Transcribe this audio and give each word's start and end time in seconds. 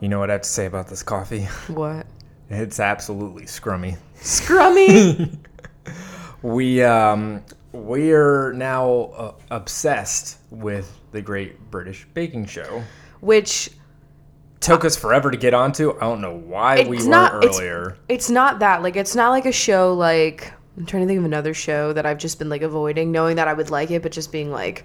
You 0.00 0.08
know 0.08 0.18
what 0.18 0.30
I 0.30 0.34
have 0.34 0.42
to 0.42 0.48
say 0.48 0.66
about 0.66 0.88
this 0.88 1.02
coffee? 1.02 1.44
What? 1.68 2.06
It's 2.50 2.80
absolutely 2.80 3.44
scrummy. 3.44 3.96
Scrummy. 4.16 5.36
We 6.42 6.82
um 6.82 7.42
we 7.72 8.12
are 8.12 8.52
now 8.52 9.10
uh, 9.16 9.32
obsessed 9.50 10.38
with 10.50 11.00
the 11.10 11.20
Great 11.20 11.70
British 11.70 12.06
Baking 12.14 12.46
Show. 12.46 12.84
Which 13.20 13.70
Took 14.60 14.84
us 14.84 14.96
forever 14.96 15.30
to 15.30 15.36
get 15.36 15.54
onto. 15.54 15.96
I 15.96 16.00
don't 16.00 16.20
know 16.20 16.36
why 16.36 16.82
we 16.82 16.96
weren't 16.96 17.08
not 17.08 17.44
it's, 17.44 17.58
earlier. 17.58 17.96
it's 18.08 18.30
not 18.30 18.60
that 18.60 18.82
like 18.82 18.96
it's 18.96 19.14
not 19.14 19.30
like 19.30 19.46
a 19.46 19.52
show 19.52 19.94
like 19.94 20.52
I'm 20.76 20.86
trying 20.86 21.02
to 21.02 21.06
think 21.06 21.18
of 21.18 21.24
another 21.24 21.54
show 21.54 21.92
that 21.92 22.04
I've 22.06 22.18
just 22.18 22.38
been 22.38 22.48
like 22.48 22.62
avoiding, 22.62 23.10
knowing 23.10 23.36
that 23.36 23.48
I 23.48 23.54
would 23.54 23.70
like 23.70 23.90
it, 23.90 24.02
but 24.02 24.12
just 24.12 24.30
being 24.30 24.50
like 24.50 24.84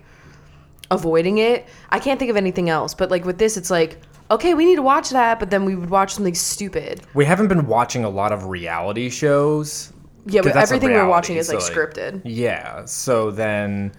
avoiding 0.89 1.37
it. 1.39 1.67
I 1.89 1.99
can't 1.99 2.17
think 2.19 2.31
of 2.31 2.37
anything 2.37 2.69
else. 2.69 2.93
But 2.93 3.11
like 3.11 3.25
with 3.25 3.37
this, 3.37 3.57
it's 3.57 3.69
like 3.69 4.01
okay, 4.31 4.53
we 4.53 4.65
need 4.65 4.77
to 4.77 4.81
watch 4.81 5.09
that, 5.11 5.39
but 5.39 5.49
then 5.51 5.65
we 5.65 5.75
would 5.75 5.89
watch 5.89 6.15
something 6.15 6.33
stupid. 6.35 7.01
We 7.13 7.25
haven't 7.25 7.47
been 7.49 7.67
watching 7.67 8.03
a 8.03 8.09
lot 8.09 8.31
of 8.31 8.45
reality 8.45 9.09
shows. 9.09 9.93
Yeah, 10.25 10.41
but 10.41 10.53
that's 10.53 10.71
a 10.71 10.75
everything 10.75 10.95
we're 10.95 11.07
watching 11.07 11.37
is 11.37 11.49
like 11.49 11.61
so, 11.61 11.71
scripted. 11.71 12.21
Yeah. 12.25 12.85
So 12.85 13.31
then, 13.31 13.91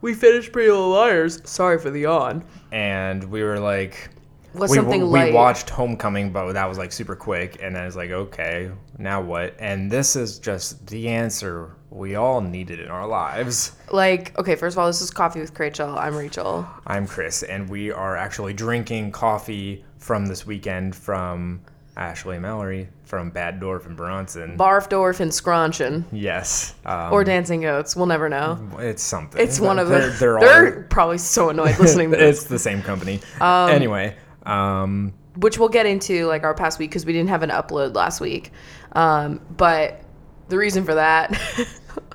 We 0.00 0.14
finished 0.14 0.52
Pretty 0.52 0.70
Little 0.70 0.90
Liars. 0.90 1.40
Sorry 1.44 1.78
for 1.78 1.90
the 1.90 2.00
yawn. 2.00 2.44
and 2.72 3.24
we 3.24 3.42
were 3.42 3.60
like, 3.60 4.10
Was 4.54 4.70
we, 4.70 4.76
something 4.76 5.00
we 5.02 5.18
light. 5.20 5.32
watched 5.32 5.70
Homecoming, 5.70 6.30
but 6.30 6.52
that 6.52 6.68
was 6.68 6.76
like 6.78 6.92
super 6.92 7.16
quick, 7.16 7.58
and 7.62 7.74
then 7.74 7.86
it's 7.86 7.96
like, 7.96 8.10
okay, 8.10 8.70
now 8.98 9.20
what? 9.22 9.54
And 9.58 9.90
this 9.90 10.14
is 10.14 10.38
just 10.38 10.86
the 10.86 11.08
answer 11.08 11.74
we 11.90 12.14
all 12.16 12.40
needed 12.40 12.78
in 12.80 12.88
our 12.88 13.06
lives. 13.06 13.72
Like, 13.90 14.38
okay, 14.38 14.54
first 14.56 14.74
of 14.74 14.78
all, 14.78 14.86
this 14.86 15.00
is 15.00 15.10
Coffee 15.10 15.40
with 15.40 15.58
Rachel. 15.58 15.98
I'm 15.98 16.16
Rachel. 16.16 16.66
I'm 16.86 17.06
Chris, 17.06 17.42
and 17.42 17.68
we 17.68 17.90
are 17.90 18.16
actually 18.16 18.52
drinking 18.52 19.12
coffee 19.12 19.84
from 19.98 20.26
this 20.26 20.46
weekend 20.46 20.94
from 20.96 21.60
Ashley 21.96 22.38
Mallory 22.38 22.88
from 23.04 23.30
Bad 23.30 23.60
Dwarf 23.60 23.84
and 23.86 23.96
Bronson. 23.96 24.56
Barfdorf 24.56 25.20
and 25.20 25.30
Scronchen. 25.30 26.04
yes, 26.12 26.74
um, 26.86 27.12
Or 27.12 27.24
Dancing 27.24 27.60
Goats. 27.60 27.94
We'll 27.94 28.06
never 28.06 28.28
know. 28.30 28.58
it's 28.78 29.02
something. 29.02 29.40
It's 29.40 29.60
one 29.60 29.78
of 29.78 29.88
they're, 29.88 30.08
them. 30.08 30.16
They're, 30.18 30.40
They're, 30.40 30.76
all. 30.78 30.82
probably 30.88 31.18
so 31.18 31.50
annoyed 31.50 31.78
listening 31.78 32.10
to 32.12 32.16
this. 32.18 32.38
it's 32.40 32.48
the 32.48 32.58
same 32.58 32.80
company. 32.82 33.20
anyway, 33.40 34.16
um, 34.46 35.12
which 35.36 35.58
we'll 35.58 35.68
get 35.68 35.86
into 35.86 36.26
like 36.26 36.44
our 36.44 36.54
past 36.54 36.78
week 36.78 36.90
because 36.90 37.06
we 37.06 37.12
didn't 37.12 37.30
have 37.30 37.42
an 37.42 37.50
upload 37.50 37.94
last 37.94 38.20
week. 38.20 38.50
Um, 38.92 39.40
but 39.56 40.02
the 40.48 40.58
reason 40.58 40.84
for 40.84 40.94
that, 40.94 41.38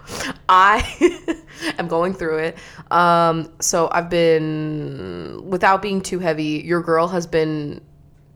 I 0.50 1.44
am 1.80 1.88
going 1.88 2.14
through 2.14 2.38
it. 2.40 2.58
Um, 2.92 3.52
so 3.60 3.90
I've 3.92 4.10
been, 4.10 5.42
without 5.46 5.82
being 5.82 6.02
too 6.02 6.20
heavy, 6.20 6.62
your 6.64 6.82
girl 6.82 7.08
has 7.08 7.28
been 7.28 7.82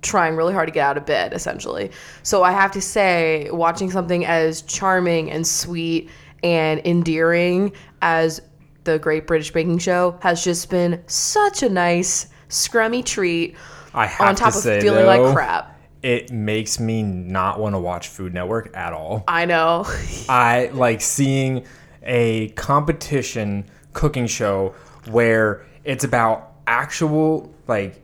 trying 0.01 0.35
really 0.35 0.53
hard 0.53 0.67
to 0.67 0.73
get 0.73 0.81
out 0.81 0.97
of 0.97 1.05
bed 1.05 1.33
essentially. 1.33 1.91
So 2.23 2.43
I 2.43 2.51
have 2.51 2.71
to 2.71 2.81
say, 2.81 3.49
watching 3.51 3.91
something 3.91 4.25
as 4.25 4.63
charming 4.63 5.31
and 5.31 5.45
sweet 5.45 6.09
and 6.43 6.81
endearing 6.85 7.71
as 8.01 8.41
the 8.83 8.97
Great 8.97 9.27
British 9.27 9.51
Baking 9.51 9.77
Show 9.77 10.17
has 10.21 10.43
just 10.43 10.69
been 10.69 11.03
such 11.05 11.61
a 11.61 11.69
nice 11.69 12.27
scrummy 12.49 13.05
treat 13.05 13.55
I 13.93 14.05
have 14.07 14.27
on 14.29 14.35
top 14.35 14.51
to 14.53 14.57
of 14.57 14.63
say 14.63 14.81
feeling 14.81 15.05
though, 15.05 15.23
like 15.23 15.33
crap. 15.33 15.79
it 16.01 16.31
makes 16.31 16.79
me 16.79 17.03
not 17.03 17.59
want 17.59 17.75
to 17.75 17.79
watch 17.79 18.07
Food 18.07 18.33
Network 18.33 18.75
at 18.75 18.93
all. 18.93 19.23
I 19.27 19.45
know. 19.45 19.85
I 20.29 20.69
like 20.73 21.01
seeing 21.01 21.65
a 22.03 22.49
competition 22.49 23.65
cooking 23.93 24.27
show 24.27 24.73
where 25.09 25.65
it's 25.83 26.03
about 26.03 26.53
actual 26.67 27.53
like 27.67 28.01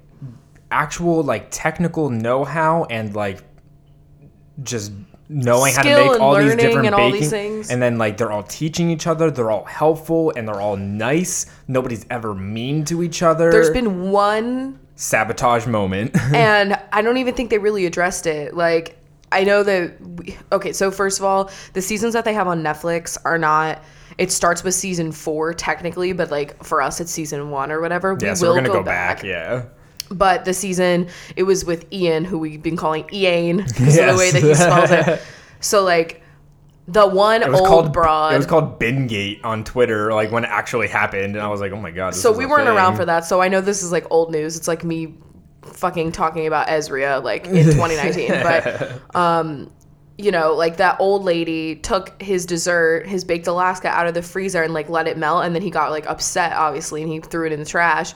actual 0.72 1.23
like 1.23 1.48
technical 1.50 2.10
know-how 2.10 2.84
and 2.86 3.16
like 3.16 3.40
just 4.64 4.92
knowing 5.30 5.73
how 5.73 5.84
to 5.84 5.90
make 5.90 6.20
all 6.20 6.36
these 6.36 6.56
different 6.56 6.88
and 6.88 6.95
baking 6.95 7.20
these 7.22 7.30
things. 7.30 7.70
and 7.70 7.82
then 7.82 7.98
like 7.98 8.17
they're 8.17 8.32
all 8.32 8.44
teaching 8.44 8.90
each 8.90 9.08
other 9.08 9.30
they're 9.30 9.52
all 9.52 9.66
helpful 9.66 10.32
and 10.36 10.48
they're 10.48 10.60
all 10.61 10.76
nice 10.78 11.45
nobody's 11.67 12.06
ever 12.10 12.34
mean 12.34 12.84
to 12.86 13.04
each 13.04 13.22
other 13.22 13.52
There's 13.52 13.70
been 13.70 14.10
one, 14.11 14.80
sabotage 14.98 15.66
moment 15.68 16.12
and 16.34 16.78
I 16.92 17.02
don't 17.02 17.18
even 17.18 17.34
think 17.34 17.50
they 17.50 17.60
really 17.60 17.86
addressed 17.86 18.28
it. 18.28 18.54
Like, 18.54 18.98
I 19.32 19.44
know 19.44 19.64
that. 19.64 20.02
We, 20.02 20.38
okay, 20.52 20.74
so 20.74 20.92
first 20.92 21.20
of 21.20 21.26
all, 21.26 21.50
the 21.74 21.82
seasons 21.82 22.14
that 22.14 22.26
they 22.26 22.34
have 22.34 22.48
on 22.48 22.62
Netflix 22.62 23.18
are 23.24 23.38
not. 23.38 23.82
It 24.18 24.32
starts 24.32 24.64
with 24.64 24.74
season 24.74 25.12
four 25.12 25.54
technically, 25.54 26.12
but 26.12 26.32
like 26.32 26.62
for 26.64 26.82
us, 26.82 27.00
it's 27.00 27.12
season 27.12 27.52
one 27.52 27.72
or 27.72 27.80
whatever. 27.80 28.16
We 28.16 28.26
yeah 28.26 28.34
so 28.34 28.48
will 28.48 28.56
we're 28.56 28.62
gonna 28.62 28.70
go, 28.70 28.74
go 28.76 28.84
back, 28.84 29.24
yeah 29.24 29.66
But 30.10 30.46
the 30.46 30.54
season 30.54 31.08
it 31.36 31.44
was 31.44 31.66
with 31.66 31.86
Ian, 31.94 32.26
who 32.26 32.40
we've 32.40 32.64
been 32.64 32.78
calling 32.78 33.08
Ian 33.14 33.58
because 33.58 33.98
of 33.98 34.08
the 34.08 34.16
way 34.18 34.32
that 34.32 34.42
he 34.42 34.54
spells 34.56 34.92
it. 34.92 35.22
So 35.60 35.84
like 35.84 36.22
the 36.87 37.05
one 37.05 37.43
It 37.43 37.49
was 37.49 37.59
old 37.59 37.67
called 37.67 37.93
broad. 37.93 38.33
It 38.33 38.37
was 38.37 38.45
called 38.45 38.80
Bingate 38.80 39.43
on 39.43 39.64
Twitter, 39.65 40.14
like 40.14 40.31
when 40.31 40.45
it 40.45 40.49
actually 40.49 40.87
happened, 40.87 41.36
and 41.36 41.39
I 41.39 41.49
was 41.49 41.59
like, 41.59 41.73
"Oh 41.73 41.81
my 41.81 41.92
god!" 41.92 42.14
This 42.14 42.21
so 42.21 42.31
we 42.31 42.45
weren't 42.45 42.70
around 42.70 42.95
for 42.95 43.05
that. 43.05 43.25
So 43.25 43.42
I 43.42 43.49
know 43.49 43.59
this 43.59 43.83
is 43.83 43.92
like 43.92 44.05
old 44.09 44.31
news. 44.31 44.55
It's 44.55 44.67
like 44.67 44.83
me 44.86 45.15
fucking 45.64 46.14
talking 46.14 46.48
about 46.48 46.67
Ezria 46.67 47.21
like 47.21 47.45
in 47.48 47.65
2019. 47.65 48.30
but 48.30 49.15
um, 49.15 49.70
you 50.17 50.31
know, 50.31 50.55
like 50.55 50.77
that 50.77 50.99
old 51.02 51.23
lady 51.23 51.75
took 51.75 52.20
his 52.21 52.45
dessert, 52.45 53.05
his 53.05 53.25
baked 53.25 53.48
Alaska, 53.48 53.89
out 53.89 54.08
of 54.08 54.14
the 54.14 54.21
freezer 54.21 54.64
and 54.64 54.73
like 54.73 54.87
let 54.87 55.08
it 55.08 55.17
melt, 55.17 55.45
and 55.45 55.54
then 55.54 55.61
he 55.61 55.69
got 55.69 55.92
like 55.92 56.08
upset, 56.08 56.54
obviously, 56.54 57.04
and 57.04 57.11
he 57.11 57.19
threw 57.19 57.45
it 57.45 57.52
in 57.52 57.59
the 57.59 57.65
trash. 57.65 58.14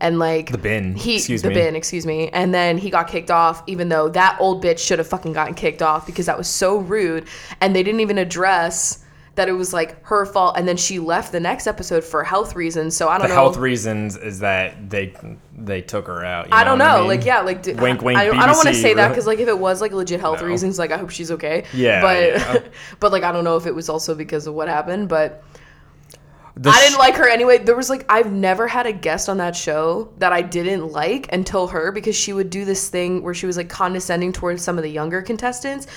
And 0.00 0.18
like 0.18 0.50
The 0.50 0.58
bin, 0.58 0.94
he 0.96 1.16
excuse 1.16 1.40
the 1.42 1.48
me. 1.48 1.54
bin, 1.54 1.76
excuse 1.76 2.04
me, 2.04 2.28
and 2.30 2.52
then 2.52 2.76
he 2.78 2.90
got 2.90 3.08
kicked 3.08 3.30
off. 3.30 3.62
Even 3.66 3.88
though 3.88 4.08
that 4.10 4.36
old 4.40 4.62
bitch 4.62 4.78
should 4.78 4.98
have 4.98 5.06
fucking 5.08 5.32
gotten 5.32 5.54
kicked 5.54 5.82
off 5.82 6.04
because 6.06 6.26
that 6.26 6.36
was 6.36 6.48
so 6.48 6.78
rude, 6.78 7.26
and 7.60 7.74
they 7.74 7.82
didn't 7.82 8.00
even 8.00 8.18
address 8.18 9.00
that 9.36 9.48
it 9.48 9.52
was 9.52 9.72
like 9.72 10.04
her 10.04 10.26
fault. 10.26 10.56
And 10.58 10.66
then 10.68 10.76
she 10.76 10.98
left 10.98 11.32
the 11.32 11.40
next 11.40 11.66
episode 11.66 12.04
for 12.04 12.22
health 12.22 12.54
reasons. 12.54 12.96
So 12.96 13.08
I 13.08 13.14
don't 13.18 13.22
The 13.22 13.28
know. 13.28 13.34
health 13.34 13.56
reasons 13.56 14.16
is 14.16 14.40
that 14.40 14.90
they 14.90 15.14
they 15.56 15.80
took 15.80 16.06
her 16.08 16.24
out. 16.24 16.46
you 16.48 16.52
I 16.52 16.64
don't 16.64 16.78
what 16.78 16.84
know. 16.86 16.98
mean? 17.00 17.08
Like, 17.08 17.24
yeah, 17.24 17.40
like, 17.40 17.62
d- 17.62 17.72
Wink, 17.74 18.02
wink, 18.02 18.18
I, 18.18 18.24
I 18.30 18.46
don't 18.46 18.56
want 18.56 18.68
to 18.68 18.74
say 18.74 18.94
that 18.94 19.08
because, 19.08 19.26
like, 19.26 19.38
if 19.38 19.48
it 19.48 19.58
was 19.58 19.80
like 19.80 19.92
legit 19.92 20.20
health 20.20 20.40
No. 20.42 20.46
reasons, 20.48 20.78
like, 20.78 20.90
I 20.92 20.98
hope 20.98 21.10
she's 21.10 21.30
okay. 21.30 21.64
Yeah, 21.72 22.00
but, 22.02 22.22
yeah. 22.22 22.58
but 23.00 23.10
like, 23.12 23.22
I 23.22 23.32
don't 23.32 23.44
know 23.44 23.56
if 23.56 23.66
it 23.66 23.74
was 23.74 23.88
also 23.88 24.14
because 24.14 24.46
of 24.46 24.54
what 24.54 24.68
happened. 24.68 25.08
But 25.08 25.42
I 26.62 26.80
didn't 26.84 26.98
like 26.98 27.16
her 27.16 27.28
anyway. 27.28 27.58
There 27.58 27.74
was 27.74 27.90
like, 27.90 28.04
I've 28.08 28.32
never 28.32 28.68
had 28.68 28.86
a 28.86 28.92
guest 28.92 29.28
on 29.28 29.38
that 29.38 29.56
show 29.56 30.12
that 30.18 30.32
I 30.32 30.40
didn't 30.42 30.92
like 30.92 31.32
until 31.32 31.66
her 31.68 31.90
because 31.90 32.14
she 32.14 32.32
would 32.32 32.48
do 32.48 32.64
this 32.64 32.88
thing 32.88 33.22
where 33.22 33.34
she 33.34 33.46
was 33.46 33.56
like 33.56 33.68
condescending 33.68 34.32
towards 34.32 34.62
some 34.62 34.78
of 34.78 34.84
the 34.84 34.90
younger 34.90 35.20
contestants. 35.20 35.88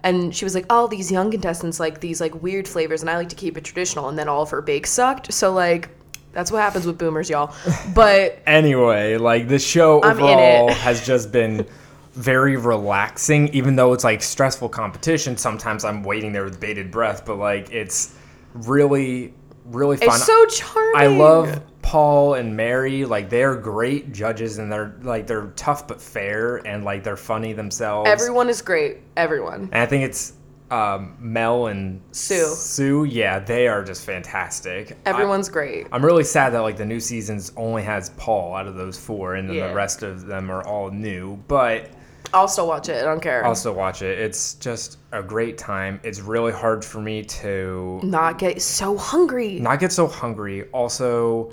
And 0.00 0.34
she 0.34 0.44
was 0.44 0.54
like, 0.54 0.66
"Oh, 0.70 0.86
these 0.86 1.10
young 1.10 1.32
contestants 1.32 1.80
like 1.80 2.00
these 2.00 2.20
like 2.20 2.40
weird 2.40 2.68
flavors, 2.68 3.00
and 3.00 3.10
I 3.10 3.16
like 3.16 3.30
to 3.30 3.34
keep 3.34 3.56
it 3.56 3.64
traditional." 3.64 4.08
And 4.08 4.16
then 4.16 4.28
all 4.28 4.42
of 4.42 4.50
her 4.50 4.62
bakes 4.62 4.90
sucked. 4.90 5.32
So 5.32 5.52
like, 5.52 5.88
that's 6.32 6.52
what 6.52 6.60
happens 6.60 6.86
with 6.86 6.98
boomers, 6.98 7.28
y'all. 7.28 7.54
But 7.94 8.38
Anyway, 8.46 9.16
like 9.16 9.48
the 9.48 9.58
show 9.58 10.02
I'm 10.02 10.18
overall 10.18 10.68
has 10.70 11.04
just 11.04 11.32
been 11.32 11.66
very 12.12 12.56
relaxing, 12.56 13.48
even 13.48 13.74
though 13.74 13.94
it's 13.94 14.04
like 14.04 14.22
stressful 14.22 14.68
competition. 14.68 15.36
Sometimes 15.36 15.84
I'm 15.84 16.02
waiting 16.02 16.32
there 16.32 16.44
with 16.44 16.60
bated 16.60 16.90
breath, 16.90 17.24
but 17.24 17.38
like 17.38 17.72
it's 17.72 18.14
really, 18.52 19.34
really 19.70 19.96
fun. 19.96 20.08
it's 20.08 20.24
so 20.24 20.44
charming. 20.46 20.92
I 20.96 21.06
love 21.06 21.62
Paul 21.82 22.34
and 22.34 22.56
Mary. 22.56 23.04
Like 23.04 23.30
they're 23.30 23.56
great 23.56 24.12
judges, 24.12 24.58
and 24.58 24.70
they're 24.70 24.94
like 25.02 25.26
they're 25.26 25.52
tough 25.56 25.86
but 25.86 26.00
fair, 26.00 26.56
and 26.66 26.84
like 26.84 27.04
they're 27.04 27.16
funny 27.16 27.52
themselves. 27.52 28.08
Everyone 28.10 28.48
is 28.48 28.62
great. 28.62 28.98
Everyone. 29.16 29.62
and 29.72 29.76
I 29.76 29.86
think 29.86 30.04
it's 30.04 30.32
um, 30.70 31.16
Mel 31.20 31.68
and 31.68 32.00
Sue. 32.10 32.44
Sue, 32.54 33.04
yeah, 33.04 33.38
they 33.38 33.68
are 33.68 33.84
just 33.84 34.04
fantastic. 34.04 34.96
I- 35.06 35.10
Everyone's 35.10 35.48
great. 35.48 35.86
I'm 35.92 36.04
really 36.04 36.24
sad 36.24 36.52
that 36.54 36.60
like 36.60 36.76
the 36.76 36.84
new 36.86 36.98
seasons 36.98 37.52
only 37.56 37.84
has 37.84 38.10
Paul 38.16 38.54
out 38.56 38.66
of 38.66 38.74
those 38.74 38.98
four, 38.98 39.34
and 39.36 39.48
then 39.48 39.56
Yeah. 39.56 39.68
the 39.68 39.74
rest 39.74 40.02
of 40.02 40.26
them 40.26 40.50
are 40.50 40.66
all 40.66 40.90
new. 40.90 41.36
But 41.46 41.90
I'll 42.34 42.48
still 42.48 42.68
watch 42.68 42.88
it. 42.88 43.02
I 43.02 43.04
don't 43.04 43.20
care. 43.20 43.44
I'll 43.44 43.54
still 43.54 43.74
watch 43.74 44.02
it. 44.02 44.18
It's 44.18 44.54
just 44.54 44.98
a 45.12 45.22
great 45.22 45.58
time. 45.58 46.00
It's 46.02 46.20
really 46.20 46.52
hard 46.52 46.84
for 46.84 47.00
me 47.00 47.22
to 47.24 48.00
not 48.02 48.38
get 48.38 48.60
so 48.60 48.96
hungry. 48.96 49.58
not 49.60 49.80
get 49.80 49.92
so 49.92 50.06
hungry. 50.06 50.64
Also, 50.72 51.52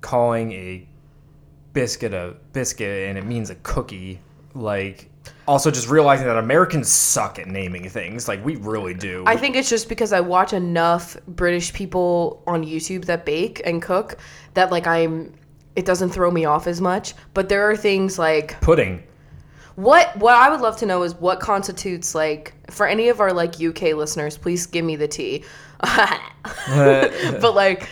calling 0.00 0.52
a 0.52 0.86
biscuit 1.72 2.14
a 2.14 2.36
biscuit 2.52 3.08
and 3.08 3.18
it 3.18 3.24
means 3.24 3.50
a 3.50 3.54
cookie. 3.56 4.20
Like, 4.54 5.10
also 5.46 5.70
just 5.70 5.88
realizing 5.88 6.26
that 6.26 6.36
Americans 6.36 6.88
suck 6.90 7.38
at 7.38 7.46
naming 7.46 7.88
things. 7.88 8.28
Like 8.28 8.44
we 8.44 8.56
really 8.56 8.94
do. 8.94 9.24
I 9.26 9.36
think 9.36 9.56
it's 9.56 9.68
just 9.68 9.88
because 9.88 10.12
I 10.12 10.20
watch 10.20 10.52
enough 10.52 11.16
British 11.26 11.72
people 11.72 12.42
on 12.46 12.64
YouTube 12.64 13.04
that 13.06 13.24
bake 13.24 13.62
and 13.64 13.80
cook 13.80 14.18
that 14.54 14.70
like 14.70 14.86
I'm 14.86 15.34
it 15.76 15.84
doesn't 15.84 16.10
throw 16.10 16.30
me 16.30 16.44
off 16.44 16.66
as 16.66 16.80
much. 16.80 17.14
But 17.34 17.48
there 17.48 17.70
are 17.70 17.76
things 17.76 18.18
like 18.18 18.60
pudding. 18.60 19.02
What 19.78 20.16
what 20.16 20.34
I 20.34 20.50
would 20.50 20.60
love 20.60 20.76
to 20.78 20.86
know 20.86 21.04
is 21.04 21.14
what 21.14 21.38
constitutes 21.38 22.12
like 22.12 22.52
for 22.68 22.88
any 22.88 23.10
of 23.10 23.20
our 23.20 23.32
like 23.32 23.62
UK 23.62 23.94
listeners, 23.94 24.36
please 24.36 24.66
give 24.66 24.84
me 24.84 24.96
the 24.96 25.06
tea. 25.06 25.44
but 25.80 27.54
like 27.54 27.88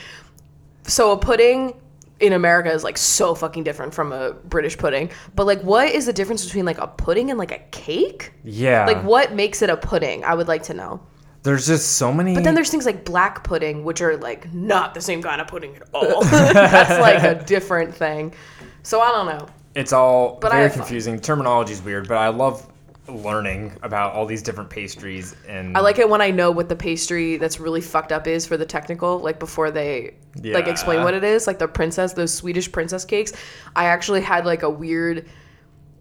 so 0.82 1.12
a 1.12 1.16
pudding 1.16 1.80
in 2.18 2.32
America 2.32 2.72
is 2.72 2.82
like 2.82 2.98
so 2.98 3.36
fucking 3.36 3.62
different 3.62 3.94
from 3.94 4.10
a 4.10 4.32
British 4.32 4.76
pudding. 4.76 5.10
But 5.36 5.46
like, 5.46 5.60
what 5.60 5.92
is 5.92 6.06
the 6.06 6.12
difference 6.12 6.44
between 6.44 6.64
like 6.64 6.78
a 6.78 6.88
pudding 6.88 7.30
and 7.30 7.38
like 7.38 7.52
a 7.52 7.60
cake? 7.70 8.32
Yeah. 8.42 8.84
Like, 8.84 9.04
what 9.04 9.34
makes 9.34 9.62
it 9.62 9.70
a 9.70 9.76
pudding? 9.76 10.24
I 10.24 10.34
would 10.34 10.48
like 10.48 10.64
to 10.64 10.74
know. 10.74 11.00
There's 11.44 11.68
just 11.68 11.92
so 11.92 12.12
many. 12.12 12.34
But 12.34 12.42
then 12.42 12.56
there's 12.56 12.70
things 12.70 12.86
like 12.86 13.04
black 13.04 13.44
pudding, 13.44 13.84
which 13.84 14.00
are 14.00 14.16
like 14.16 14.52
not 14.52 14.94
the 14.94 15.00
same 15.00 15.22
kind 15.22 15.40
of 15.40 15.46
pudding 15.46 15.76
at 15.76 15.82
all. 15.94 16.24
That's 16.24 17.00
like 17.00 17.22
a 17.22 17.44
different 17.44 17.94
thing. 17.94 18.34
So 18.82 19.00
I 19.00 19.12
don't 19.12 19.26
know. 19.26 19.46
It's 19.76 19.92
all 19.92 20.38
But 20.40 20.52
very 20.52 20.70
confusing. 20.70 21.20
Terminology 21.20 21.74
is 21.74 21.82
weird, 21.82 22.08
but 22.08 22.16
I 22.16 22.28
love 22.28 22.66
learning 23.08 23.72
about 23.82 24.14
all 24.14 24.26
these 24.26 24.42
different 24.42 24.68
pastries 24.68 25.36
and 25.46 25.76
I 25.76 25.80
like 25.80 26.00
it 26.00 26.08
when 26.08 26.20
I 26.20 26.32
know 26.32 26.50
what 26.50 26.68
the 26.68 26.74
pastry 26.74 27.36
that's 27.36 27.60
really 27.60 27.80
fucked 27.80 28.10
up 28.10 28.26
is 28.26 28.46
for 28.46 28.56
the 28.56 28.66
technical, 28.66 29.20
like 29.20 29.38
before 29.38 29.70
they 29.70 30.14
like 30.42 30.66
explain 30.66 31.04
what 31.04 31.14
it 31.14 31.22
is, 31.22 31.46
like 31.46 31.58
the 31.58 31.68
princess, 31.68 32.14
those 32.14 32.32
Swedish 32.32 32.72
princess 32.72 33.04
cakes. 33.04 33.32
I 33.76 33.84
actually 33.84 34.22
had 34.22 34.44
like 34.44 34.62
a 34.62 34.70
weird 34.70 35.28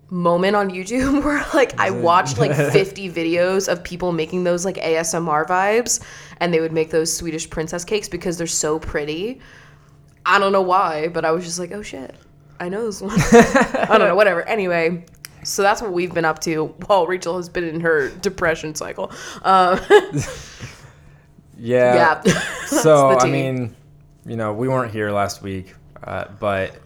moment 0.09 0.55
on 0.55 0.69
YouTube 0.69 1.23
where 1.25 1.45
like 1.53 1.77
I 1.79 1.91
watched 1.91 2.37
like 2.37 2.55
50 2.71 3.11
videos 3.11 3.71
of 3.71 3.83
people 3.83 4.11
making 4.11 4.45
those 4.45 4.63
like 4.65 4.77
ASMR 4.77 5.45
vibes 5.45 6.01
and 6.39 6.53
they 6.53 6.61
would 6.61 6.73
make 6.73 6.91
those 6.91 7.15
Swedish 7.15 7.49
princess 7.49 7.83
cakes 7.83 8.07
because 8.07 8.37
they're 8.37 8.47
so 8.47 8.79
pretty. 8.79 9.41
I 10.25 10.39
don't 10.39 10.51
know 10.53 10.61
why, 10.61 11.09
but 11.09 11.23
I 11.23 11.31
was 11.31 11.45
just 11.45 11.59
like, 11.59 11.71
oh 11.71 11.83
shit, 11.83 12.15
I 12.59 12.69
know 12.69 12.85
this 12.85 13.01
one. 13.01 13.11
I 13.31 13.85
don't 13.89 14.07
know, 14.07 14.15
whatever. 14.15 14.43
Anyway, 14.43 15.05
so 15.43 15.61
that's 15.61 15.81
what 15.81 15.93
we've 15.93 16.13
been 16.13 16.25
up 16.25 16.39
to 16.39 16.67
while 16.85 17.07
Rachel 17.07 17.37
has 17.37 17.49
been 17.49 17.63
in 17.63 17.81
her 17.81 18.09
depression 18.09 18.75
cycle. 18.75 19.11
Uh, 19.43 19.79
yeah. 21.57 22.21
yeah. 22.25 22.33
so 22.65 23.17
I 23.19 23.29
mean, 23.29 23.75
you 24.25 24.35
know, 24.37 24.53
we 24.53 24.67
weren't 24.67 24.91
here 24.91 25.11
last 25.11 25.41
week, 25.41 25.75
uh, 26.03 26.25
but 26.39 26.77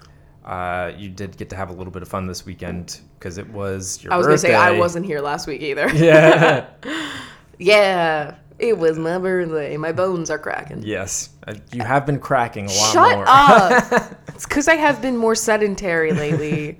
uh, 0.45 0.91
you 0.97 1.09
did 1.09 1.37
get 1.37 1.49
to 1.49 1.55
have 1.55 1.69
a 1.69 1.73
little 1.73 1.91
bit 1.91 2.01
of 2.01 2.07
fun 2.07 2.27
this 2.27 2.45
weekend 2.45 3.01
because 3.17 3.37
it 3.37 3.47
was 3.49 4.03
your 4.03 4.13
I 4.13 4.17
was 4.17 4.25
gonna 4.25 4.37
say 4.37 4.55
I 4.55 4.71
wasn't 4.71 5.05
here 5.05 5.21
last 5.21 5.47
week 5.47 5.61
either. 5.61 5.89
Yeah. 5.95 6.67
Yeah, 7.61 8.35
it 8.59 8.77
was 8.77 8.99
my 8.99 9.17
birthday. 9.17 9.75
My 9.77 9.91
bones 9.91 10.29
are 10.29 10.37
cracking. 10.39 10.81
yes, 10.83 11.29
Uh, 11.47 11.53
you 11.71 11.81
have 11.83 12.05
been 12.05 12.19
cracking 12.19 12.65
a 12.65 12.73
lot 12.73 12.93
Shut 12.93 13.15
more. 13.15 13.25
up. 13.27 14.15
it's 14.29 14.45
because 14.45 14.67
I 14.67 14.75
have 14.75 15.01
been 15.01 15.17
more 15.17 15.35
sedentary 15.35 16.11
lately. 16.11 16.79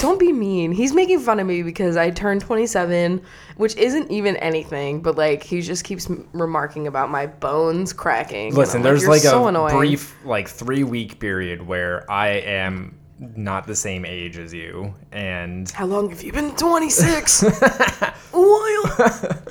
Don't 0.00 0.18
be 0.18 0.32
mean. 0.32 0.72
He's 0.72 0.92
making 0.92 1.20
fun 1.20 1.38
of 1.38 1.46
me 1.46 1.62
because 1.62 1.96
I 1.96 2.10
turned 2.10 2.40
27, 2.40 3.22
which 3.56 3.76
isn't 3.76 4.10
even 4.10 4.36
anything, 4.38 5.00
but 5.00 5.16
like 5.16 5.44
he 5.44 5.60
just 5.62 5.84
keeps 5.84 6.10
m- 6.10 6.28
remarking 6.32 6.88
about 6.88 7.08
my 7.08 7.26
bones 7.26 7.92
cracking. 7.92 8.52
Listen, 8.52 8.82
there's 8.82 9.02
"You're 9.02 9.12
like 9.12 9.22
so 9.22 9.44
a 9.44 9.46
annoying." 9.46 9.76
brief, 9.76 10.16
like 10.24 10.48
three 10.48 10.82
week 10.82 11.20
period 11.20 11.64
where 11.66 12.04
I 12.10 12.28
am 12.30 12.98
not 13.36 13.68
the 13.68 13.76
same 13.76 14.04
age 14.04 14.38
as 14.38 14.52
you, 14.52 14.92
and 15.12 15.70
How 15.70 15.86
long 15.86 16.10
have 16.10 16.22
you 16.24 16.32
been 16.32 16.54
26? 16.56 17.42
a 17.44 18.12
while. 18.32 19.42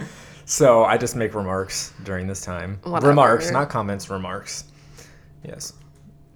So 0.46 0.84
I 0.84 0.98
just 0.98 1.16
make 1.16 1.34
remarks 1.34 1.94
during 2.04 2.28
this 2.28 2.42
time. 2.42 2.80
Whatever. 2.84 3.10
Remarks, 3.10 3.52
not 3.52 3.70
comments. 3.70 4.10
Remarks. 4.10 4.66
Yes. 5.44 5.74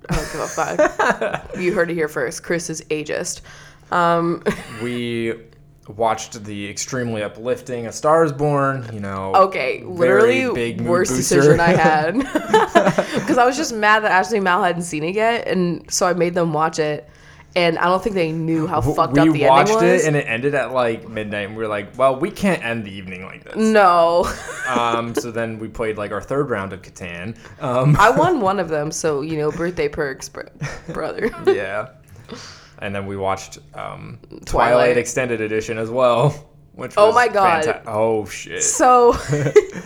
I 0.10 0.16
don't 0.16 0.32
give 0.32 0.42
a 0.42 0.48
fuck. 0.48 1.56
you 1.60 1.74
heard 1.74 1.92
it 1.92 1.94
here 1.94 2.08
first. 2.08 2.44
Chris 2.44 2.70
is 2.70 2.82
ageist. 2.90 3.42
Um, 3.92 4.44
we 4.84 5.36
watched 5.88 6.44
the 6.44 6.70
extremely 6.70 7.24
uplifting 7.24 7.88
A 7.88 7.92
Star 7.92 8.24
Is 8.24 8.32
Born. 8.32 8.88
You 8.94 9.00
know. 9.00 9.34
Okay, 9.36 9.84
literally 9.84 10.54
big 10.54 10.82
worst 10.82 11.12
booster. 11.12 11.36
decision 11.38 11.60
I 11.60 11.70
had. 11.70 12.16
Because 13.20 13.38
I 13.38 13.46
was 13.46 13.58
just 13.58 13.74
mad 13.74 14.04
that 14.04 14.12
Ashley 14.12 14.40
Mal 14.40 14.64
hadn't 14.64 14.84
seen 14.84 15.04
it 15.04 15.14
yet, 15.14 15.48
and 15.48 15.92
so 15.92 16.08
I 16.08 16.14
made 16.14 16.34
them 16.34 16.52
watch 16.54 16.80
it. 16.80 17.08
And 17.56 17.80
I 17.80 17.86
don't 17.86 18.02
think 18.04 18.16
they 18.16 18.32
knew 18.32 18.68
how 18.68 18.80
fucked 18.80 19.14
we 19.14 19.20
up 19.22 19.26
the 19.26 19.44
ending 19.46 19.48
was. 19.50 19.70
We 19.70 19.76
watched 19.76 19.84
it 19.84 20.06
and 20.06 20.16
it 20.16 20.26
ended 20.28 20.54
at 20.54 20.72
like 20.72 21.10
midnight, 21.10 21.48
and 21.48 21.58
we 21.58 21.64
were 21.64 21.68
like, 21.70 21.98
"Well, 21.98 22.16
we 22.16 22.30
can't 22.30 22.64
end 22.64 22.86
the 22.86 22.92
evening 22.92 23.24
like 23.24 23.44
this." 23.44 23.56
no, 23.56 24.32
um, 24.68 25.16
so 25.16 25.32
then 25.32 25.58
we 25.58 25.68
played 25.68 25.98
like 25.98 26.12
our 26.12 26.22
third 26.22 26.52
round 26.52 26.74
of 26.74 26.84
Catan. 26.84 27.36
Um, 27.60 27.96
I 27.98 28.10
won 28.18 28.40
one 28.40 28.60
of 28.60 28.70
them, 28.70 28.92
so 28.92 29.22
you 29.22 29.38
know, 29.38 29.52
birthday 29.52 29.90
perks, 29.90 30.30
br- 30.30 30.42
brother. 30.94 31.32
yeah. 31.48 31.90
And 32.82 32.94
then 32.96 33.08
we 33.08 33.18
watched 33.18 33.58
um, 33.74 34.20
Twilight. 34.30 34.46
Twilight. 34.46 34.98
Extended 34.98 35.42
Edition 35.42 35.78
as 35.80 35.90
well, 35.90 36.50
which 36.74 36.94
Oh 36.98 37.12
my 37.12 37.28
God. 37.28 37.64
fanta- 37.66 37.82
oh 37.88 38.26
shit! 38.26 38.62
So, 38.64 39.16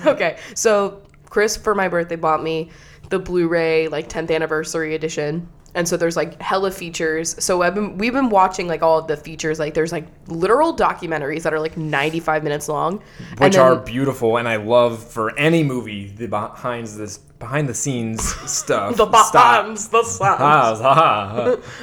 okay, 0.06 0.38
so 0.54 1.01
Chris 1.30 1.56
for 1.57 1.74
my 1.74 1.88
birthday 1.88 2.18
bought 2.18 2.44
me 2.44 2.69
the 3.10 3.19
Blu-ray 3.19 3.88
like 3.88 4.10
10th 4.10 4.30
anniversary 4.36 4.95
edition. 4.95 5.48
And 5.75 5.88
so 5.88 5.98
there's 5.98 6.16
like 6.16 6.40
hella 6.40 6.70
features. 6.70 7.36
So 7.44 7.64
I've 7.64 7.74
been 7.74 7.98
we've 7.98 8.14
been 8.14 8.30
watching 8.30 8.68
like 8.68 8.84
all 8.84 9.00
of 9.00 9.08
the 9.08 9.18
features. 9.18 9.58
Like 9.58 9.74
there's 9.74 9.92
like 9.92 10.06
literal 10.28 10.75
documentaries 10.75 11.42
that 11.44 11.54
are 11.54 11.60
like 11.60 11.75
95 11.78 12.44
minutes 12.44 12.70
long, 12.70 13.02
and 13.31 13.40
Which 13.40 13.54
then- 13.54 13.62
are 13.62 13.75
beautiful, 13.78 14.38
and 14.38 14.48
I 14.48 14.58
love 14.58 15.04
for 15.04 15.36
any 15.38 15.64
movie 15.64 16.10
the 16.10 16.28
behind 16.28 16.86
this 16.88 17.18
behind 17.18 17.68
the 17.68 17.74
scenes 17.74 18.24
stuff. 18.50 18.96
the 18.98 19.06
behinds, 19.08 19.88
the 19.90 20.04
sounds. 20.04 20.80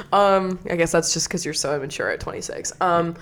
Um, 0.13 0.59
I 0.69 0.75
guess 0.75 0.91
that's 0.93 1.13
just 1.13 1.27
because 1.27 1.43
you're 1.45 1.53
so 1.53 1.75
immature 1.75 2.09
at 2.09 2.19
26. 2.19 2.73
Um, 2.81 3.15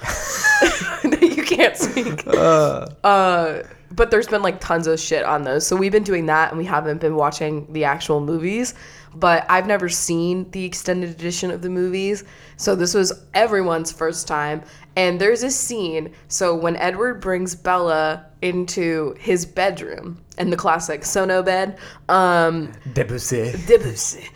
you 1.21 1.43
can't 1.43 1.75
speak. 1.75 2.23
Uh, 2.27 3.63
but 3.91 4.11
there's 4.11 4.27
been 4.27 4.41
like 4.41 4.59
tons 4.59 4.87
of 4.87 4.99
shit 4.99 5.23
on 5.25 5.43
those. 5.43 5.65
So 5.65 5.75
we've 5.75 5.91
been 5.91 6.03
doing 6.03 6.27
that, 6.27 6.49
and 6.51 6.57
we 6.57 6.65
haven't 6.65 7.01
been 7.01 7.15
watching 7.15 7.71
the 7.73 7.83
actual 7.85 8.21
movies. 8.21 8.73
But 9.15 9.45
I've 9.49 9.67
never 9.67 9.89
seen 9.89 10.49
the 10.51 10.65
extended 10.65 11.09
edition 11.09 11.51
of 11.51 11.61
the 11.61 11.69
movies, 11.69 12.23
so 12.57 12.75
this 12.75 12.93
was 12.93 13.11
everyone's 13.33 13.91
first 13.91 14.27
time. 14.27 14.61
And 14.95 15.19
there's 15.19 15.43
a 15.43 15.51
scene. 15.51 16.13
So 16.27 16.55
when 16.55 16.75
Edward 16.75 17.21
brings 17.21 17.55
Bella 17.55 18.25
into 18.41 19.15
his 19.19 19.45
bedroom 19.45 20.19
in 20.37 20.49
the 20.49 20.57
classic 20.57 21.05
Sono 21.05 21.41
bed, 21.41 21.77
um, 22.09 22.71
Debussy. 22.93 23.53
Debussy. 23.65 24.27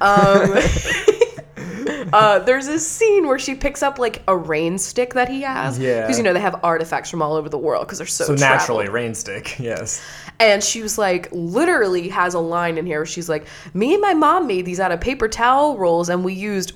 um, 0.00 0.56
uh, 2.12 2.38
there's 2.40 2.66
this 2.66 2.86
scene 2.88 3.26
where 3.26 3.38
she 3.38 3.54
picks 3.54 3.82
up 3.82 3.98
like 3.98 4.22
a 4.28 4.36
rain 4.36 4.78
stick 4.78 5.14
that 5.14 5.28
he 5.28 5.42
has. 5.42 5.78
Yeah. 5.78 6.02
Because 6.02 6.16
you 6.18 6.22
know 6.24 6.32
they 6.32 6.40
have 6.40 6.60
artifacts 6.62 7.10
from 7.10 7.22
all 7.22 7.34
over 7.34 7.48
the 7.48 7.58
world 7.58 7.86
because 7.86 7.98
they're 7.98 8.06
so, 8.06 8.24
So 8.24 8.36
traveled. 8.36 8.58
naturally, 8.60 8.88
rain 8.88 9.14
stick. 9.14 9.56
Yes. 9.60 10.02
And 10.40 10.62
she 10.62 10.82
was 10.82 10.98
like, 10.98 11.28
literally 11.32 12.08
has 12.10 12.34
a 12.34 12.38
line 12.38 12.78
in 12.78 12.86
here 12.86 13.00
where 13.00 13.06
she's 13.06 13.28
like, 13.28 13.46
"Me 13.74 13.92
and 13.94 14.00
my 14.00 14.14
mom 14.14 14.46
made 14.46 14.64
these 14.66 14.78
out 14.80 14.92
of 14.92 15.00
paper 15.00 15.26
towel 15.28 15.76
rolls, 15.76 16.08
and 16.08 16.24
we 16.24 16.32
used 16.32 16.72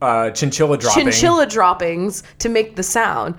Uh, 0.00 0.30
chinchilla 0.30 0.76
dropping. 0.78 1.04
chinchilla 1.04 1.46
droppings 1.46 2.22
to 2.38 2.48
make 2.48 2.76
the 2.76 2.82
sound." 2.82 3.34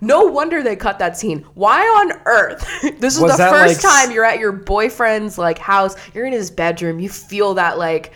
No 0.00 0.22
wonder 0.26 0.62
they 0.62 0.76
cut 0.76 1.00
that 1.00 1.16
scene. 1.18 1.44
Why 1.54 1.80
on 1.80 2.20
earth? 2.26 2.64
this 3.00 3.16
is 3.16 3.20
Was 3.20 3.36
the 3.36 3.48
first 3.48 3.82
like, 3.82 3.92
time 4.06 4.12
you're 4.14 4.24
at 4.24 4.38
your 4.38 4.52
boyfriend's 4.52 5.38
like 5.38 5.58
house. 5.58 5.96
You're 6.14 6.24
in 6.26 6.32
his 6.32 6.52
bedroom. 6.52 7.00
You 7.00 7.08
feel 7.08 7.54
that 7.54 7.78
like 7.78 8.12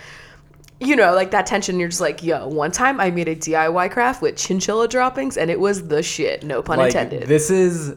you 0.87 0.97
know, 0.97 1.15
like 1.15 1.31
that 1.31 1.47
tension. 1.47 1.79
You're 1.79 1.89
just 1.89 2.01
like, 2.01 2.23
yo, 2.23 2.47
one 2.49 2.71
time 2.71 3.01
I 3.01 3.11
made 3.11 3.29
a 3.29 3.37
DIY 3.37 3.91
craft 3.91 4.23
with 4.23 4.37
chinchilla 4.37 4.89
droppings 4.89 5.37
and 5.37 5.51
it 5.51 5.59
was 5.59 5.89
the 5.89 6.03
shit. 6.03 6.45
No 6.45 6.63
pun 6.63 6.79
like 6.79 6.89
intended. 6.89 7.29
this 7.29 7.51
is 7.51 7.97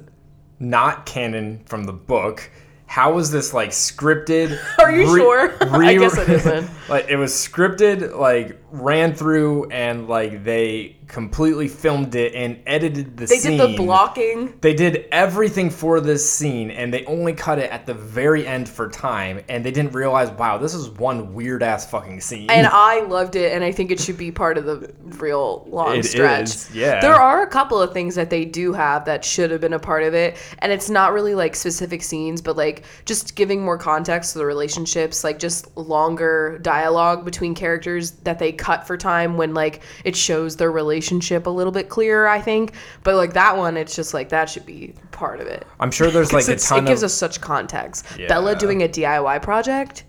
not 0.60 1.06
canon 1.06 1.64
from 1.66 1.84
the 1.84 1.94
book. 1.94 2.50
How 2.88 3.14
was 3.14 3.32
this 3.32 3.54
like 3.54 3.72
scripted? 3.72 4.60
Are 4.80 4.92
you 4.92 5.06
sure? 5.08 5.56
I 5.62 5.96
guess 5.96 6.18
it 6.18 6.30
isn't. 6.30 6.70
like 6.90 7.08
it 7.10 7.18
was 7.18 7.34
scripted, 7.34 8.18
like 8.18 8.62
ran 8.82 9.14
through, 9.16 9.70
and 9.70 10.08
like 10.08 10.44
they 10.44 10.98
completely 11.08 11.68
filmed 11.68 12.16
it 12.16 12.34
and 12.34 12.60
edited 12.66 13.16
the 13.16 13.28
they 13.28 13.38
scene. 13.38 13.58
did 13.58 13.72
the 13.72 13.78
blocking. 13.78 14.58
They 14.62 14.74
did 14.74 15.06
everything 15.12 15.70
for 15.70 16.02
this 16.02 16.28
scene, 16.28 16.72
and 16.72 16.94
they 16.94 17.06
only 17.06 17.34
cut 17.34 17.60
it 17.60 17.70
at 17.72 17.86
the 17.86 17.94
very 17.94 18.46
end 18.48 18.68
for 18.68 18.90
time, 18.90 19.44
and 19.48 19.64
they 19.64 19.70
didn't 19.72 19.94
realize, 19.94 20.32
wow, 20.32 20.58
this 20.58 20.74
is 20.74 20.90
one 20.90 21.34
weird 21.34 21.62
ass 21.62 21.90
fucking 21.90 22.22
scene. 22.22 22.50
And 22.50 22.66
I 22.68 23.02
loved 23.02 23.36
it, 23.36 23.54
and 23.54 23.64
I 23.64 23.72
think 23.72 23.92
it 23.92 24.00
should 24.00 24.18
be 24.18 24.32
part 24.32 24.58
of 24.58 24.66
the 24.66 24.92
real 25.20 25.66
long 25.70 25.98
It 25.98 26.06
stretch. 26.06 26.44
is, 26.46 26.76
yeah. 26.76 27.00
There 27.02 27.14
are 27.14 27.44
a 27.44 27.48
couple 27.48 27.80
of 27.80 27.94
things 27.94 28.16
that 28.16 28.32
they 28.32 28.44
do 28.44 28.74
have 28.74 29.06
that 29.06 29.24
should 29.24 29.52
have 29.52 29.62
been 29.62 29.74
a 29.74 29.80
part 29.80 30.02
of 30.04 30.16
it, 30.16 30.38
and 30.60 30.72
it's 30.72 30.90
not 30.90 31.14
really 31.14 31.36
like 31.36 31.56
specific 31.56 32.02
scenes, 32.02 32.42
but 32.42 32.58
like 32.58 32.84
just 33.06 33.36
giving 33.36 33.64
more 33.64 33.78
context 33.78 34.34
to 34.34 34.40
the 34.40 34.46
relationships, 34.46 35.24
like 35.24 35.38
just 35.38 35.76
longer 35.78 36.58
dialogue 36.64 37.24
between 37.24 37.54
characters 37.54 38.12
that 38.24 38.40
they 38.40 38.52
cut 38.66 38.88
for 38.88 38.98
time 38.98 39.38
when 39.38 39.54
like 39.54 39.84
it 40.04 40.16
shows 40.16 40.56
their 40.56 40.72
relationship 40.72 41.46
a 41.46 41.50
little 41.50 41.72
bit 41.72 41.88
clearer, 41.88 42.28
I 42.28 42.42
think. 42.42 42.74
But 43.04 43.16
like 43.16 43.34
that 43.34 43.56
one, 43.56 43.78
it's 43.78 43.96
just 43.96 44.12
like 44.16 44.30
that 44.30 44.50
should 44.50 44.66
be 44.66 44.96
part 45.12 45.40
of 45.40 45.46
it. 45.46 45.68
I'm 45.80 45.92
sure 45.92 46.10
there's 46.10 46.34
like 46.34 46.48
a 46.48 46.56
ton 46.56 46.86
it 46.86 46.88
gives 46.88 47.04
of. 47.04 47.08
us 47.08 47.14
such 47.14 47.40
context. 47.42 48.08
Yeah. 48.18 48.28
Bella 48.28 48.56
doing 48.56 48.82
a 48.82 48.88
DIY 48.88 49.44
project. 49.44 50.06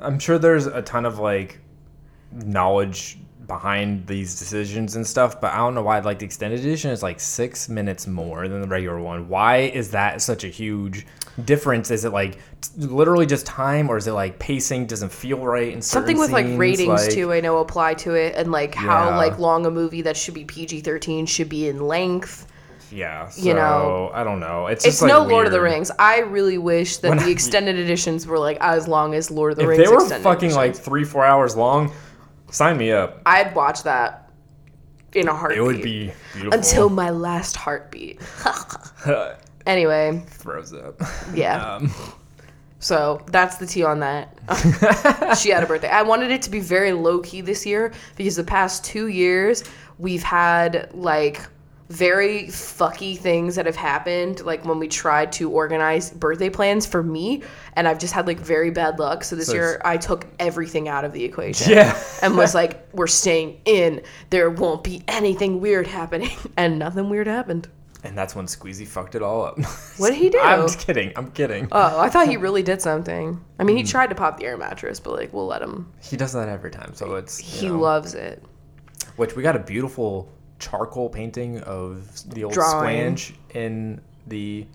I'm 0.00 0.18
sure 0.18 0.38
there's 0.38 0.66
a 0.66 0.82
ton 0.82 1.06
of 1.06 1.18
like 1.18 1.60
knowledge 2.30 3.16
behind 3.46 4.06
these 4.06 4.38
decisions 4.38 4.96
and 4.96 5.06
stuff, 5.06 5.40
but 5.40 5.54
I 5.54 5.56
don't 5.56 5.74
know 5.74 5.82
why 5.82 5.98
like 6.00 6.18
the 6.18 6.26
extended 6.26 6.60
edition 6.60 6.90
is 6.90 7.02
like 7.02 7.20
six 7.20 7.70
minutes 7.70 8.06
more 8.06 8.48
than 8.48 8.60
the 8.60 8.68
regular 8.68 9.00
one. 9.00 9.30
Why 9.30 9.58
is 9.58 9.92
that 9.92 10.20
such 10.20 10.44
a 10.44 10.48
huge 10.48 11.06
difference? 11.44 11.90
Is 11.90 12.04
it 12.04 12.12
like 12.12 12.34
t- 12.60 12.70
literally 12.76 13.26
just 13.26 13.46
time, 13.46 13.88
or 13.90 13.96
is 13.96 14.06
it 14.06 14.12
like 14.12 14.38
pacing 14.38 14.86
doesn't 14.86 15.12
feel 15.12 15.38
right? 15.44 15.72
And 15.72 15.82
Something 15.82 16.18
with 16.18 16.30
like 16.30 16.46
scenes? 16.46 16.58
ratings 16.58 16.88
Like, 17.06 17.10
too, 17.10 17.32
I 17.32 17.40
know 17.40 17.58
apply 17.58 17.94
to 17.94 18.14
it, 18.14 18.34
and 18.36 18.52
like 18.52 18.74
how 18.74 19.10
Yeah. 19.10 19.16
like 19.16 19.38
long 19.38 19.66
a 19.66 19.70
movie 19.70 20.02
that 20.02 20.16
should 20.16 20.34
be 20.34 20.44
PG 20.44 20.80
thirteen 20.82 21.26
should 21.26 21.48
be 21.48 21.68
in 21.68 21.86
length. 21.86 22.46
Yeah, 22.92 23.28
so, 23.28 23.42
you 23.42 23.54
know, 23.54 24.10
I 24.14 24.22
don't 24.22 24.38
know. 24.38 24.68
It's 24.68 24.84
It's 24.86 25.02
like 25.02 25.08
no 25.08 25.24
Lord 25.24 25.46
of 25.46 25.52
the. 25.52 25.60
Rings. 25.60 25.90
I 25.98 26.18
really 26.20 26.58
wish 26.58 26.98
that 26.98 27.08
When 27.08 27.18
the 27.18 27.24
I- 27.24 27.30
extended 27.30 27.76
editions 27.76 28.24
were 28.26 28.38
like 28.38 28.56
as 28.60 28.86
long 28.86 29.14
as 29.14 29.32
Lord 29.32 29.52
of 29.52 29.56
the 29.58 29.64
If 29.64 29.68
Rings. 29.70 29.88
they 29.88 29.92
were 29.94 30.20
fucking 30.20 30.54
like 30.54 30.76
three, 30.76 31.02
four 31.02 31.24
hours 31.24 31.56
long, 31.56 31.90
sign 32.52 32.76
me 32.76 32.92
up. 32.92 33.20
I'd 33.26 33.52
watch 33.56 33.82
that 33.82 34.30
in 35.12 35.26
a 35.26 35.34
heartbeat. 35.34 35.58
It 35.58 35.62
would 35.62 35.82
be 35.82 36.12
beautiful. 36.34 36.56
until 36.58 36.88
my 36.88 37.10
last 37.10 37.56
heartbeat. 37.56 38.20
anyway, 39.66 40.22
throws 40.28 40.72
up. 40.72 41.00
yeah. 41.34 41.74
Um, 41.76 41.92
So 42.80 43.22
that's 43.28 43.56
the 43.56 43.66
tea 43.66 43.82
on 43.82 44.00
that. 44.00 44.28
she 45.40 45.48
had 45.48 45.62
a 45.62 45.66
birthday. 45.66 45.88
I 45.88 46.02
wanted 46.02 46.30
it 46.30 46.42
to 46.42 46.50
be 46.50 46.60
very 46.60 46.92
low 46.92 47.20
key 47.20 47.40
this 47.40 47.64
year 47.64 47.92
because 48.14 48.36
the 48.36 48.44
past 48.44 48.84
two 48.84 49.08
years 49.08 49.64
we've 49.98 50.22
had 50.22 50.90
like 50.92 51.40
very 51.88 52.44
fucky 52.44 53.16
things 53.16 53.54
that 53.56 53.64
have 53.64 53.76
happened. 53.76 54.40
Like 54.44 54.64
when 54.66 54.78
we 54.78 54.88
tried 54.88 55.32
to 55.32 55.50
organize 55.50 56.10
birthday 56.10 56.50
plans 56.50 56.84
for 56.86 57.02
me, 57.02 57.42
and 57.74 57.88
I've 57.88 57.98
just 57.98 58.12
had 58.12 58.26
like 58.26 58.38
very 58.38 58.70
bad 58.70 58.98
luck. 58.98 59.24
So 59.24 59.34
this 59.34 59.46
So 59.46 59.54
year 59.54 59.80
I 59.84 59.96
took 59.96 60.26
everything 60.38 60.86
out 60.88 61.04
of 61.06 61.12
the 61.12 61.24
equation. 61.24 61.72
Yeah. 61.72 61.98
and 62.20 62.36
was 62.36 62.54
like, 62.60 62.86
we're 62.92 63.06
staying 63.06 63.60
in. 63.64 64.02
There 64.28 64.50
won't 64.50 64.84
be 64.84 65.02
anything 65.08 65.60
weird 65.60 65.86
happening. 65.86 66.36
And 66.56 66.78
nothing 66.78 67.08
weird 67.08 67.26
happened. 67.26 67.68
And 68.04 68.16
that's 68.16 68.34
when 68.36 68.46
Squeezy 68.46 68.86
fucked 68.86 69.14
it 69.14 69.22
all 69.22 69.42
up. 69.44 69.58
What 69.96 70.10
did 70.10 70.18
he 70.18 70.28
do? 70.28 70.38
I'm 70.40 70.62
just 70.62 70.78
kidding. 70.78 71.12
I'm 71.16 71.30
kidding. 71.32 71.68
Oh, 71.72 71.98
I 72.00 72.08
thought 72.08 72.28
he 72.28 72.36
really 72.36 72.62
did 72.62 72.80
something. 72.82 73.40
I 73.58 73.62
Mm. 73.62 73.66
mean, 73.66 73.76
he 73.76 73.82
tried 73.84 74.08
to 74.08 74.14
pop 74.14 74.38
the 74.38 74.44
air 74.46 74.56
mattress, 74.56 74.98
but 75.00 75.12
like, 75.14 75.32
we'll 75.32 75.46
let 75.46 75.62
him. 75.62 75.92
he 76.02 76.16
does 76.16 76.32
that 76.32 76.48
every 76.48 76.70
time, 76.70 76.94
so 76.94 77.14
it's 77.16 77.40
you 77.62 77.68
He 77.68 77.68
know. 77.74 77.80
loves 77.80 78.14
it. 78.14 78.42
Which 79.16 79.34
we 79.36 79.42
got 79.42 79.56
a 79.56 79.60
beautiful 79.60 80.28
charcoal 80.58 81.08
painting 81.08 81.60
of 81.60 82.08
the 82.30 82.44
old 82.44 82.52
Drawing. 82.54 83.14
squanch 83.16 83.34
in 83.54 84.00
the 84.26 84.66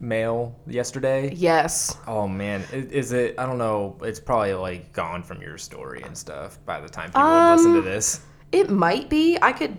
mail 0.00 0.54
yesterday. 0.66 1.32
Yes. 1.34 1.96
Oh 2.06 2.26
man, 2.28 2.62
I- 2.72 2.76
is 2.76 3.12
it? 3.12 3.34
I 3.38 3.46
don't 3.46 3.58
know. 3.58 3.96
It's 4.02 4.20
probably 4.20 4.54
like 4.54 4.92
gone 4.92 5.22
from 5.22 5.40
your 5.42 5.58
story 5.58 6.02
and 6.02 6.16
stuff 6.16 6.58
by 6.66 6.80
the 6.80 6.88
time 6.88 7.10
people 7.10 7.22
would 7.22 7.52
listen 7.56 7.72
to 7.72 7.78
Um, 7.78 7.84
this, 7.84 8.20
It 8.52 8.70
might 8.70 9.08
be. 9.08 9.38
I 9.42 9.52
could. 9.52 9.76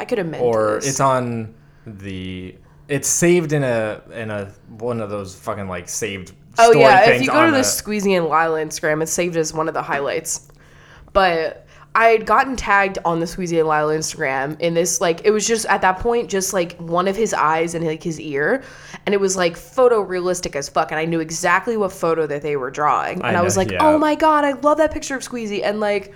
I 0.00 0.04
could 0.04 0.18
amend. 0.20 0.42
or 0.42 0.76
this. 0.76 0.88
it's 0.90 1.00
on 1.00 1.54
the. 1.96 2.56
It's 2.88 3.08
saved 3.08 3.52
in 3.52 3.62
a 3.64 4.02
in 4.12 4.30
a 4.30 4.46
one 4.78 5.00
of 5.00 5.10
those 5.10 5.34
fucking 5.34 5.68
like 5.68 5.88
saved. 5.88 6.32
Oh 6.58 6.72
yeah, 6.72 7.10
if 7.10 7.22
you 7.22 7.28
go 7.28 7.46
to 7.46 7.52
the 7.52 7.58
a- 7.58 7.62
Squeezy 7.62 8.16
and 8.16 8.24
Lila 8.26 8.60
Instagram, 8.64 9.02
it's 9.02 9.12
saved 9.12 9.36
as 9.36 9.52
one 9.52 9.68
of 9.68 9.74
the 9.74 9.82
highlights. 9.82 10.48
But 11.12 11.66
I 11.94 12.08
had 12.08 12.26
gotten 12.26 12.56
tagged 12.56 12.98
on 13.04 13.20
the 13.20 13.26
Squeezy 13.26 13.58
and 13.58 13.68
Lila 13.68 13.96
Instagram 13.96 14.58
in 14.60 14.74
this 14.74 15.00
like 15.00 15.22
it 15.24 15.30
was 15.30 15.46
just 15.46 15.66
at 15.66 15.82
that 15.82 15.98
point 15.98 16.30
just 16.30 16.52
like 16.52 16.76
one 16.78 17.08
of 17.08 17.16
his 17.16 17.34
eyes 17.34 17.74
and 17.74 17.84
like 17.84 18.02
his 18.02 18.20
ear, 18.20 18.62
and 19.04 19.14
it 19.14 19.20
was 19.20 19.36
like 19.36 19.54
photorealistic 19.54 20.54
as 20.54 20.68
fuck, 20.68 20.90
and 20.90 20.98
I 20.98 21.04
knew 21.04 21.20
exactly 21.20 21.76
what 21.76 21.92
photo 21.92 22.26
that 22.26 22.42
they 22.42 22.56
were 22.56 22.70
drawing, 22.70 23.18
and 23.22 23.36
I, 23.36 23.40
I 23.40 23.42
was 23.42 23.56
know, 23.56 23.62
like, 23.62 23.70
yeah. 23.72 23.84
oh 23.86 23.98
my 23.98 24.14
god, 24.14 24.44
I 24.44 24.52
love 24.52 24.78
that 24.78 24.92
picture 24.92 25.16
of 25.16 25.22
Squeezy, 25.22 25.62
and 25.62 25.80
like. 25.80 26.14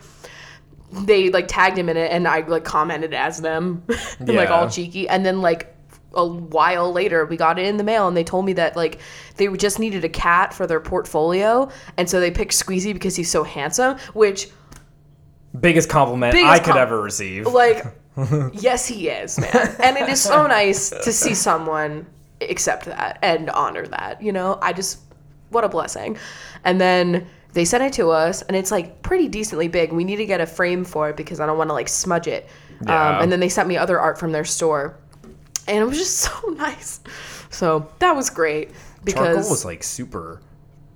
They 0.92 1.30
like 1.30 1.49
tagged 1.49 1.78
him 1.78 1.88
in 1.88 1.96
it, 1.96 2.12
and 2.12 2.28
I 2.28 2.40
like 2.40 2.64
commented 2.64 3.14
as 3.14 3.40
them, 3.40 3.82
like 4.20 4.50
all 4.50 4.68
cheeky. 4.68 5.08
And 5.08 5.25
then 5.25 5.40
like 5.40 5.75
a 6.14 6.26
while 6.26 6.92
later, 6.92 7.25
we 7.25 7.37
got 7.37 7.58
it 7.58 7.66
in 7.66 7.76
the 7.78 7.84
mail, 7.84 8.08
and 8.08 8.16
they 8.16 8.25
told 8.25 8.44
me 8.44 8.52
that 8.54 8.76
like 8.76 9.00
they 9.37 9.49
just 9.49 9.78
needed 9.78 10.04
a 10.04 10.08
cat 10.08 10.52
for 10.52 10.66
their 10.66 10.80
portfolio, 10.80 11.70
and 11.96 12.08
so 12.08 12.20
they 12.20 12.30
picked 12.30 12.52
Squeezy 12.52 12.92
because 12.92 13.16
he's 13.16 13.30
so 13.30 13.42
handsome. 13.42 13.99
Which 14.12 14.49
biggest 15.58 15.88
compliment 15.88 16.32
Biggest 16.32 16.50
I 16.52 16.58
could 16.58 16.72
com- 16.72 16.78
ever 16.78 17.00
receive. 17.00 17.46
like, 17.46 17.84
yes, 18.52 18.87
he 18.87 19.08
is, 19.08 19.38
man, 19.38 19.76
and 19.82 19.96
it 19.96 20.08
is 20.08 20.20
so 20.20 20.46
nice 20.46 20.90
to 20.90 21.12
see 21.12 21.34
someone 21.34 22.06
accept 22.40 22.87
that 22.87 23.18
and 23.22 23.50
honor 23.50 23.87
that. 23.87 24.22
You 24.22 24.32
know, 24.32 24.58
I 24.61 24.72
just 24.72 25.00
what 25.52 25.64
a 25.64 25.68
blessing. 25.68 26.16
And 26.64 26.80
then 26.80 27.26
they 27.52 27.64
sent 27.64 27.82
it 27.82 27.92
to 27.94 28.11
us, 28.11 28.42
and 28.42 28.56
it's 28.56 28.71
like 28.71 29.02
pretty 29.02 29.28
decently 29.28 29.68
big. 29.68 29.92
We 29.92 30.04
need 30.04 30.16
to 30.16 30.26
get 30.26 30.40
a 30.40 30.47
frame 30.47 30.85
for 30.85 31.11
it 31.11 31.16
because 31.16 31.40
I 31.40 31.47
don't 31.47 31.59
want 31.59 31.71
to 31.71 31.75
like 31.75 31.88
smudge 31.88 32.26
it. 32.26 32.49
Yeah. 32.87 33.16
Um, 33.16 33.23
and 33.23 33.32
then 33.32 33.40
they 33.40 33.49
sent 33.49 33.68
me 33.68 33.76
other 33.76 34.00
art 34.00 34.18
from 34.18 34.32
their 34.32 34.44
store, 34.44 34.97
and 35.68 35.78
it 35.78 35.85
was 35.85 35.99
just 35.99 36.16
so 36.18 36.49
nice. 36.50 37.00
So 37.50 37.90
that 37.99 38.16
was 38.16 38.30
great 38.30 38.71
because 39.04 39.35
Charcoal 39.37 39.50
was 39.50 39.64
like 39.64 39.82
super 39.82 40.40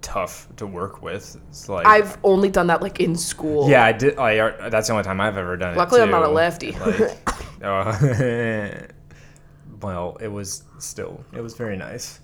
tough 0.06 0.46
to 0.56 0.66
work 0.66 1.02
with. 1.02 1.36
It's 1.48 1.68
like 1.68 1.86
I've 1.86 2.16
only 2.25 2.48
done 2.48 2.68
that 2.68 2.80
like 2.80 3.00
in 3.00 3.16
school. 3.16 3.68
yeah, 3.68 3.84
I 3.84 3.92
did. 3.92 4.18
I, 4.18 4.38
uh, 4.38 4.68
that's 4.68 4.86
the 4.86 4.94
only 4.94 5.04
time 5.04 5.20
I've 5.20 5.36
ever 5.36 5.56
done 5.56 5.75
it. 5.75 5.76
Luckily, 5.76 6.00
I'm 6.00 6.10
not 6.10 6.22
a 6.22 6.28
lefty. 6.28 6.72
Like, 6.72 7.18
uh, 7.62 8.70
well, 9.82 10.16
it 10.20 10.28
was 10.28 10.64
still 10.78 11.25
it 11.34 11.40
was 11.40 11.54
very 11.54 11.76
nice. 11.76 12.20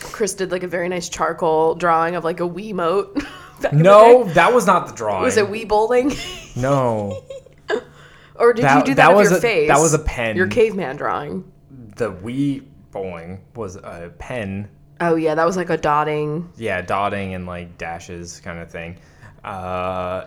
Chris 0.00 0.34
did 0.34 0.50
like 0.50 0.62
a 0.62 0.68
very 0.68 0.88
nice 0.88 1.08
charcoal 1.08 1.74
drawing 1.74 2.14
of 2.14 2.24
like 2.24 2.40
a 2.40 2.48
Wiimote. 2.48 2.74
moat. 3.14 3.24
No, 3.72 4.24
that 4.34 4.52
was 4.52 4.66
not 4.66 4.86
the 4.86 4.92
drawing. 4.94 5.22
was 5.22 5.38
it 5.38 5.46
Wii 5.46 5.66
bowling? 5.66 6.12
No, 6.56 7.24
or 8.34 8.52
did 8.52 8.66
That- 8.66 8.76
you 8.80 8.84
do 8.84 8.94
that, 8.96 9.08
that 9.08 9.16
with 9.16 9.30
your 9.30 9.38
a- 9.38 9.40
face? 9.40 9.68
that 9.68 9.78
was 9.80 9.94
a 9.94 9.98
pen. 9.98 10.36
Your 10.36 10.46
caveman 10.48 10.96
drawing. 10.96 11.50
the 11.96 12.12
Wii 12.12 12.66
bowling 12.90 13.40
was 13.54 13.76
a 13.76 14.12
pen. 14.18 14.68
Oh 15.00 15.14
yeah, 15.14 15.34
that 15.34 15.46
was 15.46 15.56
like 15.56 15.70
a 15.70 15.78
dotting. 15.78 16.50
Yeah, 16.58 16.82
dotting 16.82 17.32
and 17.34 17.46
like 17.46 17.78
dashes 17.78 18.40
kind 18.40 18.58
of 18.58 18.70
thing. 18.70 18.98
Uh, 19.42 20.26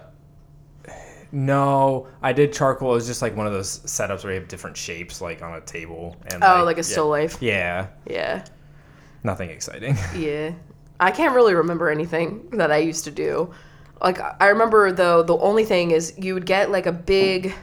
no, 1.31 2.07
I 2.23 2.33
did 2.33 2.51
charcoal. 2.53 2.91
It 2.91 2.95
was 2.95 3.07
just 3.07 3.21
like 3.21 3.35
one 3.35 3.45
of 3.45 3.53
those 3.53 3.79
setups 3.81 4.23
where 4.23 4.33
you 4.33 4.39
have 4.39 4.49
different 4.49 4.75
shapes, 4.75 5.21
like 5.21 5.43
on 5.43 5.53
a 5.53 5.61
table. 5.61 6.15
And 6.31 6.43
Oh, 6.43 6.63
like 6.63 6.77
a 6.77 6.79
yeah. 6.79 6.83
still 6.83 7.09
life. 7.09 7.37
Yeah, 7.41 7.87
Yeah, 8.09 8.43
nothing 9.23 9.49
exciting. 9.49 9.97
yeah. 10.15 10.53
I 10.99 11.11
can't 11.11 11.33
really 11.33 11.53
remember 11.53 11.89
anything 11.89 12.49
that 12.51 12.71
I 12.71 12.77
used 12.77 13.05
to 13.05 13.11
do. 13.11 13.53
Like 14.01 14.19
I 14.41 14.47
remember 14.47 14.91
though, 14.91 15.23
the 15.23 15.37
only 15.37 15.65
thing 15.65 15.91
is 15.91 16.13
you 16.17 16.33
would 16.33 16.45
get 16.45 16.71
like 16.71 16.85
a 16.85 16.91
big, 16.91 17.53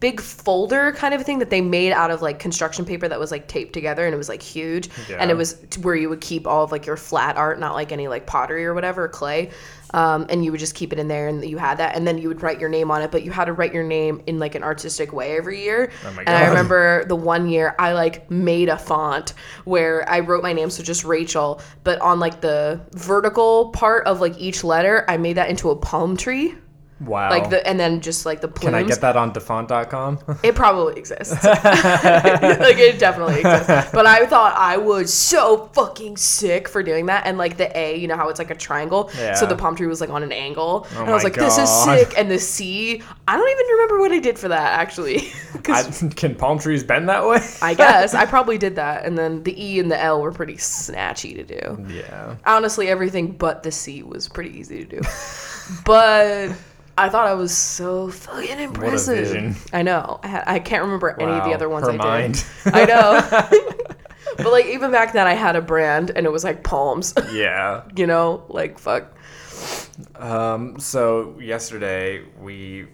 big 0.00 0.20
folder 0.20 0.92
kind 0.92 1.14
of 1.14 1.22
thing 1.22 1.38
that 1.38 1.50
they 1.50 1.60
made 1.60 1.92
out 1.92 2.10
of 2.10 2.22
like 2.22 2.38
construction 2.38 2.84
paper 2.84 3.08
that 3.08 3.18
was 3.18 3.30
like 3.30 3.48
taped 3.48 3.72
together 3.72 4.04
and 4.04 4.14
it 4.14 4.18
was 4.18 4.28
like 4.28 4.42
huge 4.42 4.88
and 5.18 5.30
it 5.30 5.34
was 5.34 5.56
where 5.82 5.94
you 5.94 6.08
would 6.08 6.20
keep 6.20 6.46
all 6.46 6.64
of 6.64 6.72
like 6.72 6.86
your 6.86 6.96
flat 6.96 7.36
art, 7.36 7.58
not 7.58 7.74
like 7.74 7.92
any 7.92 8.08
like 8.08 8.26
pottery 8.26 8.66
or 8.66 8.74
whatever 8.74 9.08
clay. 9.08 9.50
Um, 9.92 10.26
and 10.28 10.44
you 10.44 10.50
would 10.50 10.60
just 10.60 10.74
keep 10.74 10.92
it 10.92 10.98
in 10.98 11.08
there 11.08 11.28
and 11.28 11.44
you 11.44 11.58
had 11.58 11.78
that. 11.78 11.96
And 11.96 12.06
then 12.06 12.18
you 12.18 12.28
would 12.28 12.42
write 12.42 12.60
your 12.60 12.68
name 12.68 12.90
on 12.90 13.02
it 13.02 13.10
but 13.10 13.22
you 13.22 13.30
had 13.30 13.46
to 13.46 13.52
write 13.52 13.72
your 13.72 13.84
name 13.84 14.22
in 14.26 14.38
like 14.38 14.54
an 14.54 14.62
artistic 14.62 15.12
way 15.12 15.36
every 15.36 15.62
year. 15.62 15.90
Oh 16.04 16.16
and 16.18 16.28
i 16.28 16.46
remember 16.46 17.04
the 17.06 17.16
one 17.16 17.48
year 17.48 17.74
i 17.78 17.92
like 17.92 18.30
made 18.30 18.68
a 18.68 18.76
font 18.76 19.34
where 19.64 20.08
i 20.08 20.20
wrote 20.20 20.42
my 20.42 20.52
name 20.52 20.70
so 20.70 20.82
just 20.82 21.04
rachel 21.04 21.60
but 21.84 22.00
on 22.00 22.20
like 22.20 22.40
the 22.40 22.80
vertical 22.92 23.70
part 23.70 24.06
of 24.06 24.20
like 24.20 24.38
each 24.38 24.64
letter 24.64 25.04
i 25.08 25.16
made 25.16 25.34
that 25.34 25.48
into 25.48 25.70
a 25.70 25.76
palm 25.76 26.16
tree 26.16 26.54
Wow. 26.98 27.28
like 27.28 27.50
the 27.50 27.66
and 27.66 27.78
then 27.78 28.00
just 28.00 28.24
like 28.24 28.40
the 28.40 28.48
plumes 28.48 28.64
Can 28.64 28.74
I 28.74 28.82
get 28.82 29.02
that 29.02 29.16
on 29.16 29.32
dafont.com? 29.32 30.18
it 30.42 30.54
probably 30.54 30.96
exists. 30.96 31.44
like 31.44 32.78
it 32.78 32.98
definitely 32.98 33.40
exists. 33.40 33.92
But 33.92 34.06
I 34.06 34.24
thought 34.24 34.54
I 34.56 34.78
was 34.78 35.12
so 35.12 35.68
fucking 35.74 36.16
sick 36.16 36.68
for 36.68 36.82
doing 36.82 37.06
that. 37.06 37.26
And 37.26 37.36
like 37.36 37.58
the 37.58 37.76
A, 37.78 37.98
you 37.98 38.08
know 38.08 38.16
how 38.16 38.30
it's 38.30 38.38
like 38.38 38.50
a 38.50 38.54
triangle. 38.54 39.10
So 39.34 39.44
the 39.44 39.56
palm 39.56 39.76
tree 39.76 39.86
was 39.86 40.00
like 40.00 40.08
on 40.08 40.22
an 40.22 40.32
angle. 40.32 40.86
Oh 40.92 41.00
and 41.00 41.10
I 41.10 41.12
was 41.12 41.22
like, 41.22 41.34
this 41.34 41.58
is 41.58 41.68
sick. 41.68 42.14
And 42.16 42.30
the 42.30 42.38
C, 42.38 43.02
I 43.28 43.36
don't 43.36 43.50
even 43.50 43.66
remember 43.66 43.98
what 43.98 44.12
I 44.12 44.18
did 44.18 44.38
for 44.38 44.48
that 44.48 44.78
actually. 44.80 45.32
I, 45.68 45.82
can 46.14 46.34
palm 46.34 46.58
trees 46.58 46.82
bend 46.82 47.08
that 47.10 47.26
way? 47.26 47.40
I, 47.60 47.74
guess 47.74 48.14
I 48.14 48.24
probably 48.24 48.56
did 48.56 48.76
that. 48.76 49.04
And 49.04 49.18
then 49.18 49.42
the 49.42 49.62
E 49.62 49.80
and 49.80 49.90
the 49.90 50.00
L 50.00 50.22
were 50.22 50.32
pretty 50.32 50.54
snatchy 50.56 51.34
to 51.34 51.44
do. 51.44 51.94
yeah. 51.94 52.36
Honestly, 52.46 52.88
everything 52.88 53.32
but 53.32 53.62
the 53.62 53.70
C 53.70 54.02
was 54.02 54.28
pretty 54.28 54.58
easy 54.58 54.84
to 54.84 55.00
do. 55.00 55.00
but 55.84 56.52
I 56.98 57.08
thought 57.08 57.26
I 57.26 57.34
was 57.34 57.56
so 57.56 58.08
fucking 58.08 58.58
impressive. 58.58 59.18
vision. 59.28 59.56
I 59.72 59.82
know. 59.82 60.18
I, 60.22 60.28
ha- 60.28 60.44
I 60.46 60.58
can't 60.58 60.82
remember 60.82 61.14
any 61.20 61.32
of 61.32 61.44
the 61.44 61.52
other 61.52 61.68
ones 61.68 61.86
her 61.86 61.92
I 61.92 61.96
mind. 61.96 62.44
did. 62.64 62.74
I 62.74 62.84
know. 62.86 63.20
but 64.36 64.50
like 64.52 64.66
even 64.66 64.90
back 64.90 65.12
then, 65.12 65.26
I 65.26 65.34
had 65.34 65.56
a 65.56 65.60
brand 65.60 66.10
and 66.14 66.26
it 66.26 66.32
was 66.32 66.44
like 66.44 66.62
palms. 66.62 67.12
Yeah. 67.32 67.82
you 67.94 68.06
know, 68.06 68.44
like 68.48 68.78
fuck. 68.78 69.14
Um, 70.16 70.78
so 70.78 71.38
yesterday 71.40 72.22
we 72.40 72.86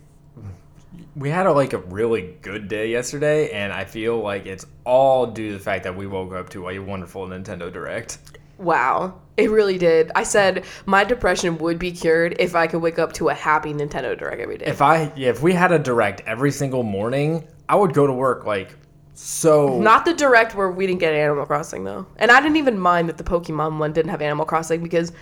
we 1.14 1.28
had 1.30 1.46
a, 1.46 1.52
like 1.52 1.72
a 1.72 1.78
really 1.78 2.36
good 2.42 2.68
day 2.68 2.90
yesterday, 2.90 3.50
and 3.50 3.72
I 3.72 3.84
feel 3.84 4.18
like 4.20 4.46
it's 4.46 4.66
all 4.84 5.26
due 5.26 5.48
to 5.48 5.54
the 5.58 5.62
fact 5.62 5.84
that 5.84 5.96
we 5.96 6.06
woke 6.06 6.32
up 6.32 6.48
to 6.50 6.68
a 6.70 6.78
wonderful 6.78 7.26
Nintendo 7.26 7.72
Direct. 7.72 8.18
Wow. 8.62 9.20
It 9.36 9.50
really 9.50 9.78
did. 9.78 10.12
I 10.14 10.24
said 10.24 10.64
my 10.84 11.04
depression 11.04 11.58
would 11.58 11.78
be 11.78 11.90
cured 11.90 12.36
if 12.38 12.54
I 12.54 12.66
could 12.66 12.82
wake 12.82 12.98
up 12.98 13.12
to 13.14 13.30
a 13.30 13.34
happy 13.34 13.72
Nintendo 13.72 14.18
Direct 14.18 14.40
every 14.40 14.58
day. 14.58 14.66
If 14.66 14.82
I 14.82 15.12
yeah, 15.16 15.30
if 15.30 15.42
we 15.42 15.52
had 15.52 15.72
a 15.72 15.78
Direct 15.78 16.20
every 16.26 16.50
single 16.50 16.82
morning, 16.82 17.46
I 17.68 17.76
would 17.76 17.94
go 17.94 18.06
to 18.06 18.12
work 18.12 18.44
like 18.44 18.76
So 19.14 19.78
Not 19.80 20.04
the 20.04 20.14
direct 20.14 20.54
where 20.54 20.70
we 20.70 20.86
didn't 20.86 21.00
get 21.00 21.14
Animal 21.14 21.46
Crossing 21.46 21.84
though. 21.84 22.06
And 22.16 22.30
I 22.30 22.40
didn't 22.40 22.56
even 22.56 22.78
mind 22.78 23.08
that 23.08 23.16
the 23.16 23.24
Pokemon 23.24 23.78
one 23.78 23.92
didn't 23.92 24.10
have 24.10 24.22
Animal 24.22 24.44
Crossing 24.44 24.82
because 24.82 25.12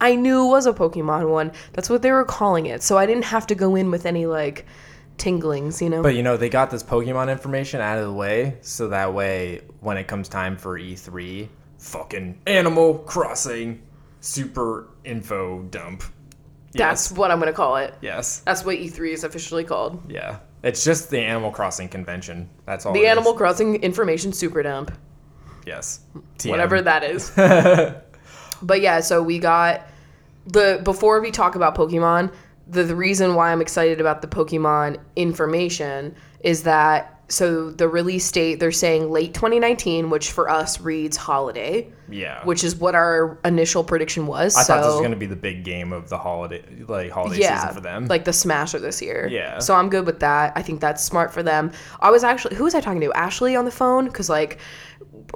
I 0.00 0.14
knew 0.14 0.46
it 0.46 0.50
was 0.50 0.66
a 0.66 0.72
Pokemon 0.72 1.30
one. 1.30 1.52
That's 1.72 1.88
what 1.88 2.02
they 2.02 2.12
were 2.12 2.24
calling 2.24 2.66
it. 2.66 2.82
So 2.82 2.98
I 2.98 3.06
didn't 3.06 3.24
have 3.24 3.46
to 3.48 3.54
go 3.54 3.74
in 3.76 3.90
with 3.90 4.06
any 4.06 4.26
like 4.26 4.66
tinglings, 5.16 5.80
you 5.80 5.88
know. 5.88 6.02
But 6.02 6.14
you 6.16 6.22
know, 6.22 6.36
they 6.36 6.48
got 6.48 6.70
this 6.70 6.82
Pokemon 6.82 7.30
information 7.30 7.80
out 7.80 7.98
of 7.98 8.04
the 8.04 8.12
way, 8.12 8.58
so 8.60 8.88
that 8.88 9.14
way, 9.14 9.62
when 9.80 9.96
it 9.96 10.06
comes 10.06 10.28
time 10.28 10.56
for 10.56 10.78
E3, 10.78 11.48
fucking 11.84 12.40
Animal 12.46 12.98
Crossing 13.00 13.82
super 14.20 14.88
info 15.04 15.62
dump. 15.64 16.02
That's 16.72 17.12
what 17.12 17.30
I'm 17.30 17.38
gonna 17.38 17.52
call 17.52 17.76
it. 17.76 17.94
Yes. 18.00 18.40
That's 18.40 18.64
what 18.64 18.76
E3 18.76 19.12
is 19.12 19.22
officially 19.22 19.64
called. 19.64 20.10
Yeah. 20.10 20.38
It's 20.62 20.82
just 20.82 21.10
the 21.10 21.20
Animal 21.20 21.52
Crossing 21.52 21.88
convention. 21.88 22.48
That's 22.64 22.86
all. 22.86 22.94
The 22.94 23.00
it 23.00 23.04
is. 23.04 23.10
Animal 23.10 23.34
Crossing 23.34 23.76
information 23.82 24.32
super 24.32 24.62
dump. 24.62 24.96
Yes. 25.66 26.00
TM. 26.38 26.50
whatever 26.50 26.82
that 26.82 27.04
is. 27.04 27.30
but 28.62 28.80
yeah, 28.80 29.00
so 29.00 29.22
we 29.22 29.38
got 29.38 29.86
the 30.46 30.80
before 30.82 31.20
we 31.20 31.30
talk 31.30 31.54
about 31.54 31.76
Pokemon, 31.76 32.32
the, 32.66 32.82
the 32.82 32.96
reason 32.96 33.34
why 33.34 33.52
I'm 33.52 33.60
excited 33.60 34.00
about 34.00 34.22
the 34.22 34.28
Pokemon 34.28 34.98
information 35.16 36.16
is 36.40 36.62
that 36.62 37.13
so 37.28 37.70
the 37.70 37.88
release 37.88 38.30
date 38.30 38.56
they're 38.60 38.70
saying 38.72 39.10
late 39.10 39.32
2019, 39.34 40.10
which 40.10 40.30
for 40.30 40.48
us 40.50 40.80
reads 40.80 41.16
holiday, 41.16 41.90
Yeah. 42.08 42.44
which 42.44 42.62
is 42.62 42.76
what 42.76 42.94
our 42.94 43.38
initial 43.44 43.82
prediction 43.82 44.26
was. 44.26 44.56
I 44.56 44.62
so 44.62 44.74
thought 44.74 44.82
this 44.84 44.92
was 44.92 45.00
gonna 45.00 45.16
be 45.16 45.26
the 45.26 45.34
big 45.36 45.64
game 45.64 45.92
of 45.92 46.08
the 46.10 46.18
holiday, 46.18 46.62
like 46.86 47.10
holiday 47.10 47.40
yeah, 47.40 47.58
season 47.60 47.74
for 47.74 47.80
them. 47.80 48.06
like 48.06 48.24
the 48.24 48.32
Smasher 48.32 48.78
this 48.78 49.00
year. 49.00 49.26
Yeah. 49.30 49.58
So 49.58 49.74
I'm 49.74 49.88
good 49.88 50.04
with 50.06 50.20
that. 50.20 50.52
I 50.54 50.62
think 50.62 50.80
that's 50.80 51.02
smart 51.02 51.32
for 51.32 51.42
them. 51.42 51.72
I 52.00 52.10
was 52.10 52.24
actually 52.24 52.56
who 52.56 52.64
was 52.64 52.74
I 52.74 52.80
talking 52.80 53.00
to? 53.00 53.12
Ashley 53.14 53.56
on 53.56 53.64
the 53.64 53.70
phone 53.70 54.04
because 54.06 54.28
like 54.28 54.58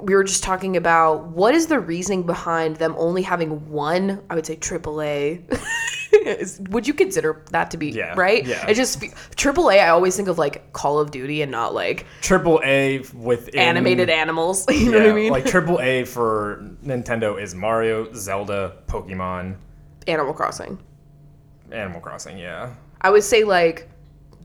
we 0.03 0.13
were 0.13 0.23
just 0.23 0.43
talking 0.43 0.77
about 0.77 1.27
what 1.27 1.55
is 1.55 1.67
the 1.67 1.79
reasoning 1.79 2.23
behind 2.23 2.75
them 2.77 2.93
only 2.97 3.21
having 3.23 3.69
one. 3.69 4.21
I 4.29 4.35
would 4.35 4.45
say 4.45 4.55
AAA. 4.57 5.41
Would 6.69 6.87
you 6.87 6.93
consider 6.93 7.43
that 7.51 7.71
to 7.71 7.77
be 7.77 7.89
Yeah, 7.91 8.13
right? 8.15 8.45
yeah. 8.45 8.67
It 8.67 8.73
just 8.75 8.99
AAA. 9.01 9.79
I 9.83 9.89
always 9.89 10.15
think 10.15 10.27
of 10.27 10.37
like 10.37 10.73
Call 10.73 10.99
of 10.99 11.11
Duty 11.11 11.41
and 11.41 11.51
not 11.51 11.73
like 11.73 12.05
Triple 12.21 12.59
A 12.63 12.99
with 13.13 13.49
animated 13.55 14.09
animals. 14.09 14.65
You 14.71 14.91
know 14.91 14.99
what 14.99 15.09
I 15.09 15.13
mean? 15.13 15.31
Like 15.31 15.45
Triple 15.55 15.79
A 15.81 16.03
for 16.05 16.63
Nintendo 16.83 17.39
is 17.41 17.53
Mario, 17.55 18.11
Zelda, 18.13 18.77
Pokemon, 18.87 19.55
Animal 20.07 20.33
Crossing. 20.33 20.79
Animal 21.71 22.01
Crossing. 22.01 22.37
Yeah. 22.37 22.73
I 23.01 23.09
would 23.11 23.23
say 23.23 23.43
like 23.43 23.87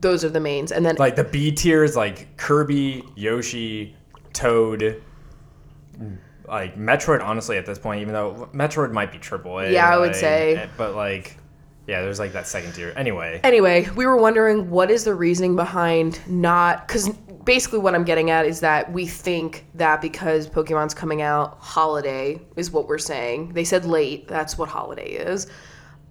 those 0.01 0.23
are 0.23 0.29
the 0.29 0.39
mains, 0.39 0.71
and 0.71 0.85
then 0.85 0.95
Like 0.99 1.15
the 1.15 1.23
B 1.23 1.51
tier 1.51 1.83
is 1.83 1.95
like 1.95 2.37
Kirby, 2.37 3.03
Yoshi, 3.15 3.95
Toad. 4.33 5.01
Like 6.47 6.77
Metroid, 6.77 7.23
honestly, 7.23 7.57
at 7.57 7.65
this 7.65 7.79
point, 7.79 8.01
even 8.01 8.13
though 8.13 8.49
Metroid 8.53 8.91
might 8.91 9.11
be 9.11 9.17
Triple 9.17 9.59
A. 9.59 9.71
Yeah, 9.71 9.89
I 9.89 9.97
would 9.97 10.07
like, 10.09 10.15
say. 10.15 10.55
eh, 10.57 10.67
But 10.77 10.93
like, 10.95 11.37
yeah, 11.87 12.01
there's 12.01 12.19
like 12.19 12.33
that 12.33 12.47
second 12.47 12.73
tier. 12.73 12.93
Anyway, 12.95 13.39
Anyway, 13.43 13.87
we 13.95 14.05
were 14.05 14.17
wondering 14.17 14.69
what 14.69 14.89
is 14.89 15.03
the 15.03 15.13
reasoning 15.13 15.55
behind 15.55 16.19
not 16.27 16.87
because 16.87 17.09
basically 17.45 17.79
what 17.79 17.93
I'm 17.93 18.03
getting 18.03 18.31
at 18.31 18.45
is 18.45 18.59
that 18.61 18.91
we 18.91 19.05
think 19.05 19.65
that 19.75 20.01
because 20.01 20.49
Pokemon's 20.49 20.93
coming 20.93 21.21
out 21.21 21.57
holiday 21.59 22.41
is 22.55 22.71
what 22.71 22.87
we're 22.87 22.97
saying. 22.97 23.53
They 23.53 23.63
said 23.63 23.85
late, 23.85 24.27
that's 24.27 24.57
what 24.57 24.67
holiday 24.67 25.11
is. 25.11 25.47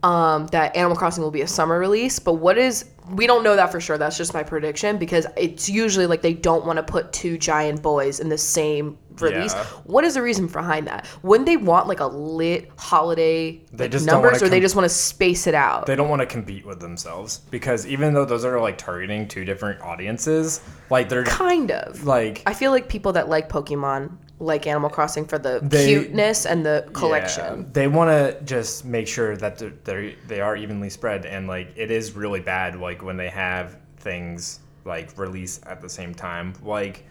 Um, 0.05 0.49
that 0.49 0.77
Animal 0.77 0.99
Crossing 0.99 1.23
will 1.23 1.31
be 1.31 1.41
a 1.41 1.49
summer 1.49 1.79
release, 1.79 2.19
but 2.19 2.35
what 2.35 2.59
is 2.59 2.85
we 3.11 3.27
don't 3.27 3.45
know 3.45 3.57
that 3.57 3.71
for 3.71 3.81
sure. 3.81 3.99
That's 3.99 4.17
just 4.17 4.33
my 4.33 4.43
prediction 4.43 4.99
because 4.99 5.27
it's 5.37 5.69
usually 5.69 6.07
like 6.07 6.23
they 6.23 6.33
don't 6.33 6.65
want 6.65 6.79
to 6.79 6.83
put 6.83 7.13
two 7.13 7.37
giant 7.37 7.83
boys 7.83 8.21
in 8.21 8.29
the 8.29 8.39
same 8.39 8.99
release. 9.21 9.55
Yeah. 9.55 9.65
What 9.85 10.05
is 10.05 10.15
the 10.15 10.23
reason 10.23 10.47
behind 10.47 10.87
that? 10.87 11.07
Wouldn't 11.23 11.47
they 11.47 11.57
want 11.57 11.87
like 11.87 12.01
a 12.01 12.07
lit 12.07 12.71
holiday 12.79 13.61
They 13.73 13.89
like, 13.89 14.03
numbers, 14.03 14.43
or 14.43 14.49
they 14.49 14.61
just 14.61 14.75
want 14.75 14.85
to 14.85 14.95
space 14.95 15.47
it 15.47 15.55
out? 15.55 15.87
they 15.87 15.97
don't 15.97 16.09
want 16.09 16.21
to 16.21 16.27
compete 16.27 16.65
with 16.67 16.81
themselves 16.81 17.39
because 17.51 17.87
even 17.87 18.15
though 18.15 18.25
those 18.25 18.45
are 18.45 18.61
like 18.61 18.79
targeting 18.79 19.29
two 19.29 19.45
different 19.45 19.81
audiences, 19.83 20.61
like 20.91 21.09
they're 21.09 21.25
kind 21.25 21.71
of. 21.71 22.05
like 22.05 22.43
I 22.47 22.55
feel 22.55 22.71
like 22.71 22.89
people 22.89 23.13
that 23.13 23.29
like 23.29 23.49
Pokemon 23.49 24.17
like 24.45 24.67
Animal 24.67 24.91
Crossing 24.91 25.25
for 25.25 25.39
the 25.39 25.61
They- 25.63 25.87
cuteness 25.87 26.47
and 26.47 26.65
the 26.65 26.85
Yeah, 26.87 26.93
collection. 26.93 27.71
they 27.73 27.89
want 27.89 28.11
to 28.11 28.41
just 28.45 28.85
make 28.85 29.09
sure 29.09 29.37
that 29.37 29.59
they're, 29.59 29.73
they're 29.85 30.13
they 30.29 30.41
are 30.41 30.57
evenly 30.57 30.91
spread, 30.91 31.27
and 31.27 31.47
like 31.49 31.69
it 31.77 31.91
is 31.91 32.13
really 32.13 32.41
bad. 32.41 32.77
Like 32.79 33.03
when 33.03 33.17
they 33.17 33.29
have 33.31 33.77
things 33.99 34.61
like 34.85 35.17
release 35.19 35.61
at 35.65 35.81
the 35.81 35.89
same 35.89 36.15
time. 36.15 36.53
Like 36.63 37.05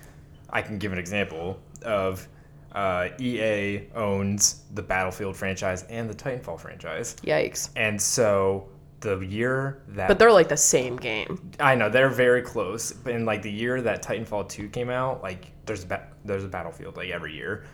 I 0.50 0.62
can 0.62 0.78
give 0.78 0.92
an 0.94 1.00
example 1.00 1.60
of 1.84 2.28
uh, 2.74 3.10
EA 3.20 3.88
owns 3.96 4.62
the 4.74 4.82
Battlefield 4.82 5.36
franchise 5.36 5.84
and 5.90 6.10
the 6.10 6.14
Titanfall 6.14 6.60
franchise, 6.60 7.16
Yikes. 7.24 7.70
and 7.76 8.00
so 8.02 8.68
the 9.00 9.18
year 9.20 9.82
that 9.90 10.08
But 10.08 10.18
they're 10.18 10.32
like 10.32 10.50
the 10.50 10.58
same 10.58 10.96
game. 10.98 11.52
I 11.60 11.76
know 11.76 11.90
they're 11.90 12.10
very 12.10 12.42
close, 12.42 12.92
but 12.92 13.14
in 13.14 13.26
like 13.26 13.42
the 13.42 13.52
year 13.52 13.82
that 13.82 14.02
Titanfall 14.04 14.50
2 14.50 14.70
came 14.70 14.90
out, 14.90 15.22
like 15.22 15.52
there's 15.66 15.84
a 15.84 15.88
ba- 15.88 16.08
there's 16.26 16.44
a 16.44 16.48
Battlefield 16.48 16.98
like 16.98 17.10
every 17.10 17.34
year 17.34 17.66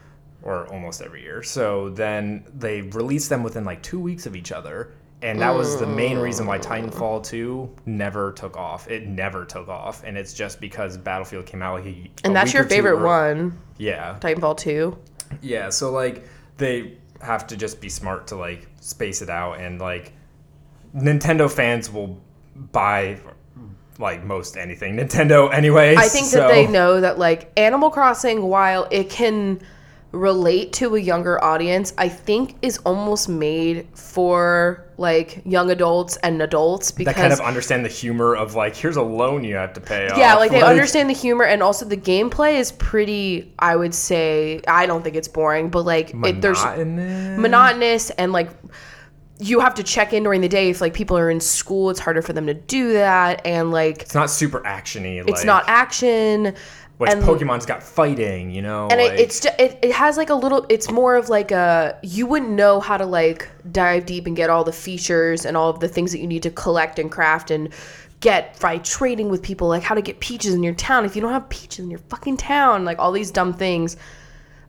or 0.41 0.67
almost 0.71 1.01
every 1.01 1.21
year. 1.21 1.43
So 1.43 1.89
then 1.89 2.45
they 2.57 2.81
released 2.81 3.29
them 3.29 3.43
within 3.43 3.65
like 3.65 3.83
2 3.83 3.99
weeks 3.99 4.25
of 4.25 4.35
each 4.35 4.51
other. 4.51 4.93
And 5.21 5.41
that 5.41 5.53
was 5.53 5.77
the 5.77 5.85
main 5.85 6.17
reason 6.17 6.45
why 6.47 6.59
Titanfall 6.59 7.25
2 7.25 7.75
never 7.85 8.31
took 8.31 8.55
off. 8.55 8.89
It 8.89 9.05
never 9.05 9.43
took 9.43 9.67
off, 9.67 10.01
and 10.05 10.17
it's 10.17 10.33
just 10.33 10.61
because 10.61 10.95
Battlefield 10.97 11.45
came 11.45 11.61
out 11.61 11.73
like 11.83 11.87
a, 11.87 12.09
And 12.23 12.33
that's 12.33 12.53
your 12.53 12.63
or 12.63 12.67
favorite 12.69 13.03
one, 13.03 13.57
Yeah, 13.77 14.17
Titanfall 14.21 14.55
2. 14.59 14.97
yeah, 15.41 15.71
so 15.71 15.91
like 15.91 16.25
they 16.55 16.97
have 17.21 17.45
to 17.47 17.57
just 17.57 17.81
be 17.81 17.89
smart 17.89 18.27
to 18.27 18.37
like 18.37 18.65
space 18.79 19.21
it 19.21 19.29
out 19.29 19.59
and 19.59 19.81
like 19.81 20.13
Nintendo 20.95 21.51
fans 21.51 21.91
will 21.91 22.17
buy 22.55 23.19
like 23.99 24.23
most 24.23 24.57
anything 24.57 24.95
Nintendo 24.95 25.53
anyway. 25.53 25.95
I 25.95 26.07
think 26.07 26.27
so- 26.27 26.39
that 26.39 26.47
they 26.47 26.65
know 26.67 27.01
that 27.01 27.19
like 27.19 27.51
Animal 27.57 27.89
Crossing, 27.89 28.43
while 28.43 28.87
it 28.89 29.09
can 29.09 29.61
relate 30.11 30.73
to 30.73 30.95
a 30.95 30.99
younger 30.99 31.43
audience, 31.43 31.93
I 31.97 32.09
think 32.09 32.55
is 32.63 32.79
almost 32.79 33.29
made 33.29 33.87
for 33.93 34.85
like 34.97 35.41
young 35.45 35.69
adults 35.69 36.17
and 36.17 36.41
adults 36.41 36.91
because 36.91 37.13
that 37.13 37.21
kind 37.21 37.31
of 37.31 37.39
understand 37.39 37.85
the 37.85 37.89
humor 37.89 38.35
of 38.35 38.55
like 38.55 38.75
here's 38.75 38.97
a 38.97 39.01
loan 39.01 39.43
you 39.43 39.55
have 39.55 39.73
to 39.73 39.81
pay 39.81 40.07
yeah, 40.17 40.33
off. 40.33 40.39
like 40.39 40.51
they 40.51 40.61
understand 40.61 41.09
the 41.09 41.13
humor 41.13 41.45
and 41.45 41.61
also 41.61 41.85
the 41.85 41.97
gameplay 41.97 42.55
is 42.55 42.71
pretty. 42.71 43.53
I 43.59 43.75
would 43.75 43.93
say 43.93 44.61
I 44.67 44.85
don't 44.87 45.03
think 45.03 45.15
it's 45.15 45.27
boring, 45.27 45.69
but 45.69 45.85
like 45.85 46.13
it, 46.13 46.41
there's 46.41 46.63
monotonous 46.63 48.09
and 48.11 48.31
like 48.31 48.49
you 49.41 49.61
have 49.61 49.73
to 49.75 49.83
check 49.83 50.11
in 50.13 50.23
during 50.23 50.41
the 50.41 50.49
day 50.49 50.69
if 50.69 50.81
like 50.81 50.93
people 50.93 51.17
are 51.17 51.29
in 51.29 51.39
school 51.39 51.89
it's 51.89 51.99
harder 51.99 52.21
for 52.21 52.33
them 52.33 52.45
to 52.47 52.53
do 52.53 52.93
that 52.93 53.41
and 53.45 53.71
like 53.71 54.01
It's 54.01 54.13
not 54.13 54.29
super 54.29 54.59
actiony. 54.61 55.23
it's 55.27 55.45
not 55.45 55.63
action 55.67 56.53
Which 56.97 57.09
and- 57.11 57.23
Pokemon's 57.23 57.65
got 57.65 57.81
fighting, 57.81 58.51
you 58.51 58.61
know. 58.61 58.89
and 58.91 58.99
like, 58.99 59.13
it, 59.13 59.19
it's 59.21 59.45
it, 59.45 59.79
it 59.81 59.91
has 59.93 60.17
like 60.17 60.29
a 60.29 60.35
little 60.35 60.65
it's 60.67 60.91
more 60.91 61.15
of 61.15 61.29
like 61.29 61.51
a 61.51 61.97
you 62.03 62.25
wouldn't 62.27 62.51
know 62.51 62.81
how 62.81 62.97
to 62.97 63.05
like 63.05 63.47
dive 63.71 64.05
deep 64.05 64.27
and 64.27 64.35
get 64.35 64.49
all 64.49 64.65
the 64.65 64.73
features 64.73 65.45
and 65.45 65.55
all 65.55 65.69
of 65.69 65.79
the 65.79 65.87
things 65.87 66.11
that 66.11 66.19
you 66.19 66.27
need 66.27 66.43
to 66.43 66.51
collect 66.51 66.99
and 66.99 67.09
craft 67.09 67.49
and 67.49 67.69
get 68.19 68.59
by 68.59 68.77
trading 68.79 69.29
with 69.29 69.41
people 69.41 69.69
like 69.69 69.83
how 69.83 69.95
to 69.95 70.01
get 70.01 70.19
peaches 70.19 70.53
in 70.53 70.61
your 70.61 70.73
town 70.73 71.05
if 71.05 71.15
you 71.15 71.21
don't 71.21 71.31
have 71.31 71.47
peaches 71.47 71.79
in 71.79 71.89
your 71.89 72.01
fucking 72.09 72.35
town 72.35 72.83
like 72.83 72.99
all 72.99 73.13
these 73.13 73.31
dumb 73.31 73.53
things 73.53 73.95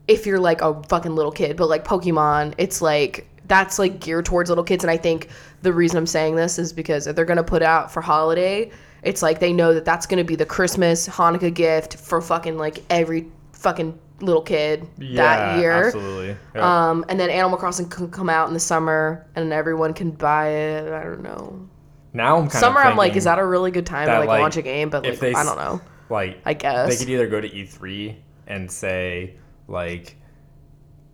if 0.06 0.24
you're 0.24 0.38
like 0.38 0.62
a 0.62 0.80
fucking 0.85 1.16
little 1.16 1.33
kid 1.33 1.56
but 1.56 1.68
like 1.68 1.85
pokemon 1.85 2.54
it's 2.59 2.80
like 2.80 3.26
that's 3.50 3.80
like 3.80 3.98
geared 3.98 4.24
towards 4.24 4.48
little 4.48 4.62
kids 4.62 4.84
and 4.84 4.90
i 4.90 4.96
think 4.96 5.28
the 5.62 5.72
reason 5.72 5.98
i'm 5.98 6.06
saying 6.06 6.36
this 6.36 6.58
is 6.58 6.72
because 6.72 7.06
if 7.08 7.16
they're 7.16 7.24
gonna 7.24 7.42
put 7.42 7.62
out 7.62 7.90
for 7.92 8.00
holiday 8.00 8.70
it's 9.02 9.22
like 9.22 9.40
they 9.40 9.52
know 9.52 9.74
that 9.74 9.84
that's 9.84 10.06
gonna 10.06 10.24
be 10.24 10.36
the 10.36 10.46
christmas 10.46 11.08
hanukkah 11.08 11.52
gift 11.52 11.96
for 11.96 12.20
fucking 12.20 12.56
like 12.56 12.82
every 12.90 13.26
fucking 13.52 13.98
little 14.20 14.42
kid 14.42 14.86
yeah, 14.98 15.16
that 15.16 15.58
year 15.58 15.86
Absolutely. 15.86 16.36
Yeah. 16.54 16.90
um 16.90 17.04
and 17.08 17.18
then 17.18 17.28
animal 17.28 17.58
crossing 17.58 17.88
can 17.88 18.08
come 18.10 18.30
out 18.30 18.46
in 18.46 18.54
the 18.54 18.60
summer 18.60 19.26
and 19.34 19.52
everyone 19.52 19.94
can 19.94 20.12
buy 20.12 20.48
it 20.48 20.92
i 20.92 21.02
don't 21.02 21.22
know 21.22 21.68
now 22.12 22.36
I'm 22.36 22.42
kind 22.42 22.46
of 22.48 22.52
like. 22.52 22.60
summer 22.60 22.80
i'm 22.80 22.96
like 22.96 23.16
is 23.16 23.24
that 23.24 23.38
a 23.38 23.44
really 23.44 23.72
good 23.72 23.86
time 23.86 24.06
to 24.06 24.18
like, 24.20 24.28
like, 24.28 24.40
launch 24.40 24.56
a 24.58 24.62
game 24.62 24.90
but 24.90 25.04
like 25.04 25.18
they 25.18 25.34
i 25.34 25.42
don't 25.42 25.58
know 25.58 25.80
like 26.10 26.40
I 26.44 26.54
guess. 26.54 26.88
they 26.88 26.96
could 26.96 27.08
either 27.08 27.28
go 27.28 27.40
to 27.40 27.48
E3 27.48 28.16
and 28.48 28.70
say 28.70 29.36
like 29.68 30.16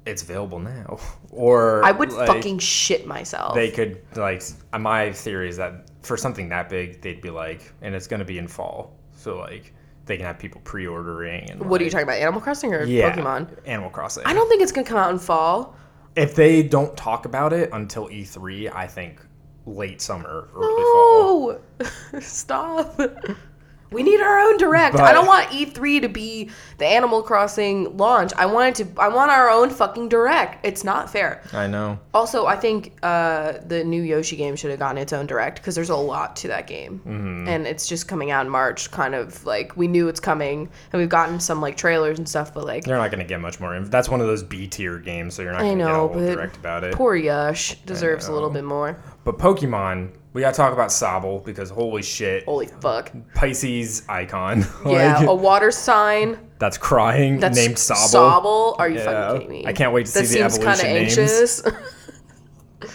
it's 0.07 0.23
available 0.23 0.59
now, 0.59 0.99
or 1.31 1.85
i 1.85 1.90
would 1.92 2.12
like, 2.12 2.27
fucking 2.29 2.59
shit 2.59 3.07
myself 3.07 3.55
They 3.55 3.71
could 3.71 4.01
like 4.16 4.42
my 4.79 5.12
theory 5.12 5.49
is 5.49 5.57
that 5.59 5.90
for 6.03 6.16
something 6.16 6.49
that 6.51 6.69
big, 6.69 7.01
they'd 7.03 7.21
be 7.21 7.31
like, 7.31 7.73
and 7.83 7.95
it's 7.95 8.07
gonna 8.07 8.25
be 8.25 8.38
in 8.38 8.47
fall, 8.49 8.97
so 9.16 9.38
like 9.38 9.73
they 10.07 10.16
can 10.16 10.25
have 10.25 10.38
people 10.38 10.61
pre-ordering 10.62 11.51
and 11.51 11.61
what 11.69 11.81
are 11.81 11.85
you 11.85 11.90
talking 11.90 12.05
about 12.05 12.19
animal 12.19 12.40
crossing 12.40 12.73
or 12.73 12.85
Yeah, 12.85 13.12
pokemon 13.12 13.49
Animal 13.66 13.90
Crossing. 13.90 14.23
I 14.25 14.33
don't 14.35 14.49
think 14.49 14.62
it's 14.62 14.71
gonna 14.73 14.87
come 14.87 14.99
out 14.99 15.11
in 15.11 15.19
fall. 15.19 15.75
if 16.14 16.35
they 16.37 16.62
don't 16.62 16.97
talk 16.97 17.27
about 17.27 17.53
it 17.53 17.71
until 17.73 18.09
E3, 18.09 18.73
I 18.73 18.87
think 18.87 19.21
late 19.66 20.01
summer, 20.01 20.49
early 20.55 20.83
fall. 20.92 21.59
Oh, 21.81 22.21
stop! 22.21 23.01
We 23.90 24.03
need 24.03 24.20
our 24.20 24.40
own 24.40 24.57
direct. 24.57 24.96
I 24.96 25.12
don't 25.12 25.27
want 25.27 25.49
E3 25.49 26.03
to 26.03 26.09
be 26.09 26.51
the 26.79 26.87
Animal 26.87 27.22
Crossing 27.22 27.96
launch. 27.96 28.33
I 28.37 28.46
want 28.46 28.81
it 28.81 28.85
to. 28.85 29.01
I 29.01 29.09
want 29.09 29.31
our 29.31 29.49
own 29.49 29.70
fucking 29.70 30.09
direct. 30.09 30.64
It's 30.66 30.83
not 30.85 31.09
fair. 31.11 31.42
I 31.53 31.66
know. 31.66 31.99
Also, 32.12 32.46
I 32.46 32.57
think 32.57 32.96
uh, 33.03 33.55
the 33.64 33.85
new 33.85 34.03
Yoshi 34.03 34.37
game 34.37 34.57
should 34.57 34.70
have 34.70 34.81
gotten 34.81 34.99
its 34.99 35.12
own 35.12 35.27
direct 35.27 35.59
because 35.61 35.75
there's 35.75 35.90
a 35.90 35.96
lot 35.96 36.35
to 36.37 36.49
that 36.49 36.66
game, 36.66 37.01
Mm-hmm. 37.07 37.49
and 37.49 37.66
it's 37.66 37.87
just 37.87 38.09
coming 38.09 38.31
out 38.31 38.44
in 38.44 38.51
March. 38.51 38.90
Kind 38.90 39.14
of 39.14 39.44
like 39.46 39.77
we 39.77 39.87
knew 39.87 40.09
it's 40.09 40.20
coming, 40.20 40.68
and 40.92 41.01
we've 41.01 41.09
gotten 41.09 41.38
some 41.38 41.61
like 41.61 41.77
trailers 41.77 42.18
and 42.18 42.29
stuff, 42.29 42.53
but 42.53 42.64
like 42.64 42.87
You're 42.87 42.99
not 42.99 43.11
gonna 43.11 43.25
get 43.25 43.40
much 43.40 43.61
more. 43.61 43.75
Inf- 43.77 43.90
That's 43.90 44.09
one 44.09 44.20
of 44.20 44.27
those 44.27 44.42
B 44.42 44.66
tier 44.66 44.99
games, 44.99 45.35
so 45.35 45.42
you're 45.42 45.53
not 45.53 45.61
I 45.62 45.64
gonna 45.68 45.77
get 45.77 45.85
a 45.85 45.88
know, 45.92 45.94
whole 46.09 46.09
but 46.09 46.35
direct 46.35 46.57
about 46.57 46.83
it. 46.85 46.94
poor 46.94 47.16
Yush 47.16 47.77
deserves 47.87 48.27
a 48.29 48.33
little 48.33 48.51
bit 48.51 48.64
more. 48.64 48.99
But 49.25 49.38
Pokemon, 49.38 50.11
we 50.37 50.42
gotta 50.42 50.55
talk 50.55 50.75
about 50.75 50.90
Sobble 50.90 51.42
because 51.44 51.70
holy 51.70 52.03
shit, 52.03 52.44
Holy 52.44 52.66
fuck! 52.66 53.11
Pisces 53.35 54.07
icon. 54.07 54.66
Yeah, 54.87 55.16
Like, 55.20 55.29
a 55.29 55.35
water 55.35 55.70
sign 55.70 56.38
that's 56.59 56.77
crying 56.77 57.40
that's 57.40 57.57
named 57.57 57.77
Sobble. 57.77 58.42
Sobble. 58.42 58.77
Are 58.79 58.87
you 58.88 58.99
Yeah. 58.99 59.05
fucking 59.05 59.40
kidding 59.40 59.62
me? 59.62 59.66
I 59.66 59.72
can't 59.72 59.92
wait 59.94 60.05
to 60.07 60.12
that 60.12 60.27
see 60.27 60.38
the 60.38 60.44
evolution. 60.44 60.64
That 60.66 60.77
seems 60.77 60.83
kind 60.83 60.90
of 60.90 60.96
evolution 60.96 61.25
names. 61.25 61.62
anxious. 61.64 62.92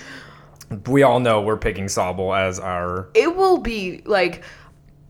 We 0.87 1.03
all 1.03 1.19
know 1.19 1.41
we're 1.41 1.57
picking 1.57 1.85
Sobble 1.85 2.37
as 2.39 2.59
our 2.59 3.09
it 3.13 3.35
will 3.35 3.57
be 3.57 4.03
like 4.05 4.43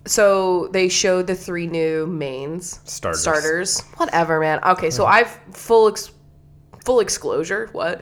so 0.07 0.67
they 0.69 0.87
showed 0.89 1.27
the 1.27 1.35
three 1.35 1.67
new 1.67 2.07
mains 2.07 2.79
Starters. 2.85 3.21
starters 3.21 3.81
whatever 3.97 4.39
man 4.39 4.59
okay 4.63 4.89
so 4.89 5.05
i've 5.05 5.29
full 5.51 5.89
ex- 5.89 6.09
full 6.83 7.03
disclosure 7.03 7.69
what 7.73 8.01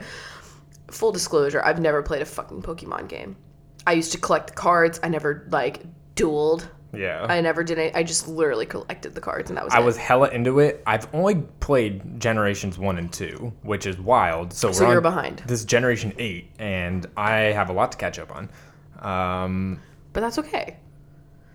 full 0.90 1.12
disclosure 1.12 1.60
i've 1.62 1.78
never 1.80 2.00
played 2.02 2.22
a 2.22 2.24
fucking 2.24 2.62
pokemon 2.62 3.06
game 3.08 3.36
i 3.86 3.92
used 3.92 4.12
to 4.12 4.18
collect 4.18 4.48
the 4.48 4.52
cards 4.52 5.00
i 5.02 5.08
never 5.08 5.46
like 5.50 5.84
dueled 6.14 6.68
yeah. 6.92 7.26
i 7.28 7.40
never 7.40 7.62
did 7.62 7.78
it 7.78 7.94
i 7.94 8.02
just 8.02 8.28
literally 8.28 8.66
collected 8.66 9.14
the 9.14 9.20
cards 9.20 9.50
and 9.50 9.56
that 9.56 9.64
was 9.64 9.72
it. 9.72 9.76
I 9.76 9.80
it 9.80 9.84
was 9.84 9.96
hella 9.96 10.28
into 10.30 10.58
it. 10.58 10.82
I've 10.86 11.12
only 11.14 11.36
played 11.60 12.20
generations 12.20 12.78
one 12.78 12.98
and 12.98 13.12
two, 13.12 13.52
which 13.62 13.86
is 13.86 13.98
wild. 13.98 14.52
So, 14.52 14.72
So 14.72 14.84
we're 14.84 14.90
you're 14.90 14.96
on 14.98 15.02
behind. 15.02 15.42
This 15.46 15.64
generation 15.64 16.12
eight, 16.18 16.50
and 16.58 17.06
I 17.16 17.52
have 17.52 17.70
a 17.70 17.72
lot 17.72 17.92
to 17.92 17.98
catch 17.98 18.18
up 18.18 18.32
on. 18.34 18.50
Um, 19.00 19.80
but 20.12 20.20
that's 20.20 20.38
okay 20.38 20.76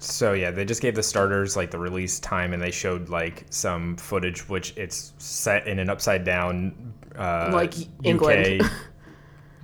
so 0.06 0.34
yeah, 0.34 0.52
they 0.52 0.66
just 0.66 0.82
gave 0.82 0.96
the 0.96 1.04
starters 1.04 1.56
like 1.56 1.72
the 1.72 1.80
release 1.80 2.20
time, 2.20 2.54
and 2.54 2.62
they 2.62 2.72
showed 2.72 3.10
like 3.10 3.46
some 3.50 3.96
footage, 3.98 4.48
which 4.48 4.74
it's 4.78 5.14
set 5.18 5.68
in 5.68 5.80
an 5.80 5.90
upside 5.90 6.24
down, 6.24 6.94
uh, 7.18 7.50
Like 7.52 7.74
UK, 7.74 7.88
England. 8.04 8.62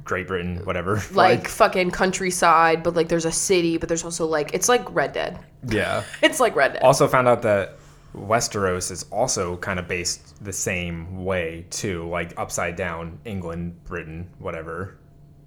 Great 0.03 0.27
Britain, 0.27 0.57
whatever. 0.65 1.01
like 1.11 1.47
fucking 1.47 1.91
countryside 1.91 2.83
but 2.83 2.95
like 2.95 3.09
there's 3.09 3.25
a 3.25 3.31
city 3.31 3.77
but 3.77 3.87
there's 3.89 4.03
also 4.03 4.25
like 4.25 4.53
it's 4.53 4.69
like 4.69 4.83
red 4.93 5.13
dead 5.13 5.39
yeah. 5.67 6.03
it's 6.21 6.39
like 6.39 6.55
red 6.55 6.73
dead 6.73 6.83
Also 6.83 7.07
found 7.07 7.27
out 7.27 7.41
that 7.43 7.77
Westeros 8.15 8.91
is 8.91 9.05
also 9.11 9.57
kind 9.57 9.79
of 9.79 9.87
based 9.87 10.43
the 10.43 10.51
same 10.51 11.23
way 11.23 11.65
too, 11.69 12.07
like 12.09 12.33
upside 12.37 12.75
down, 12.75 13.19
England, 13.25 13.83
Britain, 13.85 14.29
whatever. 14.39 14.97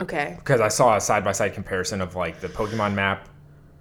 okay 0.00 0.34
Because 0.38 0.60
I 0.60 0.68
saw 0.68 0.96
a 0.96 1.00
side 1.00 1.24
by 1.24 1.32
side 1.32 1.54
comparison 1.54 2.00
of 2.00 2.14
like 2.14 2.40
the 2.40 2.48
Pokemon 2.48 2.94
map, 2.94 3.28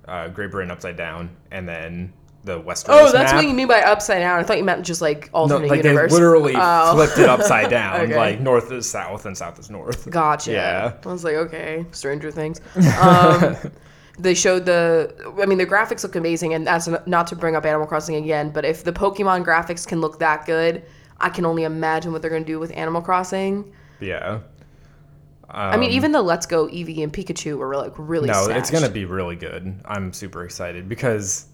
uh, 0.07 0.27
Great 0.27 0.51
Britain 0.51 0.71
upside 0.71 0.97
down, 0.97 1.29
and 1.51 1.67
then 1.67 2.13
the 2.43 2.59
Westeros 2.61 2.85
Oh, 2.89 3.11
that's 3.11 3.31
map. 3.31 3.35
what 3.35 3.47
you 3.47 3.53
mean 3.53 3.67
by 3.67 3.81
upside 3.81 4.19
down. 4.19 4.39
I 4.39 4.43
thought 4.43 4.57
you 4.57 4.63
meant 4.65 4.85
just 4.85 5.01
like 5.01 5.31
No, 5.33 5.39
alternate 5.39 5.69
like 5.69 5.83
universe. 5.83 6.11
they 6.11 6.15
literally 6.17 6.53
Oh. 6.57 6.93
flipped 6.93 7.17
it 7.17 7.29
upside 7.29 7.69
down, 7.79 8.01
Okay. 8.01 8.15
like 8.17 8.41
north 8.41 8.71
is 8.71 8.89
south 8.89 9.25
and 9.25 9.37
south 9.37 9.59
is 9.59 9.69
north. 9.69 10.09
Gotcha. 10.09 10.51
Yeah. 10.51 10.93
I 11.03 11.07
was 11.07 11.23
like, 11.23 11.35
okay, 11.35 11.85
Stranger 11.91 12.31
Things. 12.31 12.59
Um, 13.01 13.55
they 14.19 14.33
showed 14.33 14.65
the. 14.65 15.13
I 15.41 15.45
mean, 15.45 15.57
the 15.57 15.65
graphics 15.65 16.03
look 16.03 16.15
amazing, 16.15 16.53
and 16.53 16.67
that's 16.67 16.89
not 17.05 17.27
to 17.27 17.35
bring 17.35 17.55
up 17.55 17.65
Animal 17.65 17.87
Crossing 17.87 18.15
again, 18.15 18.49
but 18.49 18.65
if 18.65 18.83
the 18.83 18.91
Pokemon 18.93 19.45
graphics 19.45 19.87
can 19.87 20.01
look 20.01 20.19
that 20.19 20.45
good, 20.45 20.83
I 21.21 21.29
can 21.29 21.45
only 21.45 21.63
imagine 21.63 22.11
what 22.11 22.21
they're 22.21 22.29
going 22.31 22.43
to 22.43 22.51
do 22.51 22.59
with 22.59 22.71
Animal 22.75 23.01
Crossing. 23.01 23.71
Yeah. 24.01 24.39
I 25.49 25.77
mean, 25.77 25.91
even 25.91 26.11
the 26.11 26.21
Let's 26.21 26.45
Go 26.47 26.67
Eevee 26.67 27.03
and 27.03 27.13
Pikachu 27.13 27.57
were 27.57 27.75
like 27.75 27.93
really. 27.97 28.29
Um, 28.31 28.49
No, 28.49 28.55
it's 28.55 28.71
gonna 28.71 28.89
be 28.89 29.05
really 29.05 29.35
good. 29.35 29.79
I'm 29.85 30.11
super 30.11 30.43
excited 30.43 30.89
because, 30.89 31.45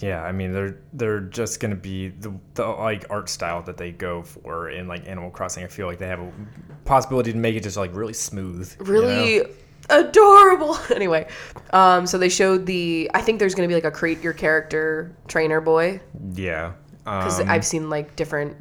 yeah, 0.00 0.22
I 0.22 0.32
mean 0.32 0.52
they're 0.52 0.78
they're 0.92 1.20
just 1.20 1.60
gonna 1.60 1.74
be 1.74 2.08
the, 2.08 2.32
the 2.54 2.66
like 2.66 3.04
art 3.10 3.28
style 3.28 3.62
that 3.62 3.76
they 3.76 3.90
go 3.92 4.22
for 4.22 4.70
in 4.70 4.86
like 4.88 5.06
Animal 5.08 5.30
Crossing. 5.30 5.64
I 5.64 5.66
feel 5.66 5.86
like 5.86 5.98
they 5.98 6.06
have 6.08 6.20
a 6.20 6.32
possibility 6.84 7.32
to 7.32 7.38
make 7.38 7.56
it 7.56 7.62
just 7.62 7.76
like 7.76 7.94
really 7.94 8.12
smooth. 8.14 8.74
you 8.78 8.84
know? 8.84 8.90
really 8.92 9.44
adorable. 9.90 10.76
anyway, 10.94 11.26
um, 11.72 12.06
so 12.06 12.18
they 12.18 12.28
showed 12.28 12.66
the. 12.66 13.10
I 13.14 13.20
think 13.20 13.38
there's 13.38 13.54
going 13.54 13.68
to 13.68 13.70
be 13.70 13.74
like 13.74 13.84
a 13.84 13.90
create 13.90 14.22
your 14.22 14.32
character 14.32 15.14
trainer 15.26 15.60
boy 15.60 16.00
Yeah. 16.34 16.72
because 17.04 17.40
Um, 17.40 17.48
I've 17.50 17.64
seen 17.64 17.88
like 17.90 18.14
different 18.16 18.56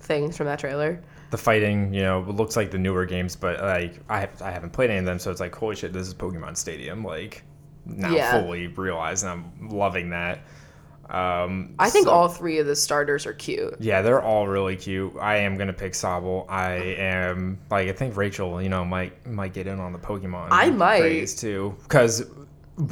things 0.00 0.36
from 0.36 0.46
that 0.46 0.58
trailer. 0.58 1.00
the 1.30 1.36
fighting, 1.36 1.92
you 1.92 2.00
know, 2.02 2.20
looks 2.20 2.56
like 2.56 2.70
the 2.70 2.78
newer 2.78 3.04
games, 3.04 3.36
but 3.36 3.60
like 3.60 4.00
I 4.08 4.28
I 4.42 4.50
haven't 4.50 4.70
played 4.72 4.90
any 4.90 5.00
of 5.00 5.04
them, 5.04 5.18
so 5.18 5.30
it's 5.30 5.40
like 5.40 5.54
holy 5.54 5.76
shit, 5.76 5.92
this 5.92 6.06
is 6.06 6.14
Pokemon 6.14 6.56
Stadium. 6.56 7.04
Like 7.04 7.42
now 7.84 8.14
Yeah. 8.14 8.40
fully 8.40 8.68
realized, 8.68 9.24
and 9.24 9.32
I'm 9.32 9.68
loving 9.68 10.10
that. 10.10 10.40
Um, 11.10 11.74
I 11.78 11.88
think 11.90 12.06
so- 12.06 12.12
all 12.12 12.28
three 12.28 12.58
of 12.58 12.66
the 12.66 12.76
starters 12.76 13.24
are 13.26 13.32
cute. 13.32 13.76
Yeah, 13.80 14.02
they're 14.02 14.22
all 14.22 14.46
really 14.46 14.76
cute. 14.76 15.14
I 15.20 15.36
am 15.38 15.56
gonna 15.56 15.72
pick 15.72 15.92
Sobble. 15.94 16.44
I 16.48 16.72
am 16.74 17.58
like 17.70 17.88
I 17.88 17.92
think 17.92 18.16
Rachel, 18.16 18.60
you 18.62 18.68
know, 18.68 18.84
might 18.84 19.26
might 19.26 19.54
get 19.54 19.66
in 19.66 19.80
on 19.80 19.92
the 19.92 19.98
Pokemon. 19.98 20.48
I 20.50 20.70
might. 20.70 21.00
craze 21.00 21.34
too 21.34 21.74
because 21.82 22.24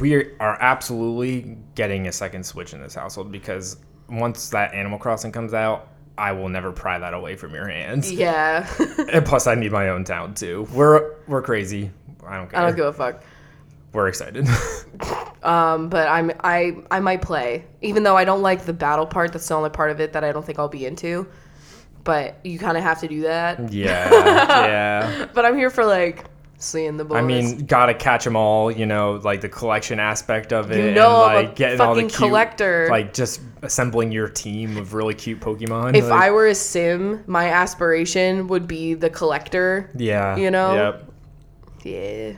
we 0.01 0.15
are 0.41 0.59
absolutely 0.61 1.57
getting 1.75 2.09
a 2.09 2.13
second 2.13 2.45
Switch 2.45 2.73
in 2.75 2.81
this 2.81 2.95
household 2.95 3.31
because 3.31 3.77
once 4.09 4.49
that 4.51 4.73
Animal 4.75 4.99
Crossing 4.99 5.31
comes 5.31 5.53
out, 5.55 5.89
I 6.19 6.33
will 6.33 6.49
never 6.49 6.73
pry 6.73 6.99
that 6.99 7.13
away 7.13 7.37
from 7.37 7.55
your 7.55 7.69
hands. 7.69 8.11
Yeah. 8.11 8.67
And 9.13 9.25
plus, 9.25 9.47
I 9.47 9.55
need 9.55 9.71
my 9.73 9.91
own 9.91 10.05
town 10.05 10.35
too. 10.35 10.67
We're 10.73 11.15
we're 11.29 11.43
crazy. 11.43 11.91
I 12.27 12.37
don't 12.39 12.51
care. 12.51 12.59
I 12.61 12.67
don't 12.67 12.75
give 12.77 12.87
a 12.87 12.93
fuck. 12.93 13.23
We're 13.97 14.09
excited. 14.09 14.47
Um, 15.43 15.91
but 15.91 16.09
I'm 16.09 16.33
I 16.43 16.77
I 16.91 16.99
might 16.99 17.23
play, 17.23 17.67
even 17.81 18.03
though 18.03 18.17
I 18.17 18.25
don't 18.25 18.43
like 18.43 18.65
the 18.65 18.73
battle 18.73 19.07
part. 19.07 19.33
That's 19.33 19.47
the 19.47 19.55
only 19.55 19.71
part 19.71 19.93
of 19.93 20.01
it 20.01 20.13
that 20.15 20.25
I 20.25 20.33
don't 20.33 20.45
think 20.45 20.59
I'll 20.59 20.67
be 20.67 20.85
into. 20.85 21.29
But 22.03 22.41
you 22.43 22.59
kind 22.59 22.77
of 22.77 22.83
have 22.83 22.99
to 23.03 23.07
do 23.07 23.21
that. 23.21 23.73
yeah, 23.73 24.11
yeah. 24.67 25.27
But 25.33 25.45
I'm 25.45 25.57
here 25.57 25.71
for 25.71 25.85
like 25.85 26.25
seeing 26.59 26.97
the 26.97 27.05
boys. 27.05 27.19
I 27.19 27.23
mean, 27.23 27.65
gotta 27.67 27.95
catch 27.95 28.25
them 28.25 28.35
all. 28.35 28.73
You 28.73 28.87
know, 28.87 29.21
like 29.23 29.41
the 29.41 29.49
collection 29.49 30.01
aspect 30.01 30.53
of 30.53 30.73
it. 30.73 30.85
You 30.85 30.91
know 30.91 31.25
and, 31.25 31.47
like 31.47 31.55
getting 31.55 31.81
all 31.81 31.95
the 31.95 32.01
fucking 32.01 32.09
cute, 32.09 32.19
collector. 32.19 32.89
Like 32.91 33.15
just 33.15 33.41
assembling 33.63 34.11
your 34.11 34.29
team 34.29 34.77
of 34.79 34.95
really 34.95 35.15
cute 35.15 35.39
Pokemon. 35.39 35.95
if 35.95 36.09
like, 36.09 36.23
I 36.23 36.31
were 36.33 36.49
a 36.49 36.57
sim, 36.57 37.23
my 37.29 37.51
aspiration 37.51 38.49
would 38.49 38.67
be 38.67 38.95
the 38.95 39.11
collector. 39.11 39.93
yeah, 39.95 40.37
you 40.37 40.51
know, 40.51 40.75
yep. 40.75 41.13
Yeah. 41.85 42.37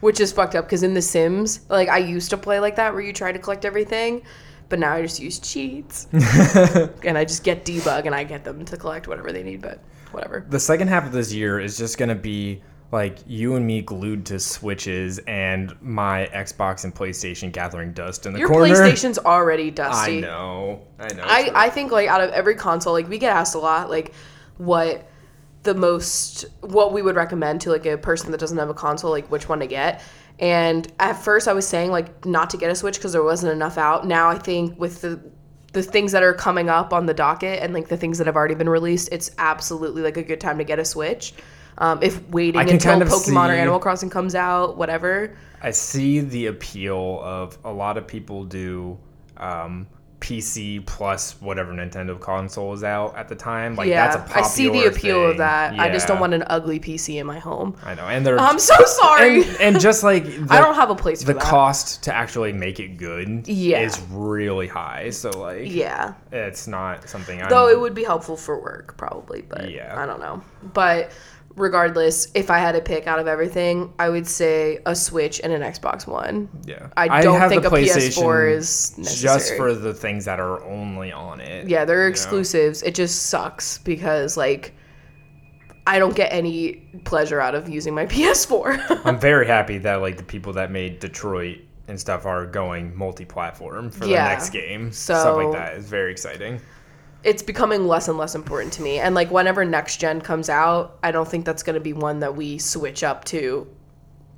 Which 0.00 0.20
is 0.20 0.32
fucked 0.32 0.54
up 0.54 0.66
because 0.66 0.82
in 0.82 0.94
The 0.94 1.02
Sims, 1.02 1.60
like 1.68 1.88
I 1.88 1.98
used 1.98 2.30
to 2.30 2.36
play 2.36 2.60
like 2.60 2.76
that 2.76 2.92
where 2.92 3.02
you 3.02 3.12
try 3.12 3.32
to 3.32 3.38
collect 3.38 3.64
everything, 3.64 4.22
but 4.68 4.78
now 4.78 4.94
I 4.94 5.02
just 5.02 5.20
use 5.20 5.38
cheats. 5.38 6.06
and 6.12 7.18
I 7.18 7.24
just 7.24 7.42
get 7.42 7.64
debug 7.64 8.06
and 8.06 8.14
I 8.14 8.24
get 8.24 8.44
them 8.44 8.64
to 8.64 8.76
collect 8.76 9.08
whatever 9.08 9.32
they 9.32 9.42
need, 9.42 9.62
but 9.62 9.80
whatever. 10.12 10.46
The 10.48 10.60
second 10.60 10.88
half 10.88 11.04
of 11.04 11.12
this 11.12 11.32
year 11.32 11.60
is 11.60 11.76
just 11.76 11.98
gonna 11.98 12.14
be 12.14 12.62
like 12.90 13.18
you 13.26 13.56
and 13.56 13.66
me 13.66 13.82
glued 13.82 14.24
to 14.26 14.40
switches 14.40 15.18
and 15.26 15.74
my 15.82 16.28
Xbox 16.32 16.84
and 16.84 16.94
PlayStation 16.94 17.52
gathering 17.52 17.92
dust 17.92 18.24
in 18.24 18.32
the 18.32 18.38
Your 18.38 18.48
corner. 18.48 18.74
PlayStation's 18.74 19.18
already 19.18 19.70
dusty. 19.72 20.18
I 20.18 20.20
know, 20.20 20.86
I 20.98 21.12
know. 21.14 21.24
I, 21.24 21.50
I 21.54 21.70
think 21.70 21.92
like 21.92 22.08
out 22.08 22.22
of 22.22 22.30
every 22.30 22.54
console, 22.54 22.92
like 22.92 23.08
we 23.08 23.18
get 23.18 23.34
asked 23.34 23.54
a 23.54 23.58
lot, 23.58 23.90
like 23.90 24.14
what 24.56 25.06
the 25.68 25.74
most 25.74 26.46
what 26.62 26.94
we 26.94 27.02
would 27.02 27.14
recommend 27.14 27.60
to 27.60 27.70
like 27.70 27.84
a 27.84 27.98
person 27.98 28.30
that 28.30 28.38
doesn't 28.38 28.56
have 28.56 28.70
a 28.70 28.74
console, 28.74 29.10
like 29.10 29.30
which 29.30 29.50
one 29.50 29.60
to 29.60 29.66
get. 29.66 30.00
And 30.38 30.90
at 30.98 31.12
first, 31.12 31.46
I 31.46 31.52
was 31.52 31.68
saying 31.68 31.90
like 31.90 32.24
not 32.24 32.48
to 32.50 32.56
get 32.56 32.70
a 32.70 32.74
Switch 32.74 32.94
because 32.94 33.12
there 33.12 33.22
wasn't 33.22 33.52
enough 33.52 33.76
out. 33.76 34.06
Now 34.06 34.30
I 34.30 34.38
think 34.38 34.80
with 34.80 35.02
the 35.02 35.20
the 35.74 35.82
things 35.82 36.12
that 36.12 36.22
are 36.22 36.32
coming 36.32 36.70
up 36.70 36.94
on 36.94 37.04
the 37.04 37.12
docket 37.12 37.62
and 37.62 37.74
like 37.74 37.88
the 37.88 37.98
things 37.98 38.16
that 38.16 38.26
have 38.26 38.34
already 38.34 38.54
been 38.54 38.70
released, 38.70 39.10
it's 39.12 39.30
absolutely 39.36 40.00
like 40.00 40.16
a 40.16 40.22
good 40.22 40.40
time 40.40 40.56
to 40.56 40.64
get 40.64 40.78
a 40.78 40.84
Switch. 40.86 41.34
Um, 41.76 42.02
if 42.02 42.26
waiting 42.30 42.62
until 42.62 42.78
kind 42.78 43.02
of 43.02 43.08
Pokemon 43.08 43.50
or 43.50 43.52
Animal 43.52 43.78
Crossing 43.78 44.08
comes 44.08 44.34
out, 44.34 44.78
whatever. 44.78 45.36
I 45.60 45.70
see 45.70 46.20
the 46.20 46.46
appeal 46.46 47.20
of 47.22 47.58
a 47.62 47.70
lot 47.70 47.98
of 47.98 48.06
people 48.06 48.44
do 48.44 48.98
um, 49.36 49.86
PC 50.20 50.84
plus 50.84 51.40
whatever 51.40 51.72
Nintendo 51.72 52.18
console 52.18 52.72
is 52.72 52.82
out 52.82 53.16
at 53.16 53.28
the 53.28 53.36
time. 53.36 53.76
Like 53.76 53.88
yeah, 53.88 54.04
that's 54.08 54.16
a 54.16 54.18
popular 54.20 54.44
I 54.44 54.48
see 54.48 54.68
the 54.68 54.86
appeal 54.86 55.24
of 55.26 55.30
thing. 55.32 55.38
that. 55.38 55.78
I 55.78 55.90
just 55.90 56.08
don't 56.08 56.18
want 56.18 56.34
an 56.34 56.42
ugly 56.48 56.80
PC 56.80 57.20
in 57.20 57.26
my 57.26 57.38
home. 57.38 57.76
I 57.84 57.94
know, 57.94 58.02
and 58.02 58.26
they're 58.26 58.38
I'm 58.38 58.58
so 58.58 58.74
sorry. 58.84 59.42
and, 59.44 59.56
and 59.60 59.80
just 59.88 60.02
like 60.02 60.24
the, 60.24 60.46
I 60.50 60.60
don't 60.60 60.74
have 60.74 60.90
a 60.90 60.94
place 60.96 61.22
for 61.22 61.32
the 61.32 61.38
cost 61.38 62.02
to 62.04 62.14
actually 62.14 62.52
make 62.52 62.80
it 62.80 62.96
good 62.96 63.46
Yeah. 63.46 63.80
is 63.80 64.00
really 64.10 64.66
high. 64.66 65.10
So 65.10 65.30
like 65.30 65.70
Yeah. 65.70 66.14
it's 66.32 66.66
not 66.66 67.08
something 67.08 67.40
I'm 67.40 67.48
Though 67.48 67.68
it 67.68 67.78
would 67.78 67.94
be 67.94 68.02
helpful 68.04 68.36
for 68.36 68.60
work, 68.60 68.96
probably, 68.96 69.42
but 69.42 69.70
Yeah. 69.70 69.94
I 69.96 70.04
don't 70.04 70.20
know. 70.20 70.42
But 70.74 71.12
regardless, 71.58 72.28
if 72.34 72.50
I 72.50 72.58
had 72.58 72.72
to 72.72 72.80
pick 72.80 73.06
out 73.06 73.18
of 73.18 73.26
everything, 73.26 73.92
I 73.98 74.08
would 74.08 74.26
say 74.26 74.78
a 74.86 74.94
Switch 74.94 75.40
and 75.42 75.52
an 75.52 75.62
Xbox 75.62 76.06
One. 76.06 76.48
Yeah. 76.64 76.88
I 76.96 77.20
don't 77.22 77.38
have 77.40 77.50
think 77.50 77.62
the 77.62 77.68
a 77.68 77.72
PS4 77.72 78.14
PlayStation 78.14 78.50
is 78.52 78.90
just 78.96 78.98
necessary. 79.24 79.58
for 79.58 79.74
the 79.74 79.92
things 79.94 80.24
that 80.24 80.40
are 80.40 80.62
only 80.64 81.12
on 81.12 81.40
it. 81.40 81.68
Yeah, 81.68 81.84
they're 81.84 81.98
you 82.02 82.08
know? 82.08 82.10
exclusives. 82.10 82.82
It 82.82 82.94
just 82.94 83.24
sucks 83.24 83.78
because 83.78 84.36
like 84.36 84.74
I 85.86 85.98
don't 85.98 86.14
get 86.14 86.32
any 86.32 86.74
pleasure 87.04 87.40
out 87.40 87.54
of 87.54 87.68
using 87.68 87.94
my 87.94 88.06
PS4. 88.14 89.02
I'm 89.04 89.18
very 89.18 89.46
happy 89.46 89.78
that 89.78 89.96
like 89.96 90.16
the 90.16 90.22
people 90.24 90.52
that 90.54 90.70
made 90.70 90.98
Detroit 91.00 91.58
and 91.88 91.98
stuff 91.98 92.26
are 92.26 92.44
going 92.44 92.94
multi-platform 92.94 93.90
for 93.90 94.04
Yeah. 94.04 94.24
the 94.24 94.30
next 94.34 94.50
game. 94.50 94.92
So- 94.92 95.14
Stuff 95.18 95.36
like 95.36 95.52
that 95.52 95.74
is 95.74 95.86
very 95.88 96.12
exciting. 96.12 96.60
It's 97.24 97.42
becoming 97.42 97.86
less 97.86 98.08
and 98.08 98.16
less 98.16 98.34
important 98.34 98.72
to 98.74 98.82
me. 98.82 98.98
And 98.98 99.14
like 99.14 99.30
whenever 99.30 99.64
next 99.64 99.98
gen 99.98 100.20
comes 100.20 100.48
out, 100.48 100.98
I 101.02 101.10
don't 101.10 101.28
think 101.28 101.44
that's 101.44 101.62
going 101.62 101.74
to 101.74 101.80
be 101.80 101.92
one 101.92 102.20
that 102.20 102.36
we 102.36 102.58
switch 102.58 103.02
up 103.02 103.24
to. 103.26 103.66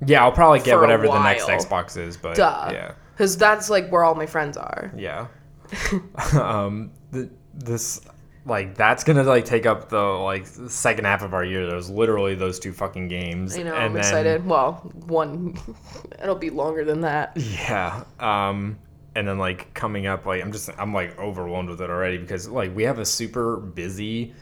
Yeah, 0.05 0.23
I'll 0.23 0.31
probably 0.31 0.59
get 0.61 0.79
whatever 0.79 1.07
the 1.07 1.23
next. 1.23 1.45
Xbox 1.45 1.95
is, 1.95 2.17
but 2.17 2.35
Duh. 2.35 2.69
yeah, 2.71 2.93
Cuz 3.17 3.37
that's 3.37 3.69
like 3.69 3.89
where 3.91 4.03
all 4.03 4.15
my 4.15 4.25
friends 4.25 4.57
are. 4.57 4.91
yeah. 4.97 5.27
um, 6.33 6.91
th- 7.13 7.29
this 7.53 8.01
like 8.45 8.73
that's 8.75 9.03
gonna 9.03 9.23
like 9.23 9.45
take 9.45 9.65
up 9.67 9.89
the 9.89 10.01
like 10.01 10.47
second 10.47 11.05
half 11.05 11.21
of 11.21 11.33
our 11.35 11.43
year. 11.45 11.67
There's 11.67 11.89
literally 11.89 12.33
those 12.35 12.57
two 12.59 12.73
fucking 12.73 13.07
games. 13.09 13.55
You 13.57 13.63
know, 13.65 13.75
and 13.75 13.83
I'm 13.83 13.93
then- 13.93 13.99
excited. 13.99 14.45
Well, 14.45 14.91
one 15.05 15.55
it'll 16.21 16.35
be 16.35 16.49
longer 16.49 16.83
than 16.83 17.01
that. 17.01 17.37
Yeah. 17.37 18.03
Um 18.19 18.79
and 19.15 19.27
then 19.27 19.37
like 19.37 19.73
coming 19.73 20.07
up 20.07 20.25
like 20.25 20.41
I'm 20.41 20.51
just 20.51 20.69
I'm 20.77 20.93
like 20.93 21.17
overwhelmed 21.19 21.69
with 21.69 21.81
it 21.81 21.89
already 21.89 22.17
because 22.17 22.47
like 22.47 22.75
we 22.75 22.83
have 22.83 22.99
a 22.99 23.05
super 23.05 23.57
busy 23.57 24.33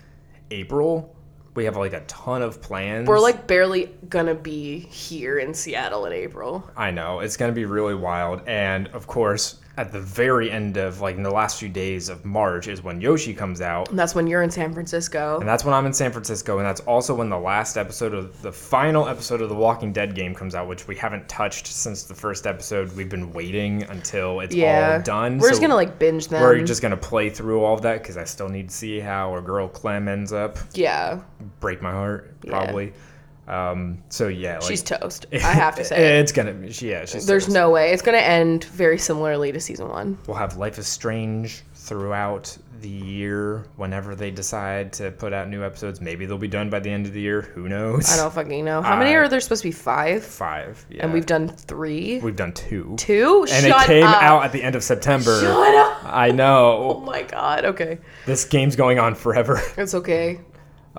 April. 0.52 1.16
We 1.56 1.66
have 1.66 1.76
like 1.76 1.94
a 1.94 2.02
ton 2.02 2.42
of 2.42 2.62
plans. 2.62 3.08
We're 3.08 3.20
like 3.20 3.48
barely 3.48 3.88
to 4.28 4.36
be 4.36 4.80
here 4.80 5.40
in 5.40 5.54
Seattle 5.54 6.06
in 6.06 6.14
April. 6.14 6.70
I 6.78 6.92
know 6.92 7.20
it's 7.20 7.36
gonna 7.38 7.54
be 7.54 7.66
really 7.66 7.96
wild, 7.96 8.42
and 8.48 8.88
of 8.90 9.08
course, 9.08 9.60
at 9.78 9.94
the 9.94 10.00
very 10.02 10.52
end 10.52 10.76
of 10.76 11.00
like 11.00 11.16
in 11.16 11.24
the 11.24 11.32
last 11.32 11.58
few 11.60 11.70
days 11.70 12.10
of 12.10 12.26
March 12.26 12.68
is 12.68 12.84
when 12.84 13.00
Yoshi 13.00 13.34
comes 13.34 13.62
out, 13.62 13.90
And 13.90 13.98
that's 13.98 14.14
when 14.14 14.28
you're 14.28 14.42
in 14.44 14.52
San 14.52 14.74
Francisco. 14.74 15.40
and 15.40 15.48
that's 15.48 15.64
when 15.64 15.74
I'm 15.74 15.86
in 15.86 15.94
San 15.94 16.12
Francisco, 16.12 16.58
and 16.58 16.66
that's 16.68 16.82
also 16.82 17.16
when 17.16 17.30
the 17.30 17.40
last 17.40 17.78
episode 17.78 18.14
of 18.14 18.42
the 18.42 18.52
final 18.52 19.08
episode 19.08 19.42
of 19.42 19.48
the 19.48 19.56
Walking 19.56 19.94
Dead 19.94 20.16
game 20.16 20.36
comes 20.36 20.54
out, 20.54 20.68
which 20.68 20.88
we 20.88 20.96
haven't 20.98 21.30
touched 21.30 21.68
since 21.68 22.04
the 22.04 22.14
first 22.14 22.46
episode. 22.46 22.94
We've 22.98 23.08
been 23.08 23.32
waiting 23.32 23.84
until 23.84 24.42
it's 24.42 24.54
Yeah. 24.54 24.96
all 24.98 25.02
done. 25.02 25.38
We're 25.38 25.48
just 25.50 25.62
going 25.62 25.70
to 25.70 25.76
like 25.78 25.98
binge 25.98 26.28
them. 26.28 26.42
We're 26.42 26.62
just 26.66 26.82
gonna 26.82 26.98
play 26.98 27.30
through 27.30 27.64
all 27.64 27.76
of 27.76 27.82
that 27.84 28.02
because 28.02 28.18
I 28.18 28.26
still 28.26 28.50
need 28.50 28.70
to 28.70 28.76
see 28.76 29.00
how 29.00 29.30
our 29.32 29.42
girl 29.42 29.68
Clem 29.70 30.08
ends 30.10 30.34
up. 30.34 30.58
yeah. 30.74 31.20
Break 31.62 31.82
my 31.82 31.92
heart, 31.92 32.34
Yeah. 32.44 32.72
Um, 33.50 34.04
so 34.10 34.28
yeah, 34.28 34.60
like, 34.60 34.64
She's 34.64 34.84
toast. 34.84 35.26
I 35.34 35.38
have 35.38 35.76
to 35.76 35.84
say. 35.84 36.20
it's 36.20 36.32
gonna. 36.32 36.54
be 36.54 36.68
Yeah, 36.68 37.06
she's. 37.06 37.26
There's 37.26 37.46
toast. 37.46 37.54
no 37.56 37.72
way. 37.72 37.92
It's 37.92 38.04
to 38.04 38.16
end 38.22 38.66
very 38.66 38.98
similarly 38.98 39.52
to 39.52 39.60
season 39.60 39.90
1. 39.90 40.20
We'll 40.28 40.38
have 40.38 40.58
Life 40.58 40.78
is 40.78 40.88
Strange 40.88 41.64
throughout 41.74 42.56
the 42.82 42.90
year 42.90 43.66
whenever 43.76 44.16
they 44.16 44.32
decide 44.32 44.94
to 44.94 45.12
put 45.12 45.34
out 45.34 45.50
new 45.50 45.64
episodes. 45.64 46.00
Maybe 46.00 46.26
they'll 46.26 46.38
be 46.38 46.48
done 46.48 46.70
by 46.70 46.80
the 46.80 46.90
end 46.90 47.06
of 47.06 47.14
the 47.14 47.20
year. 47.22 47.42
Who 47.42 47.68
knows? 47.68 48.10
I 48.12 48.18
don't 48.18 48.34
fucking 48.34 48.64
know. 48.64 48.82
How 48.82 48.98
many 48.98 49.16
are 49.16 49.28
there 49.28 49.40
supposed 49.40 49.64
to 49.64 49.68
be? 49.68 49.72
5? 49.72 50.24
Five. 50.24 50.86
Yeah. 50.90 51.04
And 51.04 51.14
we've 51.14 51.26
done 51.26 51.50
3? 51.50 52.20
we've 52.20 52.36
done 52.36 52.54
two. 52.54 52.96
Two? 52.98 53.46
And 53.52 53.66
Shut 53.66 53.84
it 53.84 53.88
came 53.88 54.06
up. 54.06 54.22
out 54.22 54.44
at 54.46 54.52
the 54.52 54.64
end 54.64 54.76
of 54.76 54.84
September. 54.84 55.40
Shut 55.42 55.76
up. 55.76 56.00
I 56.06 56.32
know. 56.32 56.88
Oh 57.00 57.02
my 57.02 57.24
god. 57.24 57.66
Okay. 57.66 57.98
This 58.26 58.46
game's 58.46 58.76
going 58.76 59.00
on 59.00 59.16
forever. 59.16 59.62
It's 59.78 59.94
okay. 59.96 60.40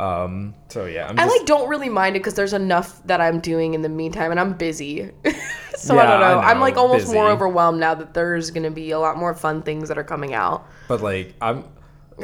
Um. 0.00 0.54
So 0.68 0.86
yeah, 0.86 1.08
I'm 1.08 1.18
I 1.18 1.26
like 1.26 1.44
don't 1.46 1.68
really 1.68 1.88
mind 1.88 2.16
it 2.16 2.20
because 2.20 2.34
there's 2.34 2.52
enough 2.54 3.02
that 3.06 3.20
I'm 3.20 3.40
doing 3.40 3.74
in 3.74 3.82
the 3.82 3.88
meantime, 3.88 4.30
and 4.30 4.40
I'm 4.40 4.54
busy. 4.54 5.10
so 5.76 5.94
Yeah, 5.94 6.02
I 6.02 6.06
don't 6.06 6.22
I 6.22 6.32
know. 6.32 6.38
I'm 6.40 6.60
like 6.60 6.76
almost 6.76 7.12
more 7.12 7.28
overwhelmed 7.28 7.80
now 7.80 7.94
that 7.94 8.14
there's 8.14 8.50
gonna 8.50 8.70
be 8.70 8.92
a 8.92 8.98
lot 8.98 9.16
more 9.18 9.34
fun 9.34 9.62
things 9.62 9.88
that 9.88 9.98
are 9.98 10.04
coming 10.04 10.32
out. 10.34 10.66
but 10.88 11.02
like 11.02 11.34
I'm 11.40 11.64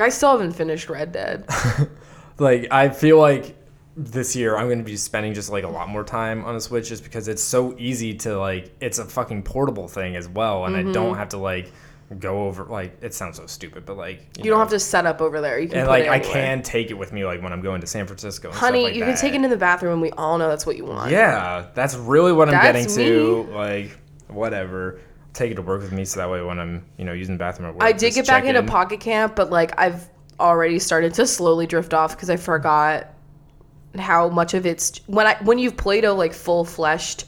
I 0.01 0.09
still 0.11 0.31
haven't 0.33 0.53
finished 0.53 0.89
Red 0.89 1.13
Dead. 1.13 1.47
like 2.39 2.69
I 2.71 2.89
feel 2.91 3.19
like 3.19 3.57
this 3.97 4.37
year 4.37 4.57
I'm 4.57 4.67
going 4.67 4.79
to 4.79 4.85
be 4.85 4.97
spending 4.99 5.33
just 5.33 5.49
like 5.51 5.65
a 5.65 5.69
lot 5.69 5.89
more 5.89 6.05
time 6.05 6.45
on 6.45 6.55
the 6.55 6.61
Switch 6.61 6.89
just 6.91 7.03
because 7.03 7.29
it's 7.29 7.43
so 7.43 7.75
easy 7.79 8.13
to 8.19 8.39
like 8.39 8.75
it's 8.79 8.99
a 8.99 9.07
fucking 9.07 9.43
portable 9.43 9.89
thing 9.89 10.17
as 10.17 10.29
well 10.29 10.67
and 10.67 10.77
I 10.77 10.83
Mm-hmm. 10.83 10.93
don't 10.93 11.17
have 11.17 11.31
to 11.31 11.39
like 11.39 11.73
go 12.21 12.47
over 12.47 12.65
like 12.67 12.97
it 13.03 13.13
sounds 13.13 13.37
so 13.37 13.47
stupid 13.47 13.85
but 13.85 13.97
like 13.97 14.23
You 14.39 14.45
don't 14.45 14.61
have 14.61 14.71
to 14.71 14.79
set 14.79 15.07
up 15.07 15.21
over 15.21 15.41
there. 15.41 15.59
You 15.59 15.69
can 15.69 15.79
and 15.79 15.87
put 15.87 15.91
like 15.91 16.05
it 16.05 16.11
I 16.11 16.19
can 16.21 16.63
take 16.63 16.91
it 16.91 16.95
with 16.95 17.13
me 17.13 17.25
like 17.25 17.43
when 17.43 17.53
I'm 17.53 17.61
going 17.63 17.81
to 17.81 17.87
San 17.87 18.07
Francisco 18.07 18.49
and 18.49 18.57
Honey, 18.57 18.81
stuff 18.81 18.85
like 18.85 18.95
you 18.95 19.01
that. 19.01 19.07
can 19.13 19.17
take 19.21 19.35
it 19.35 19.45
in 19.45 19.51
the 19.51 19.57
bathroom, 19.57 19.95
and 19.95 20.03
we 20.03 20.11
all 20.13 20.39
know 20.39 20.49
that's 20.49 20.65
what 20.67 20.77
you 20.77 20.85
want. 20.85 21.11
yeah 21.11 21.67
that's 21.75 21.97
really 21.97 22.33
what 22.33 22.49
I'm 22.49 22.55
That's 22.55 22.95
getting 22.97 23.07
to 23.07 23.53
like 23.53 23.99
whatever 24.29 25.01
take 25.33 25.51
it 25.51 25.55
to 25.57 25.63
work 25.63 25.83
with 25.83 25.93
me 25.93 26.05
so 26.05 26.21
that 26.21 26.31
way 26.31 26.41
when 26.43 26.59
I'm 26.61 26.85
you 26.97 27.05
know 27.05 27.13
using 27.13 27.35
the 27.35 27.39
bathroom 27.39 27.69
at 27.71 27.75
work 27.75 27.83
I 27.83 27.93
did 27.93 28.15
get 28.15 28.27
back 28.27 28.43
check 28.43 28.49
into 28.49 28.61
in. 28.61 28.67
Pocket 28.67 29.01
Camp, 29.01 29.35
but 29.35 29.51
like 29.51 29.79
I've 29.79 30.09
already 30.39 30.79
started 30.79 31.13
to 31.15 31.27
slowly 31.27 31.67
drift 31.67 31.93
off 31.93 32.15
because 32.15 32.31
I 32.31 32.37
forgot 32.37 33.09
how 33.99 34.29
much 34.29 34.55
of 34.55 34.67
it's 34.67 35.01
when 35.07 35.27
I 35.27 35.37
when 35.43 35.59
you've 35.59 35.77
played 35.77 36.05
a 36.05 36.13
like 36.13 36.33
full 36.35 36.65
fleshed 36.65 37.25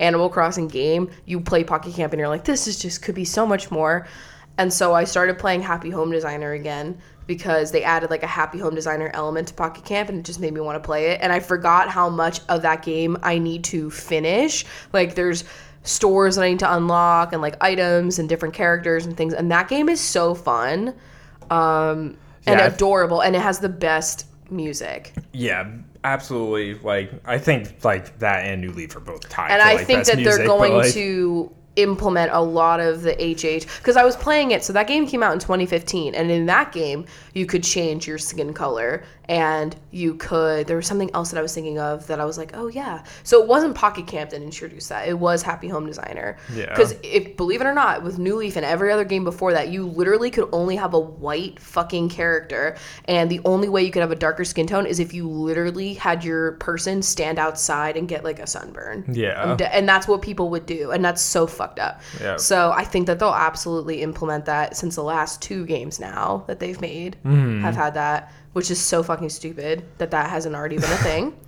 Animal 0.00 0.28
Crossing 0.28 0.66
game, 0.66 1.10
you 1.26 1.40
play 1.40 1.62
Pocket 1.62 1.94
Camp 1.94 2.12
and 2.12 2.18
you're 2.18 2.28
like, 2.28 2.44
this 2.44 2.66
is 2.66 2.78
just 2.78 3.02
could 3.02 3.14
be 3.14 3.24
so 3.24 3.46
much 3.46 3.70
more. 3.70 4.08
And 4.58 4.72
so 4.72 4.92
I 4.92 5.04
started 5.04 5.38
playing 5.38 5.62
Happy 5.62 5.90
Home 5.90 6.10
Designer 6.10 6.52
again 6.52 6.98
because 7.26 7.70
they 7.70 7.84
added 7.84 8.10
like 8.10 8.22
a 8.22 8.26
Happy 8.26 8.58
Home 8.58 8.74
Designer 8.74 9.10
element 9.14 9.48
to 9.48 9.54
Pocket 9.54 9.84
Camp 9.84 10.08
and 10.08 10.18
it 10.18 10.24
just 10.24 10.40
made 10.40 10.52
me 10.52 10.60
want 10.60 10.82
to 10.82 10.84
play 10.84 11.12
it. 11.12 11.20
And 11.22 11.32
I 11.32 11.38
forgot 11.38 11.88
how 11.88 12.08
much 12.08 12.40
of 12.48 12.62
that 12.62 12.82
game 12.82 13.16
I 13.22 13.38
need 13.38 13.62
to 13.64 13.90
finish. 13.90 14.64
Like 14.92 15.14
there's 15.14 15.44
stores 15.82 16.36
that 16.36 16.42
I 16.42 16.50
need 16.50 16.58
to 16.58 16.74
unlock 16.74 17.32
and 17.32 17.40
like 17.40 17.56
items 17.62 18.18
and 18.18 18.28
different 18.28 18.54
characters 18.54 19.06
and 19.06 19.16
things. 19.16 19.32
And 19.32 19.50
that 19.50 19.68
game 19.68 19.88
is 19.88 20.00
so 20.00 20.34
fun 20.34 20.94
um, 21.50 22.16
and 22.46 22.60
adorable. 22.60 23.20
And 23.20 23.36
it 23.36 23.42
has 23.42 23.60
the 23.60 23.68
best 23.68 24.26
music. 24.50 25.12
Yeah, 25.32 25.70
absolutely. 26.04 26.74
Like 26.74 27.12
I 27.24 27.38
think 27.38 27.84
like 27.84 28.18
that 28.18 28.44
and 28.46 28.60
New 28.60 28.72
Leaf 28.72 28.96
are 28.96 29.00
both 29.00 29.28
tied. 29.28 29.50
and 29.50 29.62
for, 29.62 29.68
I 29.68 29.84
think 29.84 30.04
that 30.06 30.16
they're 30.16 30.24
music, 30.24 30.46
but, 30.46 30.56
going 30.56 30.72
like, 30.74 30.92
to 30.92 31.52
implement 31.76 32.32
a 32.32 32.40
lot 32.40 32.80
of 32.80 33.02
the 33.02 33.12
HH 33.12 33.66
because 33.78 33.96
I 33.96 34.04
was 34.04 34.16
playing 34.16 34.50
it. 34.50 34.64
So 34.64 34.72
that 34.72 34.86
game 34.86 35.06
came 35.06 35.22
out 35.22 35.32
in 35.32 35.38
2015, 35.38 36.14
and 36.14 36.30
in 36.30 36.46
that 36.46 36.72
game, 36.72 37.06
you 37.34 37.46
could 37.46 37.62
change 37.62 38.06
your 38.06 38.18
skin 38.18 38.52
color, 38.52 39.04
and 39.30 39.74
you 39.92 40.14
could. 40.14 40.66
There 40.66 40.76
was 40.76 40.86
something 40.86 41.10
else 41.14 41.30
that 41.30 41.38
I 41.38 41.42
was 41.42 41.54
thinking 41.54 41.78
of 41.78 42.06
that 42.08 42.20
I 42.20 42.24
was 42.24 42.36
like, 42.36 42.50
oh 42.54 42.66
yeah. 42.66 43.04
So 43.22 43.40
it 43.40 43.48
wasn't 43.48 43.74
Pocket 43.74 44.06
Camp 44.06 44.30
that 44.30 44.42
introduced 44.42 44.88
that. 44.88 45.08
It 45.08 45.18
was 45.18 45.42
Happy 45.42 45.68
Home 45.68 45.86
Designer. 45.86 46.36
Yeah. 46.52 46.66
Because 46.66 46.96
if 47.02 47.36
believe 47.36 47.60
it 47.62 47.66
or 47.66 47.72
not, 47.72 48.02
with 48.02 48.18
New 48.18 48.36
Leaf 48.36 48.56
and 48.56 48.66
every 48.66 48.92
other 48.92 49.04
game 49.04 49.24
before 49.24 49.52
that, 49.52 49.68
you 49.68 49.86
literally 49.86 50.30
could 50.30 50.48
only 50.52 50.76
have 50.76 50.92
a 50.94 50.98
white 50.98 51.60
fucking 51.60 52.08
character, 52.10 52.76
and 53.06 53.30
the 53.30 53.40
only 53.44 53.68
way 53.68 53.82
you 53.82 53.90
could 53.90 54.02
have 54.02 54.10
a 54.10 54.16
darker 54.16 54.44
skin 54.44 54.66
tone 54.66 54.84
is 54.84 54.98
if 54.98 55.14
you 55.14 55.28
literally 55.28 55.94
had 55.94 56.24
your 56.24 56.52
person 56.52 57.00
stand 57.00 57.38
outside 57.38 57.96
and 57.96 58.08
get 58.08 58.24
like 58.24 58.40
a 58.40 58.46
sunburn. 58.46 59.04
Yeah. 59.12 59.52
And, 59.52 59.62
and 59.62 59.88
that's 59.88 60.08
what 60.08 60.20
people 60.20 60.50
would 60.50 60.66
do, 60.66 60.90
and 60.90 61.04
that's 61.04 61.22
so 61.22 61.46
fucked 61.46 61.78
up. 61.78 62.00
Yeah. 62.20 62.36
So 62.36 62.72
I 62.72 62.84
think 62.84 63.06
that 63.06 63.18
they'll 63.18 63.28
absolutely 63.30 64.02
implement 64.02 64.44
that 64.46 64.76
since 64.76 64.96
the 64.96 65.04
last 65.04 65.40
two 65.40 65.64
games 65.66 66.00
now 66.00 66.42
that 66.48 66.58
they've 66.58 66.80
made 66.80 67.16
Mm-hmm. 67.24 67.62
have 67.62 67.76
had 67.76 67.94
that, 67.94 68.32
which 68.52 68.70
is 68.70 68.80
so 68.80 69.02
fucking 69.02 69.28
stupid 69.30 69.84
that 69.98 70.10
that 70.10 70.30
hasn't 70.30 70.54
already 70.54 70.76
been 70.76 70.92
a 70.92 70.96
thing. 70.98 71.36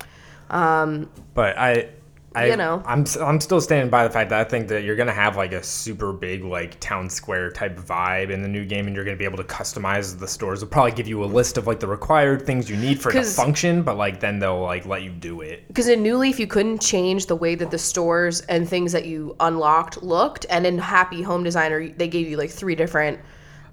Um, 0.50 1.08
but 1.32 1.56
I, 1.56 1.88
I, 2.34 2.46
You 2.48 2.56
know. 2.56 2.82
I'm 2.84 3.06
I'm 3.22 3.40
still 3.40 3.60
standing 3.60 3.88
by 3.88 4.04
the 4.04 4.10
fact 4.10 4.28
that 4.30 4.40
I 4.40 4.44
think 4.44 4.68
that 4.68 4.82
you're 4.84 4.96
gonna 4.96 5.12
have 5.12 5.36
like 5.36 5.52
a 5.52 5.62
super 5.62 6.12
big 6.12 6.44
like 6.44 6.78
town 6.78 7.08
square 7.08 7.50
type 7.50 7.78
vibe 7.78 8.28
in 8.28 8.42
the 8.42 8.48
new 8.48 8.66
game, 8.66 8.86
and 8.86 8.94
you're 8.94 9.04
gonna 9.04 9.16
be 9.16 9.24
able 9.24 9.38
to 9.38 9.44
customize 9.44 10.18
the 10.18 10.28
stores. 10.28 10.60
They'll 10.60 10.68
probably 10.68 10.92
give 10.92 11.08
you 11.08 11.24
a 11.24 11.26
list 11.26 11.56
of 11.56 11.66
like 11.66 11.80
the 11.80 11.86
required 11.86 12.44
things 12.44 12.68
you 12.68 12.76
need 12.76 13.00
for 13.00 13.08
it 13.08 13.12
to 13.14 13.18
'Cause- 13.20 13.34
function, 13.34 13.82
but 13.82 13.96
like 13.96 14.20
then 14.20 14.38
they'll 14.38 14.60
like 14.60 14.84
let 14.84 15.02
you 15.02 15.10
do 15.10 15.40
it. 15.40 15.66
Because 15.68 15.88
in 15.88 16.02
New 16.02 16.18
Leaf, 16.18 16.38
you 16.38 16.46
couldn't 16.46 16.82
change 16.82 17.26
the 17.26 17.36
way 17.36 17.54
that 17.54 17.70
the 17.70 17.78
stores 17.78 18.40
and 18.42 18.68
things 18.68 18.92
that 18.92 19.06
you 19.06 19.34
unlocked 19.40 20.02
looked, 20.02 20.44
and 20.50 20.66
in 20.66 20.76
Happy 20.76 21.22
Home 21.22 21.44
Designer, 21.44 21.88
they 21.88 22.08
gave 22.08 22.28
you 22.28 22.36
like 22.36 22.50
three 22.50 22.74
different 22.74 23.18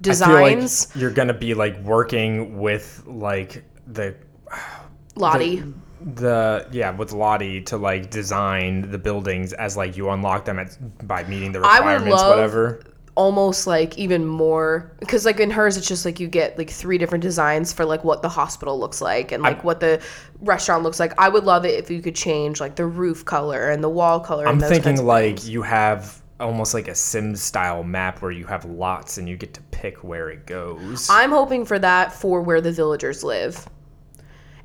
designs. 0.02 0.88
like 0.94 1.02
you're 1.02 1.12
gonna 1.12 1.34
be 1.34 1.54
like 1.54 1.78
working 1.84 2.58
with 2.60 3.04
like 3.06 3.64
the 3.88 4.16
Lottie. 5.16 5.64
the 6.16 6.68
yeah 6.72 6.92
with 6.92 7.12
Lottie 7.12 7.62
to 7.64 7.78
like 7.78 8.10
design 8.10 8.90
the 8.92 8.98
buildings 8.98 9.52
as 9.54 9.76
like 9.76 9.98
you 9.98 10.10
unlock 10.10 10.46
them 10.46 10.60
at, 10.60 10.78
by 11.08 11.24
meeting 11.26 11.52
the 11.52 11.60
I 11.60 11.80
would 11.80 11.86
requirements, 12.04 12.12
love- 12.22 12.30
whatever. 12.38 12.84
almost 13.16 13.68
like 13.68 13.98
even 13.98 14.26
more 14.26 14.94
because 15.02 15.26
like 15.26 15.42
in 15.42 15.50
hers 15.52 15.76
it's 15.76 15.88
just 15.88 16.06
like 16.06 16.22
you 16.22 16.28
get 16.28 16.58
like 16.58 16.70
three 16.70 16.98
different 16.98 17.22
designs 17.22 17.74
for 17.74 17.84
like 17.84 18.06
what 18.06 18.22
the 18.22 18.30
hospital 18.30 18.80
looks 18.80 19.02
like 19.02 19.34
and 19.34 19.44
like 19.44 19.62
what 19.66 19.82
the 19.82 20.02
restaurant 20.40 20.84
looks 20.84 21.02
like 21.02 21.12
i 21.20 21.28
would 21.28 21.44
love 21.44 21.66
it 21.66 21.78
if 21.78 21.92
you 21.92 22.02
could 22.02 22.16
change 22.16 22.62
like 22.62 22.78
the 22.78 22.86
roof 22.86 23.26
color 23.26 23.70
and 23.70 23.84
the 23.84 23.90
wall 23.90 24.22
color 24.22 24.48
I'm 24.48 24.54
and 24.54 24.62
those 24.62 24.70
thinking 24.70 25.06
like 25.06 25.36
things. 25.40 25.50
you 25.50 25.64
have 25.64 26.19
almost 26.40 26.74
like 26.74 26.88
a 26.88 26.96
Sims 26.96 27.42
style 27.42 27.84
map 27.84 28.22
where 28.22 28.32
you 28.32 28.46
have 28.46 28.66
lots 28.66 29.18
and 29.18 29.28
you 29.28 29.36
get 29.38 29.54
to 29.56 29.62
pick 29.72 30.04
where 30.04 30.30
it 30.30 30.46
goes. 30.46 31.10
i'm 31.10 31.32
hoping 31.32 31.66
for 31.66 31.78
that 31.80 32.14
for 32.14 32.42
where 32.42 32.62
the 32.62 32.72
villagers 32.72 33.24
live 33.24 33.68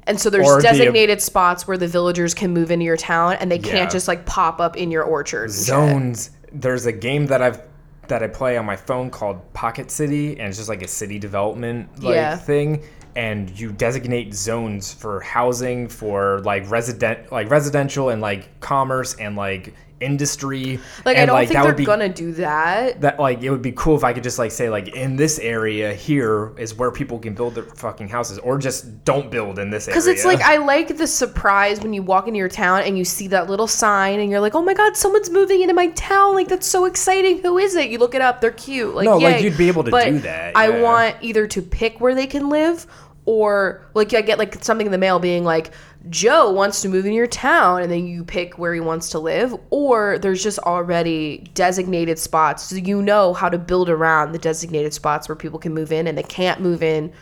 And 0.06 0.20
so 0.20 0.28
there's 0.28 0.46
Or 0.46 0.60
the- 0.60 0.68
uh, 0.68 0.72
designated 0.72 1.22
spots 1.22 1.66
where 1.66 1.78
the 1.78 1.88
villagers 1.88 2.34
can 2.34 2.52
move 2.52 2.70
into 2.70 2.84
your 2.84 2.96
town 2.98 3.34
and 3.40 3.50
they 3.50 3.58
Yeah. 3.58 3.72
can't 3.72 3.90
just 3.90 4.06
like 4.06 4.26
pop 4.26 4.60
up 4.60 4.76
in 4.76 4.90
your 4.90 5.02
orchard. 5.02 5.44
and 5.44 5.52
shit. 5.54 5.64
zones. 5.64 6.30
There's 6.52 6.84
a 6.86 6.92
game 6.92 7.26
that 7.26 7.40
I've 7.42 7.60
that 8.08 8.22
I 8.22 8.26
play 8.28 8.58
on 8.58 8.66
my 8.66 8.76
phone 8.76 9.08
called 9.08 9.38
Pocket 9.54 9.90
City, 9.90 10.38
and 10.38 10.46
it's 10.48 10.58
just 10.58 10.68
like 10.68 10.82
a 10.82 10.86
city 10.88 11.18
development 11.18 11.88
like 12.04 12.16
Yeah. 12.16 12.36
thing. 12.36 12.82
And 13.16 13.48
you 13.58 13.72
designate 13.72 14.34
zones 14.34 14.92
for 14.92 15.20
housing, 15.20 15.88
for 15.88 16.40
like 16.40 16.70
resident, 16.70 17.32
like 17.32 17.48
residential, 17.50 18.10
and 18.10 18.20
like 18.20 18.60
commerce, 18.60 19.14
and 19.18 19.36
like 19.36 19.72
industry. 20.04 20.78
Like 21.04 21.16
I 21.16 21.26
don't 21.26 21.34
like, 21.34 21.48
think 21.48 21.62
they're 21.62 21.72
be 21.72 21.84
gonna 21.84 22.08
do 22.08 22.32
that. 22.32 23.00
that 23.00 23.18
like 23.18 23.42
it 23.42 23.50
would 23.50 23.62
be 23.62 23.72
cool 23.72 23.96
if 23.96 24.04
I 24.04 24.12
could 24.12 24.22
just 24.22 24.38
like 24.38 24.52
say 24.52 24.68
like 24.68 24.88
in 24.88 25.16
this 25.16 25.38
area 25.38 25.94
here 25.94 26.52
is 26.58 26.74
where 26.74 26.90
people 26.90 27.18
can 27.18 27.34
build 27.34 27.54
their 27.54 27.64
fucking 27.64 28.08
houses, 28.08 28.38
or 28.38 28.58
just 28.58 29.04
don't 29.04 29.30
build 29.30 29.58
in 29.58 29.70
this 29.70 29.88
area. 29.88 29.94
Because 29.94 30.06
it's 30.06 30.24
like 30.24 30.40
I 30.40 30.58
like 30.58 30.96
the 30.96 31.06
surprise 31.06 31.80
when 31.80 31.92
you 31.92 32.02
walk 32.02 32.28
into 32.28 32.38
your 32.38 32.48
town 32.48 32.82
and 32.82 32.98
you 32.98 33.04
see 33.04 33.28
that 33.28 33.48
little 33.48 33.66
sign 33.66 34.20
and 34.20 34.30
you're 34.30 34.40
like, 34.40 34.54
oh 34.54 34.62
my 34.62 34.74
god, 34.74 34.96
someone's 34.96 35.30
moving 35.30 35.62
into 35.62 35.74
my 35.74 35.88
town! 35.88 36.34
Like 36.34 36.48
that's 36.48 36.66
so 36.66 36.84
exciting. 36.84 37.38
Who 37.38 37.58
is 37.58 37.74
it? 37.74 37.90
You 37.90 37.98
look 37.98 38.14
it 38.14 38.20
up. 38.20 38.40
They're 38.40 38.50
cute. 38.50 38.94
Like 38.94 39.06
No, 39.06 39.18
like, 39.18 39.42
you'd 39.42 39.58
be 39.58 39.68
able 39.68 39.84
to 39.84 39.90
But 39.90 40.04
do 40.04 40.18
that, 40.20 40.56
I 40.56 40.80
want 40.80 41.16
either 41.20 41.46
to 41.46 41.62
pick 41.62 42.00
where 42.00 42.14
they 42.14 42.26
can 42.26 42.48
live 42.48 42.86
or 43.26 43.86
like 43.94 44.12
I 44.14 44.20
get 44.20 44.38
like 44.38 44.62
something 44.62 44.86
in 44.86 44.92
the 44.92 44.98
mail 44.98 45.18
being 45.18 45.44
like 45.44 45.70
Joe 46.10 46.50
wants 46.50 46.82
to 46.82 46.88
move 46.88 47.06
in 47.06 47.12
your 47.12 47.26
town 47.26 47.82
and 47.82 47.90
then 47.90 48.06
you 48.06 48.24
pick 48.24 48.58
where 48.58 48.74
he 48.74 48.80
wants 48.80 49.08
to 49.10 49.18
live 49.18 49.54
or 49.70 50.18
there's 50.18 50.42
just 50.42 50.58
already 50.60 51.50
designated 51.54 52.18
spots 52.18 52.64
so 52.64 52.76
you 52.76 53.00
know 53.00 53.32
how 53.32 53.48
to 53.48 53.58
build 53.58 53.88
around 53.88 54.32
the 54.32 54.38
designated 54.38 54.92
spots 54.92 55.28
where 55.28 55.36
people 55.36 55.58
can 55.58 55.72
move 55.72 55.92
in 55.92 56.06
and 56.06 56.18
they 56.18 56.22
can't 56.22 56.60
move 56.60 56.82
in 56.82 57.12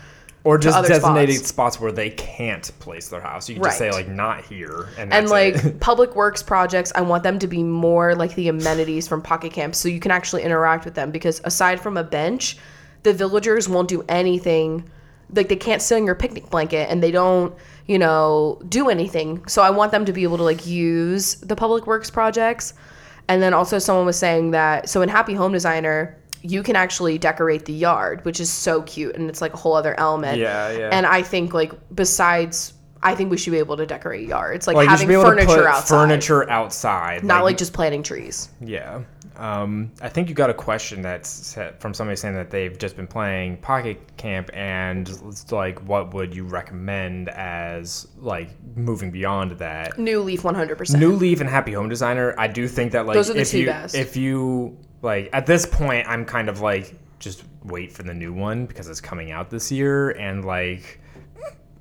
or 0.44 0.58
just 0.58 0.88
designated 0.88 1.36
spots. 1.36 1.48
spots. 1.48 1.80
where 1.80 1.92
they 1.92 2.10
can't 2.10 2.72
place 2.80 3.08
their 3.08 3.20
house. 3.20 3.48
You 3.48 3.54
can 3.54 3.64
just 3.64 3.78
say 3.78 3.92
like 3.92 4.08
not 4.08 4.44
here, 4.44 4.88
and, 4.98 5.12
and 5.12 5.28
like 5.28 5.78
public 5.80 6.16
works 6.16 6.42
projects 6.42 6.90
i 6.96 7.00
want 7.00 7.22
them 7.22 7.38
to 7.38 7.46
be 7.46 7.62
more 7.62 8.16
like 8.16 8.34
the 8.34 8.48
amenities 8.48 9.06
from 9.06 9.22
pocket 9.22 9.52
camp 9.52 9.76
so 9.76 9.88
you 9.88 10.00
can 10.00 10.10
actually 10.10 10.42
interact 10.42 10.84
with 10.84 10.94
them 10.94 11.12
because 11.12 11.40
aside 11.44 11.80
from 11.80 11.96
a 11.96 12.02
bench 12.02 12.56
the 13.04 13.12
villagers 13.12 13.68
won't 13.68 13.88
do 13.88 14.04
anything 14.08 14.90
like 15.32 15.48
they 15.48 15.56
can't 15.56 15.82
sit 15.82 15.96
on 15.96 16.06
your 16.06 16.14
picnic 16.14 16.48
blanket 16.50 16.90
and 16.90 17.02
they 17.02 17.10
don't 17.10 17.54
you 17.86 17.98
know 17.98 18.60
do 18.68 18.88
anything 18.88 19.44
so 19.46 19.62
i 19.62 19.70
want 19.70 19.90
them 19.92 20.04
to 20.04 20.12
be 20.12 20.22
able 20.22 20.36
to 20.36 20.42
like 20.42 20.66
use 20.66 21.34
the 21.36 21.56
public 21.56 21.86
works 21.86 22.10
projects 22.10 22.74
and 23.28 23.42
then 23.42 23.54
also 23.54 23.78
someone 23.78 24.06
was 24.06 24.18
saying 24.18 24.50
that 24.52 24.88
so 24.88 25.02
in 25.02 25.08
happy 25.08 25.34
home 25.34 25.52
designer 25.52 26.16
you 26.42 26.62
can 26.62 26.74
actually 26.76 27.18
decorate 27.18 27.64
the 27.66 27.72
yard 27.72 28.24
which 28.24 28.40
is 28.40 28.50
so 28.50 28.82
cute 28.82 29.14
and 29.16 29.28
it's 29.30 29.40
like 29.40 29.54
a 29.54 29.56
whole 29.56 29.74
other 29.74 29.98
element 29.98 30.38
Yeah, 30.38 30.70
yeah. 30.70 30.88
and 30.92 31.06
i 31.06 31.22
think 31.22 31.54
like 31.54 31.72
besides 31.94 32.74
I 33.04 33.16
think 33.16 33.32
we 33.32 33.36
should 33.36 33.50
be 33.50 33.58
able 33.58 33.76
to 33.78 33.84
decorate 33.84 34.28
yards, 34.28 34.68
like 34.68 34.76
like 34.76 34.88
having 34.88 35.08
be 35.08 35.14
able 35.14 35.24
to 35.24 35.30
furniture 35.30 35.66
outside, 35.66 35.88
furniture 35.96 36.48
outside, 36.48 37.24
not 37.24 37.42
like 37.42 37.56
just 37.58 37.72
planting 37.72 38.04
trees. 38.04 38.48
yeah. 38.60 39.00
Um, 39.36 39.90
I 40.00 40.08
think 40.08 40.28
you 40.28 40.34
got 40.34 40.50
a 40.50 40.54
question 40.54 41.02
that's 41.02 41.56
from 41.78 41.94
somebody 41.94 42.16
saying 42.16 42.34
that 42.34 42.50
they've 42.50 42.76
just 42.78 42.96
been 42.96 43.06
playing 43.06 43.56
Pocket 43.58 43.98
Camp 44.16 44.50
and 44.52 45.08
it's 45.08 45.50
like, 45.52 45.78
what 45.86 46.12
would 46.14 46.34
you 46.34 46.44
recommend 46.44 47.28
as 47.30 48.08
like 48.18 48.50
moving 48.76 49.10
beyond 49.10 49.52
that? 49.52 49.98
New 49.98 50.20
Leaf, 50.20 50.44
one 50.44 50.54
hundred 50.54 50.78
percent. 50.78 51.00
New 51.00 51.12
Leaf 51.12 51.40
and 51.40 51.48
Happy 51.48 51.72
Home 51.72 51.88
Designer, 51.88 52.34
I 52.38 52.46
do 52.48 52.68
think 52.68 52.92
that 52.92 53.06
like 53.06 53.14
Those 53.14 53.30
are 53.30 53.34
the 53.34 53.40
if 53.40 53.50
two 53.50 53.60
you 53.60 53.66
best. 53.66 53.94
if 53.94 54.16
you 54.16 54.76
like 55.02 55.30
at 55.32 55.46
this 55.46 55.66
point, 55.66 56.06
I'm 56.08 56.24
kind 56.24 56.48
of 56.48 56.60
like 56.60 56.94
just 57.18 57.44
wait 57.64 57.92
for 57.92 58.02
the 58.02 58.14
new 58.14 58.32
one 58.32 58.66
because 58.66 58.88
it's 58.88 59.00
coming 59.00 59.30
out 59.30 59.48
this 59.48 59.70
year 59.70 60.10
and 60.10 60.44
like 60.44 61.00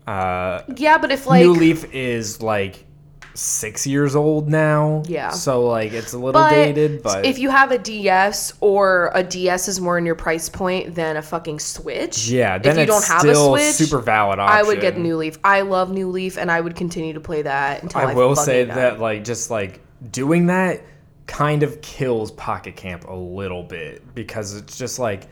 uh 0.08 0.62
Yeah, 0.76 0.98
but 0.98 1.12
if 1.12 1.28
like 1.28 1.42
New 1.44 1.54
Leaf 1.54 1.94
is 1.94 2.42
like 2.42 2.86
six 3.34 3.88
years 3.88 4.16
old 4.16 4.50
now. 4.50 5.04
Yeah. 5.08 5.30
So 5.30 5.66
like 5.66 5.94
it's 5.94 6.14
a 6.14 6.18
little 6.18 6.34
but 6.34 6.52
dated, 6.52 7.04
but 7.04 7.26
if 7.26 7.40
you 7.40 7.50
have 7.50 7.72
a 7.72 7.78
DS 7.78 8.54
or 8.60 9.12
a 9.14 9.24
DS 9.24 9.68
is 9.68 9.80
more 9.80 9.98
in 9.98 10.06
your 10.06 10.16
price 10.16 10.50
point 10.50 10.96
than 10.96 11.18
a 11.18 11.22
fucking 11.22 11.60
Switch. 11.60 12.28
yeah, 12.30 12.58
then 12.58 12.72
if 12.72 12.78
you 12.78 12.84
it's 12.84 12.92
don't 12.92 13.14
have 13.14 13.22
still 13.22 13.56
a 13.56 13.60
Switch, 13.60 13.74
super 13.76 14.02
valid 14.02 14.40
option. 14.40 14.58
I 14.58 14.64
would 14.64 14.82
get 14.82 14.98
New 14.98 15.18
Leaf. 15.18 15.38
I 15.44 15.62
love 15.62 15.92
New 15.92 16.10
Leaf, 16.10 16.38
and 16.38 16.52
I 16.52 16.62
would 16.62 16.76
continue 16.76 17.14
to 17.14 17.22
play 17.22 17.42
that 17.44 17.84
until 17.84 18.02
I, 18.02 18.12
I 18.12 18.14
will 18.14 18.36
say 18.36 18.66
that 18.66 19.00
like 19.00 19.24
just 19.24 19.50
like 19.50 19.82
doing 20.12 20.48
that 20.48 20.82
kind 21.28 21.64
of 21.64 21.82
kills 21.82 22.32
Pocket 22.32 22.76
Camp 22.76 23.06
a 23.08 23.16
little 23.16 23.64
bit 23.64 24.14
because 24.14 24.56
it's 24.56 24.78
just 24.78 25.00
like 25.00 25.28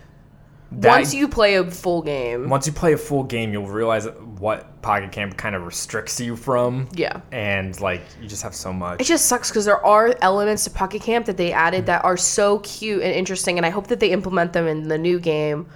that, 0.71 0.89
once 0.99 1.13
you 1.13 1.27
play 1.27 1.55
a 1.55 1.69
full 1.69 2.01
game, 2.01 2.47
once 2.47 2.67
you 2.67 2.73
play 2.73 2.93
a 2.93 2.97
full 2.97 3.23
game, 3.23 3.51
you'll 3.51 3.65
realize 3.67 4.05
what 4.37 4.68
Pocket 4.81 5.11
Camp 5.11 5.35
kind 5.37 5.55
of 5.55 5.65
restricts 5.65 6.19
you 6.21 6.35
from. 6.35 6.87
yeah. 6.93 7.21
And 7.31 7.79
like 7.81 8.01
you 8.21 8.27
just 8.27 8.43
have 8.43 8.55
so 8.55 8.71
much. 8.71 9.01
It 9.01 9.05
just 9.05 9.25
sucks 9.25 9.49
because 9.49 9.65
there 9.65 9.83
are 9.85 10.15
elements 10.21 10.63
to 10.63 10.69
Pocket 10.69 11.01
Camp 11.01 11.25
that 11.25 11.37
they 11.37 11.51
added 11.51 11.85
that 11.87 12.03
are 12.05 12.15
so 12.17 12.59
cute 12.59 13.01
and 13.01 13.13
interesting, 13.13 13.57
and 13.57 13.65
I 13.65 13.69
hope 13.69 13.87
that 13.87 13.99
they 13.99 14.11
implement 14.11 14.53
them 14.53 14.67
in 14.67 14.87
the 14.87 14.97
new 14.97 15.19
game. 15.19 15.67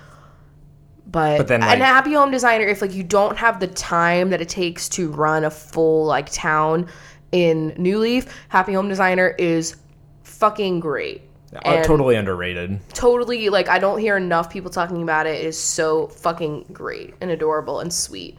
But, 1.06 1.38
But 1.40 1.48
then, 1.48 1.62
like- 1.62 1.80
a 1.80 1.84
happy 1.86 2.14
home 2.14 2.32
designer, 2.32 2.66
if 2.66 2.82
like 2.82 2.94
you 2.94 3.04
don't 3.04 3.38
have 3.38 3.60
the 3.60 3.68
time 3.68 4.30
that 4.30 4.42
it 4.42 4.50
takes 4.50 4.88
to 4.90 5.12
run 5.12 5.44
a 5.44 5.52
full 5.52 6.06
like 6.06 6.32
town 6.32 6.88
in 7.32 7.74
New 7.78 8.00
Leaf, 8.00 8.26
Happy 8.50 8.74
Home 8.74 8.88
Designer 8.88 9.36
is 9.38 9.76
fucking 10.24 10.80
great. 10.80 11.22
uh, 11.54 11.60
And 11.66 11.86
totally 11.86 12.16
underrated. 12.16 12.80
totally 12.94 13.50
like 13.50 13.68
I 13.70 13.80
don't 13.80 14.00
hear 14.00 14.18
enough 14.18 14.50
people 14.50 14.72
talking 14.72 15.04
about 15.04 15.28
it. 15.28 15.42
It 15.42 15.46
is 15.46 15.60
so 15.60 16.08
fucking 16.08 16.68
great 16.72 17.14
and 17.22 17.30
adorable 17.30 17.80
and 17.82 17.94
sweet. 17.94 18.38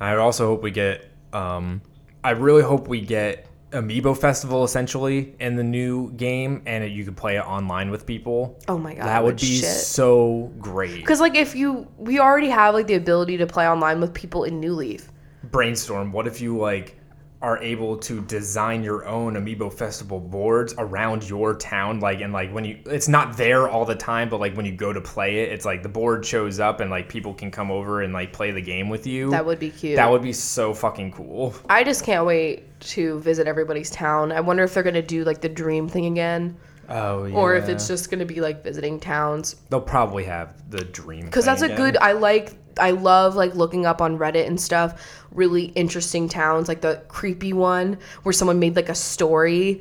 I 0.00 0.16
also 0.16 0.46
hope 0.46 0.62
we 0.62 0.70
get. 0.70 1.10
Um, 1.32 1.82
I 2.24 2.30
really 2.30 2.62
hope 2.62 2.88
we 2.88 3.00
get 3.00 3.46
Amiibo 3.70 4.16
Festival 4.16 4.64
essentially 4.64 5.34
in 5.38 5.56
the 5.56 5.62
new 5.62 6.12
game, 6.12 6.62
and 6.66 6.82
it, 6.82 6.92
you 6.92 7.04
could 7.04 7.16
play 7.16 7.36
it 7.36 7.44
online 7.44 7.90
with 7.90 8.06
people. 8.06 8.58
Oh 8.68 8.78
my 8.78 8.94
god, 8.94 9.04
that 9.04 9.22
would 9.22 9.36
be 9.36 9.58
shit. 9.58 9.68
so 9.68 10.52
great. 10.58 10.96
Because 10.96 11.20
like 11.20 11.34
if 11.34 11.54
you 11.54 11.86
we 11.98 12.18
already 12.18 12.48
have 12.48 12.74
like 12.74 12.86
the 12.86 12.94
ability 12.94 13.36
to 13.38 13.46
play 13.46 13.68
online 13.68 14.00
with 14.00 14.14
people 14.14 14.44
in 14.44 14.60
New 14.60 14.74
Leaf. 14.74 15.10
Brainstorm. 15.44 16.12
What 16.12 16.26
if 16.26 16.40
you 16.40 16.56
like 16.56 16.95
are 17.42 17.58
able 17.62 17.96
to 17.98 18.22
design 18.22 18.82
your 18.82 19.06
own 19.06 19.34
Amiibo 19.34 19.72
Festival 19.72 20.18
boards 20.18 20.74
around 20.78 21.28
your 21.28 21.54
town? 21.54 22.00
Like, 22.00 22.20
and 22.22 22.32
like 22.32 22.50
when 22.52 22.64
you, 22.64 22.78
it's 22.86 23.08
not 23.08 23.36
there 23.36 23.68
all 23.68 23.84
the 23.84 23.94
time, 23.94 24.28
but 24.28 24.40
like 24.40 24.54
when 24.56 24.64
you 24.64 24.72
go 24.72 24.92
to 24.92 25.00
play 25.00 25.40
it, 25.40 25.52
it's 25.52 25.64
like 25.66 25.82
the 25.82 25.88
board 25.88 26.24
shows 26.24 26.58
up 26.60 26.80
and 26.80 26.90
like 26.90 27.08
people 27.08 27.34
can 27.34 27.50
come 27.50 27.70
over 27.70 28.02
and 28.02 28.12
like 28.12 28.32
play 28.32 28.50
the 28.52 28.62
game 28.62 28.88
with 28.88 29.06
you. 29.06 29.30
That 29.30 29.44
would 29.44 29.58
be 29.58 29.70
cute. 29.70 29.96
That 29.96 30.10
would 30.10 30.22
be 30.22 30.32
so 30.32 30.72
fucking 30.72 31.12
cool. 31.12 31.54
I 31.68 31.84
just 31.84 32.04
can't 32.04 32.24
wait 32.26 32.64
to 32.80 33.20
visit 33.20 33.46
everybody's 33.46 33.90
town. 33.90 34.32
I 34.32 34.40
wonder 34.40 34.62
if 34.64 34.74
they're 34.74 34.82
gonna 34.82 35.02
do 35.02 35.24
like 35.24 35.40
the 35.40 35.48
dream 35.48 35.88
thing 35.88 36.06
again, 36.06 36.56
Oh 36.88 37.24
yeah. 37.24 37.34
or 37.34 37.54
if 37.54 37.68
it's 37.68 37.86
just 37.88 38.10
gonna 38.10 38.26
be 38.26 38.40
like 38.40 38.62
visiting 38.64 38.98
towns. 39.00 39.56
they'll 39.70 39.80
probably 39.80 40.24
have 40.24 40.54
the 40.70 40.84
dream. 40.84 41.24
Because 41.26 41.44
that's 41.44 41.62
a 41.62 41.74
good. 41.74 41.96
I 41.98 42.12
like. 42.12 42.54
I 42.78 42.90
love 42.90 43.34
like 43.34 43.54
looking 43.54 43.86
up 43.86 44.02
on 44.02 44.18
Reddit 44.18 44.46
and 44.46 44.60
stuff. 44.60 45.24
Really 45.36 45.66
interesting 45.76 46.28
towns, 46.28 46.66
like 46.66 46.80
the 46.80 47.02
creepy 47.08 47.52
one 47.52 47.98
where 48.24 48.32
someone 48.32 48.58
made 48.58 48.74
like 48.74 48.88
a 48.88 48.94
story, 48.94 49.80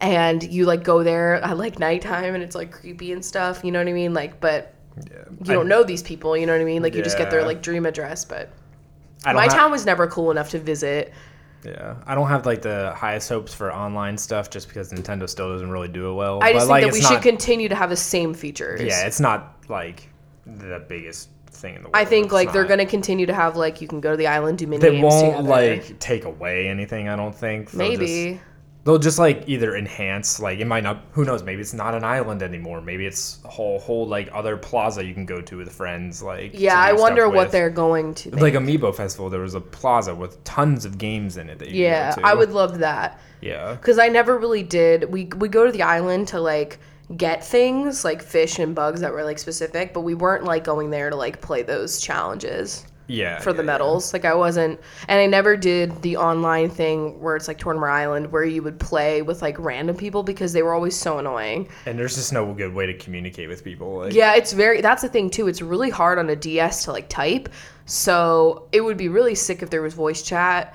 and 0.00 0.42
you 0.42 0.66
like 0.66 0.82
go 0.82 1.02
there 1.02 1.36
at 1.36 1.56
like 1.56 1.78
nighttime 1.78 2.34
and 2.34 2.42
it's 2.42 2.54
like 2.54 2.70
creepy 2.72 3.12
and 3.12 3.24
stuff. 3.24 3.64
You 3.64 3.72
know 3.72 3.78
what 3.78 3.88
I 3.88 3.92
mean? 3.92 4.12
Like, 4.12 4.40
but 4.40 4.74
Yeah. 4.98 5.24
you 5.44 5.52
don't 5.54 5.68
know 5.68 5.82
these 5.84 6.02
people. 6.02 6.36
You 6.36 6.44
know 6.46 6.52
what 6.52 6.60
I 6.60 6.64
mean? 6.64 6.82
Like 6.82 6.94
you 6.94 7.02
just 7.02 7.16
get 7.18 7.30
their 7.30 7.44
like 7.44 7.62
dream 7.62 7.86
address, 7.86 8.24
but. 8.24 8.50
I 9.24 9.32
don't 9.32 9.40
My 9.42 9.48
town 9.48 9.70
was 9.70 9.86
never 9.86 10.06
cool 10.06 10.30
enough 10.30 10.50
to 10.50 10.58
visit. 10.58 11.12
Yeah, 11.64 11.96
I 12.06 12.14
don't 12.14 12.28
have 12.28 12.46
like 12.46 12.62
the 12.62 12.92
highest 12.96 13.28
hopes 13.28 13.52
for 13.54 13.72
online 13.74 14.18
stuff 14.18 14.50
just 14.50 14.68
because 14.68 14.92
Nintendo 14.92 15.28
still 15.28 15.50
doesn't 15.52 15.70
really 15.70 15.88
do 15.88 16.10
it 16.10 16.14
well. 16.14 16.38
I 16.42 16.52
just 16.52 16.66
But, 16.66 16.70
like, 16.70 16.82
think 16.82 16.90
that 16.90 16.94
we 16.94 16.98
it's 17.00 17.08
should 17.08 17.22
continue 17.22 17.68
to 17.68 17.74
have 17.74 17.90
the 17.90 17.96
same 17.96 18.34
features. 18.34 18.80
Yeah, 18.82 19.06
it's 19.06 19.18
not 19.18 19.56
like 19.68 20.08
the 20.46 20.84
biggest 20.88 21.30
thing 21.56 21.74
in 21.76 21.82
the 21.82 21.88
world. 21.88 21.96
I 21.96 22.04
think 22.04 22.26
It's 22.26 22.32
like 22.32 22.52
they're 22.52 22.62
not. 22.62 22.68
gonna 22.68 22.86
continue 22.86 23.26
to 23.26 23.34
have 23.34 23.56
like 23.56 23.80
you 23.80 23.88
can 23.88 24.00
go 24.00 24.10
to 24.12 24.16
the 24.16 24.26
island, 24.26 24.58
do 24.58 24.66
mini 24.66 24.80
They 24.80 24.90
games 24.92 25.02
won't 25.02 25.36
together. 25.38 25.48
like 25.48 25.98
take 25.98 26.24
away 26.24 26.68
anything. 26.68 27.08
I 27.08 27.16
don't 27.16 27.34
think. 27.34 27.70
They'll 27.70 27.78
maybe. 27.78 28.32
just, 28.34 28.44
they'll 28.84 28.98
just 28.98 29.18
like 29.18 29.44
either 29.48 29.74
enhance. 29.76 30.38
Like 30.40 30.58
it 30.60 30.66
might 30.66 30.82
not. 30.84 31.04
Who 31.12 31.24
knows? 31.24 31.42
Maybe 31.42 31.60
it's 31.60 31.74
not 31.74 31.94
an 31.94 32.04
island 32.04 32.42
anymore. 32.42 32.80
Maybe 32.80 33.06
it's 33.06 33.38
a 33.44 33.48
whole 33.48 33.78
whole 33.80 34.06
like 34.06 34.28
other 34.32 34.56
plaza 34.56 35.04
you 35.04 35.14
can 35.14 35.26
go 35.26 35.40
to 35.42 35.56
with 35.58 35.72
friends. 35.72 36.22
Like 36.22 36.52
to 36.52 36.58
yeah, 36.58 36.78
I 36.80 36.92
wonder 36.92 37.28
what 37.28 37.46
with. 37.46 37.52
they're 37.52 37.70
going 37.70 38.14
to. 38.14 38.30
Like 38.36 38.54
Amiibo 38.54 38.94
Festival. 38.94 39.28
There 39.30 39.40
was 39.40 39.54
a 39.54 39.60
plaza 39.60 40.14
with 40.14 40.42
tons 40.44 40.84
of 40.84 40.98
games 40.98 41.36
in 41.36 41.48
it 41.50 41.58
that 41.58 41.68
you 41.70 41.82
yeah, 41.84 42.10
could 42.12 42.22
go 42.22 42.22
to. 42.22 42.28
I 42.28 42.34
would 42.34 42.50
love 42.52 42.78
that 42.78 43.20
Yeah. 43.40 43.74
because 43.74 43.98
I 43.98 44.08
never 44.08 44.38
really 44.38 44.62
did. 44.62 45.10
We 45.10 45.26
we 45.36 45.48
go 45.48 45.66
to 45.66 45.72
the 45.72 45.82
island 45.82 46.28
to 46.28 46.40
like 46.40 46.78
get 47.14 47.44
things 47.44 48.04
like 48.04 48.22
fish 48.22 48.58
and 48.58 48.74
bugs 48.74 49.00
that 49.00 49.12
were 49.12 49.22
like 49.24 49.38
specific, 49.38 49.94
but 49.94 50.00
we 50.00 50.14
weren't 50.14 50.44
like 50.44 50.64
going 50.64 50.90
there 50.90 51.10
to 51.10 51.16
like 51.16 51.40
play 51.40 51.62
those 51.62 52.00
challenges. 52.00 52.84
Yeah. 53.08 53.38
for 53.38 53.52
the 53.52 53.62
yeah, 53.62 53.62
yeah. 53.62 53.66
medals. 53.66 54.12
Like 54.12 54.24
I 54.24 54.34
wasn't, 54.34 54.80
and 55.06 55.20
I 55.20 55.26
never 55.26 55.56
did 55.56 56.02
the 56.02 56.16
online 56.16 56.68
thing 56.68 57.20
where 57.20 57.36
it's 57.36 57.46
like 57.46 57.56
Tournament 57.58 57.92
Island, 57.92 58.32
where 58.32 58.42
you 58.42 58.64
would 58.64 58.80
play 58.80 59.22
with 59.22 59.42
like 59.42 59.56
random 59.60 59.96
people 59.96 60.24
because 60.24 60.52
they 60.52 60.62
were 60.62 60.74
always 60.74 60.96
so 60.96 61.18
annoying. 61.20 61.68
And 61.84 61.96
there's 61.96 62.16
just 62.16 62.32
no 62.32 62.52
good 62.52 62.74
way 62.74 62.86
to 62.86 62.94
communicate 62.94 63.48
with 63.48 63.62
people. 63.62 63.98
Like, 63.98 64.12
Yeah, 64.12 64.34
it's 64.34 64.52
very. 64.52 64.80
That's 64.80 65.02
the 65.02 65.08
thing 65.08 65.30
too. 65.30 65.46
It's 65.46 65.62
really 65.62 65.90
hard 65.90 66.18
on 66.18 66.28
a 66.30 66.34
DS 66.34 66.84
to 66.86 66.92
like 66.92 67.08
type. 67.08 67.48
So 67.84 68.68
it 68.72 68.80
would 68.80 68.96
be 68.96 69.08
really 69.08 69.36
sick 69.36 69.62
if 69.62 69.70
there 69.70 69.82
was 69.82 69.94
voice 69.94 70.22
chat, 70.22 70.74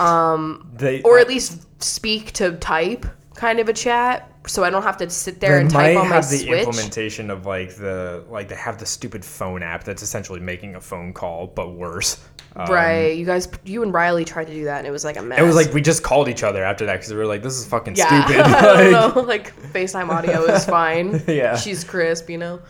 Um 0.00 0.68
they, 0.74 1.00
or 1.02 1.18
at 1.18 1.28
least 1.28 1.64
speak 1.82 2.32
to 2.32 2.56
type 2.56 3.06
kind 3.38 3.60
of 3.60 3.68
a 3.68 3.72
chat. 3.72 4.30
So 4.46 4.64
I 4.64 4.70
don't 4.70 4.82
have 4.82 4.96
to 4.98 5.08
sit 5.10 5.40
there 5.40 5.56
they 5.56 5.60
and 5.62 5.70
type 5.70 5.96
on 5.96 6.08
my 6.08 6.14
have 6.14 6.28
the 6.28 6.38
Switch. 6.38 6.66
implementation 6.66 7.30
of 7.30 7.46
like 7.46 7.76
the 7.76 8.24
like 8.30 8.48
they 8.48 8.54
have 8.56 8.78
the 8.78 8.86
stupid 8.86 9.24
phone 9.24 9.62
app 9.62 9.84
that's 9.84 10.02
essentially 10.02 10.40
making 10.40 10.74
a 10.74 10.80
phone 10.80 11.12
call 11.12 11.46
but 11.46 11.72
worse. 11.72 12.22
Um, 12.56 12.66
right, 12.72 13.16
you 13.16 13.24
guys, 13.26 13.46
you 13.64 13.82
and 13.82 13.92
Riley 13.92 14.24
tried 14.24 14.46
to 14.48 14.54
do 14.54 14.64
that, 14.64 14.78
and 14.78 14.86
it 14.86 14.90
was 14.90 15.04
like 15.04 15.16
a 15.18 15.22
mess. 15.22 15.38
It 15.38 15.42
was 15.42 15.54
like 15.54 15.72
we 15.72 15.80
just 15.82 16.02
called 16.02 16.28
each 16.28 16.42
other 16.42 16.64
after 16.64 16.86
that 16.86 16.94
because 16.96 17.10
we 17.12 17.16
were 17.18 17.26
like, 17.26 17.42
"This 17.42 17.54
is 17.54 17.66
fucking 17.66 17.94
Yeah, 17.94 18.24
stupid." 18.26 18.40
I 18.42 18.90
don't 18.90 19.14
know. 19.16 19.22
Like 19.22 19.54
FaceTime 19.72 20.08
audio 20.08 20.42
is 20.44 20.64
fine. 20.78 21.22
Yeah. 21.28 21.56
she's 21.56 21.84
crisp, 21.84 22.28
you 22.30 22.38
know. 22.38 22.60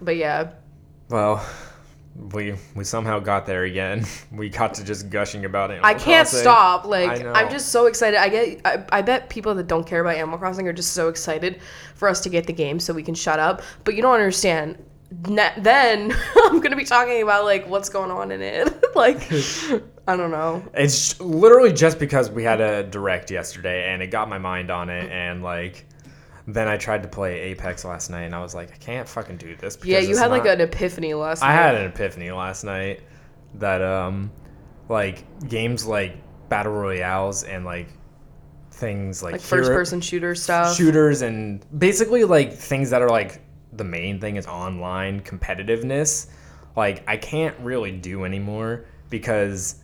But 0.00 0.16
yeah, 0.16 0.52
Well, 1.10 1.44
we 2.14 2.54
we 2.74 2.84
somehow 2.84 3.18
got 3.18 3.46
there 3.46 3.64
again. 3.64 4.04
We 4.32 4.48
got 4.48 4.74
to 4.74 4.84
just 4.84 5.10
gushing 5.10 5.44
about 5.44 5.70
it. 5.70 5.80
I 5.82 5.92
can't 5.94 6.26
stop. 6.26 6.86
Like 6.86 7.22
I. 7.22 7.42
I'm 7.42 7.50
just 7.50 7.68
so 7.68 7.86
excited. 7.86 8.18
I 8.18 8.28
get. 8.28 8.60
I, 8.64 8.84
I 8.90 9.02
bet 9.02 9.28
people 9.28 9.54
that 9.54 9.66
don't 9.66 9.86
care 9.86 10.00
about 10.00 10.16
Animal 10.16 10.38
Crossing 10.38 10.66
are 10.68 10.72
just 10.72 10.94
so 10.94 11.08
excited 11.08 11.60
for 11.94 12.08
us 12.08 12.20
to 12.22 12.28
get 12.30 12.46
the 12.46 12.52
game 12.52 12.80
so 12.80 12.94
we 12.94 13.02
can 13.02 13.14
shut 13.14 13.38
up. 13.38 13.62
But 13.84 13.94
you 13.94 14.02
don't 14.02 14.14
understand. 14.14 14.82
Ne- 15.28 15.52
then 15.58 16.16
I'm 16.36 16.60
gonna 16.60 16.76
be 16.76 16.84
talking 16.84 17.22
about 17.22 17.44
like 17.44 17.68
what's 17.68 17.90
going 17.90 18.10
on 18.10 18.32
in 18.32 18.40
it. 18.40 18.82
like 18.94 19.30
I 20.08 20.16
don't 20.16 20.30
know. 20.30 20.64
It's 20.74 21.20
literally 21.20 21.72
just 21.72 21.98
because 21.98 22.30
we 22.30 22.42
had 22.42 22.60
a 22.60 22.82
direct 22.82 23.30
yesterday 23.30 23.92
and 23.92 24.02
it 24.02 24.08
got 24.08 24.28
my 24.28 24.38
mind 24.38 24.70
on 24.70 24.88
it 24.88 25.10
and 25.10 25.42
like 25.42 25.86
then 26.46 26.68
I 26.68 26.76
tried 26.76 27.02
to 27.04 27.08
play 27.08 27.40
Apex 27.40 27.84
last 27.84 28.10
night 28.10 28.22
and 28.22 28.34
I 28.34 28.42
was 28.42 28.54
like, 28.54 28.72
I 28.72 28.76
can't 28.76 29.08
fucking 29.08 29.36
do 29.36 29.54
this. 29.56 29.78
Yeah, 29.84 29.98
you 30.00 30.16
had 30.16 30.30
like 30.30 30.46
an 30.46 30.60
epiphany 30.60 31.14
last 31.14 31.42
I 31.42 31.48
night. 31.48 31.52
I 31.52 31.56
had 31.62 31.74
an 31.76 31.86
epiphany 31.86 32.30
last 32.32 32.64
night 32.64 33.00
that 33.54 33.82
um 33.82 34.30
like 34.88 35.24
games 35.48 35.86
like 35.86 36.16
battle 36.48 36.72
royales 36.72 37.44
and 37.44 37.64
like 37.64 37.88
things 38.72 39.22
like, 39.22 39.32
like 39.32 39.40
hero- 39.40 39.62
first 39.62 39.70
person 39.70 40.00
shooter 40.00 40.34
stuff. 40.34 40.76
shooters 40.76 41.22
and 41.22 41.64
basically 41.78 42.24
like 42.24 42.52
things 42.52 42.90
that 42.90 43.02
are 43.02 43.08
like 43.08 43.40
the 43.74 43.84
main 43.84 44.20
thing 44.20 44.36
is 44.36 44.46
online 44.46 45.20
competitiveness 45.20 46.28
like 46.76 47.02
i 47.08 47.16
can't 47.16 47.58
really 47.60 47.92
do 47.92 48.24
anymore 48.24 48.84
because 49.10 49.76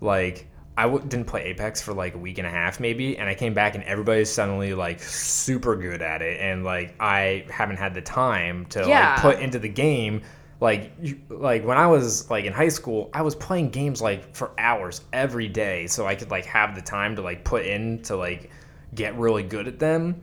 like 0.00 0.48
I 0.78 0.82
w- 0.82 1.02
didn't 1.06 1.26
play 1.26 1.44
apex 1.44 1.80
for 1.80 1.94
like 1.94 2.14
a 2.14 2.18
week 2.18 2.38
and 2.38 2.46
a 2.46 2.50
half 2.50 2.80
maybe 2.80 3.16
and 3.18 3.28
i 3.28 3.34
came 3.34 3.54
back 3.54 3.74
and 3.74 3.84
everybody's 3.84 4.30
suddenly 4.30 4.74
like 4.74 5.00
super 5.00 5.74
good 5.76 6.02
at 6.02 6.20
it 6.22 6.38
and 6.40 6.64
like 6.64 6.94
i 7.00 7.46
haven't 7.50 7.76
had 7.78 7.94
the 7.94 8.02
time 8.02 8.66
to 8.66 8.80
Yeah. 8.86 9.12
like 9.14 9.20
put 9.22 9.40
into 9.40 9.58
the 9.58 9.68
game 9.70 10.20
like 10.60 10.92
you, 11.00 11.18
like 11.30 11.64
when 11.64 11.78
i 11.78 11.86
was 11.86 12.28
like 12.30 12.44
in 12.44 12.52
high 12.52 12.68
school 12.68 13.08
i 13.14 13.22
was 13.22 13.34
playing 13.34 13.70
games 13.70 14.02
like 14.02 14.34
for 14.34 14.52
hours 14.58 15.00
every 15.12 15.48
day 15.48 15.86
so 15.86 16.06
i 16.06 16.14
could 16.14 16.30
like 16.30 16.44
have 16.46 16.74
the 16.74 16.82
time 16.82 17.16
to 17.16 17.22
like 17.22 17.42
put 17.44 17.64
in 17.64 18.02
to 18.02 18.16
like 18.16 18.50
get 18.94 19.16
really 19.18 19.42
good 19.42 19.66
at 19.68 19.78
them 19.78 20.20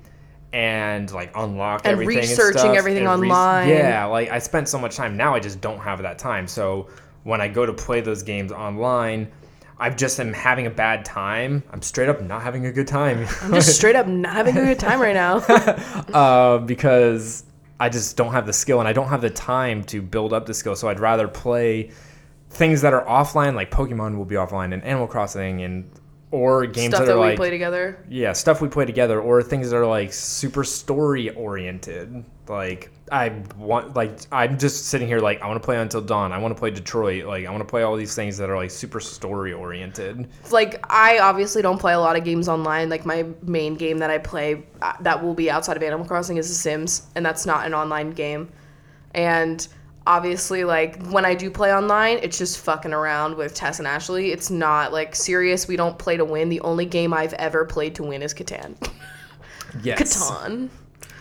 and 0.54 1.12
like 1.12 1.32
unlock 1.36 1.82
And 1.86 1.93
everything 1.93 2.18
researching 2.18 2.47
and 2.51 2.60
stuff, 2.60 2.78
everything 2.78 3.08
and 3.08 3.24
online. 3.24 3.70
yeah 3.70 4.06
like 4.06 4.30
i 4.30 4.38
spent 4.39 4.70
so 4.70 4.78
much 4.78 4.95
time 4.95 5.18
now 5.18 5.34
i 5.34 5.39
just 5.39 5.62
don't 5.62 5.80
have 5.80 6.01
that 6.04 6.20
time 6.20 6.47
so 6.47 6.88
when 7.24 7.41
i 7.41 7.47
go 7.47 7.66
to 7.66 7.74
play 7.74 8.01
those 8.01 8.22
games 8.24 8.51
online 8.51 9.32
i 9.80 9.89
just 9.89 10.19
am 10.19 10.34
having 10.34 10.67
a 10.67 10.69
bad 10.69 11.03
time 11.03 11.63
i'm 11.71 11.82
straight 11.82 12.09
up 12.09 12.21
not 12.21 12.41
having 12.41 12.65
a 12.65 12.71
good 12.71 12.88
time 12.88 13.28
I'm 13.41 13.53
just 13.53 13.76
straight 13.78 13.95
up 13.95 14.07
not 14.07 14.34
having 14.34 14.57
a 14.57 14.65
good 14.65 14.80
time 14.80 15.01
right 15.01 15.13
now. 15.13 15.38
uh, 16.13 16.59
because 16.59 17.43
I 17.80 17.89
just 17.89 18.15
don't 18.17 18.32
have 18.32 18.45
the 18.45 18.53
skill 18.53 18.80
and 18.80 18.88
I 18.88 18.93
don't 18.93 19.09
have 19.09 19.21
the 19.21 19.30
time 19.30 19.84
to 19.86 20.01
build 20.01 20.34
up 20.34 20.45
the 20.45 20.53
skill. 20.53 20.76
So 20.76 20.88
I'd 20.88 20.99
rather 20.99 21.28
play 21.28 21.91
things 22.49 22.82
that 22.82 22.93
are 22.93 23.03
offline, 23.05 23.55
like 23.55 23.71
Pokemon 23.71 24.17
will 24.17 24.26
be 24.26 24.36
offline, 24.36 24.74
and 24.74 24.84
Animal 24.84 25.07
Crossing, 25.07 25.63
and 25.63 25.89
or 26.34 26.65
games 26.65 26.95
stuff 26.95 27.01
that 27.01 27.05
that 27.05 27.13
are 27.15 27.21
we 27.21 27.27
like 27.27 27.38
play 27.38 27.51
together. 27.51 28.03
yeah 28.09 28.34
stuff 28.34 28.59
we 28.59 28.67
play 28.67 28.86
together, 28.86 29.21
or 29.21 29.43
things 29.43 29.69
that 29.69 29.77
are 29.77 29.86
like 29.86 30.11
super 30.11 30.63
story 30.63 31.29
oriented. 31.29 32.25
Like 32.49 32.91
I 33.11 33.43
want, 33.55 33.95
like 33.95 34.17
I'm 34.31 34.57
just 34.57 34.88
sitting 34.88 35.07
here 35.07 35.19
like 35.19 35.43
I 35.43 35.47
want 35.47 35.61
to 35.61 35.65
play 35.65 35.77
Until 35.77 36.01
Dawn. 36.01 36.31
I 36.31 36.39
want 36.39 36.53
to 36.53 36.59
play 36.59 36.71
Detroit. 36.71 37.25
Like 37.25 37.45
I 37.45 37.51
want 37.51 37.61
to 37.61 37.69
play 37.69 37.84
all 37.84 37.95
these 37.95 38.15
things 38.15 38.36
that 38.39 38.49
are 38.49 38.57
like 38.57 38.71
super 38.71 38.99
story 38.99 39.53
oriented. 39.53 40.27
like 40.49 40.84
I 40.91 41.19
obviously 41.19 41.61
don't 41.61 41.77
play 41.77 41.93
a 41.93 41.99
lot 41.99 42.17
of 42.17 42.23
games 42.23 42.49
online. 42.49 42.89
Like 42.89 43.05
my 43.05 43.27
main 43.43 43.75
game 43.75 43.99
that 43.99 44.09
I 44.09 44.17
play 44.17 44.63
uh, 44.81 44.93
that 45.01 45.23
will 45.23 45.36
be 45.36 45.51
outside 45.51 45.77
of 45.77 45.84
Animal 45.84 46.07
Crossing 46.07 46.38
is 46.38 46.49
The 46.49 46.55
Sims, 46.55 47.03
and 47.15 47.23
that's 47.23 47.45
not 47.45 47.67
an 47.67 47.75
online 47.75 48.09
game. 48.09 48.51
And 49.13 49.67
obviously, 50.06 50.64
like 50.64 51.04
when 51.08 51.26
I 51.26 51.36
do 51.36 51.49
play 51.49 51.74
online, 51.74 52.20
it's 52.22 52.38
just 52.38 52.60
fucking 52.60 52.93
around 52.93 53.36
with 53.36 53.54
Tess 53.54 53.80
and 53.80 53.88
Ashley. 53.88 54.32
It's 54.32 54.49
not 54.49 54.91
like 54.91 55.16
serious. 55.16 55.68
We 55.68 55.76
don't 55.76 55.97
play 55.97 56.18
to 56.18 56.26
win. 56.26 56.49
The 56.49 56.62
only 56.62 56.86
game 56.86 57.14
I've 57.14 57.34
ever 57.36 57.66
played 57.66 57.95
to 57.95 58.04
win 58.04 58.22
is 58.22 58.34
Catan. 58.34 58.76
Yes, 59.82 60.18
Catan. 60.18 60.70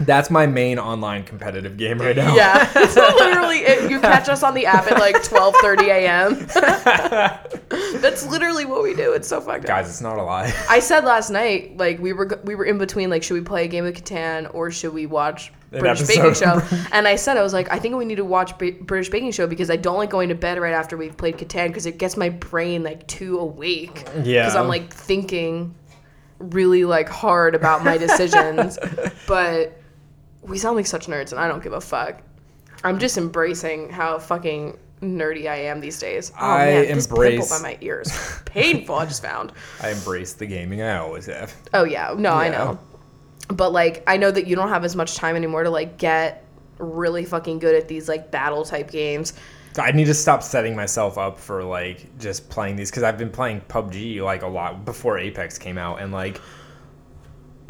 That's 0.06 0.30
my 0.30 0.46
main 0.46 0.78
online 0.78 1.24
competitive 1.24 1.76
game 1.76 2.00
right 2.00 2.16
now. 2.16 2.34
Yeah, 2.34 2.70
it's 2.76 2.96
literally 2.96 3.58
it, 3.58 3.90
you 3.90 4.00
catch 4.00 4.28
us 4.28 4.42
on 4.42 4.54
the 4.54 4.66
app 4.66 4.90
at 4.90 4.98
like 4.98 5.16
12:30 5.16 5.88
a.m. 5.88 6.46
That's 8.00 8.26
literally 8.26 8.64
what 8.64 8.82
we 8.82 8.94
do. 8.94 9.12
It's 9.12 9.28
so 9.28 9.40
fucked 9.40 9.64
up. 9.64 9.68
guys, 9.68 9.88
it's 9.88 10.00
not 10.00 10.18
a 10.18 10.22
lie. 10.22 10.52
I 10.68 10.80
said 10.80 11.04
last 11.04 11.30
night, 11.30 11.76
like 11.76 11.98
we 11.98 12.12
were 12.12 12.40
we 12.44 12.54
were 12.54 12.64
in 12.64 12.78
between, 12.78 13.10
like 13.10 13.22
should 13.22 13.34
we 13.34 13.40
play 13.40 13.64
a 13.64 13.68
game 13.68 13.86
of 13.86 13.94
Catan 13.94 14.52
or 14.54 14.70
should 14.70 14.92
we 14.92 15.06
watch 15.06 15.52
British 15.70 16.06
Baking 16.06 16.34
Show? 16.34 16.60
And 16.92 17.08
I 17.08 17.16
said 17.16 17.36
I 17.36 17.42
was 17.42 17.52
like, 17.52 17.70
I 17.72 17.78
think 17.78 17.96
we 17.96 18.04
need 18.04 18.16
to 18.16 18.24
watch 18.24 18.56
British 18.58 19.08
Baking 19.08 19.32
Show 19.32 19.46
because 19.46 19.70
I 19.70 19.76
don't 19.76 19.96
like 19.96 20.10
going 20.10 20.28
to 20.28 20.34
bed 20.34 20.58
right 20.58 20.74
after 20.74 20.96
we've 20.96 21.16
played 21.16 21.36
Catan 21.38 21.68
because 21.68 21.86
it 21.86 21.98
gets 21.98 22.16
my 22.16 22.28
brain 22.28 22.82
like 22.82 23.06
too 23.06 23.38
awake. 23.38 24.04
Yeah. 24.22 24.42
Because 24.42 24.56
I'm 24.56 24.68
like 24.68 24.92
thinking 24.92 25.74
really 26.38 26.84
like 26.84 27.08
hard 27.08 27.54
about 27.54 27.84
my 27.84 27.96
decisions, 27.96 28.78
but 29.26 29.81
we 30.42 30.58
sound 30.58 30.76
like 30.76 30.86
such 30.86 31.06
nerds, 31.06 31.32
and 31.32 31.40
I 31.40 31.48
don't 31.48 31.62
give 31.62 31.72
a 31.72 31.80
fuck. 31.80 32.22
I'm 32.84 32.98
just 32.98 33.16
embracing 33.16 33.90
how 33.90 34.18
fucking 34.18 34.76
nerdy 35.00 35.48
I 35.48 35.56
am 35.56 35.80
these 35.80 35.98
days. 35.98 36.32
Oh 36.40 36.46
I 36.46 36.66
man, 36.66 36.94
this 36.94 37.06
pimple 37.06 37.48
by 37.48 37.58
my 37.58 37.78
ears, 37.80 38.10
painful. 38.44 38.96
I 38.96 39.06
just 39.06 39.22
found. 39.22 39.52
I 39.80 39.90
embrace 39.90 40.34
the 40.34 40.46
gaming 40.46 40.82
I 40.82 40.98
always 40.98 41.26
have. 41.26 41.54
Oh 41.74 41.84
yeah, 41.84 42.14
no, 42.16 42.32
I 42.32 42.48
know. 42.48 42.78
But 43.48 43.72
like 43.72 44.02
I 44.06 44.16
know 44.16 44.30
that 44.30 44.46
you 44.46 44.56
don't 44.56 44.68
have 44.68 44.84
as 44.84 44.96
much 44.96 45.14
time 45.14 45.36
anymore 45.36 45.62
to 45.64 45.70
like 45.70 45.98
get 45.98 46.44
really 46.78 47.24
fucking 47.24 47.58
good 47.58 47.74
at 47.74 47.88
these 47.88 48.08
like 48.08 48.30
battle 48.30 48.64
type 48.64 48.90
games. 48.90 49.34
I 49.78 49.90
need 49.92 50.04
to 50.04 50.14
stop 50.14 50.42
setting 50.42 50.76
myself 50.76 51.16
up 51.16 51.38
for 51.38 51.64
like 51.64 52.18
just 52.18 52.50
playing 52.50 52.76
these 52.76 52.90
because 52.90 53.02
I've 53.02 53.16
been 53.16 53.30
playing 53.30 53.62
PUBG 53.62 54.22
like 54.22 54.42
a 54.42 54.46
lot 54.46 54.84
before 54.84 55.18
Apex 55.18 55.58
came 55.58 55.78
out, 55.78 56.00
and 56.00 56.12
like 56.12 56.40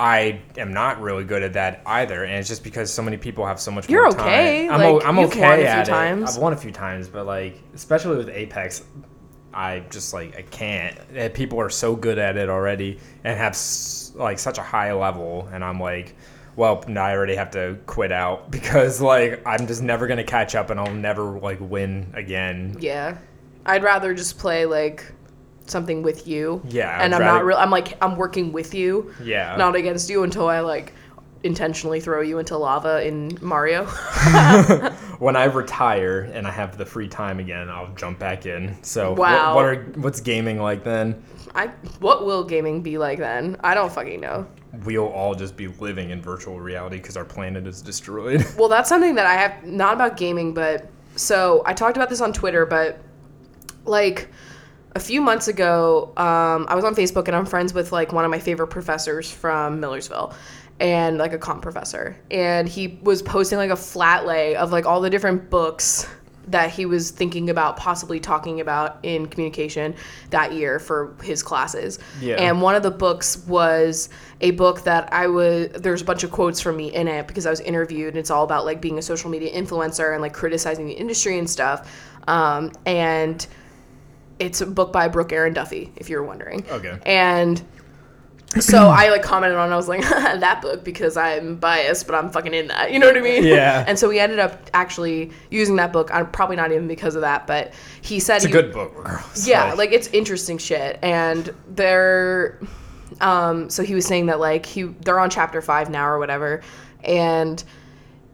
I 0.02 0.40
am 0.56 0.72
not 0.72 1.00
really 1.00 1.22
good 1.22 1.44
at 1.44 1.52
that 1.52 1.80
either. 1.86 2.24
And 2.24 2.34
it's 2.34 2.48
just 2.48 2.64
because 2.64 2.92
so 2.92 3.02
many 3.02 3.16
people 3.16 3.46
have 3.46 3.60
so 3.60 3.70
much. 3.70 3.88
You're 3.88 4.02
more 4.02 4.20
okay, 4.20 4.66
Time. 4.66 4.80
I'm, 4.80 4.94
like, 4.94 5.06
I'm 5.06 5.18
okay 5.20 5.40
won 5.42 5.52
a 5.52 5.56
few 5.58 5.66
at 5.66 5.86
times. 5.86 6.22
it. 6.22 6.28
I've 6.36 6.42
won 6.42 6.52
a 6.52 6.56
few 6.56 6.72
times, 6.72 7.08
but 7.08 7.24
like 7.24 7.62
especially 7.72 8.16
with 8.16 8.28
Apex, 8.28 8.82
I 9.54 9.84
just 9.90 10.12
like 10.12 10.36
I 10.36 10.42
can't. 10.42 10.98
Eh, 11.14 11.28
People 11.28 11.60
are 11.60 11.70
so 11.70 11.94
good 11.94 12.18
at 12.18 12.36
it 12.36 12.48
already 12.50 12.98
and 13.22 13.38
have 13.38 13.52
s- 13.52 14.10
like 14.16 14.40
such 14.40 14.58
a 14.58 14.62
high 14.62 14.92
level, 14.92 15.48
and 15.52 15.64
I'm 15.64 15.78
like. 15.80 16.16
Well, 16.54 16.84
I 16.86 17.12
already 17.14 17.34
have 17.36 17.50
to 17.52 17.78
quit 17.86 18.12
out 18.12 18.50
because 18.50 19.00
like 19.00 19.40
I'm 19.46 19.66
just 19.66 19.82
never 19.82 20.06
gonna 20.06 20.22
catch 20.22 20.54
up 20.54 20.68
and 20.68 20.78
I'll 20.78 20.92
never 20.92 21.22
like 21.40 21.56
win 21.60 22.12
again. 22.12 22.76
Yeah, 22.78 23.16
I'd 23.64 23.82
rather 23.82 24.12
just 24.12 24.36
play 24.36 24.66
like 24.66 25.10
something 25.72 26.02
with 26.02 26.28
you. 26.28 26.62
Yeah, 26.68 27.02
and 27.02 27.14
I'm 27.14 27.20
not 27.22 27.32
rather- 27.32 27.44
real. 27.46 27.56
I'm 27.56 27.70
like 27.70 27.96
I'm 28.02 28.16
working 28.16 28.52
with 28.52 28.74
you. 28.74 29.12
Yeah. 29.22 29.56
not 29.56 29.74
against 29.74 30.08
you 30.10 30.22
until 30.22 30.48
I 30.48 30.60
like 30.60 30.92
intentionally 31.42 31.98
throw 32.00 32.20
you 32.20 32.38
into 32.38 32.56
lava 32.56 33.04
in 33.04 33.36
Mario. 33.40 33.84
when 35.18 35.34
I 35.34 35.44
retire 35.62 36.30
and 36.32 36.46
I 36.46 36.50
have 36.52 36.78
the 36.78 36.86
free 36.86 37.08
time 37.08 37.40
again, 37.40 37.68
I'll 37.68 37.92
jump 37.94 38.18
back 38.20 38.46
in. 38.46 38.76
So 38.82 39.10
what- 39.10 39.18
Wow. 39.18 39.54
what, 39.56 39.64
are 39.64 39.76
what's 39.96 40.20
gaming 40.20 40.60
like 40.60 40.84
then? 40.84 41.20
I 41.54 41.66
what 42.00 42.24
will 42.24 42.44
gaming 42.44 42.80
be 42.82 42.96
like 42.98 43.18
then? 43.18 43.56
I 43.64 43.74
don't 43.74 43.92
fucking 43.92 44.20
know. 44.20 44.46
We'll 44.84 45.06
all 45.08 45.34
just 45.34 45.54
be 45.56 45.66
living 45.68 46.10
in 46.10 46.22
virtual 46.22 46.58
reality 46.60 46.96
because 46.96 47.16
our 47.16 47.24
planet 47.26 47.66
is 47.66 47.82
destroyed. 47.82 48.46
Well, 48.56 48.68
that's 48.68 48.88
something 48.88 49.16
that 49.16 49.26
I 49.26 49.34
have 49.34 49.64
not 49.64 49.94
about 49.94 50.16
gaming, 50.16 50.54
but 50.54 50.88
so 51.16 51.62
I 51.66 51.74
talked 51.74 51.96
about 51.96 52.08
this 52.08 52.20
on 52.22 52.32
Twitter, 52.32 52.64
but 52.64 53.00
like 53.84 54.28
a 54.94 55.00
few 55.00 55.20
months 55.20 55.48
ago, 55.48 56.12
um, 56.16 56.66
I 56.68 56.74
was 56.74 56.84
on 56.84 56.94
Facebook 56.94 57.26
and 57.26 57.36
I'm 57.36 57.46
friends 57.46 57.72
with 57.72 57.92
like 57.92 58.12
one 58.12 58.24
of 58.24 58.30
my 58.30 58.38
favorite 58.38 58.68
professors 58.68 59.30
from 59.30 59.80
Millersville 59.80 60.34
and 60.80 61.18
like 61.18 61.32
a 61.32 61.38
comp 61.38 61.62
professor. 61.62 62.16
And 62.30 62.68
he 62.68 62.98
was 63.02 63.22
posting 63.22 63.58
like 63.58 63.70
a 63.70 63.76
flat 63.76 64.26
lay 64.26 64.56
of 64.56 64.72
like 64.72 64.84
all 64.84 65.00
the 65.00 65.10
different 65.10 65.48
books 65.48 66.06
that 66.48 66.70
he 66.70 66.84
was 66.86 67.12
thinking 67.12 67.50
about 67.50 67.76
possibly 67.76 68.18
talking 68.18 68.60
about 68.60 68.98
in 69.04 69.26
communication 69.26 69.94
that 70.30 70.52
year 70.52 70.80
for 70.80 71.16
his 71.22 71.42
classes. 71.42 72.00
Yeah. 72.20 72.34
And 72.34 72.60
one 72.60 72.74
of 72.74 72.82
the 72.82 72.90
books 72.90 73.38
was 73.46 74.08
a 74.40 74.50
book 74.52 74.82
that 74.82 75.12
I 75.12 75.28
was 75.28 75.68
there's 75.70 76.02
a 76.02 76.04
bunch 76.04 76.24
of 76.24 76.32
quotes 76.32 76.60
from 76.60 76.76
me 76.76 76.92
in 76.92 77.06
it 77.06 77.28
because 77.28 77.46
I 77.46 77.50
was 77.50 77.60
interviewed 77.60 78.08
and 78.08 78.18
it's 78.18 78.30
all 78.30 78.42
about 78.42 78.64
like 78.64 78.80
being 78.80 78.98
a 78.98 79.02
social 79.02 79.30
media 79.30 79.52
influencer 79.52 80.12
and 80.12 80.20
like 80.20 80.32
criticizing 80.32 80.86
the 80.86 80.94
industry 80.94 81.38
and 81.38 81.48
stuff. 81.48 81.88
Um, 82.26 82.72
and 82.84 83.46
it's 84.38 84.60
a 84.60 84.66
book 84.66 84.92
by 84.92 85.08
Brooke 85.08 85.32
Erin 85.32 85.54
Duffy, 85.54 85.92
if 85.96 86.08
you're 86.08 86.22
wondering. 86.22 86.64
Okay. 86.70 86.98
And 87.06 87.62
so 88.60 88.88
I 88.90 89.08
like 89.10 89.22
commented 89.22 89.58
on. 89.58 89.70
it, 89.70 89.72
I 89.72 89.76
was 89.76 89.88
like 89.88 90.00
that 90.08 90.62
book 90.62 90.84
because 90.84 91.16
I'm 91.16 91.56
biased, 91.56 92.06
but 92.06 92.14
I'm 92.14 92.30
fucking 92.30 92.54
in 92.54 92.68
that. 92.68 92.92
You 92.92 92.98
know 92.98 93.06
what 93.06 93.16
I 93.16 93.20
mean? 93.20 93.44
Yeah. 93.44 93.84
And 93.92 93.98
so 93.98 94.08
we 94.08 94.18
ended 94.18 94.38
up 94.38 94.70
actually 94.74 95.30
using 95.50 95.76
that 95.76 95.92
book. 95.92 96.10
I'm 96.12 96.30
probably 96.30 96.56
not 96.56 96.72
even 96.72 96.88
because 96.88 97.14
of 97.14 97.22
that, 97.22 97.46
but 97.46 97.72
he 98.00 98.20
said 98.20 98.36
It's 98.36 98.44
a 98.46 98.48
good 98.48 98.72
book, 98.72 98.92
yeah, 99.44 99.74
like 99.74 99.92
it's 99.92 100.08
interesting 100.08 100.58
shit. 100.58 100.98
And 101.02 101.54
they're 101.68 102.58
um 103.20 103.68
so 103.68 103.82
he 103.82 103.94
was 103.94 104.06
saying 104.06 104.26
that 104.26 104.40
like 104.40 104.64
he 104.64 104.84
they're 104.84 105.20
on 105.20 105.28
chapter 105.30 105.60
5 105.60 105.90
now 105.90 106.06
or 106.08 106.18
whatever. 106.18 106.62
And 107.04 107.62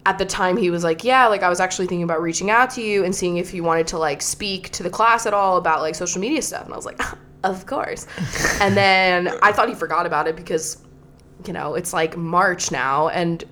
at 0.09 0.16
the 0.16 0.24
time 0.24 0.56
he 0.56 0.70
was 0.70 0.82
like, 0.82 1.04
"Yeah, 1.04 1.26
like 1.26 1.42
I 1.42 1.50
was 1.50 1.61
actually 1.61 1.86
thinking 1.86 2.02
about 2.02 2.22
reaching 2.22 2.50
out 2.50 2.70
to 2.70 2.82
you 2.82 3.04
and 3.04 3.14
seeing 3.14 3.36
if 3.36 3.52
you 3.52 3.62
wanted 3.62 3.86
to 3.88 3.98
like 3.98 4.22
speak 4.22 4.70
to 4.70 4.82
the 4.82 4.88
class 4.88 5.26
at 5.26 5.34
all 5.34 5.59
about 5.59 5.82
like 5.82 5.94
social 5.94 6.20
media 6.20 6.40
stuff." 6.40 6.64
And 6.64 6.72
I 6.72 6.76
was 6.76 6.86
like, 6.86 6.98
"Of 7.44 7.66
course." 7.66 8.06
and 8.61 8.74
then 8.74 9.28
I 9.42 9.52
thought 9.52 9.68
he 9.68 9.74
forgot 9.74 10.06
about 10.06 10.26
it 10.26 10.34
because 10.34 10.78
you 11.46 11.52
know, 11.52 11.74
it's 11.74 11.92
like 11.92 12.16
March 12.16 12.72
now 12.72 13.09
and 13.09 13.44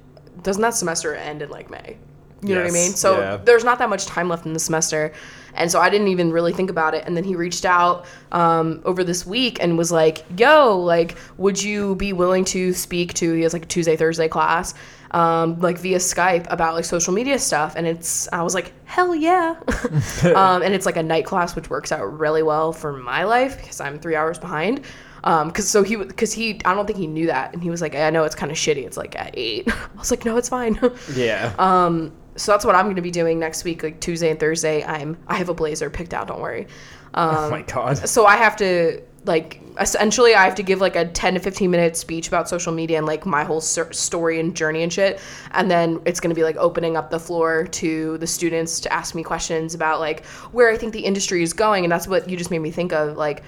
doesn't 0.43 0.63
that 0.63 0.75
semester 0.75 1.15
end 1.15 1.43
in 1.43 1.51
like 1.51 1.71
May? 1.71 1.99
You 2.43 2.55
know 2.55 2.63
what 2.63 2.71
I 2.71 2.73
mean? 2.73 2.93
So 2.93 3.19
yeah. 3.19 3.37
there's 3.39 3.65
not 3.65 3.79
that 3.79 3.89
much 3.89 4.07
time 4.07 4.29
left 4.29 4.47
in 4.47 4.53
the 4.53 4.59
semester. 4.59 5.13
And 5.55 5.71
so 5.71 5.81
I 5.81 5.89
didn't 5.89 6.09
even 6.09 6.31
really 6.31 6.53
think 6.53 6.69
about 6.69 6.95
it. 6.95 7.05
And 7.07 7.17
then 7.17 7.25
he 7.25 7.35
reached 7.35 7.65
out 7.65 8.05
um, 8.31 8.81
over 8.85 9.03
this 9.03 9.25
week 9.27 9.59
and 9.61 9.79
was 9.79 9.91
like, 9.91 10.25
yo, 10.37 10.79
like, 10.79 11.17
would 11.39 11.61
you 11.63 11.95
be 11.97 12.13
willing 12.13 12.45
to 12.47 12.73
speak 12.75 13.15
to, 13.15 13.33
he 13.33 13.43
has 13.43 13.53
like 13.53 13.65
a 13.65 13.67
Tuesday, 13.67 13.97
Thursday 13.97 14.29
class, 14.29 14.75
um, 15.17 15.59
like 15.61 15.79
via 15.79 15.97
Skype 15.97 16.47
about 16.53 16.75
like 16.75 16.85
social 16.85 17.15
media 17.15 17.39
stuff. 17.39 17.75
And 17.75 17.87
it's, 17.87 18.29
I 18.35 18.43
was 18.43 18.55
like, 18.55 18.75
hell 18.85 19.15
yeah. 19.15 19.57
um, 20.37 20.61
and 20.61 20.75
it's 20.75 20.85
like 20.85 20.99
a 20.99 21.03
night 21.03 21.25
class, 21.25 21.57
which 21.57 21.71
works 21.71 21.91
out 21.91 22.19
really 22.19 22.43
well 22.43 22.71
for 22.71 22.93
my 22.93 23.25
life 23.25 23.57
because 23.57 23.81
I'm 23.81 23.99
three 23.99 24.15
hours 24.15 24.39
behind. 24.39 24.83
Um, 25.25 25.51
cause 25.53 25.67
so 25.67 25.83
he, 25.83 25.97
cause 25.97 26.35
he, 26.35 26.61
I 26.67 26.75
don't 26.75 26.87
think 26.87 26.99
he 26.99 27.07
knew 27.07 27.29
that. 27.29 27.55
And 27.55 27.63
he 27.63 27.71
was 27.71 27.81
like, 27.81 27.95
I 27.95 28.11
know 28.11 28.25
it's 28.25 28.35
kind 28.35 28.53
of 28.53 28.59
shitty. 28.59 28.85
It's 28.85 28.99
like 28.99 29.17
at 29.17 29.31
eight. 29.33 29.67
I 29.73 29.99
was 29.99 30.11
like, 30.11 30.27
no, 30.27 30.37
it's 30.37 30.51
fine. 30.51 30.79
Yeah. 31.15 31.55
Um, 31.59 32.13
so 32.37 32.53
that's 32.53 32.67
what 32.67 32.75
I'm 32.75 32.85
going 32.85 32.97
to 32.97 33.03
be 33.03 33.11
doing 33.11 33.39
next 33.39 33.65
week, 33.65 33.83
like 33.83 34.01
Tuesday 34.01 34.31
and 34.31 34.39
Thursday. 34.39 34.85
I'm 34.85 35.17
I 35.27 35.37
have 35.37 35.49
a 35.49 35.55
blazer 35.55 35.89
picked 35.89 36.13
out. 36.13 36.29
Don't 36.29 36.43
worry. 36.43 36.67
oh 37.15 37.49
my 37.49 37.63
god. 37.63 37.97
So 38.07 38.27
I 38.27 38.37
have 38.37 38.57
to 38.57 39.01
like 39.25 39.63
essentially 39.79 40.35
I 40.35 40.45
have 40.45 40.55
to 40.57 40.63
give 40.63 40.81
like 40.81 40.97
a 40.97 41.07
10 41.07 41.35
to 41.35 41.41
15 41.41 41.71
minute 41.71 41.97
speech 41.97 42.29
about 42.29 42.49
social 42.49 42.73
media 42.73 42.99
and 42.99 43.07
like 43.07 43.27
my 43.27 43.45
whole 43.45 43.61
ser- 43.61 43.93
story 43.93 44.41
and 44.41 44.55
journey 44.55 44.83
and 44.83 44.93
shit. 44.93 45.21
And 45.53 45.71
then 45.71 46.01
it's 46.07 46.21
going 46.21 46.31
to 46.31 46.35
be 46.35 46.45
like 46.45 46.57
opening 46.57 46.97
up 46.97 47.11
the 47.11 47.21
floor 47.21 47.67
to 47.67 48.19
the 48.19 48.27
students 48.27 48.81
to 48.81 48.93
ask 48.93 49.15
me 49.15 49.23
questions 49.23 49.75
about 49.75 50.01
like 50.01 50.25
where 50.53 50.71
I 50.71 50.77
think 50.77 50.93
the 50.93 51.05
industry 51.05 51.43
is 51.43 51.53
going. 51.53 51.85
And 51.85 51.93
that's 51.93 52.09
what 52.09 52.29
you 52.29 52.37
just 52.37 52.51
made 52.51 52.61
me 52.61 52.71
think 52.71 52.93
of. 52.93 53.17
Like 53.17 53.43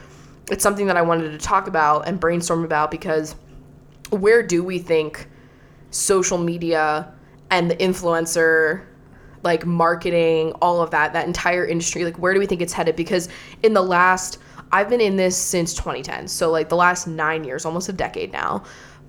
it's 0.51 0.63
something 0.63 0.87
that 0.87 0.97
I 0.97 1.03
wanted 1.03 1.31
to 1.31 1.39
talk 1.39 1.67
about 1.67 2.07
and 2.07 2.21
brainstorm 2.21 2.65
about 2.65 2.91
because 2.91 3.35
where 4.11 4.43
do 4.43 4.63
we 4.63 4.79
think 4.79 5.29
social 5.91 6.39
media 6.39 7.13
and 7.51 7.71
the 7.71 7.77
influencer 7.77 8.85
like 9.43 9.65
marketing 9.65 10.53
all 10.61 10.83
of 10.83 10.91
that 10.91 11.13
that 11.13 11.27
entire 11.27 11.65
industry 11.65 12.05
like 12.05 12.19
where 12.19 12.35
do 12.35 12.41
we 12.41 12.47
think 12.47 12.61
it's 12.61 12.73
headed 12.73 12.97
because 12.97 13.29
in 13.63 13.73
the 13.73 13.83
last 13.83 14.39
i've 14.73 14.89
been 14.89 15.01
in 15.01 15.17
this 15.17 15.37
since 15.37 15.75
2010 15.75 16.29
so 16.29 16.51
like 16.51 16.69
the 16.69 16.77
last 16.77 17.07
nine 17.07 17.45
years 17.45 17.65
almost 17.65 17.89
a 17.89 17.93
decade 17.93 18.33
now 18.33 18.63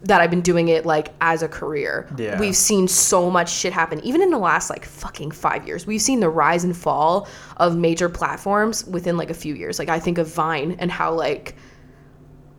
that 0.03 0.21
i've 0.21 0.29
been 0.29 0.41
doing 0.41 0.69
it 0.69 0.85
like 0.85 1.09
as 1.19 1.43
a 1.43 1.47
career. 1.47 2.07
Yeah. 2.17 2.39
we've 2.39 2.55
seen 2.55 2.87
so 2.87 3.29
much 3.29 3.51
shit 3.51 3.73
happen 3.73 3.99
even 4.01 4.21
in 4.21 4.31
the 4.31 4.37
last 4.37 4.69
like 4.69 4.85
fucking 4.85 5.31
five 5.31 5.67
years. 5.67 5.85
We've 5.85 6.01
seen 6.01 6.21
the 6.21 6.29
rise 6.29 6.63
and 6.63 6.75
fall 6.75 7.27
of 7.57 7.75
major 7.75 8.07
platforms 8.07 8.85
within 8.85 9.17
like 9.17 9.29
a 9.29 9.33
few 9.33 9.55
years. 9.55 9.77
Like 9.79 9.89
i 9.89 9.99
think 9.99 10.17
of 10.17 10.33
vine 10.33 10.77
and 10.79 10.89
how 10.91 11.13
like 11.13 11.55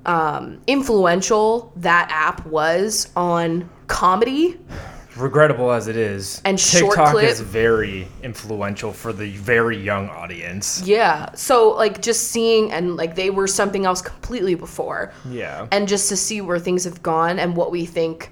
um, 0.07 0.63
influential 0.67 1.73
that 1.77 2.09
app 2.11 2.47
was 2.47 3.11
on 3.17 3.69
comedy 3.87 4.59
Regrettable 5.17 5.73
as 5.73 5.89
it 5.89 5.97
is, 5.97 6.41
And 6.45 6.59
TikTok 6.59 7.23
is 7.23 7.41
very 7.41 8.07
influential 8.23 8.93
for 8.93 9.13
the 9.13 9.31
very 9.37 9.77
young 9.77 10.09
audience. 10.09 10.83
Yeah. 10.85 11.35
So 11.35 11.71
like 11.71 12.01
just 12.01 12.29
seeing 12.29 12.73
and 12.73 12.97
like 12.97 13.17
they 13.17 13.31
were 13.31 13.47
something 13.47 13.87
else 13.87 14.03
completely 14.03 14.55
before. 14.55 15.13
Yeah. 15.29 15.67
And 15.73 15.89
just 15.89 16.09
to 16.11 16.17
see 16.17 16.41
where 16.41 16.59
things 16.59 16.85
have 16.85 17.03
gone 17.03 17.39
and 17.39 17.57
what 17.57 17.71
we 17.71 17.87
think 17.87 18.31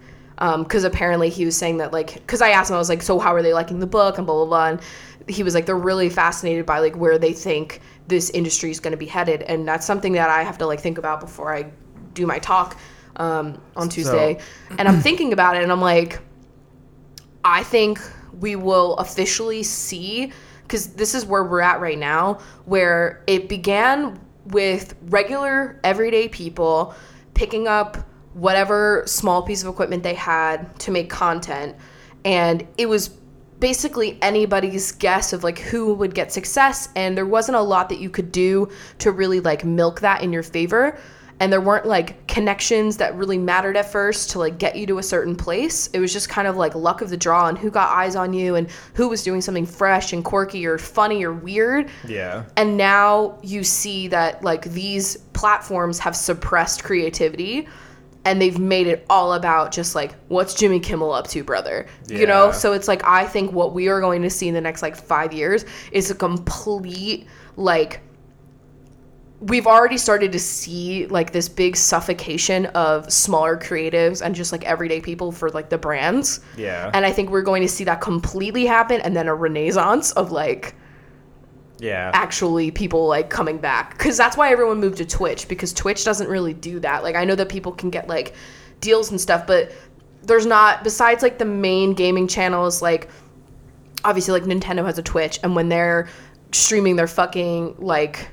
because 0.59 0.85
apparently 0.85 1.31
he 1.31 1.45
was 1.45 1.57
saying 1.57 1.79
that 1.79 1.93
like 1.93 2.14
because 2.14 2.41
I 2.41 2.51
asked 2.51 2.70
him 2.70 2.76
I 2.76 2.79
was 2.79 2.89
like 2.89 3.03
so 3.03 3.18
how 3.18 3.35
are 3.35 3.43
they 3.43 3.53
liking 3.53 3.81
the 3.81 3.89
book 3.89 4.18
and 4.18 4.26
blah 4.26 4.37
blah 4.37 4.47
blah 4.47 4.66
and 4.68 4.81
he 5.29 5.43
was 5.43 5.53
like 5.53 5.66
they're 5.66 5.76
really 5.76 6.09
fascinated 6.09 6.64
by 6.64 6.79
like 6.79 6.97
where 6.97 7.18
they 7.18 7.33
think 7.33 7.81
this 8.07 8.31
industry 8.31 8.70
is 8.70 8.79
going 8.79 8.93
to 8.93 8.97
be 8.97 9.07
headed 9.07 9.43
and 9.43 9.66
that's 9.66 9.85
something 9.85 10.12
that 10.12 10.31
I 10.31 10.45
have 10.45 10.57
to 10.59 10.66
like 10.66 10.81
think 10.81 10.97
about 10.97 11.20
before 11.20 11.53
I 11.53 11.70
do 12.14 12.24
my 12.24 12.39
talk 12.39 12.79
um, 13.16 13.61
on 13.74 13.89
Tuesday 13.89 14.39
and 14.79 14.87
I'm 14.87 15.01
thinking 15.01 15.33
about 15.33 15.57
it 15.57 15.64
and 15.64 15.72
I'm 15.72 15.81
like 15.81 16.20
I 17.45 17.62
think 17.62 18.01
we 18.41 18.57
will 18.57 18.97
officially 18.97 19.62
see 19.62 20.32
because 20.62 20.89
this 20.89 21.14
is 21.14 21.24
where 21.24 21.45
we're 21.45 21.62
at 21.62 21.80
right 21.80 21.99
now, 21.99 22.41
where 22.66 23.22
it 23.26 23.49
began 23.49 24.20
with 24.47 24.95
regular 25.05 25.80
everyday 25.82 26.28
people 26.28 26.95
picking 27.32 27.66
up 27.66 27.97
whatever 28.34 29.03
small 29.07 29.43
piece 29.43 29.62
of 29.62 29.68
equipment 29.68 30.03
they 30.03 30.14
had 30.14 30.78
to 30.80 30.91
make 30.91 31.09
content, 31.09 31.74
and 32.24 32.66
it 32.76 32.86
was 32.86 33.11
basically 33.61 34.18
anybody's 34.22 34.93
guess 34.93 35.32
of 35.32 35.43
like 35.43 35.59
who 35.59 35.95
would 35.95 36.14
get 36.14 36.32
success 36.32 36.91
and 36.95 37.16
there 37.16 37.26
wasn't 37.26 37.57
a 37.57 37.61
lot 37.61 37.89
that 37.89 37.99
you 37.99 38.09
could 38.09 38.30
do 38.30 38.68
to 38.99 39.11
really 39.11 39.41
like 39.41 39.64
milk 39.64 40.01
that 40.01 40.22
in 40.22 40.32
your 40.32 40.43
favor 40.45 40.97
and 41.41 41.53
there 41.53 41.61
weren't 41.61 41.86
like 41.86 42.26
connections 42.26 42.97
that 42.97 43.14
really 43.14 43.39
mattered 43.39 43.76
at 43.76 43.91
first 43.91 44.30
to 44.30 44.39
like 44.39 44.59
get 44.59 44.74
you 44.76 44.86
to 44.86 44.99
a 44.99 45.03
certain 45.03 45.36
place. 45.36 45.86
It 45.89 46.01
was 46.01 46.12
just 46.12 46.28
kind 46.28 46.49
of 46.49 46.57
like 46.57 46.74
luck 46.74 47.01
of 47.01 47.11
the 47.11 47.16
draw 47.16 47.49
and 47.49 47.57
who 47.57 47.70
got 47.70 47.89
eyes 47.89 48.16
on 48.16 48.32
you 48.32 48.57
and 48.57 48.68
who 48.95 49.09
was 49.09 49.22
doing 49.22 49.41
something 49.41 49.66
fresh 49.66 50.12
and 50.12 50.24
quirky 50.24 50.66
or 50.66 50.78
funny 50.78 51.24
or 51.24 51.32
weird. 51.32 51.91
Yeah. 52.07 52.45
And 52.57 52.76
now 52.76 53.39
you 53.43 53.62
see 53.62 54.09
that 54.09 54.43
like 54.43 54.64
these 54.64 55.16
platforms 55.32 56.01
have 56.01 56.16
suppressed 56.16 56.82
creativity 56.82 57.68
and 58.24 58.43
they've 58.43 58.59
made 58.59 58.89
it 58.89 59.07
all 59.09 59.34
about 59.34 59.70
just 59.70 59.95
like 59.95 60.14
what's 60.26 60.55
Jimmy 60.55 60.80
Kimmel 60.80 61.12
up 61.12 61.28
to, 61.28 61.45
brother. 61.45 61.86
Yeah. 62.09 62.18
You 62.18 62.26
know? 62.26 62.51
So 62.51 62.72
it's 62.72 62.89
like 62.89 63.05
I 63.05 63.24
think 63.24 63.53
what 63.53 63.74
we 63.74 63.89
are 63.89 64.01
going 64.01 64.22
to 64.22 64.30
see 64.30 64.49
in 64.49 64.55
the 64.55 64.61
next 64.61 64.82
like 64.82 64.97
5 64.97 65.32
years 65.32 65.64
is 65.93 66.11
a 66.11 66.16
complete 66.16 67.28
like 67.57 68.01
we've 69.41 69.66
already 69.66 69.99
started 69.99 70.32
to 70.32 70.39
see 70.39 71.07
like 71.07 71.32
this 71.32 71.49
big 71.49 71.76
suffocation 71.76 72.66
of 72.66 73.11
smaller 73.12 73.57
creatives 73.57 74.20
and 74.20 74.34
just 74.34 74.51
like 74.51 74.64
everyday 74.64 75.01
people 75.01 75.30
for 75.30 75.49
like 75.51 75.68
the 75.68 75.78
brands. 75.78 76.41
Yeah. 76.57 76.91
And 76.93 77.07
I 77.07 77.12
think 77.12 77.30
we're 77.30 77.43
going 77.43 77.62
to 77.62 77.68
see 77.68 77.84
that 77.84 78.01
completely 78.01 78.66
happen 78.66 79.01
and 79.01 79.14
then 79.14 79.28
a 79.28 79.34
renaissance 79.34 80.11
of 80.12 80.32
like 80.32 80.74
yeah. 81.78 82.11
actually 82.14 82.72
people 82.72 83.07
like 83.07 83.30
coming 83.30 83.59
back 83.59 83.97
because 83.97 84.16
that's 84.16 84.36
why 84.36 84.51
everyone 84.51 84.80
moved 84.80 84.99
to 84.99 85.05
twitch 85.05 85.47
because 85.47 85.72
twitch 85.72 86.05
doesn't 86.05 86.28
really 86.28 86.53
do 86.53 86.80
that 86.80 87.05
like 87.05 87.14
i 87.14 87.24
know 87.24 87.36
that 87.36 87.49
people 87.49 87.70
can 87.70 87.89
get 87.89 88.09
like 88.09 88.34
deals 88.80 89.12
and 89.12 89.20
stuff 89.20 89.47
but 89.47 89.70
there's 90.22 90.45
not 90.45 90.82
besides 90.82 91.22
like 91.22 91.39
the 91.39 91.45
main 91.45 91.95
gaming 91.95 92.26
channels 92.26 92.82
like 92.82 93.09
obviously 94.03 94.41
like 94.41 94.43
nintendo 94.43 94.84
has 94.84 94.99
a 94.99 95.03
twitch 95.03 95.39
and 95.45 95.55
when 95.55 95.68
they're 95.68 96.09
streaming 96.51 96.97
their 96.97 97.07
fucking 97.07 97.76
like 97.78 98.28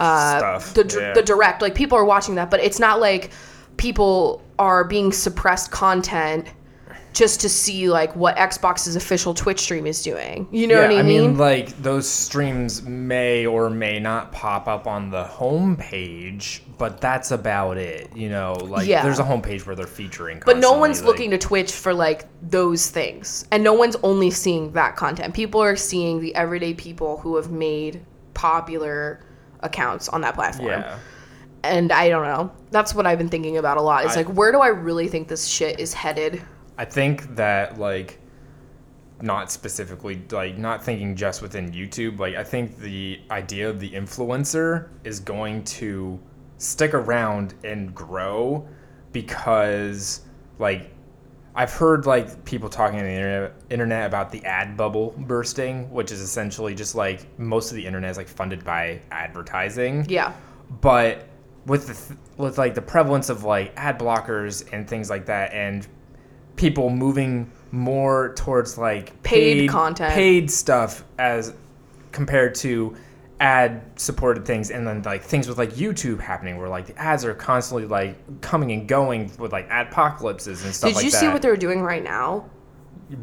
uh 0.00 0.38
Stuff. 0.60 0.74
the, 0.74 0.98
Yeah. 1.00 1.12
the 1.14 1.22
direct 1.22 1.62
like 1.62 1.74
people 1.74 1.96
are 1.98 2.04
watching 2.04 2.34
that 2.36 2.50
but 2.50 2.60
it's 2.60 2.78
not 2.78 3.00
like 3.00 3.30
people 3.76 4.42
are 4.58 4.84
being 4.84 5.12
suppressed 5.12 5.70
content 5.70 6.46
just 7.12 7.40
to 7.40 7.48
see 7.48 7.88
like 7.88 8.14
what 8.14 8.36
xbox's 8.36 8.94
official 8.94 9.32
twitch 9.32 9.58
stream 9.60 9.86
is 9.86 10.02
doing 10.02 10.46
you 10.50 10.66
know 10.66 10.74
yeah, 10.82 10.88
what 10.88 10.98
i 10.98 11.02
mean 11.02 11.38
like 11.38 11.68
those 11.82 12.06
streams 12.06 12.82
may 12.82 13.46
or 13.46 13.70
may 13.70 13.98
not 13.98 14.32
pop 14.32 14.68
up 14.68 14.86
on 14.86 15.08
the 15.10 15.24
homepage, 15.24 16.60
but 16.78 17.00
that's 17.00 17.30
about 17.30 17.78
it. 17.78 18.14
You 18.14 18.28
know, 18.28 18.52
like 18.54 18.86
Yeah. 18.86 19.02
there's 19.02 19.18
a 19.18 19.22
homepage 19.24 19.64
where 19.66 19.74
they're 19.74 19.86
featuring. 19.86 20.42
But 20.44 20.58
no 20.58 20.72
one's 20.72 21.00
like- 21.00 21.06
looking 21.08 21.30
to 21.30 21.38
Twitch 21.38 21.72
for 21.72 21.94
like 21.94 22.26
those 22.42 22.88
things. 22.90 23.46
And 23.50 23.62
no 23.64 23.72
one's 23.72 23.96
only 24.02 24.30
seeing 24.30 24.72
that 24.72 24.96
content. 24.96 25.32
People 25.34 25.62
are 25.62 25.76
seeing 25.76 26.20
the 26.20 26.34
everyday 26.34 26.74
people 26.74 27.18
who 27.18 27.36
have 27.36 27.50
made 27.50 28.00
popular 28.34 29.20
accounts 29.60 30.08
on 30.08 30.20
that 30.22 30.34
platform. 30.34 30.68
Yeah. 30.68 30.98
And 31.62 31.90
I 31.90 32.08
don't 32.08 32.24
know. 32.24 32.52
That's 32.70 32.94
what 32.94 33.06
I've 33.06 33.18
been 33.18 33.28
thinking 33.28 33.58
about 33.58 33.76
a 33.76 33.82
lot. 33.82 34.04
It's 34.04 34.14
I- 34.14 34.22
like 34.22 34.28
where 34.28 34.52
do 34.52 34.60
I 34.60 34.68
really 34.68 35.08
think 35.08 35.28
this 35.28 35.46
shit 35.46 35.80
is 35.80 35.92
headed? 35.92 36.42
I 36.78 36.84
think 36.84 37.34
that 37.36 37.78
like 37.78 38.20
not 39.22 39.50
specifically 39.50 40.22
like 40.30 40.58
not 40.58 40.84
thinking 40.84 41.16
just 41.16 41.42
within 41.42 41.72
YouTube. 41.72 42.18
Like 42.18 42.36
I 42.36 42.44
think 42.44 42.78
the 42.78 43.20
idea 43.30 43.68
of 43.68 43.80
the 43.80 43.90
influencer 43.90 44.88
is 45.04 45.20
going 45.20 45.64
to 45.64 46.20
stick 46.58 46.94
around 46.94 47.54
and 47.64 47.94
grow 47.94 48.68
because 49.12 50.22
like 50.58 50.90
I've 51.56 51.72
heard 51.72 52.04
like 52.04 52.44
people 52.44 52.68
talking 52.68 52.98
on 52.98 53.06
the 53.06 53.50
internet, 53.70 54.06
about 54.06 54.30
the 54.30 54.44
ad 54.44 54.76
bubble 54.76 55.14
bursting, 55.16 55.90
which 55.90 56.12
is 56.12 56.20
essentially 56.20 56.74
just 56.74 56.94
like 56.94 57.26
most 57.38 57.70
of 57.70 57.76
the 57.76 57.86
internet 57.86 58.10
is 58.10 58.18
like 58.18 58.28
funded 58.28 58.62
by 58.62 59.00
advertising. 59.10 60.04
Yeah. 60.08 60.34
But 60.82 61.26
with 61.64 61.86
the 61.86 61.94
th- 61.94 62.18
with 62.36 62.58
like 62.58 62.74
the 62.74 62.82
prevalence 62.82 63.30
of 63.30 63.42
like 63.44 63.72
ad 63.76 63.98
blockers 63.98 64.70
and 64.72 64.86
things 64.86 65.08
like 65.08 65.26
that, 65.26 65.52
and 65.54 65.86
people 66.56 66.90
moving 66.90 67.50
more 67.72 68.34
towards 68.34 68.76
like 68.76 69.20
Paid 69.22 69.70
content. 69.70 70.12
paid 70.12 70.50
stuff 70.50 71.04
as 71.18 71.54
compared 72.12 72.54
to 72.56 72.94
ad 73.38 73.82
supported 73.96 74.46
things 74.46 74.70
and 74.70 74.86
then 74.86 75.02
like 75.02 75.22
things 75.22 75.46
with 75.46 75.58
like 75.58 75.72
YouTube 75.72 76.18
happening 76.20 76.56
where 76.56 76.68
like 76.68 76.86
the 76.86 76.98
ads 76.98 77.24
are 77.24 77.34
constantly 77.34 77.86
like 77.86 78.16
coming 78.40 78.72
and 78.72 78.88
going 78.88 79.30
with 79.38 79.52
like 79.52 79.68
adpocalypses 79.68 80.64
and 80.64 80.74
stuff 80.74 80.90
Did 80.90 80.96
like 80.96 81.04
you 81.04 81.10
that. 81.10 81.20
see 81.20 81.28
what 81.28 81.42
they're 81.42 81.56
doing 81.56 81.82
right 81.82 82.02
now? 82.02 82.48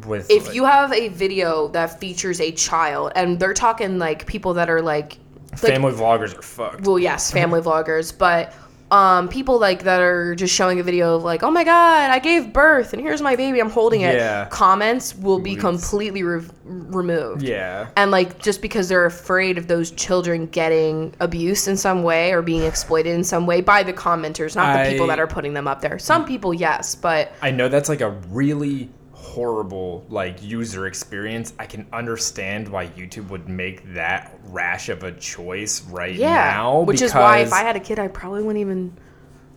with 0.06 0.30
If 0.30 0.46
like, 0.46 0.54
you 0.54 0.64
have 0.64 0.92
a 0.92 1.08
video 1.08 1.68
that 1.68 2.00
features 2.00 2.40
a 2.40 2.52
child, 2.52 3.12
and 3.14 3.38
they're 3.38 3.54
talking 3.54 3.98
like 3.98 4.26
people 4.26 4.54
that 4.54 4.70
are 4.70 4.80
like, 4.80 5.18
like 5.50 5.60
family 5.60 5.92
vloggers 5.92 6.36
are 6.36 6.42
fucked. 6.42 6.82
well, 6.86 6.98
yes, 6.98 7.30
family 7.30 7.60
vloggers, 7.68 8.16
but 8.16 8.54
um, 8.94 9.28
people 9.28 9.58
like 9.58 9.82
that 9.82 10.00
are 10.00 10.36
just 10.36 10.54
showing 10.54 10.78
a 10.78 10.82
video 10.84 11.16
of 11.16 11.24
like, 11.24 11.42
oh 11.42 11.50
my 11.50 11.64
god, 11.64 12.10
I 12.10 12.20
gave 12.20 12.52
birth 12.52 12.92
and 12.92 13.02
here's 13.02 13.20
my 13.20 13.34
baby, 13.34 13.60
I'm 13.60 13.70
holding 13.70 14.02
it. 14.02 14.14
Yeah. 14.14 14.46
Comments 14.50 15.16
will 15.16 15.40
be 15.40 15.56
Deletes. 15.56 15.60
completely 15.60 16.22
re- 16.22 16.46
removed. 16.64 17.42
yeah. 17.42 17.88
And 17.96 18.12
like 18.12 18.40
just 18.40 18.62
because 18.62 18.88
they're 18.88 19.04
afraid 19.06 19.58
of 19.58 19.66
those 19.66 19.90
children 19.90 20.46
getting 20.46 21.12
abused 21.18 21.66
in 21.66 21.76
some 21.76 22.04
way 22.04 22.32
or 22.32 22.40
being 22.40 22.62
exploited 22.62 23.12
in 23.14 23.24
some 23.24 23.46
way 23.46 23.60
by 23.60 23.82
the 23.82 23.92
commenters, 23.92 24.54
not 24.54 24.84
the 24.84 24.90
people 24.92 25.08
that 25.08 25.18
are 25.18 25.26
putting 25.26 25.54
them 25.54 25.66
up 25.66 25.80
there. 25.80 25.98
Some 25.98 26.24
people, 26.24 26.54
yes, 26.54 26.94
but 26.94 27.32
I 27.42 27.50
know 27.50 27.68
that's 27.68 27.88
like 27.88 28.00
a 28.00 28.10
really 28.30 28.90
horrible 29.34 30.04
like 30.08 30.42
user 30.42 30.86
experience. 30.86 31.52
I 31.58 31.66
can 31.66 31.86
understand 31.92 32.68
why 32.68 32.86
YouTube 32.88 33.28
would 33.28 33.48
make 33.48 33.92
that 33.94 34.38
rash 34.46 34.88
of 34.88 35.02
a 35.02 35.12
choice 35.12 35.82
right 35.82 36.14
yeah. 36.14 36.52
now. 36.52 36.80
which 36.80 37.02
is 37.02 37.12
why 37.12 37.38
if 37.38 37.52
I 37.52 37.62
had 37.62 37.76
a 37.76 37.80
kid, 37.80 37.98
I 37.98 38.08
probably 38.08 38.42
wouldn't 38.42 38.60
even 38.60 38.96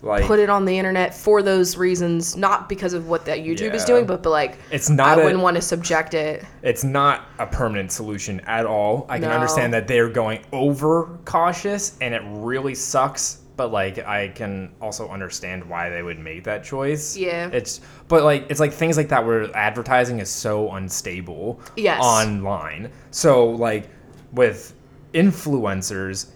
like 0.02 0.26
put 0.26 0.40
it 0.40 0.50
on 0.50 0.66
the 0.66 0.78
internet 0.78 1.14
for 1.14 1.42
those 1.42 1.76
reasons, 1.78 2.36
not 2.38 2.70
because 2.70 2.94
of 2.94 3.08
what 3.08 3.26
that 3.26 3.40
YouTube 3.40 3.74
is 3.74 3.84
doing, 3.86 4.06
but, 4.06 4.24
but 4.24 4.30
like 4.30 4.60
it's 4.72 4.90
not 4.90 5.18
I 5.18 5.22
a, 5.22 5.26
wouldn't 5.26 5.42
want 5.42 5.56
to 5.56 5.62
subject 5.62 6.14
it. 6.14 6.46
it's 6.62 6.84
not 6.84 7.26
a 7.40 7.48
permanent 7.48 7.92
solution 7.92 8.40
at 8.42 8.66
all. 8.66 9.06
I 9.10 9.20
can 9.20 9.30
No. 9.30 9.36
understand 9.36 9.74
that 9.74 9.88
they're 9.88 10.10
going 10.10 10.44
over 10.52 11.10
cautious 11.26 11.98
and 12.02 12.14
it 12.14 12.22
really 12.26 12.76
sucks, 12.76 13.40
but 13.58 13.72
like 13.72 14.00
I 14.00 14.30
can 14.30 14.72
also 14.82 15.10
understand 15.10 15.68
why 15.68 15.90
they 15.90 16.04
would 16.04 16.20
make 16.20 16.44
that 16.46 16.64
choice. 16.64 17.18
Yeah. 17.18 17.50
It's 17.52 17.82
but 18.08 18.24
like 18.24 18.46
it's 18.50 18.60
like 18.60 18.72
things 18.72 18.96
like 18.96 19.10
that 19.10 19.26
where 19.26 19.54
advertising 19.58 20.20
is 20.20 20.30
so 20.30 20.72
unstable 20.74 21.60
Yes. 21.76 22.00
online. 22.02 22.92
So 23.12 23.50
like 23.50 23.90
with 24.32 24.74
influencers, 25.14 26.28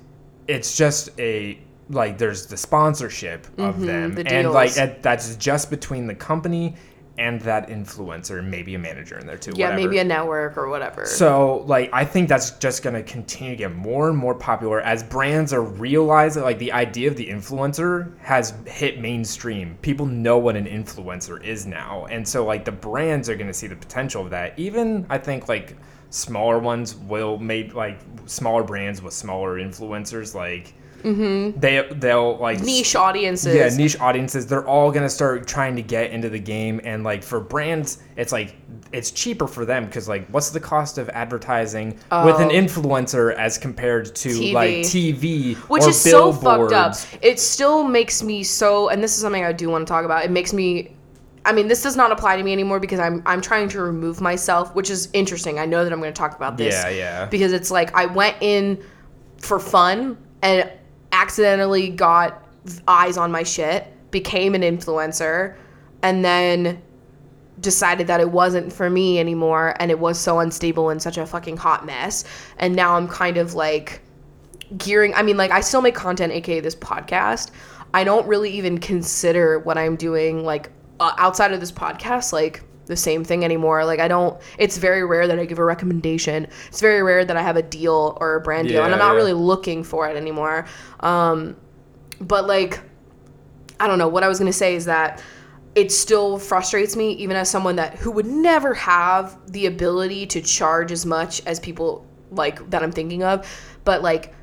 it's 0.47 0.75
just 0.75 1.09
a 1.19 1.59
like 1.89 2.17
there's 2.17 2.45
the 2.47 2.57
sponsorship 2.57 3.45
of 3.59 3.81
them 3.81 4.11
Mm-hmm, 4.11 4.15
the 4.15 4.27
and 4.31 4.51
like 4.51 5.01
that's 5.01 5.35
just 5.35 5.69
between 5.69 6.07
the 6.07 6.15
company 6.15 6.75
and 7.21 7.39
that 7.41 7.69
influencer, 7.69 8.43
maybe 8.43 8.73
a 8.73 8.79
manager 8.79 9.15
in 9.19 9.27
there 9.27 9.37
too. 9.37 9.51
Yeah, 9.55 9.67
whatever. 9.67 9.81
maybe 9.81 9.99
a 9.99 10.03
network 10.03 10.57
or 10.57 10.69
whatever. 10.69 11.05
So, 11.05 11.63
like, 11.67 11.91
I 11.93 12.03
think 12.03 12.27
that's 12.27 12.51
just 12.57 12.81
going 12.81 12.95
to 12.95 13.03
continue 13.03 13.53
to 13.53 13.57
get 13.57 13.75
more 13.75 14.09
and 14.09 14.17
more 14.17 14.33
popular 14.33 14.81
as 14.81 15.03
brands 15.03 15.53
are 15.53 15.61
realizing, 15.61 16.41
like, 16.41 16.57
the 16.57 16.71
idea 16.71 17.07
of 17.07 17.15
the 17.15 17.27
influencer 17.27 18.17
has 18.21 18.55
hit 18.65 18.99
mainstream. 18.99 19.77
People 19.83 20.07
know 20.07 20.39
what 20.39 20.55
an 20.55 20.65
influencer 20.65 21.43
is 21.43 21.67
now. 21.67 22.07
And 22.09 22.27
so, 22.27 22.43
like, 22.43 22.65
the 22.65 22.71
brands 22.71 23.29
are 23.29 23.35
going 23.35 23.47
to 23.47 23.53
see 23.53 23.67
the 23.67 23.75
potential 23.75 24.23
of 24.23 24.31
that. 24.31 24.57
Even, 24.57 25.05
I 25.07 25.19
think, 25.19 25.47
like, 25.47 25.77
smaller 26.09 26.57
ones 26.57 26.95
will 26.95 27.37
make, 27.37 27.75
like, 27.75 27.99
smaller 28.25 28.63
brands 28.63 28.99
with 28.99 29.13
smaller 29.13 29.57
influencers, 29.59 30.33
like, 30.33 30.73
they, 31.03 31.87
they'll, 31.95 32.37
like, 32.37 32.57
Mm-hmm. 32.57 32.65
niche 32.65 32.95
audiences. 32.95 33.55
yeah, 33.55 33.69
niche 33.75 33.99
audiences. 33.99 34.45
They're 34.47 34.67
all 34.67 34.91
gonna 34.91 35.09
start 35.09 35.47
trying 35.47 35.75
to 35.75 35.81
get 35.81 36.11
into 36.11 36.29
the 36.29 36.39
game, 36.39 36.79
and 36.83 37.03
like 37.03 37.23
for 37.23 37.39
brands, 37.39 37.99
it's 38.17 38.31
like 38.31 38.55
it's 38.91 39.11
cheaper 39.11 39.47
for 39.47 39.63
them 39.65 39.85
because 39.85 40.09
like, 40.09 40.27
what's 40.29 40.49
the 40.49 40.59
cost 40.59 40.97
of 40.97 41.07
advertising 41.09 41.91
with 42.25 42.35
an 42.39 42.49
Oh. 42.49 42.51
influencer 42.51 43.33
as 43.35 43.57
compared 43.57 44.13
to 44.15 44.29
TV. 44.29 44.53
like 44.53 44.69
TV, 44.79 45.55
which 45.69 45.83
or 45.83 45.89
is 45.89 45.99
so 46.01 46.33
fucked 46.33 46.73
up. 46.73 46.93
billboards? 46.93 47.07
It 47.21 47.39
still 47.39 47.83
makes 47.83 48.21
me 48.21 48.43
so, 48.43 48.89
and 48.89 49.01
this 49.03 49.15
is 49.15 49.21
something 49.21 49.43
I 49.45 49.53
do 49.53 49.69
want 49.69 49.87
to 49.87 49.91
talk 49.91 50.03
about. 50.03 50.25
It 50.25 50.31
makes 50.31 50.51
me, 50.51 50.93
I 51.45 51.53
mean, 51.53 51.67
this 51.69 51.81
does 51.81 51.95
not 51.95 52.11
apply 52.11 52.35
to 52.37 52.43
me 52.43 52.51
anymore 52.51 52.79
because 52.81 52.99
I'm 52.99 53.23
I'm 53.25 53.39
trying 53.41 53.69
to 53.69 53.81
remove 53.81 54.19
myself, 54.19 54.75
which 54.75 54.89
is 54.89 55.07
interesting. 55.13 55.57
I 55.57 55.65
know 55.65 55.83
that 55.85 55.93
I'm 55.93 55.99
going 56.01 56.13
to 56.13 56.17
talk 56.17 56.35
about 56.35 56.57
this. 56.57 56.73
Yeah, 56.75 56.89
yeah. 56.89 57.25
Because 57.27 57.53
it's 57.53 57.71
like 57.71 57.95
I 57.95 58.05
went 58.07 58.35
in 58.41 58.83
for 59.37 59.57
fun 59.59 60.17
and 60.43 60.69
accidentally 61.11 61.89
got 61.89 62.43
eyes 62.87 63.17
on 63.17 63.31
my 63.31 63.43
shit, 63.43 63.87
became 64.11 64.55
an 64.55 64.61
influencer, 64.61 65.55
and 66.03 66.23
then 66.23 66.81
decided 67.59 68.07
that 68.07 68.19
it 68.19 68.31
wasn't 68.31 68.73
for 68.73 68.89
me 68.89 69.19
anymore 69.19 69.75
and 69.79 69.91
it 69.91 69.99
was 69.99 70.19
so 70.19 70.39
unstable 70.39 70.89
and 70.89 71.01
such 71.01 71.17
a 71.17 71.25
fucking 71.25 71.57
hot 71.57 71.85
mess. 71.85 72.23
And 72.57 72.75
now 72.75 72.95
i'm 72.95 73.07
kind 73.07 73.37
of 73.37 73.53
like 73.53 74.01
gearing 74.77 75.13
i 75.13 75.21
mean 75.21 75.37
like 75.37 75.51
i 75.51 75.61
still 75.61 75.81
make 75.81 75.95
content 75.95 76.33
aka 76.33 76.59
this 76.59 76.75
podcast. 76.75 77.51
I 77.93 78.03
don't 78.03 78.25
really 78.25 78.49
even 78.51 78.79
consider 78.79 79.59
what 79.59 79.77
i'm 79.77 79.95
doing 79.95 80.43
like 80.43 80.71
uh, 80.99 81.13
outside 81.17 81.51
of 81.51 81.59
this 81.59 81.71
podcast 81.71 82.33
like 82.33 82.63
the 82.91 82.95
same 82.95 83.23
thing 83.23 83.43
anymore. 83.43 83.83
Like 83.85 83.99
i 83.99 84.07
don't 84.07 84.39
it's 84.59 84.77
very 84.77 85.03
rare 85.03 85.27
that 85.27 85.39
i 85.39 85.45
give 85.45 85.57
a 85.57 85.65
recommendation. 85.65 86.47
It's 86.67 86.81
very 86.81 87.01
rare 87.01 87.25
that 87.25 87.35
i 87.35 87.41
have 87.41 87.57
a 87.57 87.63
deal 87.63 88.17
or 88.21 88.35
a 88.35 88.41
brand 88.41 88.67
deal 88.67 88.83
and 88.83 88.93
i'm 88.93 88.99
not 88.99 89.13
yeah. 89.13 89.17
really 89.17 89.33
looking 89.33 89.83
for 89.83 90.07
it 90.07 90.15
anymore. 90.15 90.67
Um 90.99 91.55
but 92.19 92.45
like 92.45 92.79
I 93.79 93.87
don't 93.87 93.97
know. 93.97 94.07
What 94.07 94.23
I 94.23 94.27
was 94.27 94.37
gonna 94.37 94.53
say 94.53 94.75
is 94.75 94.85
that 94.85 95.23
it 95.73 95.91
still 95.91 96.37
frustrates 96.37 96.95
me, 96.95 97.13
even 97.13 97.35
as 97.35 97.49
someone 97.49 97.77
that 97.77 97.95
who 97.95 98.11
would 98.11 98.25
never 98.27 98.73
have 98.73 99.37
the 99.51 99.65
ability 99.65 100.27
to 100.27 100.41
charge 100.41 100.91
as 100.91 101.05
much 101.05 101.41
as 101.45 101.59
people 101.59 102.05
like 102.29 102.69
that 102.69 102.83
I'm 102.83 102.91
thinking 102.91 103.23
of, 103.23 103.47
but 103.85 104.01
like 104.01 104.33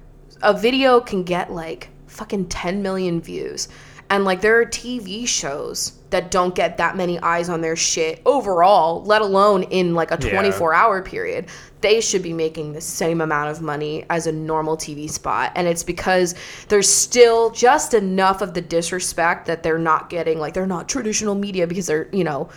a 0.42 0.54
video 0.54 1.00
can 1.00 1.22
get 1.22 1.52
like 1.52 1.90
fucking 2.06 2.48
10 2.48 2.82
million 2.82 3.20
views. 3.20 3.68
And 4.10 4.24
like 4.24 4.40
there 4.40 4.58
are 4.58 4.64
TV 4.64 5.26
shows 5.26 5.97
that 6.10 6.30
don't 6.30 6.54
get 6.54 6.78
that 6.78 6.96
many 6.96 7.18
eyes 7.20 7.48
on 7.48 7.60
their 7.60 7.76
shit 7.76 8.22
overall, 8.24 9.02
let 9.04 9.20
alone 9.20 9.62
in 9.64 9.94
like 9.94 10.10
a 10.10 10.18
Yeah. 10.20 10.30
24 10.32 10.72
hour 10.74 11.02
period. 11.02 11.46
They 11.80 12.00
should 12.00 12.22
be 12.22 12.32
making 12.32 12.72
the 12.72 12.80
same 12.80 13.20
amount 13.20 13.50
of 13.50 13.60
money 13.60 14.04
as 14.10 14.26
a 14.26 14.32
normal 14.32 14.76
TV 14.76 15.08
spot. 15.08 15.52
And 15.54 15.68
it's 15.68 15.82
because 15.84 16.34
there's 16.68 16.90
still 16.90 17.50
just 17.50 17.94
enough 17.94 18.40
of 18.42 18.54
the 18.54 18.60
disrespect 18.60 19.46
that 19.46 19.62
they're 19.62 19.78
not 19.78 20.08
getting, 20.10 20.38
like, 20.40 20.54
they're 20.54 20.66
not 20.66 20.88
traditional 20.88 21.34
media 21.34 21.66
because 21.66 21.86
they're, 21.86 22.08
you 22.10 22.24
know, 22.24 22.48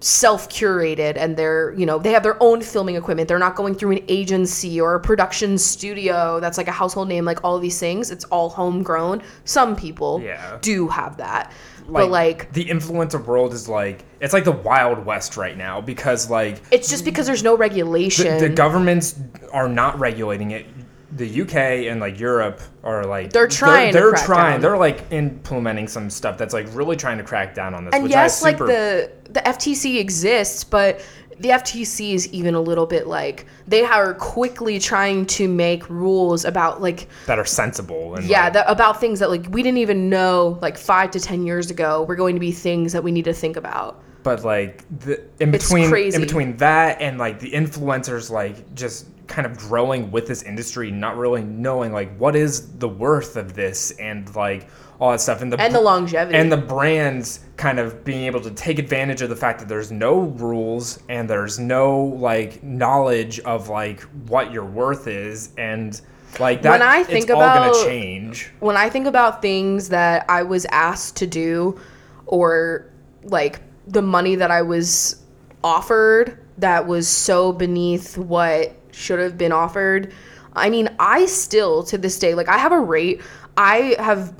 self 0.00 0.50
curated 0.50 1.16
and 1.16 1.38
they're, 1.38 1.72
you 1.74 1.86
know, 1.86 1.98
they 1.98 2.12
have 2.12 2.22
their 2.22 2.40
own 2.42 2.60
filming 2.60 2.96
equipment. 2.96 3.28
They're 3.28 3.38
not 3.38 3.56
going 3.56 3.74
through 3.74 3.92
an 3.92 4.04
agency 4.08 4.78
or 4.78 4.94
a 4.94 5.00
production 5.00 5.56
studio 5.56 6.38
that's 6.38 6.58
like 6.58 6.68
a 6.68 6.72
household 6.72 7.08
name, 7.08 7.24
like 7.24 7.42
all 7.42 7.56
of 7.56 7.62
these 7.62 7.80
things. 7.80 8.10
It's 8.10 8.24
all 8.26 8.50
homegrown. 8.50 9.22
Some 9.44 9.74
people 9.74 10.20
Yeah. 10.22 10.58
do 10.60 10.88
have 10.88 11.16
that. 11.16 11.50
But 11.88 12.10
like, 12.10 12.52
the 12.52 12.64
influencer 12.64 13.24
world 13.24 13.52
is 13.52 13.68
like 13.68 14.04
it's 14.20 14.32
like 14.32 14.44
the 14.44 14.52
wild 14.52 15.04
west 15.04 15.36
right 15.36 15.56
now 15.56 15.80
because 15.80 16.30
like 16.30 16.62
it's 16.70 16.88
just 16.88 17.04
because 17.04 17.26
there's 17.26 17.42
no 17.42 17.56
regulation. 17.56 18.38
the 18.38 18.48
governments 18.48 19.18
are 19.52 19.68
not 19.68 19.98
regulating 19.98 20.52
it. 20.52 20.66
The 21.12 21.42
UK 21.42 21.54
and 21.90 22.00
like 22.00 22.18
Europe 22.18 22.60
are 22.82 23.04
like 23.04 23.32
They're 23.32 23.48
trying 23.48 23.92
They're, 23.92 24.10
crack 24.10 24.24
trying. 24.26 24.52
down. 24.52 24.60
They're 24.60 24.76
like 24.76 25.04
implementing 25.12 25.88
some 25.88 26.10
stuff 26.10 26.36
that's 26.36 26.52
like 26.52 26.66
really 26.72 26.96
trying 26.96 27.16
to 27.18 27.24
crack 27.24 27.54
down 27.54 27.74
on 27.74 27.84
this. 27.84 27.94
and 27.94 28.02
which 28.02 28.12
yes, 28.12 28.42
I 28.42 28.50
like 28.50 28.58
the 28.58 29.12
the 29.30 29.40
FTC 29.40 29.98
exists, 29.98 30.64
but 30.64 31.00
the 31.40 31.50
FTC 31.50 32.14
is 32.14 32.28
even 32.32 32.54
a 32.54 32.60
little 32.60 32.86
bit 32.86 33.06
like 33.06 33.46
they 33.66 33.84
are 33.84 34.14
quickly 34.14 34.78
trying 34.78 35.26
to 35.26 35.48
make 35.48 35.88
rules 35.90 36.44
about 36.44 36.80
like 36.80 37.08
that 37.26 37.38
are 37.38 37.44
sensible 37.44 38.14
and 38.14 38.24
yeah 38.24 38.44
like, 38.44 38.52
that, 38.54 38.70
about 38.70 39.00
things 39.00 39.18
that 39.20 39.30
like 39.30 39.46
we 39.50 39.62
didn't 39.62 39.78
even 39.78 40.08
know 40.08 40.58
like 40.62 40.78
five 40.78 41.10
to 41.10 41.20
ten 41.20 41.46
years 41.46 41.70
ago 41.70 42.04
were 42.04 42.16
going 42.16 42.34
to 42.34 42.40
be 42.40 42.52
things 42.52 42.92
that 42.92 43.02
we 43.02 43.12
need 43.12 43.24
to 43.24 43.34
think 43.34 43.56
about. 43.56 44.02
But 44.22 44.44
like 44.44 44.84
the 45.00 45.22
in 45.40 45.50
between 45.50 45.94
in 45.94 46.20
between 46.20 46.56
that 46.56 47.00
and 47.00 47.18
like 47.18 47.38
the 47.38 47.50
influencers 47.50 48.30
like 48.30 48.74
just 48.74 49.06
kind 49.26 49.46
of 49.46 49.56
growing 49.56 50.10
with 50.10 50.26
this 50.26 50.42
industry, 50.42 50.90
not 50.90 51.16
really 51.16 51.42
knowing 51.42 51.92
like 51.92 52.16
what 52.16 52.36
is 52.36 52.78
the 52.78 52.88
worth 52.88 53.36
of 53.36 53.54
this 53.54 53.90
and 53.92 54.34
like 54.34 54.68
all 54.98 55.10
that 55.10 55.20
stuff 55.20 55.42
and 55.42 55.52
the 55.52 55.60
And 55.60 55.74
the 55.74 55.80
longevity. 55.80 56.38
and 56.38 56.50
the 56.50 56.56
brands 56.56 57.40
kind 57.56 57.78
of 57.78 58.02
being 58.04 58.24
able 58.24 58.40
to 58.40 58.50
take 58.50 58.78
advantage 58.78 59.20
of 59.22 59.28
the 59.28 59.36
fact 59.36 59.58
that 59.60 59.68
there's 59.68 59.92
no 59.92 60.20
rules 60.20 61.00
and 61.08 61.28
there's 61.28 61.58
no 61.58 61.98
like 61.98 62.62
knowledge 62.62 63.38
of 63.40 63.68
like 63.68 64.00
what 64.28 64.52
your 64.52 64.64
worth 64.64 65.06
is 65.06 65.50
and 65.58 66.00
like 66.40 66.62
that 66.62 66.70
When 66.70 66.82
I 66.82 67.02
think 67.02 67.28
about- 67.30 67.72
gonna 67.72 67.84
change 67.86 68.52
when 68.60 68.76
I 68.76 68.88
think 68.88 69.06
about 69.06 69.42
things 69.42 69.88
that 69.90 70.24
I 70.28 70.42
was 70.42 70.66
asked 70.70 71.16
to 71.16 71.26
do 71.26 71.78
or 72.26 72.86
like 73.22 73.60
the 73.86 74.02
money 74.02 74.34
that 74.36 74.50
I 74.50 74.62
was 74.62 75.16
offered 75.62 76.38
that 76.58 76.86
was 76.86 77.06
so 77.08 77.52
beneath 77.52 78.16
what 78.16 78.72
should 78.92 79.18
have 79.18 79.36
been 79.36 79.52
offered. 79.52 80.12
I 80.54 80.70
mean, 80.70 80.88
I 80.98 81.26
still 81.26 81.82
to 81.84 81.98
this 81.98 82.18
day 82.18 82.34
like 82.34 82.48
I 82.48 82.56
have 82.58 82.72
a 82.72 82.80
rate. 82.80 83.20
I 83.58 83.96
have 83.98 84.32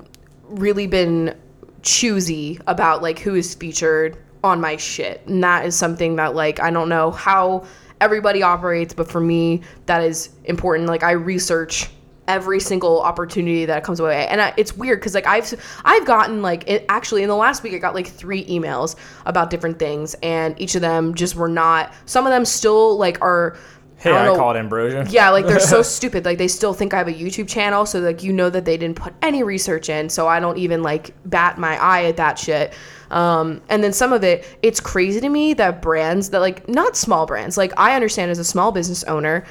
really 0.48 0.86
been 0.86 1.36
choosy 1.82 2.58
about 2.66 3.02
like 3.02 3.18
who 3.18 3.34
is 3.34 3.54
featured 3.54 4.18
on 4.42 4.60
my 4.60 4.76
shit. 4.76 5.22
And 5.26 5.42
that 5.42 5.66
is 5.66 5.76
something 5.76 6.16
that 6.16 6.34
like 6.34 6.60
I 6.60 6.70
don't 6.70 6.88
know 6.88 7.10
how 7.10 7.64
everybody 8.00 8.42
operates, 8.42 8.94
but 8.94 9.10
for 9.10 9.20
me 9.20 9.62
that 9.86 10.02
is 10.02 10.30
important. 10.44 10.88
Like 10.88 11.02
I 11.02 11.12
research 11.12 11.88
every 12.28 12.60
single 12.60 13.00
opportunity 13.02 13.64
that 13.66 13.84
comes 13.84 14.00
away 14.00 14.26
and 14.26 14.40
I, 14.40 14.52
it's 14.56 14.76
weird 14.76 14.98
because 14.98 15.14
like 15.14 15.26
i've 15.26 15.54
i've 15.84 16.04
gotten 16.06 16.42
like 16.42 16.68
it, 16.68 16.84
actually 16.88 17.22
in 17.22 17.28
the 17.28 17.36
last 17.36 17.62
week 17.62 17.74
i 17.74 17.78
got 17.78 17.94
like 17.94 18.08
three 18.08 18.44
emails 18.46 18.96
about 19.26 19.48
different 19.48 19.78
things 19.78 20.14
and 20.22 20.60
each 20.60 20.74
of 20.74 20.80
them 20.80 21.14
just 21.14 21.36
were 21.36 21.48
not 21.48 21.92
some 22.06 22.26
of 22.26 22.32
them 22.32 22.44
still 22.44 22.98
like 22.98 23.20
are 23.22 23.56
hey 23.98 24.12
i, 24.12 24.24
know- 24.24 24.36
call 24.36 24.50
it 24.54 24.58
ambrosia 24.58 25.06
yeah, 25.08 25.30
like 25.30 25.46
they're 25.46 25.60
so 25.60 25.82
stupid. 25.96 26.24
Like 26.24 26.38
they 26.38 26.48
still 26.48 26.74
think 26.74 26.94
I 26.94 26.98
have 26.98 27.08
a 27.08 27.12
YouTube 27.12 27.48
channel, 27.48 27.86
so 27.86 28.00
like 28.00 28.22
you 28.22 28.32
know 28.32 28.50
that 28.50 28.64
they 28.64 28.76
didn't 28.76 28.96
put 28.96 29.14
any 29.22 29.42
research 29.42 29.88
in, 29.88 30.08
so 30.08 30.28
I 30.28 30.40
don't 30.40 30.58
even 30.58 30.82
like 30.82 31.14
bat 31.24 31.58
my 31.58 31.76
eye 31.82 32.04
at 32.04 32.16
that 32.16 32.38
shit. 32.38 32.74
Um, 33.10 33.62
and 33.68 33.84
then 33.84 33.92
some 33.92 34.12
of 34.12 34.24
it, 34.24 34.44
it's 34.62 34.80
crazy 34.80 35.20
to 35.20 35.28
me 35.28 35.54
that 35.54 35.80
brands 35.80 36.30
that 36.30 36.40
like 36.40 36.68
not 36.68 36.96
small 36.96 37.26
brands, 37.26 37.56
like 37.56 37.72
I 37.76 37.94
understand 37.94 38.30
as 38.30 38.38
a 38.38 38.44
small 38.44 38.72
business 38.72 39.04
owner, 39.04 39.44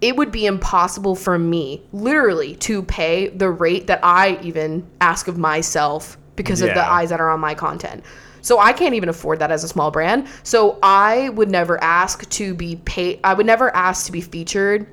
it 0.00 0.16
would 0.16 0.30
be 0.30 0.46
impossible 0.46 1.14
for 1.14 1.38
me 1.38 1.82
literally 1.92 2.54
to 2.56 2.82
pay 2.82 3.28
the 3.28 3.50
rate 3.50 3.86
that 3.86 4.00
I 4.04 4.38
even 4.42 4.86
ask 5.00 5.28
of 5.28 5.38
myself 5.38 6.16
because 6.36 6.62
of 6.62 6.68
the 6.68 6.84
eyes 6.84 7.10
that 7.10 7.20
are 7.20 7.30
on 7.30 7.40
my 7.40 7.54
content. 7.54 8.04
So 8.40 8.58
I 8.58 8.72
can't 8.72 8.94
even 8.94 9.08
afford 9.08 9.38
that 9.40 9.50
as 9.50 9.64
a 9.64 9.68
small 9.68 9.90
brand. 9.90 10.28
So 10.42 10.78
I 10.82 11.30
would 11.30 11.50
never 11.50 11.82
ask 11.82 12.28
to 12.30 12.54
be 12.54 12.76
paid. 12.84 13.20
I 13.24 13.34
would 13.34 13.46
never 13.46 13.74
ask 13.74 14.06
to 14.06 14.12
be 14.12 14.20
featured. 14.20 14.86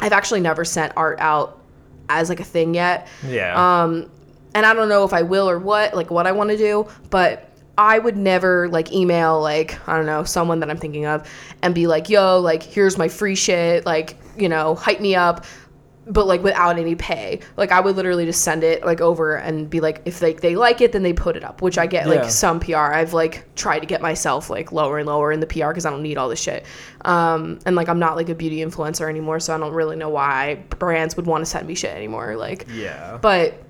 I've 0.00 0.12
actually 0.12 0.40
never 0.40 0.64
sent 0.64 0.92
art 0.96 1.18
out 1.20 1.60
as 2.08 2.28
like 2.28 2.40
a 2.40 2.44
thing 2.44 2.74
yet. 2.74 3.08
yeah 3.26 3.82
Um, 3.82 4.10
and 4.54 4.66
I 4.66 4.74
don't 4.74 4.88
know 4.88 5.04
if 5.04 5.12
I 5.12 5.22
will 5.22 5.48
or 5.48 5.58
what, 5.58 5.94
like 5.94 6.10
what 6.10 6.26
I 6.26 6.32
want 6.32 6.50
to 6.50 6.56
do, 6.56 6.88
but 7.10 7.50
I 7.78 7.98
would 7.98 8.16
never 8.16 8.68
like 8.68 8.92
email 8.92 9.40
like 9.40 9.78
I 9.88 9.96
don't 9.96 10.06
know 10.06 10.24
someone 10.24 10.60
that 10.60 10.70
I'm 10.70 10.76
thinking 10.76 11.06
of 11.06 11.26
and 11.62 11.74
be 11.74 11.86
like, 11.86 12.10
"Yo, 12.10 12.38
like 12.40 12.62
here's 12.62 12.98
my 12.98 13.08
free 13.08 13.34
shit, 13.34 13.86
like 13.86 14.16
you 14.36 14.48
know, 14.48 14.74
hype 14.74 15.00
me 15.00 15.14
up." 15.14 15.46
But 16.12 16.26
like 16.26 16.42
without 16.42 16.76
any 16.78 16.96
pay, 16.96 17.38
like 17.56 17.70
I 17.70 17.78
would 17.80 17.94
literally 17.94 18.26
just 18.26 18.42
send 18.42 18.64
it 18.64 18.84
like 18.84 19.00
over 19.00 19.36
and 19.36 19.70
be 19.70 19.78
like, 19.80 20.02
if 20.04 20.20
like 20.20 20.40
they 20.40 20.56
like 20.56 20.80
it, 20.80 20.90
then 20.90 21.04
they 21.04 21.12
put 21.12 21.36
it 21.36 21.44
up, 21.44 21.62
which 21.62 21.78
I 21.78 21.86
get 21.86 22.06
Yeah. 22.06 22.14
like 22.14 22.30
some 22.30 22.58
PR. 22.58 22.76
I've 22.76 23.12
like 23.14 23.46
tried 23.54 23.78
to 23.80 23.86
get 23.86 24.02
myself 24.02 24.50
like 24.50 24.72
lower 24.72 24.98
and 24.98 25.06
lower 25.06 25.30
in 25.30 25.38
the 25.38 25.46
PR 25.46 25.68
because 25.68 25.86
I 25.86 25.90
don't 25.90 26.02
need 26.02 26.18
all 26.18 26.28
this 26.28 26.40
shit. 26.40 26.66
Um, 27.04 27.60
and 27.64 27.76
like 27.76 27.88
I'm 27.88 28.00
not 28.00 28.16
like 28.16 28.28
a 28.28 28.34
beauty 28.34 28.56
influencer 28.58 29.08
anymore, 29.08 29.38
so 29.38 29.54
I 29.54 29.58
don't 29.58 29.72
really 29.72 29.94
know 29.96 30.08
why 30.08 30.56
brands 30.78 31.16
would 31.16 31.26
want 31.26 31.42
to 31.42 31.46
send 31.50 31.68
me 31.68 31.74
shit 31.76 31.94
anymore. 31.94 32.36
Like, 32.36 32.66
yeah 32.74 33.16
but 33.22 33.62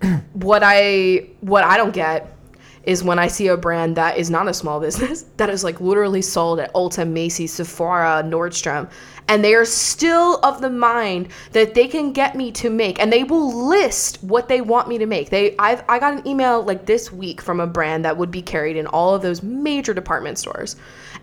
what 0.34 0.62
I 0.64 1.26
what 1.40 1.64
I 1.64 1.76
don't 1.76 1.92
get 1.92 2.36
is 2.84 3.04
when 3.04 3.18
I 3.18 3.28
see 3.28 3.48
a 3.48 3.56
brand 3.58 3.96
that 3.96 4.16
is 4.16 4.30
not 4.30 4.48
a 4.48 4.54
small 4.54 4.80
business 4.80 5.22
that 5.36 5.50
is 5.50 5.64
like 5.64 5.80
literally 5.80 6.22
sold 6.22 6.60
at 6.60 6.72
Ulta, 6.72 7.06
Macy's, 7.08 7.52
Sephora, 7.52 8.22
Nordstrom, 8.24 8.88
and 9.30 9.44
they 9.44 9.54
are 9.54 9.64
still 9.64 10.40
of 10.42 10.60
the 10.60 10.68
mind 10.68 11.28
that 11.52 11.72
they 11.72 11.86
can 11.86 12.12
get 12.12 12.34
me 12.34 12.50
to 12.50 12.68
make, 12.68 12.98
and 13.00 13.12
they 13.12 13.22
will 13.22 13.68
list 13.68 14.20
what 14.24 14.48
they 14.48 14.60
want 14.60 14.88
me 14.88 14.98
to 14.98 15.06
make. 15.06 15.30
They 15.30 15.54
I've 15.56 15.84
I 15.88 16.00
got 16.00 16.14
an 16.14 16.26
email 16.26 16.62
like 16.62 16.84
this 16.84 17.12
week 17.12 17.40
from 17.40 17.60
a 17.60 17.66
brand 17.66 18.04
that 18.04 18.16
would 18.16 18.32
be 18.32 18.42
carried 18.42 18.76
in 18.76 18.88
all 18.88 19.14
of 19.14 19.22
those 19.22 19.42
major 19.42 19.94
department 19.94 20.36
stores. 20.36 20.76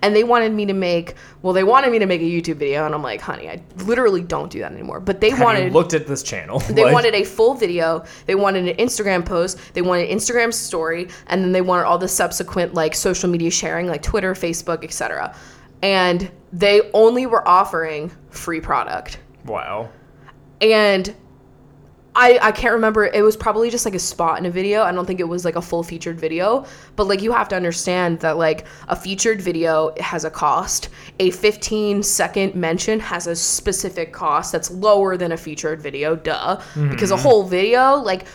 And 0.03 0.15
they 0.15 0.23
wanted 0.23 0.53
me 0.53 0.67
to 0.67 0.73
make, 0.73 1.15
well, 1.41 1.53
they 1.53 1.63
wanted 1.63 1.91
me 1.91 1.97
to 1.97 2.05
make 2.05 2.21
a 2.21 2.23
YouTube 2.23 2.57
video, 2.57 2.85
and 2.85 2.93
I'm 2.93 3.01
like, 3.01 3.19
honey, 3.19 3.49
I 3.49 3.61
literally 3.77 4.21
don't 4.21 4.51
do 4.51 4.59
that 4.59 4.71
anymore. 4.71 4.99
But 4.99 5.21
they 5.21 5.31
have 5.31 5.41
wanted, 5.41 5.73
looked 5.73 5.95
at 5.95 6.05
this 6.05 6.21
channel 6.21 6.59
they 6.69 6.83
Like, 6.83 6.93
wanted 6.93 7.15
a 7.15 7.23
full 7.23 7.55
video. 7.55 8.05
They 8.27 8.35
wanted 8.35 8.67
an 8.67 8.77
Instagram 8.77 9.25
post. 9.25 9.59
They 9.73 9.81
wanted 9.81 10.09
Instagram 10.09 10.53
story, 10.53 11.09
and 11.27 11.43
then 11.43 11.51
they 11.51 11.61
wanted 11.61 11.85
all 11.85 11.97
the 11.97 12.07
subsequent 12.07 12.73
like 12.73 12.93
social 12.93 13.29
media 13.29 13.49
sharing, 13.49 13.87
like 13.87 14.03
Twitter, 14.03 14.33
Facebook, 14.33 14.83
etc. 14.83 15.35
And 15.81 16.31
they 16.51 16.89
only 16.93 17.25
were 17.25 17.47
offering 17.47 18.11
free 18.29 18.61
product. 18.61 19.19
wow 19.45 19.89
And 20.61 21.15
I 22.17 22.39
I 22.41 22.51
can't 22.51 22.73
remember. 22.73 23.05
It 23.05 23.21
was 23.21 23.37
probably 23.37 23.69
just 23.69 23.85
like 23.85 23.93
a 23.93 23.99
spot 23.99 24.39
in 24.39 24.47
a 24.47 24.49
video. 24.49 24.81
I 24.81 24.91
don't 24.91 25.05
think 25.05 25.19
it 25.19 25.27
was 25.27 25.45
like 25.45 25.55
a 25.55 25.61
full 25.61 25.83
featured 25.83 26.19
video. 26.19 26.65
But 26.95 27.07
like 27.07 27.21
you 27.21 27.31
have 27.31 27.47
to 27.49 27.55
understand 27.55 28.19
that 28.21 28.37
like 28.37 28.65
a 28.87 28.95
featured 28.95 29.39
video 29.39 29.93
has 29.99 30.25
a 30.25 30.31
cost. 30.31 30.89
A 31.19 31.29
15 31.29 32.01
second 32.01 32.55
mention 32.55 32.99
has 32.99 33.27
a 33.27 33.35
specific 33.35 34.11
cost 34.11 34.51
that's 34.51 34.71
lower 34.71 35.15
than 35.15 35.31
a 35.31 35.37
featured 35.37 35.79
video. 35.79 36.15
Duh. 36.15 36.59
Because 36.89 37.11
a 37.11 37.13
mm-hmm. 37.13 37.23
whole 37.23 37.43
video 37.43 37.97
like 37.97 38.25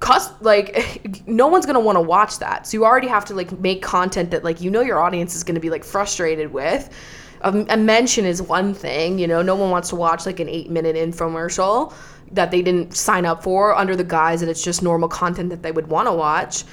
cuss 0.00 0.30
like 0.40 1.22
no 1.26 1.46
one's 1.46 1.66
gonna 1.66 1.80
want 1.80 1.96
to 1.96 2.02
watch 2.02 2.38
that. 2.38 2.66
So 2.66 2.76
you 2.76 2.84
already 2.84 3.08
have 3.08 3.24
to 3.26 3.34
like 3.34 3.58
make 3.60 3.82
content 3.82 4.30
that 4.32 4.44
like 4.44 4.60
you 4.60 4.70
know 4.70 4.80
your 4.80 4.98
audience 4.98 5.36
is 5.36 5.44
gonna 5.44 5.60
be 5.60 5.70
like 5.70 5.84
frustrated 5.84 6.52
with. 6.52 6.90
A, 7.42 7.66
a 7.70 7.76
mention 7.76 8.26
is 8.26 8.42
one 8.42 8.74
thing 8.74 9.18
you 9.18 9.26
know 9.26 9.40
no 9.40 9.54
one 9.54 9.70
wants 9.70 9.88
to 9.90 9.96
watch 9.96 10.26
like 10.26 10.40
an 10.40 10.48
eight 10.48 10.70
minute 10.70 10.94
infomercial 10.94 11.94
that 12.32 12.50
they 12.50 12.60
didn't 12.60 12.94
sign 12.94 13.24
up 13.24 13.42
for 13.42 13.74
under 13.74 13.96
the 13.96 14.04
guise 14.04 14.40
that 14.40 14.48
it's 14.48 14.62
just 14.62 14.82
normal 14.82 15.08
content 15.08 15.48
that 15.48 15.62
they 15.62 15.72
would 15.72 15.86
want 15.88 16.06
to 16.06 16.12
watch 16.12 16.64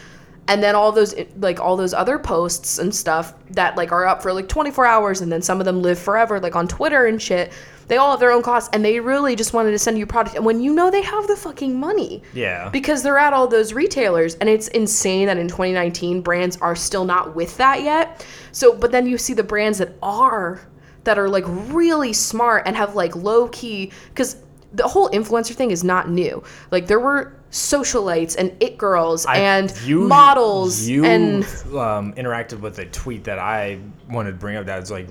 and 0.47 0.63
then 0.63 0.75
all 0.75 0.91
those 0.91 1.13
like 1.37 1.59
all 1.59 1.75
those 1.75 1.93
other 1.93 2.17
posts 2.17 2.79
and 2.79 2.93
stuff 2.93 3.33
that 3.51 3.75
like 3.75 3.91
are 3.91 4.05
up 4.05 4.21
for 4.21 4.33
like 4.33 4.47
24 4.47 4.85
hours 4.85 5.21
and 5.21 5.31
then 5.31 5.41
some 5.41 5.59
of 5.59 5.65
them 5.65 5.81
live 5.81 5.99
forever 5.99 6.39
like 6.39 6.55
on 6.55 6.67
twitter 6.67 7.05
and 7.05 7.21
shit 7.21 7.51
they 7.87 7.97
all 7.97 8.11
have 8.11 8.19
their 8.19 8.31
own 8.31 8.41
costs 8.41 8.69
and 8.73 8.83
they 8.83 8.99
really 8.99 9.35
just 9.35 9.53
wanted 9.53 9.71
to 9.71 9.79
send 9.79 9.97
you 9.97 10.05
product. 10.05 10.35
And 10.35 10.45
when 10.45 10.61
you 10.61 10.73
know 10.73 10.91
they 10.91 11.01
have 11.01 11.27
the 11.27 11.35
fucking 11.35 11.79
money. 11.79 12.21
Yeah. 12.33 12.69
Because 12.69 13.01
they're 13.01 13.17
at 13.17 13.33
all 13.33 13.47
those 13.47 13.73
retailers 13.73 14.35
and 14.35 14.49
it's 14.49 14.67
insane 14.69 15.27
that 15.27 15.37
in 15.37 15.47
2019 15.47 16.21
brands 16.21 16.57
are 16.57 16.75
still 16.75 17.05
not 17.05 17.35
with 17.35 17.55
that 17.57 17.83
yet. 17.83 18.25
So 18.51 18.75
but 18.75 18.91
then 18.91 19.07
you 19.07 19.17
see 19.17 19.33
the 19.33 19.43
brands 19.43 19.77
that 19.77 19.93
are 20.01 20.61
that 21.05 21.17
are 21.17 21.29
like 21.29 21.45
really 21.47 22.11
smart 22.11 22.63
and 22.65 22.75
have 22.75 22.95
like 22.95 23.15
low 23.15 23.47
key 23.49 23.91
because 24.09 24.37
the 24.73 24.87
whole 24.87 25.09
influencer 25.11 25.55
thing 25.55 25.71
is 25.71 25.83
not 25.83 26.09
new. 26.09 26.43
Like 26.71 26.87
there 26.87 26.99
were 26.99 27.36
socialites 27.51 28.35
and 28.37 28.51
it 28.59 28.77
girls 28.77 29.25
I- 29.25 29.37
and 29.37 29.73
you- 29.85 30.07
models 30.07 30.81
you 30.85 31.05
and 31.05 31.43
um, 31.75 32.13
interacted 32.13 32.59
with 32.59 32.79
a 32.79 32.85
tweet 32.85 33.23
that 33.25 33.39
I 33.39 33.79
wanted 34.09 34.31
to 34.31 34.37
bring 34.37 34.57
up 34.57 34.65
that 34.65 34.79
was 34.79 34.91
like 34.91 35.07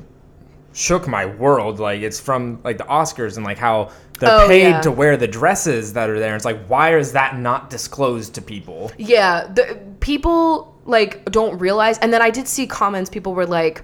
shook 0.73 1.09
my 1.09 1.25
world. 1.25 1.81
Like 1.81 2.03
it's 2.03 2.21
from 2.21 2.61
like 2.63 2.77
the 2.79 2.85
Oscars 2.85 3.37
and 3.37 3.45
like 3.47 3.57
how 3.59 3.91
they're 4.19 4.31
Oh, 4.31 4.47
paid 4.47 4.69
yeah. 4.71 4.81
to 4.83 4.91
wear 4.91 5.17
the 5.17 5.27
dresses 5.29 5.95
that 5.95 6.11
are 6.11 6.19
there. 6.19 6.37
It's 6.37 6.45
like 6.45 6.67
why 6.67 6.97
is 6.97 7.13
that 7.13 7.39
not 7.39 7.71
disclosed 7.71 8.35
to 8.35 8.43
people? 8.43 8.93
Yeah, 8.99 9.47
the 9.53 9.79
people 10.01 10.75
like 10.85 11.25
don't 11.33 11.59
realize. 11.59 11.99
And 11.99 12.13
then 12.13 12.21
I 12.21 12.29
did 12.31 12.47
see 12.47 12.67
comments. 12.67 13.09
People 13.11 13.35
were 13.35 13.47
like, 13.47 13.83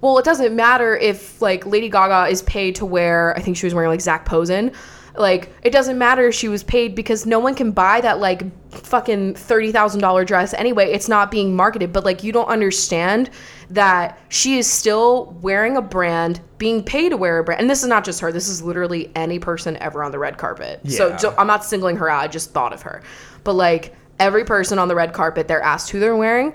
"Well, 0.00 0.18
it 0.18 0.24
doesn't 0.24 0.54
matter 0.54 0.96
if 0.96 1.40
like 1.40 1.64
Lady 1.64 1.88
Gaga 1.88 2.28
is 2.30 2.42
paid 2.42 2.74
to 2.76 2.84
wear. 2.86 3.32
I 3.36 3.40
think 3.40 3.56
she 3.56 3.66
was 3.66 3.74
wearing 3.74 3.90
like 3.90 4.00
Zac 4.00 4.24
Posen. 4.26 4.72
Like 5.20 5.52
it 5.62 5.70
doesn't 5.70 5.98
matter 5.98 6.28
if 6.28 6.34
she 6.34 6.48
was 6.48 6.62
paid 6.62 6.94
because 6.94 7.26
no 7.26 7.38
one 7.38 7.54
can 7.54 7.70
buy 7.72 8.00
that 8.00 8.18
like 8.18 8.42
fucking 8.72 9.34
thirty 9.34 9.70
thousand 9.72 10.00
dollar 10.00 10.24
dress 10.24 10.54
anyway. 10.54 10.90
It's 10.92 11.08
not 11.08 11.30
being 11.30 11.54
marketed. 11.54 11.92
But 11.92 12.04
like 12.04 12.24
you 12.24 12.32
don't 12.32 12.48
understand 12.48 13.30
that 13.70 14.18
she 14.28 14.58
is 14.58 14.68
still 14.70 15.36
wearing 15.40 15.76
a 15.76 15.82
brand, 15.82 16.40
being 16.58 16.82
paid 16.82 17.10
to 17.10 17.16
wear 17.16 17.38
a 17.38 17.44
brand. 17.44 17.60
And 17.60 17.70
this 17.70 17.82
is 17.82 17.88
not 17.88 18.04
just 18.04 18.20
her. 18.20 18.32
This 18.32 18.48
is 18.48 18.62
literally 18.62 19.12
any 19.14 19.38
person 19.38 19.76
ever 19.76 20.02
on 20.02 20.10
the 20.10 20.18
red 20.18 20.38
carpet. 20.38 20.80
So 20.90 21.08
Yeah. 21.08 21.16
don't- 21.18 21.38
I'm 21.38 21.46
not 21.46 21.64
singling 21.64 21.96
her 21.98 22.08
out. 22.08 22.24
I 22.24 22.26
just 22.28 22.52
thought 22.52 22.72
of 22.72 22.82
her. 22.82 23.02
But 23.44 23.52
like 23.52 23.94
every 24.18 24.44
person 24.44 24.78
on 24.78 24.88
the 24.88 24.94
red 24.94 25.12
carpet, 25.12 25.46
they're 25.48 25.62
asked 25.62 25.90
who 25.90 26.00
they're 26.00 26.16
wearing 26.16 26.52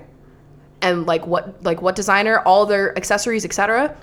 and 0.82 1.06
like 1.06 1.26
what 1.26 1.62
like 1.64 1.80
what 1.80 1.96
designer, 1.96 2.40
all 2.40 2.66
their 2.66 2.96
accessories, 2.98 3.44
etc. 3.44 3.94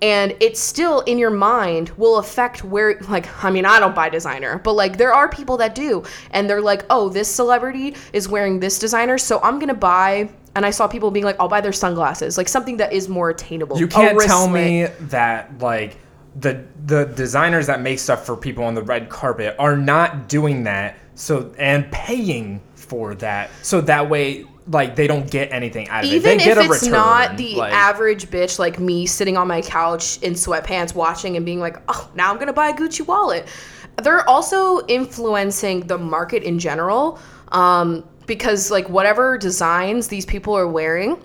and 0.00 0.34
it's 0.40 0.60
still 0.60 1.00
in 1.00 1.18
your 1.18 1.30
mind 1.30 1.90
will 1.90 2.18
affect 2.18 2.62
where 2.64 2.98
like 3.08 3.44
i 3.44 3.50
mean 3.50 3.64
i 3.64 3.80
don't 3.80 3.94
buy 3.94 4.08
designer 4.08 4.58
but 4.58 4.72
like 4.74 4.96
there 4.96 5.12
are 5.12 5.28
people 5.28 5.56
that 5.56 5.74
do 5.74 6.02
and 6.30 6.48
they're 6.48 6.60
like 6.60 6.84
oh 6.90 7.08
this 7.08 7.28
celebrity 7.28 7.94
is 8.12 8.28
wearing 8.28 8.60
this 8.60 8.78
designer 8.78 9.18
so 9.18 9.40
i'm 9.42 9.58
gonna 9.58 9.74
buy 9.74 10.28
and 10.54 10.64
i 10.64 10.70
saw 10.70 10.86
people 10.86 11.10
being 11.10 11.24
like 11.24 11.38
i'll 11.40 11.48
buy 11.48 11.60
their 11.60 11.72
sunglasses 11.72 12.38
like 12.38 12.48
something 12.48 12.76
that 12.76 12.92
is 12.92 13.08
more 13.08 13.30
attainable 13.30 13.78
You 13.78 13.88
can't 13.88 14.20
tell 14.20 14.48
me 14.48 14.86
that 15.00 15.58
like 15.58 15.96
the 16.36 16.64
the 16.86 17.04
designers 17.04 17.66
that 17.66 17.80
make 17.80 17.98
stuff 17.98 18.24
for 18.24 18.36
people 18.36 18.64
on 18.64 18.74
the 18.74 18.82
red 18.82 19.08
carpet 19.08 19.56
are 19.58 19.76
not 19.76 20.28
doing 20.28 20.64
that 20.64 20.96
so 21.14 21.52
and 21.58 21.90
paying 21.90 22.60
for 22.74 23.14
that 23.16 23.50
so 23.62 23.80
that 23.80 24.08
way 24.08 24.46
like 24.70 24.96
they 24.96 25.06
don't 25.06 25.30
get 25.30 25.52
anything 25.52 25.88
out 25.88 26.04
of 26.04 26.10
even 26.10 26.18
it. 26.18 26.22
They 26.22 26.34
if 26.36 26.44
get 26.44 26.58
a 26.58 26.60
it's 26.60 26.82
return. 26.82 26.92
not 26.92 27.36
the 27.36 27.54
like, 27.56 27.72
average 27.72 28.26
bitch 28.26 28.58
like 28.58 28.78
me 28.78 29.06
sitting 29.06 29.36
on 29.36 29.48
my 29.48 29.62
couch 29.62 30.18
in 30.22 30.34
sweatpants 30.34 30.94
watching 30.94 31.36
and 31.36 31.44
being 31.44 31.60
like 31.60 31.78
oh 31.88 32.10
now 32.14 32.30
i'm 32.30 32.38
gonna 32.38 32.52
buy 32.52 32.68
a 32.68 32.74
gucci 32.74 33.06
wallet 33.06 33.46
they're 34.02 34.28
also 34.28 34.86
influencing 34.86 35.86
the 35.86 35.98
market 35.98 36.42
in 36.42 36.58
general 36.58 37.18
um, 37.48 38.04
because 38.26 38.70
like 38.70 38.88
whatever 38.88 39.38
designs 39.38 40.08
these 40.08 40.26
people 40.26 40.56
are 40.56 40.68
wearing 40.68 41.20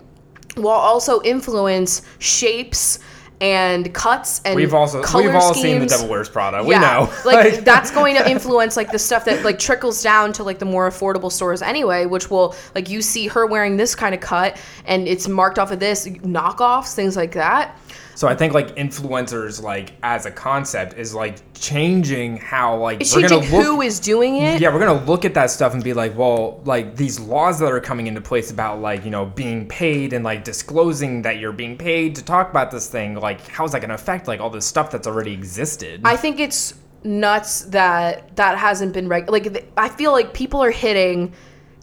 will 0.56 0.70
also 0.70 1.22
influence 1.24 2.02
shapes 2.20 3.00
and 3.42 3.94
cuts 3.94 4.42
and 4.46 4.56
We've 4.56 4.74
also 4.74 5.02
color 5.04 5.26
we've 5.26 5.36
all 5.36 5.54
schemes. 5.54 5.62
seen 5.64 5.80
the 5.80 5.86
Devil 5.88 6.08
Wears 6.08 6.30
Prada. 6.30 6.64
We 6.64 6.72
Yeah, 6.72 6.80
know. 6.80 7.14
Like 7.26 7.64
that's 7.66 7.92
going 7.92 8.16
to 8.16 8.30
influence 8.30 8.78
like 8.78 8.92
the 8.92 9.00
stuff 9.00 9.26
that 9.26 9.44
like 9.44 9.60
trickles 9.60 10.02
down 10.02 10.32
to 10.34 10.44
like 10.44 10.60
the 10.60 10.66
more 10.66 10.90
affordable 10.90 11.32
stores 11.32 11.62
anyway, 11.62 12.06
which 12.06 12.30
will 12.30 12.56
like 12.76 12.90
you 12.90 13.02
see 13.02 13.28
her 13.28 13.46
wearing 13.46 13.78
this 13.78 13.96
kind 13.96 14.16
of 14.16 14.22
cut 14.22 14.58
and 14.86 15.08
it's 15.08 15.28
marked 15.28 15.60
off 15.60 15.72
of 15.72 15.80
this 15.80 16.08
knockoffs, 16.08 16.94
things 16.96 17.16
like 17.18 17.34
that. 17.34 17.78
So 18.16 18.28
I 18.28 18.36
think 18.36 18.53
like 18.53 18.76
influencers 18.76 19.61
like 19.61 19.93
as 20.03 20.26
a 20.26 20.32
concept 20.32 20.93
is 20.97 21.16
like 21.16 21.38
changing 21.53 22.38
how 22.38 22.78
like 22.78 23.01
It's 23.01 23.16
we're 23.16 23.28
gonna 23.28 23.41
look 23.41 23.66
who 23.66 23.82
is 23.82 23.99
doing 23.99 24.38
it. 24.38 24.61
yeah, 24.61 24.72
we're 24.74 24.80
gonna 24.86 25.03
look 25.05 25.26
at 25.26 25.34
that 25.34 25.49
stuff 25.49 25.74
and 25.74 25.84
be 25.84 25.93
like, 25.93 26.16
well, 26.18 26.61
like 26.66 26.95
these 26.95 27.20
laws 27.20 27.57
that 27.59 27.72
are 27.72 27.80
coming 27.80 28.07
into 28.07 28.22
place 28.22 28.51
about 28.51 28.80
like 28.82 29.03
you 29.03 29.11
know 29.11 29.26
being 29.26 29.68
paid 29.68 30.14
and 30.14 30.24
like 30.24 30.43
disclosing 30.43 31.22
that 31.24 31.38
you're 31.39 31.51
being 31.51 31.78
paid 31.78 32.16
to 32.16 32.24
talk 32.24 32.49
about 32.51 32.70
this 32.72 32.88
thing, 32.88 33.16
like 33.16 33.47
how's 33.47 33.72
that 33.72 33.82
gonna 33.82 33.95
affect 33.95 34.28
like 34.28 34.39
all 34.39 34.49
this 34.49 34.66
stuff 34.66 34.91
that's 34.91 35.07
already 35.07 35.34
existed? 35.34 36.01
I 36.03 36.16
think 36.16 36.39
it's 36.39 36.76
nuts 37.03 37.61
that 37.66 38.36
that 38.36 38.57
hasn't 38.57 38.93
been 38.93 39.07
reg- 39.07 39.30
like 39.30 39.51
th- 39.51 39.66
I 39.76 39.89
feel 39.89 40.11
like 40.11 40.34
people 40.34 40.64
are 40.64 40.72
hitting 40.72 41.34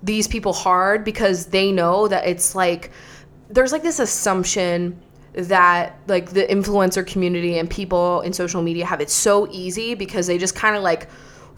these 0.02 0.26
people 0.26 0.52
hard 0.52 1.04
because 1.04 1.46
they 1.46 1.72
know 1.72 2.08
that 2.08 2.26
it's 2.26 2.54
like 2.54 2.90
there's 3.50 3.72
like 3.72 3.82
this 3.82 3.98
assumption 3.98 4.98
that 5.34 5.98
like 6.06 6.30
the 6.30 6.44
influencer 6.46 7.06
community 7.06 7.58
and 7.58 7.70
people 7.70 8.20
in 8.22 8.32
social 8.32 8.62
media 8.62 8.84
have 8.84 9.00
it 9.00 9.10
so 9.10 9.48
easy 9.50 9.94
because 9.94 10.26
they 10.26 10.38
just 10.38 10.54
kind 10.54 10.76
of 10.76 10.82
like 10.82 11.08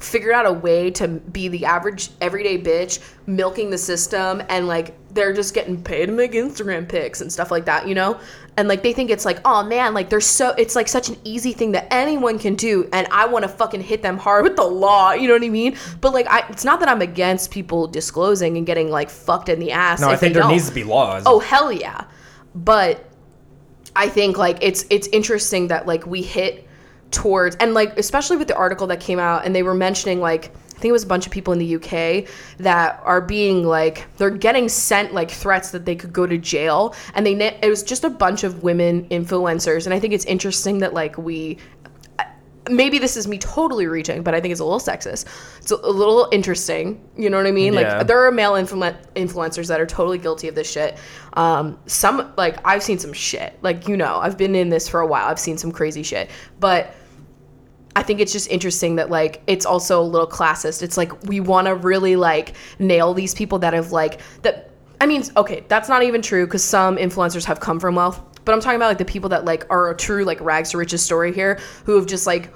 figured 0.03 0.35
out 0.35 0.47
a 0.47 0.53
way 0.53 0.91
to 0.91 1.07
be 1.09 1.49
the 1.49 1.65
average 1.65 2.11
everyday 2.21 2.61
bitch 2.61 3.01
milking 3.27 3.71
the 3.71 3.79
system 3.79 4.43
and 4.49 4.67
like 4.67 4.95
they're 5.15 5.33
just 5.33 5.55
getting 5.55 5.81
paid 5.83 6.07
to 6.07 6.13
make 6.13 6.33
Instagram 6.33 6.89
pics 6.89 7.21
and 7.21 7.33
stuff 7.33 7.51
like 7.51 7.67
that, 7.67 7.87
you 7.87 7.95
know? 7.95 8.19
And 8.57 8.67
like 8.67 8.83
they 8.83 8.93
think 8.93 9.11
it's 9.11 9.25
like, 9.25 9.39
oh 9.45 9.63
man, 9.63 9.95
like 9.95 10.11
they're 10.11 10.21
so 10.21 10.51
it's 10.59 10.75
like 10.75 10.89
such 10.89 11.09
an 11.09 11.17
easy 11.25 11.53
thing 11.53 11.73
that 11.73 11.87
anyone 11.91 12.39
can 12.39 12.55
do 12.55 12.89
and 12.93 13.07
I 13.11 13.27
want 13.27 13.45
to 13.45 13.49
fucking 13.49 13.83
hit 13.83 14.03
them 14.03 14.19
hard 14.19 14.45
with 14.45 14.57
the 14.57 14.65
law, 14.65 15.13
you 15.13 15.29
know 15.29 15.35
what 15.35 15.45
I 15.45 15.49
mean? 15.49 15.77
But 16.01 16.13
like 16.13 16.27
I 16.29 16.47
it's 16.49 16.65
not 16.65 16.81
that 16.81 16.89
I'm 16.89 17.01
against 17.01 17.51
people 17.51 17.87
disclosing 17.87 18.57
and 18.57 18.67
getting 18.67 18.91
like 18.91 19.09
fucked 19.09 19.49
in 19.49 19.61
the 19.61 19.71
ass. 19.73 20.01
no, 20.01 20.09
I 20.09 20.17
think 20.17 20.35
there 20.35 20.43
don't. 20.43 20.53
needs 20.53 20.69
to 20.69 20.75
be 20.75 20.85
laws. 20.85 21.23
Oh 21.27 21.39
hell 21.39 21.71
yeah. 21.71 22.07
But 22.55 23.12
I 23.95 24.09
think 24.09 24.39
like 24.39 24.59
it's 24.61 24.85
it's 24.91 25.07
interesting 25.09 25.69
that 25.69 25.87
like 25.87 26.07
we 26.07 26.23
hit 26.23 26.67
towards 27.11 27.57
and 27.57 27.75
like 27.75 27.99
especially 27.99 28.37
with 28.37 28.49
the 28.49 28.57
article 28.57 28.87
that 28.87 29.01
came 29.01 29.19
out 29.19 29.45
and 29.45 29.55
they 29.55 29.63
were 29.63 29.75
mentioning 29.75 30.21
like 30.21 30.47
I 30.47 30.79
think 30.83 30.91
it 30.91 30.93
was 30.93 31.05
a 31.05 31.09
bunch 31.09 31.27
of 31.27 31.33
people 31.33 31.53
in 31.53 31.59
the 31.59 31.77
UK 31.77 32.27
that 32.59 33.01
are 33.05 33.21
being 33.21 33.65
like 33.65 34.07
they're 34.17 34.31
getting 34.31 34.69
sent 34.69 35.13
like 35.13 35.31
threats 35.31 35.71
that 35.71 35.85
they 35.85 35.95
could 35.95 36.13
go 36.13 36.27
to 36.27 36.39
jail 36.39 36.95
and 37.15 37.27
they 37.27 37.35
it 37.63 37.69
was 37.69 37.83
just 37.83 38.03
a 38.05 38.11
bunch 38.11 38.45
of 38.45 38.63
women 38.63 39.07
influencers 39.11 39.85
and 39.85 39.95
I 39.95 40.01
think 40.01 40.15
it's 40.15 40.25
interesting 40.25 40.79
that 40.79 40.95
like 40.95 41.19
we 41.19 41.59
maybe 42.71 42.99
this 42.99 43.17
is 43.17 43.27
me 43.27 43.39
totally 43.39 43.87
reaching, 43.87 44.23
but 44.23 44.35
I 44.35 44.41
think 44.41 44.53
it's 44.53 44.61
a 44.61 44.65
little 44.65 44.81
sexist. 44.81 45.27
It's 45.59 45.71
a, 45.71 45.77
little 45.77 46.29
interesting. 46.33 47.09
You 47.17 47.31
know 47.31 47.37
what 47.37 47.47
I 47.47 47.53
mean? 47.53 47.73
Yeah. 47.73 47.99
Like 47.99 48.07
there 48.07 48.25
are 48.25 48.31
male 48.31 48.53
influ- 48.53 48.97
influencers 49.15 49.69
that 49.69 49.81
are 49.81 49.87
totally 49.87 50.19
guilty 50.19 50.49
of 50.49 50.55
this 50.55 50.71
shit. 50.71 50.99
Um, 51.35 51.79
some 51.87 52.33
like 52.37 52.59
I've 52.65 52.83
seen 52.83 52.99
some 52.99 53.13
shit. 53.13 53.59
Like 53.63 53.89
you 53.89 53.97
know, 53.97 54.19
I've 54.19 54.39
been 54.39 54.55
in 54.55 54.69
this 54.69 54.89
for 54.89 55.01
a 55.01 55.07
while. 55.07 55.27
I've 55.27 55.41
seen 55.41 55.59
some 55.59 55.73
crazy 55.73 56.03
shit, 56.03 56.31
but. 56.61 56.95
I 57.95 58.03
think 58.03 58.21
it's 58.21 58.33
just 58.33 58.51
interesting 58.51 58.97
that 58.97 59.11
like 59.11 59.43
it's 59.47 59.67
also 59.67 60.01
a 60.01 60.03
little 60.03 60.27
classist. 60.27 60.83
It's 60.83 60.97
like 60.97 61.25
we 61.25 61.41
want 61.41 61.67
to 61.67 61.75
really 61.75 62.17
like 62.17 62.55
nail 62.79 63.13
these 63.13 63.35
people 63.35 63.59
that 63.59 63.75
have 63.75 63.93
like 63.93 64.19
that. 64.41 64.71
I 64.99 65.05
mean, 65.05 65.23
okay, 65.37 65.67
that's 65.69 65.91
not 65.91 66.03
even 66.03 66.23
true 66.23 66.47
because 66.47 66.65
some 66.65 66.97
influencers 66.97 67.45
have 67.45 67.61
come 67.61 67.79
from 67.79 67.97
wealth, 67.97 68.23
but 68.45 68.53
I'm 68.53 68.61
talking 68.61 68.77
about 68.77 68.89
like 68.89 68.99
the 68.99 69.05
people 69.05 69.29
that 69.31 69.45
like 69.45 69.67
are 69.71 69.91
a 69.91 69.97
true 69.97 70.25
like 70.25 70.41
rags 70.41 70.71
to 70.71 70.79
riches 70.79 71.03
story 71.03 71.33
here, 71.33 71.61
who 71.85 71.97
have 71.97 72.07
just 72.07 72.27
like 72.27 72.53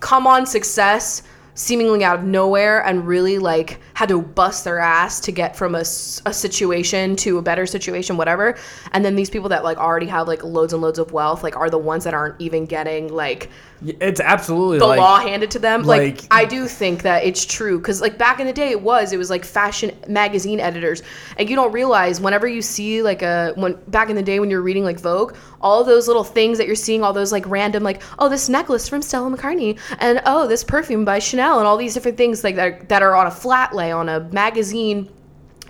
come 0.00 0.26
on 0.26 0.46
success 0.46 1.22
seemingly 1.54 2.02
out 2.04 2.18
of 2.18 2.24
nowhere 2.24 2.84
and 2.84 3.06
really 3.06 3.38
like 3.38 3.80
had 3.94 4.08
to 4.08 4.20
bust 4.20 4.64
their 4.64 4.78
ass 4.78 5.20
to 5.20 5.30
get 5.30 5.56
from 5.56 5.74
a, 5.74 5.80
a 5.80 6.32
situation 6.32 7.14
to 7.14 7.38
a 7.38 7.42
better 7.42 7.64
situation 7.64 8.16
whatever 8.16 8.56
and 8.92 9.04
then 9.04 9.14
these 9.14 9.30
people 9.30 9.48
that 9.48 9.62
like 9.62 9.78
already 9.78 10.06
have 10.06 10.26
like 10.26 10.42
loads 10.42 10.72
and 10.72 10.82
loads 10.82 10.98
of 10.98 11.12
wealth 11.12 11.42
like 11.42 11.56
are 11.56 11.70
the 11.70 11.78
ones 11.78 12.04
that 12.04 12.12
aren't 12.12 12.40
even 12.40 12.66
getting 12.66 13.12
like 13.12 13.48
it's 13.86 14.20
absolutely 14.20 14.78
the 14.78 14.86
like 14.86 14.98
law 14.98 15.20
handed 15.20 15.50
to 15.52 15.58
them. 15.58 15.82
Like, 15.82 16.22
like- 16.22 16.26
I 16.30 16.44
do 16.44 16.66
think 16.66 17.02
that 17.02 17.24
it's 17.24 17.44
true 17.44 17.78
because 17.78 18.00
like 18.00 18.16
back 18.16 18.40
in 18.40 18.46
the 18.46 18.52
day, 18.52 18.70
it 18.70 18.80
was 18.80 19.12
it 19.12 19.18
was 19.18 19.30
like 19.30 19.44
fashion 19.44 19.92
magazine 20.08 20.60
editors, 20.60 21.02
and 21.36 21.50
you 21.50 21.56
don't 21.56 21.72
realize 21.72 22.20
whenever 22.20 22.46
you 22.46 22.62
see 22.62 23.02
like 23.02 23.22
a 23.22 23.52
when 23.56 23.74
back 23.88 24.10
in 24.10 24.16
the 24.16 24.22
day 24.22 24.40
when 24.40 24.50
you're 24.50 24.62
reading 24.62 24.84
like 24.84 24.98
Vogue, 25.00 25.36
all 25.60 25.84
those 25.84 26.06
little 26.06 26.24
things 26.24 26.58
that 26.58 26.66
you're 26.66 26.76
seeing, 26.76 27.02
all 27.02 27.12
those 27.12 27.32
like 27.32 27.46
random 27.46 27.82
like 27.82 28.02
oh 28.18 28.28
this 28.28 28.48
necklace 28.48 28.88
from 28.88 29.02
Stella 29.02 29.36
McCartney, 29.36 29.78
and 29.98 30.22
oh 30.24 30.46
this 30.46 30.64
perfume 30.64 31.04
by 31.04 31.18
Chanel, 31.18 31.43
and 31.58 31.66
all 31.66 31.76
these 31.76 31.94
different 31.94 32.16
things 32.16 32.42
like 32.44 32.56
that 32.56 32.66
are, 32.68 32.84
that 32.86 33.02
are 33.02 33.14
on 33.14 33.26
a 33.26 33.30
flat 33.30 33.74
lay 33.74 33.92
on 33.92 34.08
a 34.08 34.20
magazine 34.32 35.08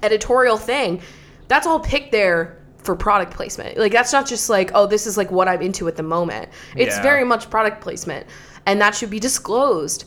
editorial 0.02 0.56
thing. 0.56 1.00
That's 1.48 1.66
all 1.66 1.80
picked 1.80 2.12
there 2.12 2.60
for 2.78 2.94
product 2.94 3.32
placement. 3.32 3.78
Like 3.78 3.92
that's 3.92 4.12
not 4.12 4.26
just 4.26 4.48
like, 4.50 4.70
oh, 4.74 4.86
this 4.86 5.06
is 5.06 5.16
like 5.16 5.30
what 5.30 5.48
I'm 5.48 5.62
into 5.62 5.88
at 5.88 5.96
the 5.96 6.02
moment. 6.02 6.48
It's 6.76 6.96
Yeah. 6.96 7.02
very 7.02 7.24
much 7.24 7.48
product 7.50 7.80
placement. 7.80 8.26
And 8.66 8.80
that 8.80 8.94
should 8.94 9.10
be 9.10 9.20
disclosed. 9.20 10.04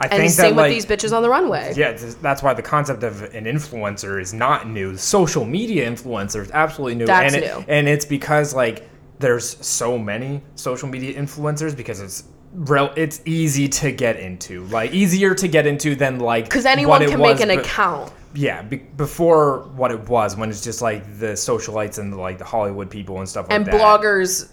I 0.00 0.04
And 0.06 0.12
think 0.20 0.30
same 0.32 0.50
that 0.54 0.62
with 0.62 0.64
like 0.64 0.72
these 0.72 0.86
bitches 0.86 1.14
on 1.16 1.22
the 1.22 1.28
runway. 1.28 1.72
yeah, 1.76 1.92
that's 2.22 2.40
why 2.42 2.54
the 2.54 2.62
concept 2.62 3.02
of 3.02 3.22
an 3.34 3.44
influencer 3.46 4.20
is 4.20 4.32
not 4.32 4.68
new. 4.68 4.96
Social 4.96 5.44
media 5.44 5.90
influencer 5.90 6.40
is 6.42 6.50
absolutely 6.52 6.94
new, 6.94 7.06
That's 7.06 7.34
and 7.34 7.42
it- 7.42 7.56
new. 7.56 7.64
and 7.66 7.88
it's 7.88 8.04
because 8.04 8.54
like 8.54 8.88
there's 9.18 9.56
so 9.66 9.98
many 9.98 10.42
social 10.54 10.88
media 10.88 11.20
influencers 11.20 11.74
because 11.76 12.00
it's 12.00 12.22
real. 12.52 12.92
It's 12.96 13.20
easy 13.24 13.68
to 13.68 13.92
get 13.92 14.18
into, 14.18 14.64
like 14.66 14.92
easier 14.92 15.34
to 15.34 15.48
get 15.48 15.66
into 15.66 15.94
than 15.94 16.20
like 16.20 16.44
Because 16.44 16.66
anyone 16.66 17.06
can 17.06 17.20
make 17.20 17.40
an 17.40 17.48
be- 17.48 17.56
account. 17.56 18.12
Yeah, 18.34 18.62
be- 18.62 18.76
before 18.76 19.60
what 19.74 19.90
it 19.90 20.08
was 20.08 20.36
when 20.36 20.50
it's 20.50 20.62
just 20.62 20.82
like 20.82 21.18
the 21.18 21.28
socialites 21.28 21.98
and 21.98 22.16
like 22.16 22.38
the 22.38 22.44
Hollywood 22.44 22.90
people 22.90 23.18
and 23.18 23.28
stuff 23.28 23.48
like 23.48 23.50
that. 23.50 23.56
And 23.56 23.66
that. 23.66 23.74
bloggers 23.80 24.50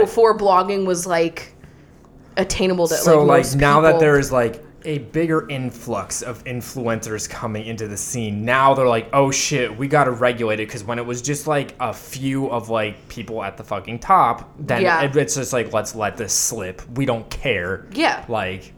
before 0.00 0.36
blogging 0.36 0.86
was 0.86 1.06
like 1.06 1.54
attainable 2.36 2.86
to 2.86 2.94
so 2.94 3.24
like, 3.24 3.44
like, 3.44 3.54
now 3.56 3.80
that 3.80 3.98
there 3.98 4.18
is 4.18 4.30
like 4.30 4.62
a 4.84 4.98
bigger 4.98 5.48
influx 5.48 6.22
of 6.22 6.42
influencers 6.44 7.28
coming 7.28 7.66
into 7.66 7.88
the 7.88 7.96
scene 7.96 8.44
now 8.44 8.74
they're 8.74 8.86
like 8.86 9.08
oh 9.12 9.30
shit 9.30 9.76
we 9.76 9.88
gotta 9.88 10.10
regulate 10.12 10.60
it 10.60 10.68
because 10.68 10.84
when 10.84 10.98
it 10.98 11.04
was 11.06 11.20
just 11.20 11.46
like 11.48 11.74
a 11.80 11.92
few 11.92 12.48
of 12.50 12.68
like 12.68 13.08
people 13.08 13.42
at 13.42 13.56
the 13.56 13.64
fucking 13.64 13.98
top 13.98 14.48
then 14.58 14.82
Yeah. 14.82 15.02
it, 15.02 15.16
it's 15.16 15.34
just 15.34 15.52
like 15.52 15.72
let's 15.72 15.94
let 15.96 16.16
this 16.16 16.32
slip 16.32 16.80
we 16.96 17.06
don't 17.06 17.28
care 17.28 17.86
Yeah. 17.92 18.24
like 18.28 18.72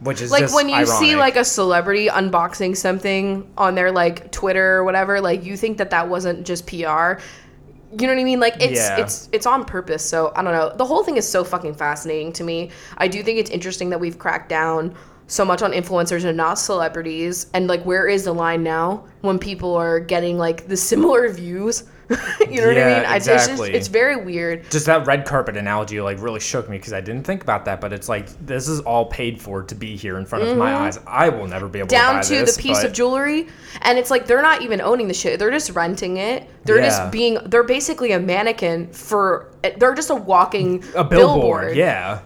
which 0.00 0.20
is 0.20 0.30
like 0.30 0.52
when 0.52 0.68
you 0.68 0.84
see 0.86 1.16
like 1.16 1.36
a 1.36 1.44
celebrity 1.44 2.08
unboxing 2.08 2.76
something 2.76 3.50
on 3.56 3.74
their 3.74 3.90
like 3.90 4.30
Twitter 4.30 4.76
or 4.76 4.84
whatever, 4.84 5.22
like 5.22 5.42
you 5.42 5.56
think 5.56 5.78
that 5.78 5.88
that 5.88 6.06
wasn't 6.08 6.46
just 6.46 6.66
PR. 6.66 6.74
You 6.76 8.06
know 8.06 8.12
what 8.12 8.18
I 8.20 8.24
mean? 8.24 8.38
Like 8.38 8.56
it's 8.60 8.78
Yeah. 8.78 8.98
it's 9.00 9.30
it's 9.32 9.46
on 9.46 9.64
purpose. 9.64 10.04
So 10.06 10.34
I 10.36 10.42
don't 10.42 10.52
know. 10.52 10.70
The 10.76 10.84
whole 10.84 11.02
thing 11.02 11.16
is 11.16 11.26
so 11.26 11.44
fucking 11.44 11.74
fascinating 11.76 12.30
to 12.34 12.44
me. 12.44 12.70
I 12.98 13.08
do 13.08 13.22
think 13.22 13.38
it's 13.38 13.48
interesting 13.48 13.88
that 13.88 13.98
we've 13.98 14.18
cracked 14.18 14.50
down 14.50 14.94
so 15.28 15.44
much 15.44 15.62
on 15.62 15.72
influencers 15.72 16.24
and 16.24 16.36
not 16.36 16.54
celebrities. 16.58 17.46
And 17.54 17.66
like 17.66 17.82
where 17.84 18.06
is 18.08 18.24
the 18.24 18.32
line 18.32 18.62
now 18.62 19.04
when 19.22 19.38
people 19.38 19.74
are 19.74 19.98
getting 20.00 20.38
like 20.38 20.68
the 20.68 20.76
similar 20.76 21.28
views 21.32 21.84
you 22.48 22.60
know 22.60 22.68
what 22.68 22.78
I 22.78 22.84
mean? 22.84 23.04
I, 23.04 23.16
it's 23.16 23.26
just 23.26 23.50
exactly. 23.50 23.72
it's 23.74 23.88
very 23.88 24.14
weird. 24.14 24.70
just 24.70 24.86
that 24.86 25.08
red 25.08 25.26
carpet 25.26 25.56
analogy 25.56 26.00
like 26.00 26.20
really 26.22 26.38
shook 26.38 26.68
me 26.68 26.76
because 26.78 26.92
I 26.92 27.00
didn't 27.00 27.24
think 27.24 27.42
about 27.42 27.64
that. 27.64 27.80
But 27.80 27.92
it's 27.92 28.08
like 28.08 28.28
this 28.46 28.68
is 28.68 28.78
all 28.78 29.06
paid 29.06 29.40
for 29.42 29.64
to 29.64 29.74
be 29.74 29.96
here 29.96 30.16
in 30.18 30.24
front 30.24 30.44
of 30.44 30.56
my 30.56 30.72
eyes. 30.72 31.00
I 31.04 31.28
will 31.30 31.48
never 31.48 31.66
be 31.68 31.80
able 31.80 31.88
Mm-hmm. 31.88 32.12
down 32.12 32.22
to 32.22 32.28
to 32.28 32.34
this, 32.44 32.56
the 32.56 32.62
piece 32.62 32.78
but 32.78 32.86
of 32.86 32.92
jewelry 32.92 33.48
and 33.82 33.98
it's 33.98 34.12
like 34.12 34.28
they're 34.28 34.40
not 34.40 34.62
even 34.62 34.80
owning 34.80 35.08
the 35.08 35.14
shit 35.14 35.40
they're 35.40 35.50
just 35.50 35.70
renting 35.70 36.18
it 36.18 36.48
they're 36.64 36.78
Yeah. 36.78 36.88
just 36.90 37.10
being 37.10 37.38
they're 37.46 37.64
basically 37.64 38.12
a 38.12 38.20
mannequin 38.20 38.86
for 38.92 39.50
they're 39.76 39.94
just 39.94 40.10
a 40.10 40.14
walking 40.14 40.84
a 40.94 41.02
billboard. 41.02 41.76
Yeah, 41.76 42.20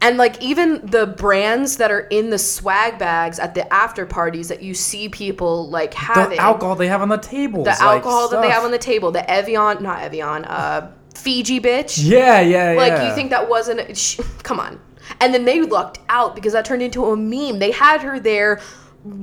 and 0.00 0.16
like 0.16 0.40
even 0.40 0.84
the 0.86 1.06
brands 1.06 1.76
that 1.78 1.90
are 1.90 2.00
in 2.00 2.30
the 2.30 2.38
swag 2.38 2.98
bags 2.98 3.38
at 3.38 3.54
the 3.54 3.70
after 3.72 4.06
parties 4.06 4.48
that 4.48 4.62
you 4.62 4.74
see 4.74 5.08
people 5.08 5.68
like 5.68 5.92
having. 5.94 6.36
the 6.36 6.42
alcohol 6.42 6.76
they 6.76 6.88
have 6.88 7.02
on 7.02 7.08
the 7.08 7.18
table, 7.18 7.64
the 7.64 7.70
like, 7.70 7.80
alcohol 7.80 8.28
that 8.28 8.42
they 8.42 8.50
have 8.50 8.64
on 8.64 8.70
the 8.70 8.78
table. 8.78 9.10
The 9.10 9.28
evian 9.28 9.82
not 9.82 10.02
evian 10.02 10.44
uh 10.44 10.92
fiji 11.14 11.60
bitch. 11.60 11.98
Yeah, 12.00 12.40
yeah, 12.40 12.74
like 12.74 12.92
yeah. 12.92 13.08
you 13.08 13.14
think 13.14 13.30
that 13.30 13.48
wasn't 13.48 13.96
sh- 13.96 14.20
come 14.42 14.60
on. 14.60 14.80
And 15.20 15.34
then 15.34 15.44
they 15.44 15.62
lucked 15.62 15.98
out 16.08 16.34
because 16.34 16.52
that 16.52 16.64
turned 16.64 16.82
into 16.82 17.06
a 17.06 17.16
meme. 17.16 17.58
They 17.58 17.70
had 17.70 18.02
her 18.02 18.20
there 18.20 18.60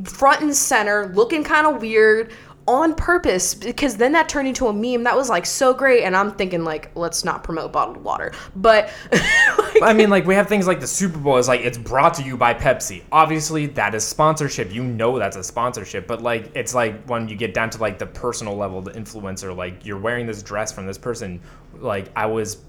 front 0.03 0.41
and 0.41 0.55
center 0.55 1.07
looking 1.13 1.43
kind 1.43 1.67
of 1.67 1.81
weird 1.81 2.31
on 2.67 2.95
purpose 2.95 3.53
because 3.53 3.95
then 3.97 4.11
that 4.11 4.27
turned 4.27 4.47
into 4.47 4.67
a 4.67 4.73
meme 4.73 5.03
that 5.03 5.15
was 5.15 5.29
like 5.29 5.45
so 5.45 5.71
great 5.71 6.03
and 6.03 6.15
i'm 6.15 6.31
thinking 6.31 6.63
like 6.63 6.89
let's 6.95 7.23
not 7.23 7.43
promote 7.43 7.71
bottled 7.71 7.97
water 7.97 8.31
but 8.55 8.91
I 9.81 9.93
mean, 9.93 10.09
like 10.09 10.25
we 10.25 10.35
have 10.35 10.47
things 10.47 10.67
like 10.67 10.79
the 10.79 10.87
Super 10.87 11.17
Bowl 11.17 11.37
is 11.37 11.47
like 11.47 11.61
it's 11.61 11.77
brought 11.77 12.13
to 12.15 12.23
you 12.23 12.37
by 12.37 12.53
Pepsi. 12.53 13.03
Obviously, 13.11 13.65
that 13.67 13.93
is 13.93 14.03
sponsorship. 14.03 14.73
You 14.73 14.83
know 14.83 15.17
that's 15.19 15.35
a 15.35 15.43
sponsorship, 15.43 16.07
but 16.07 16.21
like 16.21 16.51
it's 16.55 16.73
like 16.73 17.03
when 17.05 17.27
you 17.27 17.35
get 17.35 17.53
down 17.53 17.69
to 17.71 17.77
like 17.79 17.99
the 17.99 18.05
personal 18.05 18.55
level, 18.55 18.81
the 18.81 18.91
influencer, 18.91 19.55
like 19.55 19.85
you're 19.85 19.99
wearing 19.99 20.25
this 20.25 20.41
dress 20.41 20.71
from 20.71 20.85
this 20.85 20.97
person. 20.97 21.41
Like 21.73 22.09
I 22.15 22.25
was, 22.25 22.61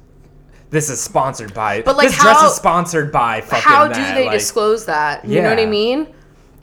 this 0.70 0.90
is 0.90 1.00
sponsored 1.00 1.54
by. 1.54 1.82
But, 1.82 1.96
like, 1.96 2.08
this 2.08 2.18
dress 2.18 2.42
is 2.42 2.54
sponsored 2.54 3.12
by 3.12 3.40
fucking. 3.40 3.62
how 3.62 3.86
do 3.86 3.94
that. 3.94 4.14
they 4.14 4.26
like, 4.26 4.38
disclose 4.38 4.86
that 4.86 5.24
you 5.24 5.40
know 5.40 5.50
what 5.50 5.58
i 5.58 5.66
mean 5.66 6.12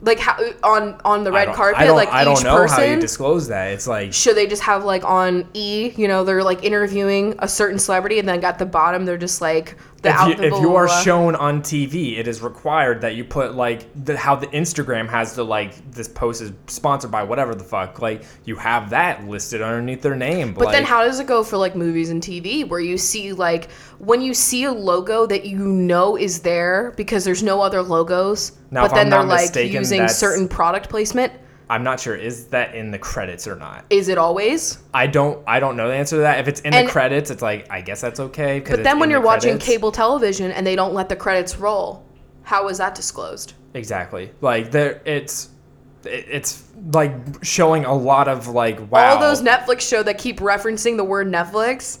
like 0.04 0.18
how 0.18 0.38
on 0.62 1.00
on 1.04 1.24
the 1.24 1.32
red 1.32 1.54
carpet 1.54 1.92
like 1.94 2.10
I 2.10 2.24
don't 2.24 2.38
each 2.38 2.44
know 2.44 2.56
person 2.56 2.76
how 2.76 2.84
you 2.84 3.00
disclose 3.00 3.48
that. 3.48 3.72
It's 3.72 3.86
like 3.86 4.12
should 4.12 4.36
they 4.36 4.46
just 4.46 4.62
have 4.62 4.84
like 4.84 5.04
on 5.04 5.48
E, 5.54 5.92
you 5.96 6.08
know, 6.08 6.24
they're 6.24 6.44
like 6.44 6.62
interviewing 6.62 7.34
a 7.38 7.48
certain 7.48 7.78
celebrity, 7.78 8.18
and 8.18 8.28
then 8.28 8.44
at 8.44 8.58
the 8.58 8.66
bottom 8.66 9.04
they're 9.04 9.18
just 9.18 9.40
like 9.40 9.76
the 10.04 10.10
if 10.10 10.38
you, 10.38 10.44
if 10.44 10.60
you 10.60 10.76
are 10.76 10.88
shown 11.02 11.34
on 11.34 11.62
TV, 11.62 12.18
it 12.18 12.28
is 12.28 12.42
required 12.42 13.00
that 13.00 13.14
you 13.14 13.24
put 13.24 13.54
like 13.54 13.86
the, 14.04 14.16
how 14.16 14.36
the 14.36 14.46
Instagram 14.48 15.08
has 15.08 15.34
the 15.34 15.44
like 15.44 15.90
this 15.90 16.08
post 16.08 16.42
is 16.42 16.52
sponsored 16.66 17.10
by 17.10 17.22
whatever 17.22 17.54
the 17.54 17.64
fuck. 17.64 18.00
Like 18.00 18.22
you 18.44 18.56
have 18.56 18.90
that 18.90 19.26
listed 19.26 19.62
underneath 19.62 20.02
their 20.02 20.14
name. 20.14 20.52
But 20.52 20.70
then 20.70 20.82
like, 20.82 20.84
how 20.84 21.04
does 21.04 21.18
it 21.20 21.26
go 21.26 21.42
for 21.42 21.56
like 21.56 21.74
movies 21.74 22.10
and 22.10 22.22
TV 22.22 22.68
where 22.68 22.80
you 22.80 22.98
see 22.98 23.32
like 23.32 23.68
when 23.98 24.20
you 24.20 24.34
see 24.34 24.64
a 24.64 24.72
logo 24.72 25.26
that 25.26 25.44
you 25.44 25.58
know 25.58 26.16
is 26.16 26.40
there 26.40 26.92
because 26.96 27.24
there's 27.24 27.42
no 27.42 27.60
other 27.60 27.82
logos, 27.82 28.52
Now, 28.70 28.82
but 28.86 28.94
then 28.94 29.06
I'm 29.06 29.10
they're 29.10 29.22
like 29.24 29.40
mistaken, 29.42 29.72
using 29.74 30.08
certain 30.08 30.48
product 30.48 30.88
placement. 30.88 31.32
I'm 31.70 31.82
not 31.82 31.98
sure 31.98 32.14
is 32.14 32.46
that 32.48 32.74
in 32.74 32.90
the 32.90 32.98
credits 32.98 33.46
or 33.48 33.56
not. 33.56 33.86
Is 33.88 34.08
it 34.08 34.18
always? 34.18 34.78
I 34.92 35.06
don't 35.06 35.42
I 35.46 35.60
don't 35.60 35.76
know 35.76 35.88
the 35.88 35.94
answer 35.94 36.16
to 36.16 36.20
that. 36.22 36.38
If 36.40 36.48
it's 36.48 36.60
in 36.60 36.74
And- 36.74 36.86
the 36.86 36.92
credits, 36.92 37.30
it's 37.30 37.42
like 37.42 37.66
I 37.70 37.80
guess 37.80 38.00
that's 38.00 38.20
okay. 38.20 38.60
But 38.60 38.84
then 38.84 38.98
when 38.98 39.08
you're 39.10 39.20
the 39.20 39.26
watching 39.26 39.58
cable 39.58 39.90
television 39.90 40.50
and 40.52 40.66
they 40.66 40.76
don't 40.76 40.92
let 40.92 41.08
the 41.08 41.16
credits 41.16 41.58
roll, 41.58 42.04
how 42.42 42.68
is 42.68 42.78
that 42.78 42.94
disclosed? 42.94 43.54
exactly 43.76 44.30
like 44.40 44.70
there 44.70 45.02
it's 45.04 45.48
it's 46.04 46.62
like 46.92 47.12
showing 47.42 47.84
a 47.84 47.92
lot 47.92 48.28
of 48.28 48.46
like 48.46 48.78
wow 48.88 49.14
All 49.14 49.20
those 49.20 49.42
Netflix 49.42 49.80
show 49.80 50.00
that 50.04 50.16
keep 50.16 50.38
referencing 50.38 50.96
the 50.96 51.02
word 51.02 51.26
Netflix, 51.26 51.98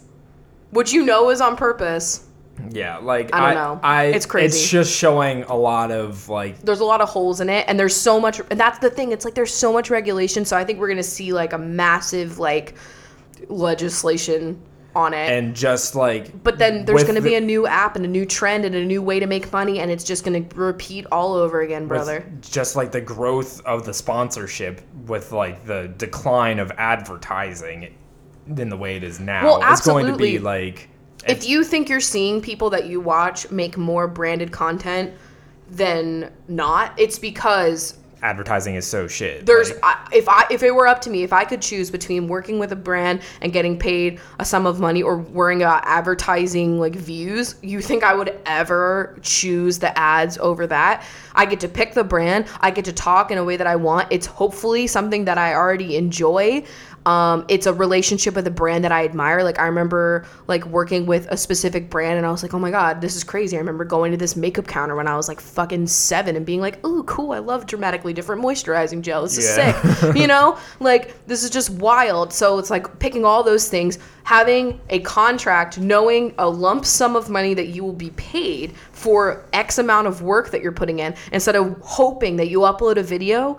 which 0.74 0.92
you 0.92 1.04
know 1.04 1.30
is 1.30 1.40
on 1.40 1.56
purpose. 1.56 2.26
yeah 2.70 2.98
like 2.98 3.34
I 3.34 3.40
don't 3.40 3.48
I, 3.50 3.54
know. 3.54 3.80
I 3.82 4.04
It's 4.06 4.26
crazy. 4.26 4.46
It's 4.46 4.68
just 4.68 4.94
showing 4.94 5.44
a 5.44 5.56
lot 5.56 5.90
of 5.90 6.28
like 6.28 6.60
there's 6.60 6.80
a 6.80 6.84
lot 6.84 7.00
of 7.00 7.08
holes 7.08 7.40
in 7.40 7.48
it 7.48 7.64
and 7.68 7.78
there's 7.78 7.96
so 7.96 8.20
much 8.20 8.40
and 8.50 8.60
that's 8.60 8.78
the 8.78 8.90
thing 8.90 9.12
it's 9.12 9.24
like 9.24 9.34
there's 9.34 9.54
so 9.54 9.72
much 9.72 9.90
regulation 9.90 10.44
so 10.44 10.56
i 10.56 10.64
think 10.64 10.78
we're 10.78 10.88
going 10.88 10.96
to 10.96 11.02
see 11.02 11.32
like 11.32 11.52
a 11.52 11.58
massive 11.58 12.38
like 12.38 12.74
legislation 13.48 14.60
on 14.94 15.12
it 15.12 15.30
and 15.30 15.56
just 15.56 15.96
like 15.96 16.42
but 16.44 16.58
then 16.58 16.84
there's 16.84 17.02
going 17.02 17.16
to 17.16 17.20
be 17.20 17.34
a 17.34 17.40
new 17.40 17.66
app 17.66 17.96
and 17.96 18.04
a 18.04 18.08
new 18.08 18.24
trend 18.24 18.64
and 18.64 18.76
a 18.76 18.84
new 18.84 19.02
way 19.02 19.18
to 19.18 19.26
make 19.26 19.52
money 19.52 19.80
and 19.80 19.90
it's 19.90 20.04
just 20.04 20.24
going 20.24 20.48
to 20.48 20.56
repeat 20.56 21.04
all 21.10 21.34
over 21.34 21.62
again 21.62 21.88
brother 21.88 22.24
just 22.40 22.76
like 22.76 22.92
the 22.92 23.00
growth 23.00 23.60
of 23.66 23.84
the 23.84 23.92
sponsorship 23.92 24.80
with 25.06 25.32
like 25.32 25.64
the 25.64 25.92
decline 25.98 26.60
of 26.60 26.70
advertising 26.78 27.92
in 28.46 28.68
the 28.68 28.76
way 28.76 28.96
it 28.96 29.02
is 29.02 29.20
now 29.20 29.44
Well, 29.44 29.72
it's 29.72 29.86
going 29.86 30.06
to 30.06 30.16
be 30.16 30.38
like 30.38 30.88
if 31.26 31.48
you 31.48 31.64
think 31.64 31.88
you're 31.88 32.00
seeing 32.00 32.40
people 32.40 32.70
that 32.70 32.86
you 32.86 33.00
watch 33.00 33.50
make 33.50 33.76
more 33.76 34.06
branded 34.06 34.52
content 34.52 35.12
than 35.70 36.30
not 36.48 36.92
it's 36.98 37.18
because 37.18 37.98
advertising 38.22 38.74
is 38.74 38.86
so 38.86 39.06
shit 39.06 39.44
there's 39.44 39.70
like, 39.70 39.80
I, 39.82 40.08
if 40.14 40.28
I 40.28 40.46
if 40.50 40.62
it 40.62 40.74
were 40.74 40.86
up 40.86 41.00
to 41.02 41.10
me, 41.10 41.22
if 41.22 41.32
I 41.32 41.44
could 41.44 41.60
choose 41.60 41.90
between 41.90 42.26
working 42.26 42.58
with 42.58 42.72
a 42.72 42.76
brand 42.76 43.20
and 43.42 43.52
getting 43.52 43.78
paid 43.78 44.18
a 44.38 44.44
sum 44.44 44.66
of 44.66 44.80
money 44.80 45.02
or 45.02 45.18
worrying 45.18 45.60
about 45.60 45.82
advertising 45.84 46.80
like 46.80 46.94
views, 46.94 47.56
you 47.62 47.82
think 47.82 48.02
I 48.02 48.14
would 48.14 48.38
ever 48.46 49.18
choose 49.20 49.78
the 49.78 49.96
ads 49.98 50.38
over 50.38 50.66
that? 50.68 51.04
I 51.34 51.44
get 51.44 51.60
to 51.60 51.68
pick 51.68 51.92
the 51.92 52.04
brand. 52.04 52.46
I 52.60 52.70
get 52.70 52.86
to 52.86 52.92
talk 52.92 53.30
in 53.30 53.36
a 53.36 53.44
way 53.44 53.58
that 53.58 53.66
I 53.66 53.76
want. 53.76 54.08
It's 54.10 54.26
hopefully 54.26 54.86
something 54.86 55.26
that 55.26 55.36
I 55.36 55.54
already 55.54 55.96
enjoy. 55.96 56.64
Um, 57.06 57.44
it's 57.48 57.66
a 57.66 57.72
relationship 57.74 58.34
with 58.34 58.46
a 58.46 58.50
brand 58.50 58.82
that 58.84 58.92
I 58.92 59.04
admire. 59.04 59.42
Like 59.44 59.58
I 59.58 59.66
remember 59.66 60.24
like 60.46 60.64
working 60.64 61.04
with 61.04 61.26
a 61.30 61.36
specific 61.36 61.90
brand 61.90 62.16
and 62.16 62.26
I 62.26 62.30
was 62.30 62.42
like, 62.42 62.54
oh 62.54 62.58
my 62.58 62.70
God, 62.70 63.00
this 63.02 63.14
is 63.14 63.22
crazy. 63.22 63.56
I 63.56 63.60
remember 63.60 63.84
going 63.84 64.10
to 64.12 64.16
this 64.16 64.36
makeup 64.36 64.66
counter 64.66 64.96
when 64.96 65.06
I 65.06 65.14
was 65.16 65.28
like 65.28 65.38
fucking 65.40 65.86
seven 65.86 66.34
and 66.34 66.46
being 66.46 66.60
like, 66.62 66.84
ooh, 66.86 67.02
cool. 67.02 67.32
I 67.32 67.40
love 67.40 67.66
dramatically 67.66 68.14
different 68.14 68.42
moisturizing 68.42 69.02
gel. 69.02 69.22
This 69.22 69.36
is 69.36 69.56
Yeah. 69.56 69.82
sick. 69.82 70.16
you 70.16 70.26
know, 70.26 70.56
like 70.80 71.26
this 71.26 71.44
is 71.44 71.50
just 71.50 71.68
wild. 71.70 72.32
So 72.32 72.58
it's 72.58 72.70
like 72.70 72.98
picking 73.00 73.24
all 73.26 73.42
those 73.42 73.68
things, 73.68 73.98
having 74.22 74.80
a 74.88 75.00
contract, 75.00 75.78
knowing 75.78 76.34
a 76.38 76.48
lump 76.48 76.86
sum 76.86 77.16
of 77.16 77.28
money 77.28 77.52
that 77.52 77.66
you 77.68 77.84
will 77.84 77.92
be 77.92 78.10
paid 78.10 78.72
for 78.92 79.44
X 79.52 79.76
amount 79.78 80.06
of 80.06 80.22
work 80.22 80.50
that 80.52 80.62
you're 80.62 80.72
putting 80.72 81.00
in, 81.00 81.14
instead 81.32 81.54
of 81.54 81.76
hoping 81.82 82.36
that 82.36 82.48
you 82.48 82.60
upload 82.60 82.96
a 82.96 83.02
video 83.02 83.58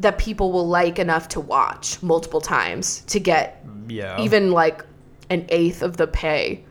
that 0.00 0.18
people 0.18 0.52
will 0.52 0.68
like 0.68 0.98
enough 0.98 1.28
to 1.28 1.40
watch 1.40 2.02
multiple 2.02 2.40
times 2.40 3.00
to 3.02 3.20
get 3.20 3.64
yeah 3.88 4.20
even 4.20 4.50
like 4.52 4.84
an 5.30 5.46
eighth 5.48 5.82
of 5.82 5.96
the 5.96 6.06
pay. 6.06 6.64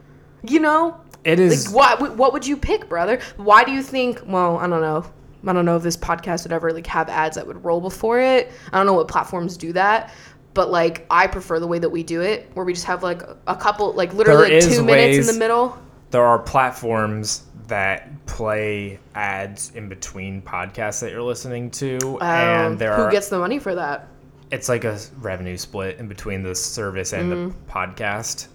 You 0.43 0.59
know? 0.59 0.99
it 1.23 1.39
is 1.39 1.73
Like 1.73 1.99
what 1.99 2.17
what 2.17 2.33
would 2.33 2.45
you 2.47 2.57
pick, 2.57 2.87
brother? 2.89 3.19
Why 3.37 3.63
do 3.63 3.71
you 3.71 3.83
think? 3.83 4.21
Well, 4.25 4.57
I 4.57 4.67
don't 4.67 4.81
know. 4.81 5.05
I 5.47 5.53
don't 5.53 5.65
know 5.65 5.77
if 5.77 5.83
this 5.83 5.97
podcast 5.97 6.43
would 6.43 6.51
ever 6.51 6.71
like 6.71 6.87
have 6.87 7.09
ads 7.09 7.35
that 7.35 7.47
would 7.47 7.63
roll 7.63 7.81
before 7.81 8.19
it. 8.19 8.51
I 8.71 8.77
don't 8.77 8.85
know 8.85 8.93
what 8.93 9.07
platforms 9.07 9.57
do 9.57 9.71
that, 9.73 10.13
but 10.53 10.69
like 10.69 11.05
I 11.09 11.27
prefer 11.27 11.59
the 11.59 11.67
way 11.67 11.79
that 11.79 11.89
we 11.89 12.03
do 12.03 12.21
it, 12.21 12.49
where 12.53 12.65
we 12.65 12.73
just 12.73 12.85
have 12.85 13.03
like 13.03 13.21
a 13.47 13.55
couple, 13.55 13.93
like 13.93 14.13
literally 14.13 14.55
like 14.55 14.63
two 14.63 14.83
minutes 14.83 15.17
in 15.17 15.33
the 15.33 15.39
middle. 15.39 15.77
there 16.11 16.23
are 16.23 16.39
platforms 16.39 17.43
that 17.69 18.25
play 18.25 18.99
ads 19.15 19.71
in 19.75 19.87
between 19.89 20.41
podcasts 20.41 20.99
that 21.01 21.11
you're 21.11 21.21
listening 21.23 21.71
to 21.71 21.97
Um, 22.21 22.21
and 22.21 22.79
there 22.79 22.95
who 22.95 23.03
are 23.03 23.11
gets 23.11 23.29
the 23.29 23.39
money 23.39 23.57
for 23.59 23.73
that? 23.75 24.07
it's 24.51 24.67
like 24.67 24.83
a 24.83 24.97
revenue 25.19 25.55
split 25.57 25.97
in 25.99 26.07
between 26.07 26.43
the 26.43 26.53
service 26.55 27.13
and 27.13 27.31
Mm-hmm. 27.31 27.47
the 27.49 27.71
podcast 27.71 28.47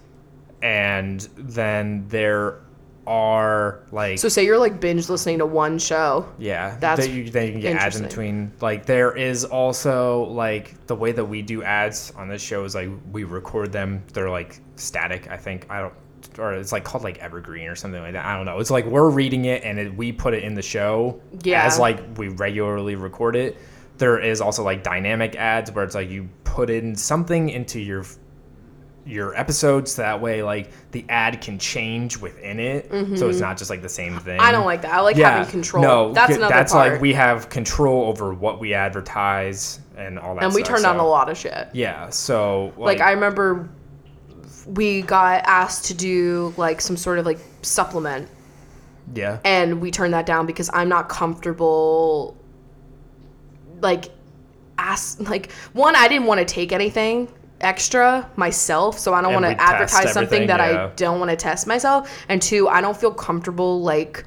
and 0.61 1.21
then 1.37 2.05
there 2.09 2.59
are 3.07 3.81
like 3.91 4.17
So 4.17 4.27
say 4.29 4.43
you're 4.45 4.57
like 4.57 4.79
binge 4.79 5.09
listening 5.09 5.37
to 5.37 5.45
one 5.45 5.77
show. 5.77 6.27
yeah 6.39 6.75
that's 6.79 7.05
that 7.05 7.11
you, 7.13 7.29
then 7.29 7.45
you 7.45 7.51
can 7.53 7.61
get 7.61 7.77
ads 7.77 7.97
in 7.97 8.03
between 8.03 8.51
like 8.61 8.85
there 8.85 9.15
is 9.15 9.45
also 9.45 10.23
like 10.25 10.85
the 10.87 10.95
way 10.95 11.11
that 11.11 11.25
we 11.25 11.41
do 11.43 11.61
ads 11.63 12.11
on 12.17 12.27
this 12.27 12.41
show 12.41 12.63
is 12.63 12.73
like 12.73 12.89
we 13.11 13.23
record 13.23 13.71
them 13.71 14.03
they're 14.13 14.29
like 14.29 14.59
static 14.75 15.29
i 15.29 15.37
think 15.37 15.67
i 15.69 15.79
don't 15.81 15.93
or 16.37 16.53
it's 16.53 16.71
like 16.71 16.83
called 16.83 17.03
like 17.03 17.17
evergreen 17.19 17.67
or 17.67 17.75
something 17.75 18.01
like 18.01 18.13
that 18.13 18.25
i 18.25 18.35
don't 18.35 18.45
know 18.45 18.59
it's 18.59 18.71
like 18.71 18.85
we're 18.85 19.09
reading 19.09 19.45
it 19.45 19.63
and 19.63 19.79
it, 19.79 19.95
we 19.95 20.11
put 20.11 20.33
it 20.33 20.43
in 20.43 20.53
the 20.53 20.61
show 20.61 21.19
Yeah. 21.43 21.63
as 21.65 21.79
like 21.79 21.99
we 22.17 22.27
regularly 22.29 22.95
record 22.95 23.35
it 23.35 23.57
there 23.97 24.19
is 24.19 24.41
also 24.41 24.63
like 24.63 24.83
dynamic 24.83 25.35
ads 25.35 25.71
where 25.71 25.83
it's 25.85 25.95
like 25.95 26.09
you 26.09 26.27
put 26.43 26.69
in 26.69 26.95
something 26.95 27.49
into 27.49 27.79
your 27.79 28.03
your 29.07 29.35
episodes 29.35 29.91
so 29.91 30.01
that 30.01 30.19
way 30.19 30.41
like 30.41 30.71
the 30.91 31.05
ad 31.09 31.39
can 31.39 31.59
change 31.59 32.17
within 32.17 32.59
it 32.59 32.89
so 33.15 33.29
it's 33.29 33.39
not 33.39 33.55
just 33.55 33.69
like 33.69 33.83
the 33.83 33.87
same 33.89 34.17
thing 34.19 34.37
Mm-hmm. 34.39 34.47
I 34.47 34.51
don't 34.51 34.65
like 34.65 34.81
that. 34.81 34.91
I 34.95 35.01
like 35.01 35.15
having 35.15 35.49
control. 35.51 35.83
no, 35.83 36.11
that's 36.11 36.35
another 36.35 36.51
that's 36.51 36.73
part. 36.73 36.93
like 36.93 37.01
we 37.01 37.13
have 37.13 37.47
control 37.49 38.05
over 38.09 38.33
what 38.33 38.59
we 38.59 38.73
advertise 38.73 39.79
and 39.95 40.17
all 40.17 40.33
that. 40.33 40.43
and 40.43 40.55
we 40.55 40.63
stuff, 40.63 40.77
turned 40.77 40.87
on 40.87 40.97
a 40.97 41.07
lot 41.07 41.29
of 41.29 41.37
shit. 41.37 41.67
Yeah, 41.71 42.09
so 42.09 42.73
like 42.77 42.99
I 42.99 43.11
remember 43.11 43.69
we 44.65 45.01
got 45.01 45.43
asked 45.45 45.85
to 45.85 45.93
do 45.93 46.53
like 46.57 46.81
some 46.81 46.97
sort 46.97 47.19
of 47.19 47.25
like 47.25 47.39
supplement 47.61 48.29
yeah, 49.13 49.39
and 49.45 49.81
we 49.81 49.91
turned 49.91 50.13
that 50.13 50.25
down 50.25 50.45
because 50.45 50.69
I'm 50.73 50.89
not 50.89 51.09
comfortable 51.09 52.35
like 53.81 54.05
ask 54.77 55.19
like 55.29 55.51
one 55.73 55.95
I 55.95 56.07
didn't 56.07 56.25
want 56.25 56.39
to 56.39 56.45
take 56.45 56.71
anything 56.71 57.27
extra 57.61 58.29
myself, 58.35 58.97
so 58.97 59.13
I 59.13 59.21
don't 59.21 59.33
want 59.33 59.45
to 59.45 59.61
advertise 59.61 60.11
something 60.11 60.47
that 60.47 60.59
yeah. 60.59 60.85
I 60.85 60.95
don't 60.95 61.19
want 61.19 61.29
to 61.31 61.37
test 61.37 61.67
myself. 61.67 62.11
And 62.29 62.41
two, 62.41 62.67
I 62.67 62.81
don't 62.81 62.97
feel 62.97 63.13
comfortable 63.13 63.81
like 63.81 64.25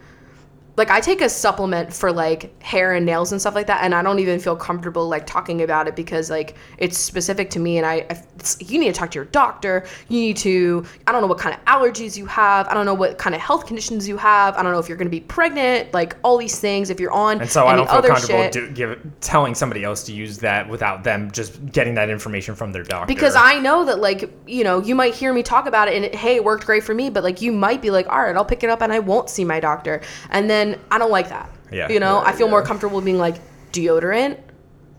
like 0.79 0.91
I 0.91 1.01
take 1.01 1.21
a 1.21 1.29
supplement 1.29 1.93
for 1.93 2.13
like 2.13 2.61
hair 2.63 2.95
and 2.95 3.05
nails 3.05 3.33
and 3.33 3.41
stuff 3.41 3.55
like 3.55 3.67
that, 3.67 3.83
and 3.83 3.95
I 3.95 4.03
don't 4.03 4.19
even 4.21 4.39
feel 4.39 4.57
comfortable 4.57 5.09
like 5.09 5.27
talking 5.27 5.63
about 5.63 5.89
it 5.89 5.97
because 5.97 6.31
like 6.31 6.57
it's 6.79 6.97
specific 6.97 7.51
to 7.51 7.59
me, 7.59 7.77
and 7.77 7.87
I 7.87 8.07
I- 8.09 8.25
it's, 8.39 8.57
you 8.71 8.79
need 8.79 8.87
to 8.87 8.93
talk 8.93 9.11
to 9.11 9.17
your 9.17 9.25
doctor. 9.27 9.85
You 10.09 10.21
need 10.21 10.37
to 10.39 10.85
I 11.07 11.13
don't 11.13 11.21
know 11.21 11.27
what 11.27 11.39
kind 11.39 11.55
of 11.55 11.65
allergies 11.65 12.17
you 12.17 12.27
have. 12.27 12.69
I 12.69 12.75
don't 12.75 12.87
know 12.87 12.95
what 12.95 13.19
kind 13.19 13.35
of 13.35 13.41
health 13.41 13.67
conditions 13.67 14.07
you 14.07 14.17
have. 14.17 14.57
I 14.57 14.63
don't 14.63 14.71
know 14.73 14.79
if 14.79 14.89
you're 14.89 14.97
going 14.97 15.09
to 15.09 15.11
be 15.11 15.21
pregnant. 15.21 15.93
Like 15.93 16.17
all 16.23 16.39
these 16.39 16.59
things. 16.61 16.89
If 16.91 17.01
you're 17.01 17.11
on 17.13 17.41
And 17.41 17.51
so 17.51 17.67
I 17.67 17.75
don't 17.75 17.91
feel 17.91 18.03
comfortable 18.03 18.49
do, 18.51 18.71
give, 18.71 19.01
telling 19.21 19.55
somebody 19.57 19.83
else 19.83 20.05
to 20.05 20.13
use 20.13 20.39
that 20.39 20.69
without 20.69 21.03
them 21.03 21.31
just 21.33 21.65
getting 21.73 21.95
that 21.95 22.09
information 22.11 22.55
from 22.55 22.71
their 22.73 22.85
doctor. 22.85 23.13
because 23.13 23.35
I 23.35 23.59
know 23.59 23.85
that 23.85 23.99
like 23.99 24.33
you 24.47 24.63
know 24.63 24.81
you 24.81 24.95
might 24.95 25.15
hear 25.15 25.33
me 25.33 25.43
talk 25.43 25.67
about 25.67 25.89
it 25.89 25.95
and 25.97 26.05
it, 26.05 26.15
hey 26.15 26.37
it 26.37 26.45
worked 26.45 26.65
great 26.65 26.85
for 26.85 26.95
me 26.95 27.11
but 27.11 27.25
like 27.25 27.43
you 27.43 27.51
might 27.51 27.83
be 27.83 27.91
like 27.91 28.07
all 28.09 28.23
right 28.23 28.37
I'll 28.37 28.45
pick 28.45 28.63
it 28.63 28.71
up 28.71 28.83
and 28.83 28.93
I 28.93 29.01
won't 29.01 29.29
see 29.29 29.45
my 29.45 29.59
doctor 29.59 30.01
and 30.31 30.49
then 30.49 30.68
I 30.91 30.99
don't 30.99 31.11
like 31.11 31.29
that 31.29 31.51
Yeah. 31.71 31.89
you 31.89 32.01
know 32.01 32.21
Yeah, 32.23 32.29
I 32.29 32.33
feel 32.33 32.49
more 32.49 32.63
comfortable 32.63 33.01
being 33.01 33.19
like 33.19 33.37
deodorant 33.73 34.39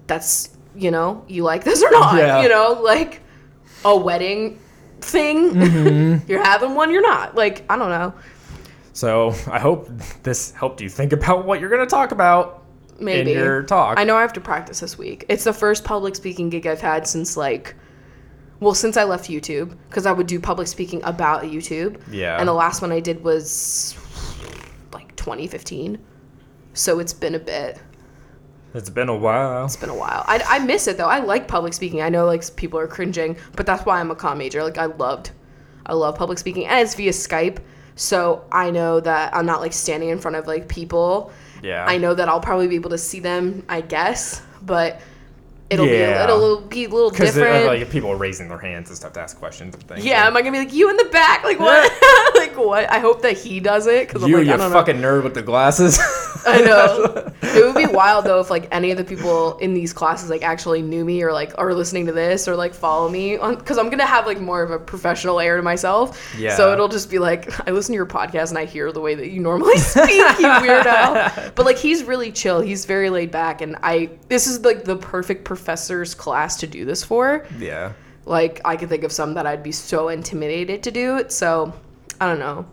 that's 0.07 0.49
you 0.75 0.91
know 0.91 1.23
you 1.27 1.43
like 1.43 1.63
this 1.63 1.83
or 1.83 1.91
not 1.91 2.15
Yeah. 2.17 2.41
you 2.41 2.49
know 2.49 2.79
like 2.83 3.21
a 3.85 3.95
wedding 3.95 4.59
thing 5.01 5.53
Mm-hmm. 5.53 6.29
you're 6.31 6.43
having 6.43 6.75
one 6.75 6.91
you're 6.91 7.01
not 7.01 7.35
like 7.35 7.63
I 7.69 7.77
don't 7.77 7.89
know 7.89 8.13
So 8.93 9.33
I 9.51 9.59
hope 9.59 9.87
this 10.23 10.51
helped 10.51 10.81
you 10.81 10.89
think 10.89 11.13
about 11.13 11.45
what 11.45 11.59
you're 11.59 11.69
going 11.69 11.85
to 11.87 11.95
talk 11.95 12.11
about 12.11 12.63
maybe 12.99 13.31
in 13.31 13.37
your 13.37 13.63
talk. 13.63 13.97
I 13.97 14.03
know 14.03 14.17
I 14.17 14.21
have 14.21 14.33
to 14.33 14.41
practice 14.41 14.81
this 14.81 14.97
week. 14.97 15.23
It's 15.29 15.45
the 15.45 15.53
first 15.53 15.85
public 15.85 16.15
speaking 16.17 16.49
gig 16.49 16.67
I've 16.67 16.81
had 16.81 17.07
since 17.07 17.37
like, 17.37 17.75
well, 18.59 18.73
since 18.73 18.97
I 18.97 19.05
left 19.05 19.29
YouTube 19.29 19.77
because 19.87 20.05
I 20.05 20.11
would 20.11 20.27
do 20.27 20.37
public 20.37 20.67
speaking 20.67 21.01
about 21.05 21.43
YouTube. 21.43 22.01
Yeah. 22.11 22.37
And 22.37 22.45
the 22.49 22.53
last 22.53 22.81
one 22.81 22.91
I 22.91 22.99
did 22.99 23.23
was 23.23 23.95
like 23.95 24.08
2015. 25.19 25.99
So 26.73 26.99
it's 26.99 27.13
been 27.13 27.35
a 27.35 27.39
bit. 27.39 27.79
It's 28.73 28.89
been 28.89 29.09
a 29.09 29.15
while. 29.15 29.65
It's 29.65 29.75
been 29.75 29.89
a 29.89 29.95
while. 29.95 30.23
I, 30.27 30.41
I 30.47 30.59
miss 30.59 30.87
it 30.87 30.97
though. 30.97 31.07
I 31.07 31.19
like 31.19 31.47
public 31.47 31.73
speaking. 31.73 32.01
I 32.01 32.09
know 32.09 32.25
like 32.25 32.55
people 32.55 32.79
are 32.79 32.87
cringing, 32.87 33.35
but 33.55 33.65
that's 33.65 33.85
why 33.85 33.99
I'm 33.99 34.11
a 34.11 34.15
comm 34.15 34.37
major. 34.37 34.63
Like 34.63 34.77
I 34.77 34.85
loved, 34.85 35.31
I 35.85 35.93
love 35.93 36.15
public 36.17 36.37
speaking, 36.37 36.65
and 36.67 36.79
it's 36.79 36.95
via 36.95 37.11
Skype. 37.11 37.59
So 37.95 38.45
I 38.51 38.71
know 38.71 38.99
that 39.01 39.35
I'm 39.35 39.45
not 39.45 39.59
like 39.59 39.73
standing 39.73 40.09
in 40.09 40.19
front 40.19 40.37
of 40.37 40.47
like 40.47 40.69
people 40.69 41.31
Yeah. 41.61 41.85
I 41.85 41.97
know 41.97 42.13
that 42.13 42.29
I'll 42.29 42.39
probably 42.39 42.67
be 42.67 42.75
able 42.75 42.91
to 42.91 42.97
see 42.97 43.19
them, 43.19 43.63
I 43.67 43.81
guess, 43.81 44.41
but 44.61 45.01
it'll 45.69 45.85
Yeah. 45.85 46.17
be 46.17 46.23
it'll 46.33 46.61
be 46.61 46.85
a 46.85 46.89
little 46.89 47.11
Because 47.11 47.37
uh, 47.37 47.41
different. 47.41 47.65
like 47.67 47.89
people 47.89 48.09
are 48.11 48.17
raising 48.17 48.47
their 48.49 48.57
hands 48.57 48.89
and 48.89 48.97
stuff 48.97 49.13
to 49.13 49.19
ask 49.21 49.37
questions 49.37 49.75
and 49.75 49.83
things. 49.87 50.05
yeah, 50.05 50.25
am 50.27 50.35
I 50.35 50.41
gonna 50.41 50.51
be 50.53 50.59
like 50.59 50.73
you 50.73 50.89
in 50.89 50.97
the 50.97 51.05
back? 51.05 51.43
Like 51.43 51.59
what? 51.59 51.91
like 52.35 52.57
what? 52.57 52.89
I 52.91 52.99
hope 52.99 53.21
that 53.21 53.37
he 53.37 53.59
does 53.59 53.87
it 53.87 54.07
because 54.07 54.23
I'm 54.23 54.29
you, 54.29 54.37
like 54.37 54.47
you 54.47 54.53
I 54.53 54.57
don't 54.57 54.71
fucking 54.71 54.97
nerd 54.97 55.23
with 55.23 55.33
the 55.33 55.41
glasses. 55.43 55.97
I 56.45 56.61
know. 56.65 57.31
it 57.41 57.65
would 57.65 57.75
be 57.75 57.85
wild 57.93 58.25
though 58.25 58.39
if 58.39 58.49
like 58.49 58.67
any 58.71 58.91
of 58.91 58.97
the 58.97 59.03
people 59.03 59.57
in 59.57 59.73
these 59.73 59.93
classes 59.93 60.29
like 60.29 60.43
actually 60.43 60.81
knew 60.81 61.03
me 61.05 61.21
or 61.23 61.31
like 61.33 61.51
are 61.57 61.73
listening 61.73 62.05
to 62.07 62.11
this 62.11 62.47
or 62.47 62.55
like 62.55 62.73
follow 62.73 63.09
me 63.09 63.37
on 63.37 63.55
because 63.55 63.77
I'm 63.77 63.89
gonna 63.89 64.05
have 64.05 64.25
like 64.25 64.39
more 64.39 64.61
of 64.63 64.71
a 64.71 64.79
professional 64.79 65.39
air 65.39 65.57
to 65.57 65.63
myself. 65.63 66.33
Yeah. 66.37 66.55
So 66.55 66.71
it'll 66.73 66.87
just 66.87 67.09
be 67.09 67.19
like 67.19 67.49
I 67.67 67.71
listen 67.71 67.93
to 67.93 67.97
your 67.97 68.05
podcast 68.05 68.49
and 68.49 68.57
I 68.57 68.65
hear 68.65 68.91
the 68.91 69.01
way 69.01 69.15
that 69.15 69.29
you 69.29 69.39
normally 69.39 69.77
speak, 69.79 70.07
you 70.39 70.47
weirdo. 70.47 71.55
But 71.55 71.65
like 71.65 71.77
he's 71.77 72.03
really 72.03 72.31
chill. 72.31 72.61
He's 72.61 72.85
very 72.85 73.09
laid 73.09 73.31
back, 73.31 73.61
and 73.61 73.75
I 73.83 74.09
this 74.27 74.47
is 74.47 74.61
like 74.63 74.83
the 74.85 74.95
perfect 74.95 75.43
professor's 75.45 76.13
class 76.15 76.57
to 76.57 76.67
do 76.67 76.85
this 76.85 77.03
for. 77.03 77.45
yeah. 77.57 77.93
Like 78.25 78.61
I 78.63 78.75
could 78.75 78.89
think 78.89 79.03
of 79.03 79.11
some 79.11 79.33
that 79.35 79.47
I'd 79.47 79.63
be 79.63 79.71
so 79.71 80.09
intimidated 80.09 80.83
to 80.83 80.91
do 80.91 81.17
it. 81.17 81.31
So 81.31 81.73
I 82.21 82.27
don't 82.27 82.37
know. 82.39 82.65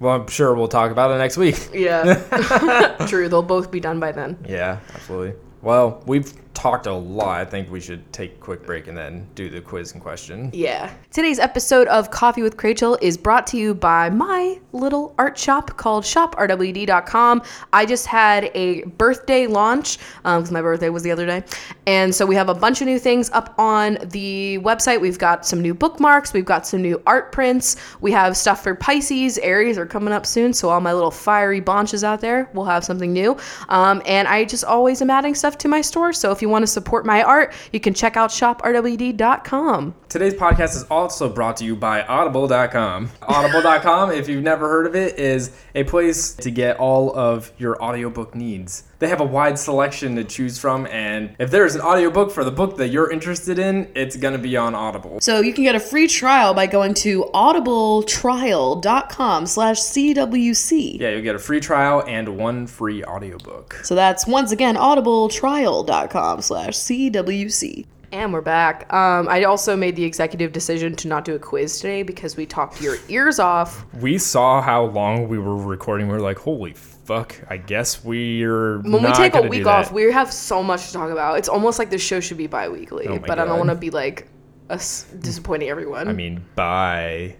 Well, 0.00 0.14
I'm 0.14 0.26
sure 0.28 0.54
we'll 0.54 0.68
talk 0.68 0.90
about 0.90 1.10
it 1.10 1.18
next 1.18 1.36
week. 1.36 1.70
Yeah, 1.72 2.96
true. 3.08 3.28
They'll 3.28 3.42
both 3.42 3.70
be 3.70 3.80
done 3.80 4.00
by 4.00 4.12
then. 4.12 4.36
Yeah, 4.48 4.80
absolutely. 4.94 5.34
Well, 5.62 6.02
we've 6.06 6.32
talked 6.54 6.86
a 6.86 6.92
lot. 6.92 7.40
I 7.40 7.44
think 7.44 7.70
we 7.70 7.80
should 7.80 8.10
take 8.12 8.32
a 8.32 8.36
quick 8.36 8.64
break 8.64 8.86
and 8.86 8.96
then 8.96 9.26
do 9.34 9.50
the 9.50 9.60
quiz 9.60 9.92
and 9.92 10.00
question. 10.00 10.50
Yeah. 10.54 10.92
Today's 11.10 11.38
episode 11.38 11.88
of 11.88 12.10
Coffee 12.10 12.42
with 12.42 12.62
Rachel 12.62 12.96
is 13.02 13.18
brought 13.18 13.46
to 13.48 13.56
you 13.56 13.74
by 13.74 14.08
my 14.08 14.60
little 14.72 15.14
art 15.18 15.36
shop 15.36 15.76
called 15.76 16.04
shoprwd.com. 16.04 17.42
I 17.72 17.84
just 17.84 18.06
had 18.06 18.50
a 18.54 18.84
birthday 18.84 19.46
launch 19.46 19.98
because 20.22 20.50
my 20.50 20.62
birthday 20.62 20.88
was 20.88 21.02
the 21.02 21.10
other 21.10 21.26
day. 21.26 21.42
And 21.86 22.14
so 22.14 22.24
we 22.24 22.34
have 22.36 22.48
a 22.48 22.54
bunch 22.54 22.80
of 22.80 22.86
new 22.86 22.98
things 22.98 23.30
up 23.30 23.54
on 23.58 23.98
the 24.04 24.58
website. 24.62 25.00
We've 25.00 25.18
got 25.18 25.44
some 25.44 25.60
new 25.60 25.74
bookmarks, 25.74 26.32
we've 26.32 26.44
got 26.44 26.66
some 26.66 26.80
new 26.80 27.02
art 27.06 27.32
prints, 27.32 27.76
we 28.00 28.12
have 28.12 28.36
stuff 28.36 28.62
for 28.62 28.74
Pisces. 28.74 29.38
Aries 29.38 29.76
are 29.76 29.86
coming 29.86 30.14
up 30.14 30.24
soon. 30.24 30.52
So 30.52 30.68
all 30.70 30.80
my 30.80 30.92
little 30.92 31.10
fiery 31.10 31.60
bonches 31.60 32.04
out 32.04 32.20
there 32.20 32.48
will 32.54 32.64
have 32.64 32.84
something 32.84 33.12
new. 33.12 33.36
Um, 33.68 34.02
and 34.06 34.28
I 34.28 34.44
just 34.44 34.64
always 34.64 35.02
am 35.02 35.10
adding 35.10 35.34
stuff 35.34 35.58
to 35.58 35.68
my 35.68 35.80
store. 35.80 36.12
So 36.12 36.30
if 36.30 36.40
you 36.44 36.50
want 36.50 36.62
to 36.62 36.66
support 36.66 37.06
my 37.06 37.22
art, 37.22 37.54
you 37.72 37.80
can 37.80 37.94
check 37.94 38.18
out 38.18 38.28
shoprwd.com. 38.28 39.94
Today's 40.10 40.34
podcast 40.34 40.76
is 40.76 40.84
also 40.84 41.30
brought 41.30 41.56
to 41.56 41.64
you 41.64 41.74
by 41.74 42.02
Audible.com. 42.02 43.10
Audible.com, 43.22 44.12
if 44.12 44.28
you've 44.28 44.44
never 44.44 44.68
heard 44.68 44.86
of 44.86 44.94
it, 44.94 45.18
is 45.18 45.56
a 45.74 45.84
place 45.84 46.34
to 46.34 46.50
get 46.50 46.76
all 46.76 47.16
of 47.16 47.50
your 47.56 47.82
audiobook 47.82 48.34
needs. 48.34 48.84
They 48.98 49.08
have 49.08 49.20
a 49.20 49.24
wide 49.24 49.58
selection 49.58 50.16
to 50.16 50.24
choose 50.24 50.58
from, 50.58 50.86
and 50.86 51.34
if 51.38 51.50
there's 51.50 51.74
an 51.74 51.80
audiobook 51.80 52.30
for 52.30 52.44
the 52.44 52.50
book 52.50 52.76
that 52.76 52.88
you're 52.88 53.10
interested 53.10 53.58
in, 53.58 53.90
it's 53.94 54.16
going 54.16 54.32
to 54.32 54.38
be 54.38 54.56
on 54.56 54.74
Audible. 54.74 55.20
So 55.20 55.40
you 55.40 55.52
can 55.52 55.64
get 55.64 55.74
a 55.74 55.80
free 55.80 56.08
trial 56.08 56.54
by 56.54 56.66
going 56.66 56.94
to 56.94 57.24
audibletrial.com 57.34 59.46
slash 59.46 59.80
CWC. 59.80 61.00
Yeah, 61.00 61.10
you'll 61.10 61.22
get 61.22 61.34
a 61.34 61.38
free 61.38 61.60
trial 61.60 62.04
and 62.06 62.36
one 62.36 62.66
free 62.66 63.04
audiobook. 63.04 63.74
So 63.82 63.94
that's 63.94 64.26
once 64.26 64.52
again 64.52 64.76
audibletrial.com 64.76 66.42
slash 66.42 66.74
CWC. 66.74 67.86
And 68.12 68.32
we're 68.32 68.42
back. 68.42 68.92
Um, 68.92 69.28
I 69.28 69.42
also 69.42 69.76
made 69.76 69.96
the 69.96 70.04
executive 70.04 70.52
decision 70.52 70.94
to 70.96 71.08
not 71.08 71.24
do 71.24 71.34
a 71.34 71.38
quiz 71.40 71.80
today 71.80 72.04
because 72.04 72.36
we 72.36 72.46
talked 72.46 72.80
your 72.80 72.96
ears 73.08 73.40
off. 73.40 73.84
We 74.00 74.18
saw 74.18 74.62
how 74.62 74.84
long 74.84 75.26
we 75.26 75.36
were 75.36 75.56
recording. 75.56 76.06
We 76.06 76.12
were 76.12 76.20
like, 76.20 76.38
holy 76.38 76.74
fuck, 77.04 77.36
I 77.48 77.56
guess 77.56 78.04
we're 78.04 78.78
When 78.80 79.02
we 79.02 79.12
take 79.12 79.34
a 79.34 79.42
week 79.42 79.66
off, 79.66 79.92
we 79.92 80.10
have 80.12 80.32
so 80.32 80.62
much 80.62 80.86
to 80.88 80.92
talk 80.92 81.10
about. 81.10 81.38
It's 81.38 81.48
almost 81.48 81.78
like 81.78 81.90
the 81.90 81.98
show 81.98 82.20
should 82.20 82.38
be 82.38 82.46
bi 82.46 82.68
weekly, 82.68 83.06
Oh 83.08 83.18
but 83.18 83.38
I 83.38 83.44
don't 83.44 83.58
want 83.58 83.70
to 83.70 83.76
be 83.76 83.90
like 83.90 84.28
us 84.70 85.04
disappointing 85.20 85.68
everyone. 85.68 86.08
I 86.08 86.12
mean, 86.12 86.44
bi 86.56 87.36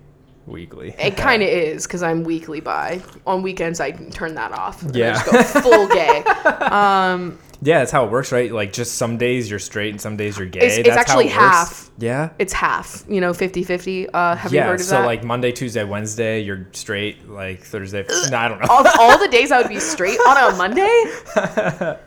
weekly. 0.47 0.95
It 0.99 1.17
kind 1.17 1.43
of 1.43 1.49
is 1.49 1.87
because 1.87 2.03
I'm 2.03 2.25
weekly 2.25 2.61
by. 2.61 3.03
On 3.27 3.43
weekends, 3.43 3.81
I 3.81 3.93
turn 3.93 4.35
that 4.35 4.53
off. 4.53 4.85
Yeah. 4.93 5.13
just 5.15 5.27
go 5.55 5.61
full 5.61 5.89
gay. 5.89 6.23
Um, 6.65 7.39
Yeah, 7.67 7.79
that's 7.79 7.91
how 7.91 8.05
it 8.05 8.11
works, 8.11 8.31
right? 8.31 8.53
Like, 8.53 8.75
just 8.75 8.97
some 8.97 9.17
days 9.17 9.49
you're 9.49 9.59
straight 9.59 9.91
and 9.91 9.99
some 10.01 10.19
days 10.19 10.37
you're 10.37 10.47
gay. 10.47 10.59
It's- 10.67 10.79
it's 10.79 10.89
That's 10.89 10.97
how 11.11 11.19
actually 11.19 11.27
it 11.29 11.33
half. 11.33 11.91
Yeah. 11.99 12.29
It's 12.39 12.53
half, 12.53 13.05
you 13.09 13.23
know, 13.23 13.33
50 13.33 13.65
50. 13.65 14.11
Uh, 14.11 14.37
have 14.37 14.53
you 14.53 14.61
heard 14.61 14.81
of 14.81 14.87
so 14.87 14.97
that? 14.97 15.01
So 15.01 15.07
like 15.07 15.25
Monday, 15.25 15.51
Tuesday, 15.51 15.83
Wednesday, 15.83 16.41
you're 16.41 16.67
straight. 16.73 17.27
Like 17.29 17.63
Thursday, 17.63 18.05
no, 18.31 18.37
I 18.39 18.49
don't 18.49 18.61
know. 18.61 18.67
all, 18.69 18.83
the, 18.83 18.95
all 19.01 19.19
the 19.19 19.29
days 19.29 19.51
I 19.51 19.59
would 19.63 19.69
be 19.71 19.81
straight 19.95 20.19
on 20.29 20.53
a 20.53 20.57
Monday? 20.57 21.05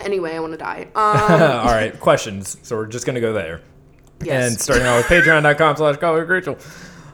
anyway, 0.00 0.34
I 0.36 0.40
want 0.40 0.52
to 0.52 0.58
die. 0.58 0.88
Um, 0.94 1.42
All 1.42 1.72
right, 1.72 1.98
questions. 1.98 2.58
So 2.62 2.76
we're 2.76 2.86
just 2.86 3.06
gonna 3.06 3.20
go 3.20 3.32
there, 3.32 3.62
yes. 4.22 4.50
and 4.50 4.60
starting 4.60 4.86
out 4.86 4.98
with 4.98 5.06
Patreon.com/slash 5.06 5.96
Coffee 5.96 6.20
Rachel. 6.24 6.58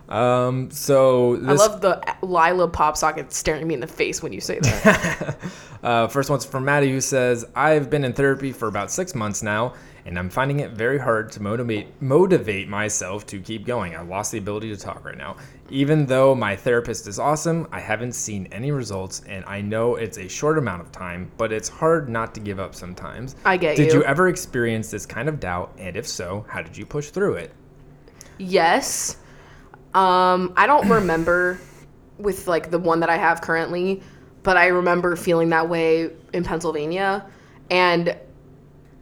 Um, 0.08 0.70
so 0.70 1.34
I 1.46 1.52
love 1.52 1.80
the 1.80 2.00
Lila 2.22 2.68
pop 2.68 2.96
socket 2.96 3.32
staring 3.32 3.66
me 3.66 3.74
in 3.74 3.80
the 3.80 3.86
face 3.86 4.22
when 4.22 4.32
you 4.32 4.40
say 4.40 4.60
that. 4.60 5.36
uh, 5.82 6.06
first 6.08 6.30
one's 6.30 6.44
from 6.44 6.64
Maddie, 6.64 6.90
who 6.90 7.00
says, 7.00 7.44
"I've 7.56 7.90
been 7.90 8.04
in 8.04 8.12
therapy 8.12 8.52
for 8.52 8.68
about 8.68 8.92
six 8.92 9.16
months 9.16 9.42
now, 9.42 9.74
and 10.04 10.16
I'm 10.16 10.30
finding 10.30 10.60
it 10.60 10.70
very 10.70 10.98
hard 10.98 11.32
to 11.32 11.42
motivate 11.42 12.00
motivate 12.00 12.68
myself 12.68 13.26
to 13.26 13.40
keep 13.40 13.66
going. 13.66 13.96
I 13.96 14.02
lost 14.02 14.30
the 14.30 14.38
ability 14.38 14.68
to 14.68 14.76
talk 14.76 15.04
right 15.04 15.18
now. 15.18 15.36
Even 15.70 16.06
though 16.06 16.36
my 16.36 16.54
therapist 16.54 17.08
is 17.08 17.18
awesome, 17.18 17.66
I 17.72 17.80
haven't 17.80 18.12
seen 18.12 18.46
any 18.52 18.70
results, 18.70 19.22
and 19.26 19.44
I 19.46 19.60
know 19.60 19.96
it's 19.96 20.18
a 20.18 20.28
short 20.28 20.58
amount 20.58 20.82
of 20.82 20.92
time, 20.92 21.32
but 21.36 21.50
it's 21.50 21.68
hard 21.68 22.08
not 22.08 22.32
to 22.34 22.40
give 22.40 22.60
up 22.60 22.76
sometimes. 22.76 23.34
I 23.44 23.56
get 23.56 23.74
Did 23.74 23.86
you. 23.86 23.90
Did 23.90 23.94
you 23.94 24.04
ever 24.04 24.28
experience 24.28 24.88
this 24.92 25.04
kind 25.04 25.28
of 25.28 25.40
doubt, 25.40 25.72
and 25.78 25.96
if 25.96 26.06
so, 26.06 26.46
how 26.48 26.62
did 26.62 26.76
you 26.76 26.86
push 26.86 27.08
through 27.08 27.34
it? 27.34 27.50
yes. 28.38 29.16
Um, 29.96 30.52
I 30.58 30.66
don't 30.66 30.88
remember 30.90 31.58
with 32.18 32.46
like 32.46 32.70
the 32.70 32.78
one 32.78 33.00
that 33.00 33.08
I 33.08 33.16
have 33.16 33.40
currently, 33.40 34.02
but 34.42 34.58
I 34.58 34.66
remember 34.66 35.16
feeling 35.16 35.48
that 35.48 35.70
way 35.70 36.10
in 36.34 36.44
Pennsylvania. 36.44 37.24
And 37.70 38.14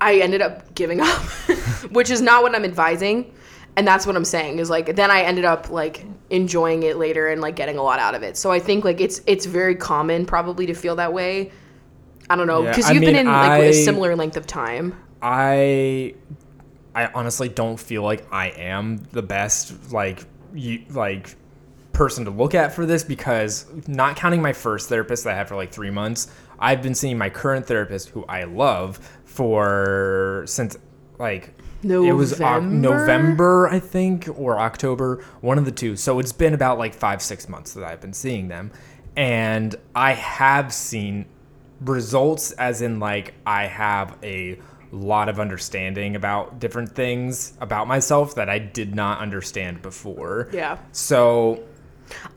I 0.01 0.21
ended 0.21 0.41
up 0.41 0.73
giving 0.77 1.01
up, 1.01 1.09
which 1.91 2.11
is 2.11 2.21
not 2.21 2.45
what 2.45 2.55
I'm 2.55 2.65
advising. 2.65 3.35
And 3.77 3.85
that's 3.85 4.07
what 4.07 4.15
I'm 4.15 4.25
saying 4.25 4.61
is 4.61 4.71
like 4.71 4.95
then 4.95 5.11
I 5.11 5.23
ended 5.23 5.45
up 5.45 5.69
like 5.69 6.07
enjoying 6.31 6.85
it 6.85 6.97
later 6.97 7.27
and 7.27 7.41
like 7.41 7.57
getting 7.57 7.77
a 7.77 7.83
lot 7.83 7.99
out 7.99 8.15
of 8.15 8.23
it. 8.23 8.37
So 8.37 8.53
I 8.53 8.61
think 8.61 8.85
like 8.85 9.01
it's 9.01 9.21
it's 9.27 9.47
very 9.47 9.75
common 9.75 10.27
probably 10.27 10.67
to 10.67 10.75
feel 10.75 10.95
that 10.97 11.13
way. 11.13 11.51
I 12.31 12.37
don't 12.37 12.47
know 12.47 12.63
because 12.63 12.87
I 12.87 12.93
you've 12.93 13.01
been 13.01 13.17
in 13.17 13.27
like 13.27 13.63
a 13.63 13.69
I- 13.69 13.73
similar 13.73 14.15
length 14.15 14.37
of 14.37 14.47
time. 14.47 14.95
I 15.21 16.15
I 16.95 17.07
honestly 17.07 17.49
don't 17.49 17.81
feel 17.81 18.05
like 18.05 18.25
I 18.33 18.51
am 18.51 18.99
the 19.11 19.23
best 19.23 19.93
like 19.93 20.25
like 20.91 21.37
person 21.93 22.25
to 22.25 22.31
look 22.31 22.55
at 22.55 22.73
for 22.73 22.87
this 22.87 23.05
because 23.05 23.67
not 23.87 24.17
counting 24.17 24.43
my 24.43 24.53
first 24.53 24.89
therapist 24.89 25.25
that 25.25 25.35
I 25.35 25.37
had 25.37 25.49
for 25.49 25.57
like 25.57 25.73
three 25.73 25.91
months, 25.91 26.29
I've 26.59 26.83
been 26.83 26.95
seeing 26.95 27.19
my 27.19 27.31
current 27.31 27.67
therapist 27.67 28.11
who 28.11 28.25
I 28.25 28.45
love 28.45 28.99
for 29.25 30.45
since 30.47 30.77
like 31.19 31.55
it 31.83 32.13
was 32.13 32.41
November? 32.41 32.75
November, 32.75 33.69
I 33.69 33.79
think, 33.79 34.29
or 34.37 34.59
October, 34.59 35.25
one 35.41 35.59
of 35.59 35.65
the 35.65 35.73
two. 35.73 35.97
So 35.97 36.19
it's 36.19 36.33
been 36.33 36.55
about 36.55 36.79
like 36.79 36.95
five, 36.95 37.21
six 37.21 37.49
months 37.49 37.75
that 37.75 37.85
I've 37.85 38.01
been 38.01 38.15
seeing 38.15 38.49
them. 38.49 38.73
And 39.17 39.77
I 39.95 40.13
have 40.15 40.73
seen 40.73 41.27
results, 41.81 42.53
as 42.53 42.83
in, 42.83 43.01
like, 43.01 43.35
I 43.47 43.67
have 43.67 44.17
a 44.23 44.59
lot 44.97 45.29
of 45.29 45.41
understanding 45.41 46.17
about 46.17 46.61
different 46.61 46.95
things 46.95 47.55
about 47.61 47.89
myself 47.89 48.35
that 48.37 48.49
I 48.49 48.59
did 48.59 48.95
not 48.95 49.19
understand 49.19 49.83
before. 49.83 50.49
Yeah. 50.53 50.79
So 50.93 51.63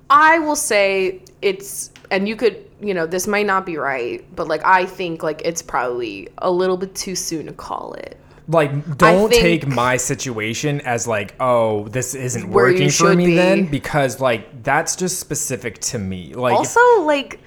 I 0.10 0.40
will 0.40 0.56
say 0.56 1.22
it's, 1.42 1.92
and 2.10 2.28
you 2.28 2.36
could, 2.36 2.70
you 2.82 2.94
know, 2.94 3.06
this 3.06 3.28
might 3.28 3.46
not 3.46 3.66
be 3.66 3.78
right, 3.78 4.26
but 4.36 4.48
like 4.48 4.64
I 4.66 4.86
think 4.86 5.24
like 5.24 5.42
it's 5.44 5.62
probably 5.62 6.30
a 6.40 6.50
little 6.50 6.78
bit 6.78 6.96
too 6.96 7.16
soon 7.16 7.46
to 7.48 7.54
call 7.54 7.94
it. 7.94 8.18
like 8.48 8.72
don't 8.98 9.30
think- 9.30 9.42
take 9.42 9.68
my 9.68 9.98
situation 9.98 10.80
as 10.82 11.06
like 11.06 11.36
oh 11.42 11.86
this 11.90 12.16
isn't 12.16 12.50
working 12.50 12.90
for 12.90 13.14
me 13.14 13.26
be. 13.26 13.36
then 13.36 13.66
because 13.66 14.22
like 14.22 14.64
that's 14.64 14.96
just 14.96 15.20
specific 15.20 15.80
to 15.80 16.00
me 16.00 16.34
like 16.34 16.56
Also, 16.56 16.80
like 17.02 17.42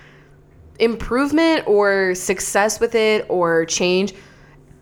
improvement 0.79 1.67
or 1.67 2.15
success 2.15 2.81
with 2.81 2.95
it 2.95 3.25
or 3.29 3.65
change 3.65 4.13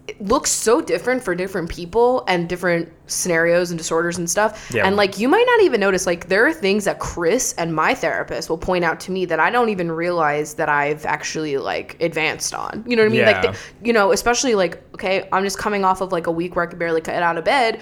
it 0.08 0.20
looks 0.22 0.50
so 0.50 0.80
different 0.80 1.22
for 1.22 1.34
different 1.34 1.68
people 1.68 2.24
and 2.28 2.48
different 2.48 2.90
scenarios 3.06 3.70
and 3.70 3.76
disorders 3.76 4.16
and 4.16 4.28
stuff. 4.28 4.70
Yeah. 4.72 4.86
And 4.86 4.96
like 4.96 5.18
you 5.18 5.28
might 5.28 5.44
not 5.46 5.60
even 5.62 5.80
notice 5.80 6.06
like 6.06 6.28
there 6.28 6.46
are 6.46 6.52
things 6.52 6.86
that 6.86 6.98
Chris 6.98 7.52
and 7.58 7.74
my 7.74 7.94
therapist 7.94 8.48
will 8.48 8.56
point 8.56 8.84
out 8.84 9.00
to 9.00 9.12
me 9.12 9.26
that 9.26 9.38
I 9.38 9.50
don't 9.50 9.68
even 9.68 9.92
realize 9.92 10.54
that 10.54 10.70
I've 10.70 11.04
actually 11.04 11.58
like 11.58 12.00
advanced 12.02 12.54
on. 12.54 12.84
You 12.86 12.96
know 12.96 13.02
what 13.02 13.12
I 13.12 13.14
mean? 13.16 13.26
Like 13.26 13.44
Yeah. 13.44 13.52
the, 13.52 13.58
you 13.86 13.92
know, 13.92 14.12
especially 14.12 14.54
like 14.54 14.82
okay, 14.94 15.28
I'm 15.30 15.44
just 15.44 15.58
coming 15.58 15.84
off 15.84 16.00
of 16.00 16.10
like 16.10 16.26
a 16.26 16.32
week 16.32 16.56
where 16.56 16.64
I 16.64 16.68
could 16.68 16.78
barely 16.78 17.02
get 17.02 17.22
out 17.22 17.36
of 17.36 17.44
bed. 17.44 17.80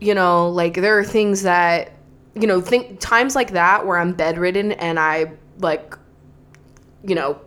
You 0.00 0.14
know, 0.14 0.48
like 0.50 0.74
there 0.74 0.96
are 0.96 1.04
things 1.04 1.42
that 1.42 1.90
you 2.36 2.46
know, 2.46 2.60
think 2.60 3.00
times 3.00 3.34
like 3.34 3.50
that 3.52 3.84
where 3.84 3.98
I'm 3.98 4.12
bedridden 4.12 4.72
and 4.72 4.98
I 4.98 5.32
like 5.58 5.96
you 7.02 7.16
know, 7.16 7.40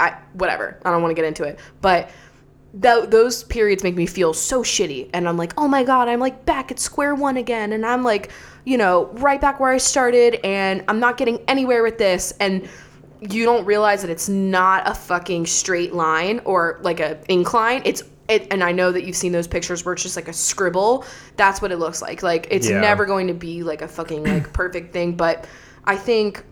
I 0.00 0.16
whatever. 0.32 0.80
I 0.86 0.90
don't 0.90 1.02
want 1.02 1.10
to 1.10 1.14
get 1.14 1.26
into 1.26 1.44
it, 1.44 1.58
but 1.82 2.08
th- 2.80 3.10
those 3.10 3.44
periods 3.44 3.82
make 3.82 3.96
me 3.96 4.06
feel 4.06 4.32
so 4.34 4.62
shitty, 4.62 5.10
and 5.12 5.28
I'm 5.28 5.36
like, 5.36 5.52
oh 5.58 5.68
my 5.68 5.84
god, 5.84 6.08
I'm 6.08 6.20
like 6.20 6.44
back 6.44 6.70
at 6.70 6.78
square 6.78 7.14
one 7.14 7.36
again, 7.36 7.72
and 7.72 7.84
I'm 7.84 8.02
like, 8.04 8.30
you 8.64 8.78
know, 8.78 9.06
right 9.14 9.40
back 9.40 9.60
where 9.60 9.70
I 9.70 9.78
started, 9.78 10.40
and 10.44 10.84
I'm 10.88 11.00
not 11.00 11.16
getting 11.16 11.38
anywhere 11.48 11.82
with 11.82 11.98
this, 11.98 12.32
and 12.40 12.68
you 13.20 13.44
don't 13.44 13.64
realize 13.64 14.02
that 14.02 14.10
it's 14.10 14.28
not 14.28 14.86
a 14.88 14.94
fucking 14.94 15.46
straight 15.46 15.94
line 15.94 16.40
or 16.44 16.78
like 16.82 17.00
a 17.00 17.18
incline. 17.30 17.82
It's 17.84 18.02
it, 18.28 18.46
and 18.50 18.62
I 18.64 18.72
know 18.72 18.90
that 18.92 19.04
you've 19.04 19.16
seen 19.16 19.32
those 19.32 19.46
pictures 19.46 19.84
where 19.84 19.92
it's 19.94 20.02
just 20.02 20.16
like 20.16 20.28
a 20.28 20.32
scribble. 20.32 21.04
That's 21.36 21.60
what 21.62 21.72
it 21.72 21.78
looks 21.78 22.00
like. 22.02 22.22
Like 22.22 22.46
it's 22.50 22.68
Yeah. 22.68 22.80
never 22.80 23.04
going 23.06 23.26
to 23.28 23.34
be 23.34 23.62
like 23.62 23.82
a 23.82 23.88
fucking 23.88 24.24
like 24.24 24.52
perfect 24.52 24.92
thing, 24.92 25.14
but 25.14 25.46
I 25.84 25.96
think 25.96 26.42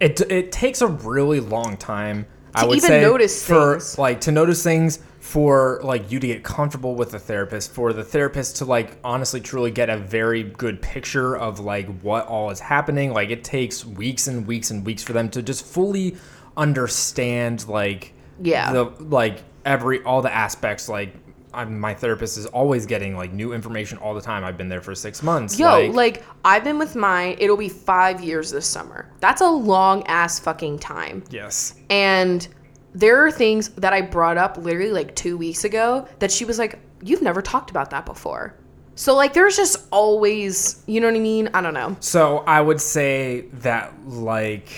it 0.00 0.20
it 0.30 0.52
takes 0.52 0.80
a 0.80 0.86
really 0.86 1.40
long 1.40 1.76
time 1.76 2.26
I 2.54 2.64
would 2.66 2.76
even 2.78 2.88
say 2.88 3.00
notice 3.00 3.46
for 3.46 3.74
things. 3.74 3.98
like 3.98 4.20
to 4.22 4.32
notice 4.32 4.62
things 4.62 4.98
for 5.22 5.80
like 5.84 6.10
you 6.10 6.18
to 6.18 6.26
get 6.26 6.42
comfortable 6.42 6.96
with 6.96 7.12
the 7.12 7.18
therapist 7.18 7.70
for 7.70 7.92
the 7.92 8.02
therapist 8.02 8.56
to 8.56 8.64
like 8.64 8.98
honestly 9.04 9.40
truly 9.40 9.70
get 9.70 9.88
a 9.88 9.96
very 9.96 10.42
good 10.42 10.82
picture 10.82 11.36
of 11.36 11.60
like 11.60 11.86
what 12.00 12.26
all 12.26 12.50
is 12.50 12.58
happening 12.58 13.12
like 13.12 13.30
it 13.30 13.44
takes 13.44 13.84
weeks 13.84 14.26
and 14.26 14.48
weeks 14.48 14.72
and 14.72 14.84
weeks 14.84 15.00
for 15.00 15.12
them 15.12 15.28
to 15.30 15.40
just 15.40 15.64
fully 15.64 16.16
understand 16.56 17.66
like 17.68 18.12
Yeah. 18.40 18.72
the 18.72 18.84
like 18.98 19.44
every 19.64 20.02
all 20.02 20.22
the 20.22 20.34
aspects 20.34 20.88
like 20.88 21.14
I'm, 21.54 21.78
my 21.78 21.94
therapist 21.94 22.36
is 22.36 22.46
always 22.46 22.84
getting 22.86 23.14
like 23.16 23.32
new 23.32 23.52
information 23.52 23.98
all 23.98 24.14
the 24.14 24.22
time. 24.22 24.42
I've 24.42 24.56
been 24.56 24.70
there 24.70 24.80
for 24.80 24.94
six 24.94 25.22
months. 25.22 25.58
Yo, 25.58 25.90
like, 25.90 26.24
I've 26.46 26.64
been 26.64 26.78
with 26.78 26.96
mine. 26.96 27.36
It'll 27.38 27.58
be 27.58 27.68
five 27.68 28.22
years 28.22 28.50
this 28.50 28.66
summer. 28.66 29.06
That's 29.20 29.42
a 29.42 29.50
long 29.50 30.02
ass 30.06 30.40
fucking 30.40 30.78
time. 30.78 31.22
yes, 31.28 31.74
And 31.90 32.48
there 32.94 33.24
are 33.24 33.30
things 33.30 33.68
that 33.70 33.92
I 33.92 34.02
brought 34.02 34.36
up 34.36 34.56
literally 34.58 34.92
like 34.92 35.14
two 35.14 35.36
weeks 35.36 35.64
ago 35.64 36.06
that 36.18 36.30
she 36.30 36.44
was 36.44 36.58
like, 36.58 36.78
"You've 37.02 37.22
never 37.22 37.40
talked 37.42 37.70
about 37.70 37.90
that 37.90 38.06
before." 38.06 38.54
So 38.94 39.14
like, 39.14 39.32
there's 39.32 39.56
just 39.56 39.86
always, 39.90 40.82
you 40.86 41.00
know 41.00 41.06
what 41.06 41.16
I 41.16 41.20
mean? 41.20 41.48
I 41.54 41.62
don't 41.62 41.72
know. 41.74 41.96
So 42.00 42.38
I 42.46 42.60
would 42.60 42.80
say 42.80 43.42
that 43.54 43.92
like 44.06 44.68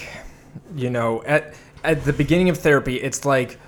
you 0.76 0.90
know 0.90 1.22
at 1.24 1.54
at 1.82 2.04
the 2.04 2.12
beginning 2.12 2.48
of 2.48 2.58
therapy 2.58 2.96
it's 2.96 3.24
like 3.24 3.58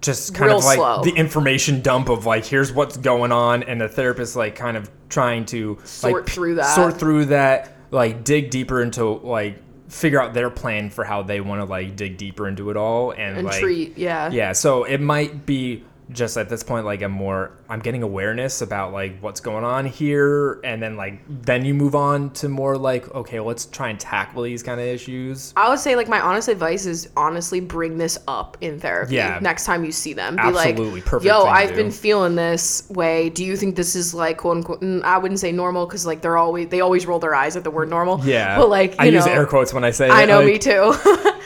just 0.00 0.34
kind 0.34 0.48
Real 0.48 0.58
of 0.58 0.64
like 0.64 0.76
slow. 0.76 1.02
the 1.04 1.12
information 1.12 1.80
dump 1.80 2.08
of 2.08 2.26
like 2.26 2.44
here's 2.44 2.72
what's 2.72 2.96
going 2.96 3.30
on 3.32 3.62
and 3.62 3.80
the 3.80 3.88
therapist 3.88 4.34
like 4.36 4.56
kind 4.56 4.76
of 4.76 4.90
trying 5.08 5.44
to 5.46 5.78
Sort 5.84 6.24
like, 6.24 6.32
through 6.32 6.56
that. 6.56 6.74
sort 6.74 6.98
through 6.98 7.26
that 7.26 7.76
like 7.92 8.24
dig 8.24 8.50
deeper 8.50 8.82
into 8.82 9.04
like 9.04 9.62
figure 9.92 10.20
out 10.20 10.32
their 10.32 10.48
plan 10.48 10.88
for 10.88 11.04
how 11.04 11.22
they 11.22 11.40
want 11.40 11.60
to 11.60 11.66
like 11.66 11.94
dig 11.96 12.16
deeper 12.16 12.48
into 12.48 12.70
it 12.70 12.76
all 12.76 13.10
and, 13.10 13.36
And 13.36 13.46
like 13.46 13.60
treat, 13.60 13.98
yeah. 13.98 14.30
yeah 14.30 14.52
so 14.52 14.84
it 14.84 15.00
might 15.00 15.44
be 15.44 15.84
just 16.12 16.36
at 16.36 16.48
this 16.48 16.62
point 16.62 16.84
like 16.84 17.02
i'm 17.02 17.10
more 17.10 17.52
i'm 17.68 17.80
getting 17.80 18.02
awareness 18.02 18.60
about 18.62 18.92
like 18.92 19.18
what's 19.20 19.40
going 19.40 19.64
on 19.64 19.86
here 19.86 20.60
and 20.64 20.82
then 20.82 20.96
like 20.96 21.20
then 21.28 21.64
you 21.64 21.74
move 21.74 21.94
on 21.94 22.30
to 22.30 22.48
more 22.48 22.76
like 22.76 23.12
okay 23.14 23.40
let's 23.40 23.66
try 23.66 23.88
and 23.88 23.98
tackle 23.98 24.42
these 24.42 24.62
kind 24.62 24.80
of 24.80 24.86
issues 24.86 25.52
I 25.56 25.68
would 25.68 25.78
say 25.78 25.96
like 25.96 26.08
my 26.08 26.20
honest 26.20 26.48
advice 26.48 26.86
is 26.86 27.08
honestly 27.16 27.60
bring 27.60 27.98
this 27.98 28.18
up 28.28 28.56
in 28.60 28.78
therapy 28.78 29.14
Yeah. 29.16 29.38
next 29.42 29.64
time 29.64 29.84
you 29.84 29.92
see 29.92 30.12
them. 30.12 30.36
Be 30.36 30.42
Absolutely. 30.42 31.00
like, 31.00 31.04
Perfect 31.04 31.26
yo, 31.26 31.44
I've 31.44 31.74
been 31.74 31.90
feeling 31.90 32.34
this 32.36 32.88
way. 32.90 33.30
Do 33.30 33.44
you 33.44 33.56
think 33.56 33.76
this 33.76 33.94
is 33.94 34.14
like 34.14 34.38
quote 34.38 34.58
unquote? 34.58 34.80
mm, 34.80 35.02
I 35.02 35.18
wouldn't 35.18 35.40
say 35.40 35.52
normal 35.52 35.86
because 35.86 36.04
like 36.06 36.22
they're 36.22 36.36
always 36.38 36.68
they 36.68 36.80
always 36.80 37.06
roll 37.06 37.18
their 37.18 37.34
eyes 37.34 37.56
at 37.56 37.64
the 37.64 37.70
word 37.70 37.88
normal. 37.90 38.20
yeah 38.24 38.58
but 38.58 38.68
like 38.68 38.92
you 38.92 38.96
i 39.00 39.04
know, 39.10 39.16
use 39.18 39.26
air 39.26 39.46
quotes 39.46 39.72
when 39.72 39.84
i 39.84 39.90
say 39.90 40.08
I 40.10 40.24
know 40.24 40.38
like, 40.38 40.46
me 40.46 40.58
too. 40.58 40.94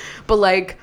but 0.27 0.37
like 0.37 0.79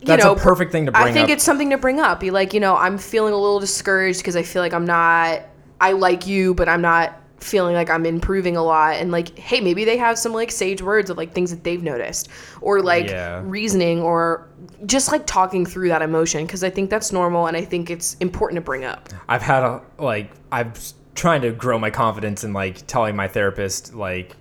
you 0.00 0.06
That's 0.06 0.24
a 0.24 0.28
know, 0.28 0.34
perfect 0.34 0.72
thing 0.72 0.86
to 0.86 0.92
bring 0.92 1.02
up. 1.02 1.10
I 1.10 1.12
think 1.12 1.24
up. 1.24 1.30
it's 1.30 1.44
something 1.44 1.70
to 1.70 1.78
bring 1.78 2.00
up. 2.00 2.20
Be 2.20 2.30
like, 2.30 2.54
you 2.54 2.60
know, 2.60 2.76
I'm 2.76 2.96
feeling 2.96 3.34
a 3.34 3.36
little 3.36 3.60
discouraged 3.60 4.20
because 4.20 4.36
I 4.36 4.42
feel 4.42 4.62
like 4.62 4.72
I'm 4.72 4.86
not. 4.86 5.42
I 5.80 5.92
like 5.92 6.26
you, 6.26 6.54
but 6.54 6.68
I'm 6.68 6.82
not 6.82 7.16
feeling 7.38 7.74
like 7.74 7.88
I'm 7.88 8.04
improving 8.04 8.56
a 8.56 8.62
lot. 8.62 8.96
And 8.96 9.10
like, 9.10 9.38
hey, 9.38 9.60
maybe 9.60 9.84
they 9.84 9.96
have 9.96 10.18
some 10.18 10.32
like 10.32 10.50
sage 10.50 10.82
words 10.82 11.10
of 11.10 11.16
like 11.16 11.32
things 11.32 11.50
that 11.50 11.64
they've 11.64 11.82
noticed, 11.82 12.28
or 12.60 12.80
like 12.82 13.08
Yeah. 13.08 13.42
reasoning, 13.44 14.00
or 14.00 14.46
just 14.86 15.12
like 15.12 15.26
talking 15.26 15.66
through 15.66 15.88
that 15.88 16.02
emotion 16.02 16.46
because 16.46 16.64
I 16.64 16.70
think 16.70 16.88
that's 16.90 17.12
normal 17.12 17.46
and 17.46 17.56
I 17.56 17.64
think 17.64 17.90
it's 17.90 18.14
important 18.20 18.56
to 18.56 18.62
bring 18.62 18.84
up. 18.84 19.10
I've 19.28 19.42
had 19.42 19.62
a 19.62 19.82
like 19.98 20.30
I'm 20.50 20.72
trying 21.14 21.42
to 21.42 21.50
grow 21.52 21.78
my 21.78 21.90
confidence 21.90 22.44
in 22.44 22.52
like 22.54 22.86
telling 22.86 23.16
my 23.16 23.28
therapist 23.28 23.94
like 23.94 24.36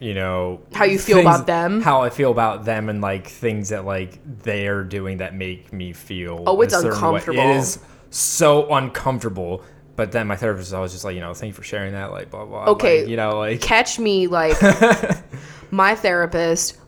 you 0.00 0.14
know 0.14 0.60
How 0.74 0.84
you 0.84 0.98
feel 0.98 1.20
about 1.20 1.46
them? 1.46 1.82
how 1.82 2.02
I 2.02 2.10
feel 2.10 2.30
about 2.30 2.64
them, 2.64 2.88
and 2.88 3.00
like 3.00 3.28
things 3.28 3.68
that 3.68 3.84
like 3.84 4.18
they're 4.42 4.82
doing 4.82 5.18
that 5.18 5.34
make 5.34 5.72
me 5.72 5.92
feel. 5.92 6.42
Oh, 6.46 6.60
it's 6.62 6.74
certain 6.74 6.90
way. 6.90 6.96
uncomfortable. 6.96 7.40
It 7.40 7.56
is 7.56 7.78
so 8.10 8.72
uncomfortable. 8.74 9.62
But 9.96 10.12
then 10.12 10.26
my 10.26 10.36
therapist 10.36 10.68
was 10.68 10.72
always 10.74 10.92
just 10.92 11.04
like, 11.04 11.14
you 11.14 11.20
know, 11.20 11.34
thank 11.34 11.50
you 11.50 11.54
for 11.54 11.62
sharing 11.62 11.92
that, 11.92 12.10
like 12.10 12.30
blah 12.30 12.46
blah. 12.46 12.64
Okay. 12.68 13.02
like, 13.02 13.10
you 13.10 13.16
know, 13.16 13.38
like 13.38 13.60
catch 13.60 13.98
me 13.98 14.26
like 14.26 14.56
my 15.70 15.94
therapist 15.94 16.78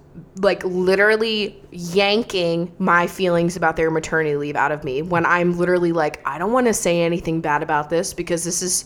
like 0.41 0.65
literally 0.65 1.63
yanking 1.71 2.73
my 2.79 3.07
feelings 3.07 3.57
about 3.57 3.77
their 3.77 3.91
maternity 3.91 4.37
leave 4.37 4.57
out 4.57 4.73
of 4.73 4.85
me 4.85 5.03
when 5.03 5.25
I'm 5.27 5.57
literally 5.59 5.93
like 5.93 6.27
I 6.27 6.39
don't 6.39 6.53
want 6.53 6.67
to 6.67 6.75
say 6.75 7.03
anything 7.03 7.41
bad 7.41 7.63
about 7.63 7.91
this 7.91 8.13
because 8.15 8.45
this 8.45 8.63
is 8.63 8.85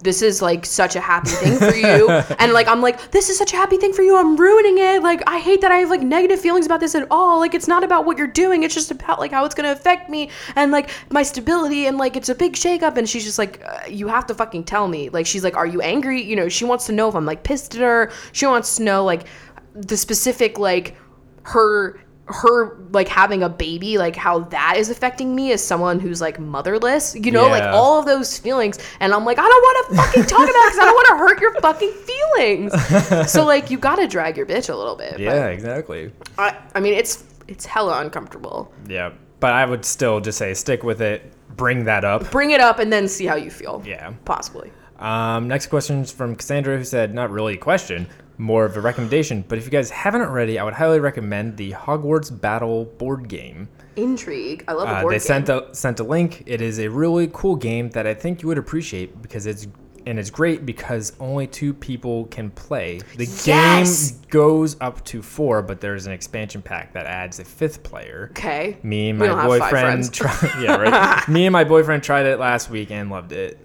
this 0.00 0.22
is 0.22 0.42
like 0.42 0.66
such 0.66 0.94
a 0.94 1.00
happy 1.00 1.30
thing 1.30 1.58
for 1.58 1.74
you. 1.74 2.10
And 2.38 2.52
like 2.52 2.68
I'm 2.68 2.82
like 2.82 3.10
this 3.10 3.30
is 3.30 3.38
such 3.38 3.52
a 3.52 3.56
happy 3.56 3.76
thing 3.76 3.92
for 3.92 4.02
you. 4.02 4.16
I'm 4.16 4.36
ruining 4.36 4.78
it. 4.78 5.02
Like 5.02 5.22
I 5.26 5.38
hate 5.38 5.60
that 5.62 5.72
I 5.72 5.78
have 5.78 5.90
like 5.90 6.02
negative 6.02 6.40
feelings 6.40 6.66
about 6.66 6.80
this 6.80 6.94
at 6.94 7.06
all. 7.10 7.40
Like 7.40 7.54
it's 7.54 7.68
not 7.68 7.82
about 7.82 8.04
what 8.04 8.18
you're 8.18 8.26
doing. 8.26 8.62
It's 8.62 8.74
just 8.74 8.90
about 8.90 9.18
like 9.18 9.30
how 9.32 9.44
it's 9.44 9.54
going 9.54 9.66
to 9.66 9.72
affect 9.72 10.10
me 10.10 10.30
and 10.54 10.70
like 10.70 10.90
my 11.10 11.22
stability 11.22 11.86
and 11.86 11.98
like 11.98 12.16
it's 12.16 12.28
a 12.28 12.34
big 12.34 12.54
shakeup. 12.54 12.96
And 12.96 13.08
she's 13.08 13.24
just 13.24 13.38
like 13.38 13.62
uh, 13.64 13.80
you 13.88 14.08
have 14.08 14.26
to 14.26 14.34
fucking 14.34 14.64
tell 14.64 14.86
me. 14.88 15.08
Like 15.08 15.26
she's 15.26 15.42
like 15.42 15.56
are 15.56 15.66
you 15.66 15.80
angry? 15.80 16.22
You 16.22 16.36
know 16.36 16.48
she 16.48 16.64
wants 16.64 16.86
to 16.86 16.92
know 16.92 17.08
if 17.08 17.14
I'm 17.14 17.26
like 17.26 17.42
pissed 17.42 17.74
at 17.74 17.80
her. 17.80 18.12
She 18.32 18.46
wants 18.46 18.76
to 18.76 18.82
know 18.82 19.04
like 19.04 19.26
the 19.74 19.96
specific 19.96 20.58
like 20.58 20.96
her 21.42 22.00
her 22.28 22.76
like 22.90 23.06
having 23.06 23.42
a 23.44 23.48
baby 23.48 23.98
like 23.98 24.16
how 24.16 24.40
that 24.40 24.74
is 24.76 24.90
affecting 24.90 25.34
me 25.36 25.52
as 25.52 25.62
someone 25.62 26.00
who's 26.00 26.20
like 26.20 26.40
motherless 26.40 27.14
you 27.14 27.30
know 27.30 27.46
like 27.46 27.62
all 27.62 28.00
of 28.00 28.04
those 28.04 28.36
feelings 28.36 28.78
and 28.98 29.14
i'm 29.14 29.24
like 29.24 29.38
i 29.38 29.42
don't 29.42 29.50
want 29.62 29.88
to 29.88 29.96
fucking 29.96 30.22
talk 30.24 30.40
about 30.40 30.48
it 30.48 30.72
because 30.72 30.78
i 30.78 30.84
don't 30.84 30.94
want 30.94 31.06
to 31.08 31.16
hurt 31.18 31.40
your 31.40 31.54
fucking 31.60 31.92
feelings 31.92 33.30
so 33.32 33.44
like 33.44 33.70
you 33.70 33.78
gotta 33.78 34.08
drag 34.08 34.36
your 34.36 34.44
bitch 34.44 34.68
a 34.68 34.74
little 34.74 34.96
bit 34.96 35.20
yeah, 35.20 35.46
exactly. 35.46 36.10
I, 36.36 36.56
I 36.74 36.80
mean 36.80 36.94
it's 36.94 37.24
it's 37.46 37.64
hella 37.64 38.00
uncomfortable 38.00 38.72
Yeah, 38.88 39.12
but 39.38 39.52
I 39.52 39.64
would 39.64 39.84
still 39.84 40.18
just 40.20 40.36
say 40.38 40.52
stick 40.54 40.82
with 40.82 41.00
it. 41.00 41.32
Bring 41.56 41.84
that 41.84 42.04
up. 42.04 42.28
bring 42.32 42.50
it 42.50 42.60
up 42.60 42.80
and 42.80 42.92
then 42.92 43.06
see 43.06 43.26
how 43.26 43.36
you 43.36 43.50
feel 43.50 43.82
Yeah. 43.86 44.12
possibly 44.24 44.72
Um, 44.98 45.46
next 45.46 45.66
question 45.68 46.00
is 46.00 46.10
from 46.10 46.34
Cassandra, 46.34 46.76
who 46.76 46.82
said, 46.84 47.14
"Not 47.14 47.30
really 47.30 47.54
a 47.54 47.58
question, 47.58 48.08
more 48.38 48.64
of 48.64 48.76
a 48.76 48.80
recommendation. 48.80 49.44
But 49.46 49.58
if 49.58 49.64
you 49.64 49.70
guys 49.70 49.90
haven't 49.90 50.20
already, 50.22 50.58
I 50.58 50.64
would 50.64 50.74
highly 50.74 51.00
recommend 51.00 51.56
the 51.56 51.72
Hogwarts 51.72 52.30
Battle 52.40 52.84
board 52.84 53.28
game. 53.28 53.68
Intrigue. 53.96 54.64
I 54.68 54.72
love 54.74 54.88
a 54.88 54.92
Uh, 54.92 55.00
board 55.02 55.12
they 55.12 55.16
game. 55.18 55.20
sent 55.20 55.48
a 55.48 55.68
sent 55.72 56.00
a 56.00 56.04
link. 56.04 56.42
It 56.46 56.60
is 56.60 56.78
a 56.78 56.88
really 56.88 57.30
cool 57.32 57.56
game 57.56 57.88
that 57.90 58.06
I 58.06 58.14
think 58.14 58.42
you 58.42 58.48
would 58.48 58.58
appreciate 58.58 59.22
because 59.22 59.46
it's 59.46 59.66
and 60.08 60.20
it's 60.20 60.30
great 60.30 60.64
because 60.64 61.14
only 61.18 61.48
two 61.48 61.74
people 61.74 62.26
can 62.26 62.48
play. 62.50 63.00
The 63.16 63.24
Yes! 63.44 64.12
game 64.12 64.20
goes 64.28 64.76
up 64.80 65.02
to 65.06 65.20
four, 65.20 65.62
but 65.62 65.80
there's 65.80 66.06
an 66.06 66.12
expansion 66.12 66.62
pack 66.62 66.92
that 66.92 67.06
adds 67.06 67.40
a 67.40 67.44
fifth 67.44 67.82
player. 67.82 68.28
okay. 68.30 68.76
Me 68.84 69.08
and 69.08 69.18
my 69.18 69.26
don't 69.26 69.36
have 69.38 69.48
five 69.58 69.60
boyfriend, 69.72 70.12
tried, 70.14 70.50
yeah, 70.62 70.76
right. 70.76 71.28
Me 71.28 71.46
and 71.46 71.52
my 71.52 71.64
boyfriend 71.64 72.04
tried 72.04 72.26
it 72.26 72.38
last 72.38 72.70
week 72.70 72.92
and 72.92 73.10
loved 73.10 73.32
it. 73.32 73.58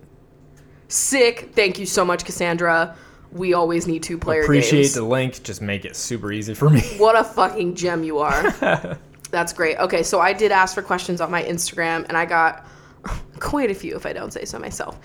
Sick. 0.88 1.52
Thank 1.54 1.78
you 1.78 1.86
so 1.86 2.04
much, 2.04 2.26
Cassandra. 2.26 2.96
We 3.32 3.54
always 3.54 3.88
need 3.88 4.04
two 4.04 4.18
player 4.18 4.44
Appreciate 4.44 4.82
games. 4.82 4.94
the 4.96 5.04
link. 5.04 5.42
Just 5.44 5.62
make 5.62 5.86
it 5.86 5.96
super 5.96 6.32
easy 6.32 6.54
for 6.54 6.70
me. 6.70 6.82
What 6.98 7.16
a 7.16 7.24
fucking 7.24 7.76
gem 7.76 8.04
you 8.04 8.20
are. 8.20 8.52
That's 9.32 9.54
great. 9.54 9.78
Okay, 9.78 10.04
so 10.04 10.20
I 10.20 10.34
did 10.34 10.52
ask 10.52 10.76
for 10.76 10.82
questions 10.82 11.22
on 11.22 11.32
my 11.32 11.42
Instagram, 11.44 12.06
and 12.10 12.18
I 12.18 12.26
got 12.26 12.66
quite 13.40 13.72
a 13.72 13.76
few, 13.76 13.96
if 13.96 14.06
I 14.06 14.12
don't 14.14 14.32
say 14.34 14.44
so 14.46 14.60
myself. 14.60 15.00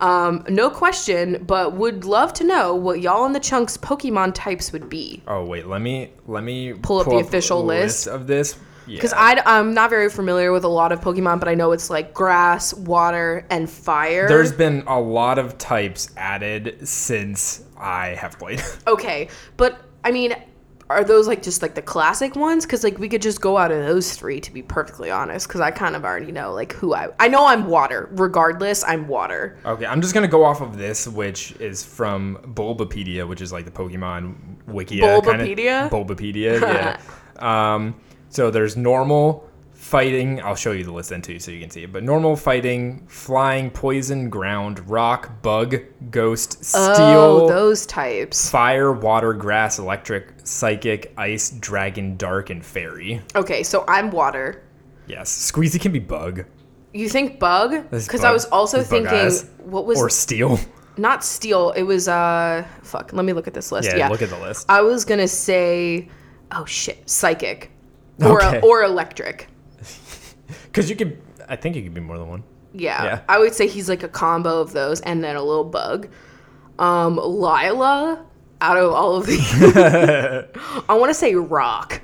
Um, 0.00 0.44
no 0.48 0.70
question, 0.70 1.44
but 1.44 1.74
would 1.74 2.04
love 2.04 2.32
to 2.34 2.44
know 2.44 2.74
what 2.74 3.00
y'all 3.00 3.24
in 3.26 3.32
the 3.32 3.40
chunks 3.40 3.76
Pokemon 3.76 4.32
types 4.34 4.72
would 4.72 4.88
be. 4.88 5.22
Oh 5.28 5.44
wait, 5.44 5.66
let 5.66 5.80
me 5.80 6.10
let 6.26 6.42
me 6.42 6.72
Pull 6.72 6.98
up 7.00 7.06
the 7.08 7.16
official 7.18 7.60
a 7.60 7.64
list. 7.64 8.06
of 8.08 8.26
this. 8.26 8.56
Because 8.86 9.12
Yeah. 9.12 9.42
I'm 9.46 9.74
not 9.74 9.90
very 9.90 10.08
familiar 10.10 10.52
with 10.52 10.64
a 10.64 10.68
lot 10.68 10.92
of 10.92 11.00
Pokemon, 11.00 11.38
but 11.38 11.48
I 11.48 11.54
know 11.54 11.72
it's 11.72 11.90
like 11.90 12.12
grass, 12.14 12.74
water, 12.74 13.46
and 13.50 13.68
fire. 13.68 14.28
There's 14.28 14.52
been 14.52 14.84
a 14.86 15.00
lot 15.00 15.38
of 15.38 15.58
types 15.58 16.10
added 16.16 16.86
since 16.86 17.64
I 17.78 18.08
have 18.08 18.38
played. 18.38 18.62
okay, 18.86 19.28
but 19.56 19.80
I 20.04 20.10
mean, 20.10 20.34
are 20.90 21.04
those 21.04 21.26
like 21.26 21.42
just 21.42 21.62
like 21.62 21.74
the 21.74 21.82
classic 21.82 22.36
ones? 22.36 22.66
Because 22.66 22.84
like 22.84 22.98
we 22.98 23.08
could 23.08 23.22
just 23.22 23.40
go 23.40 23.56
out 23.56 23.70
of 23.72 23.84
those 23.86 24.14
three, 24.14 24.40
to 24.40 24.52
be 24.52 24.62
perfectly 24.62 25.10
honest. 25.10 25.48
Because 25.48 25.60
I 25.60 25.70
kind 25.70 25.96
of 25.96 26.04
already 26.04 26.32
know 26.32 26.52
like 26.52 26.72
who 26.74 26.94
I. 26.94 27.08
I 27.18 27.28
know 27.28 27.46
I'm 27.46 27.66
water. 27.66 28.08
Regardless, 28.12 28.84
I'm 28.84 29.08
water. 29.08 29.58
okay, 29.64 29.86
I'm 29.86 30.00
just 30.00 30.14
gonna 30.14 30.28
go 30.28 30.44
off 30.44 30.60
of 30.60 30.76
this, 30.76 31.08
which 31.08 31.52
is 31.52 31.84
from 31.84 32.38
Bulbapedia, 32.54 33.26
which 33.26 33.40
is 33.40 33.52
like 33.52 33.64
the 33.64 33.70
Pokemon 33.70 34.34
wiki. 34.66 35.00
Bulbapedia? 35.00 35.88
Bulbapedia, 35.88 36.60
yeah. 36.60 37.00
um, 37.74 37.94
so 38.32 38.50
there's 38.50 38.76
normal 38.76 39.46
fighting. 39.74 40.40
I'll 40.40 40.56
show 40.56 40.72
you 40.72 40.84
the 40.84 40.92
list 40.92 41.10
then 41.10 41.20
too, 41.20 41.38
so 41.38 41.50
you 41.50 41.60
can 41.60 41.68
see 41.68 41.82
it. 41.82 41.92
But 41.92 42.02
normal 42.02 42.34
fighting, 42.34 43.06
flying, 43.08 43.70
poison, 43.70 44.30
ground, 44.30 44.88
rock, 44.88 45.42
bug, 45.42 45.76
ghost, 46.10 46.64
steel. 46.64 46.80
Oh, 46.88 47.48
those 47.48 47.84
types. 47.84 48.50
Fire, 48.50 48.92
water, 48.92 49.34
grass, 49.34 49.78
electric, 49.78 50.32
psychic, 50.44 51.12
ice, 51.18 51.50
dragon, 51.50 52.16
dark, 52.16 52.48
and 52.48 52.64
fairy. 52.64 53.20
Okay, 53.36 53.62
so 53.62 53.84
I'm 53.86 54.10
water. 54.10 54.62
Yes, 55.06 55.52
Squeezy 55.52 55.78
can 55.78 55.92
be 55.92 55.98
bug. 55.98 56.46
You 56.94 57.10
think 57.10 57.38
bug? 57.38 57.90
Because 57.90 58.24
I 58.24 58.32
was 58.32 58.46
also 58.46 58.78
this 58.78 58.88
thinking, 58.88 59.30
what 59.70 59.84
was 59.84 59.98
or 59.98 60.08
steel. 60.08 60.58
not 60.96 61.22
steel? 61.22 61.72
It 61.72 61.82
was 61.82 62.08
uh, 62.08 62.66
fuck. 62.82 63.12
Let 63.12 63.26
me 63.26 63.34
look 63.34 63.46
at 63.46 63.52
this 63.52 63.72
list. 63.72 63.90
Yeah, 63.90 63.96
Yeah, 63.96 64.08
look 64.08 64.22
at 64.22 64.30
the 64.30 64.38
list. 64.38 64.70
I 64.70 64.80
was 64.80 65.04
gonna 65.04 65.28
say, 65.28 66.08
oh 66.52 66.64
shit, 66.64 67.10
psychic, 67.10 67.71
or 68.24 68.42
Okay. 68.42 68.60
or 68.62 68.82
electric. 68.82 69.48
Because 70.66 70.88
you 70.88 70.96
could, 70.96 71.20
I 71.48 71.56
think 71.56 71.76
you 71.76 71.82
could 71.82 71.92
be 71.94 72.00
more 72.00 72.18
than 72.18 72.28
one. 72.28 72.44
Yeah, 72.74 73.04
Yeah. 73.04 73.20
I 73.28 73.38
would 73.38 73.52
say 73.54 73.66
he's 73.66 73.88
like 73.90 74.02
a 74.02 74.08
combo 74.08 74.60
of 74.60 74.72
those, 74.72 75.00
and 75.02 75.22
then 75.22 75.36
a 75.36 75.42
little 75.42 75.64
bug. 75.64 76.08
Um, 76.78 77.16
Lila, 77.16 78.24
out 78.62 78.76
of 78.78 78.92
all 78.92 79.16
of 79.16 79.26
these, 79.26 79.46
I 79.76 80.94
want 80.94 81.10
to 81.10 81.14
say 81.14 81.34
rock. 81.34 82.00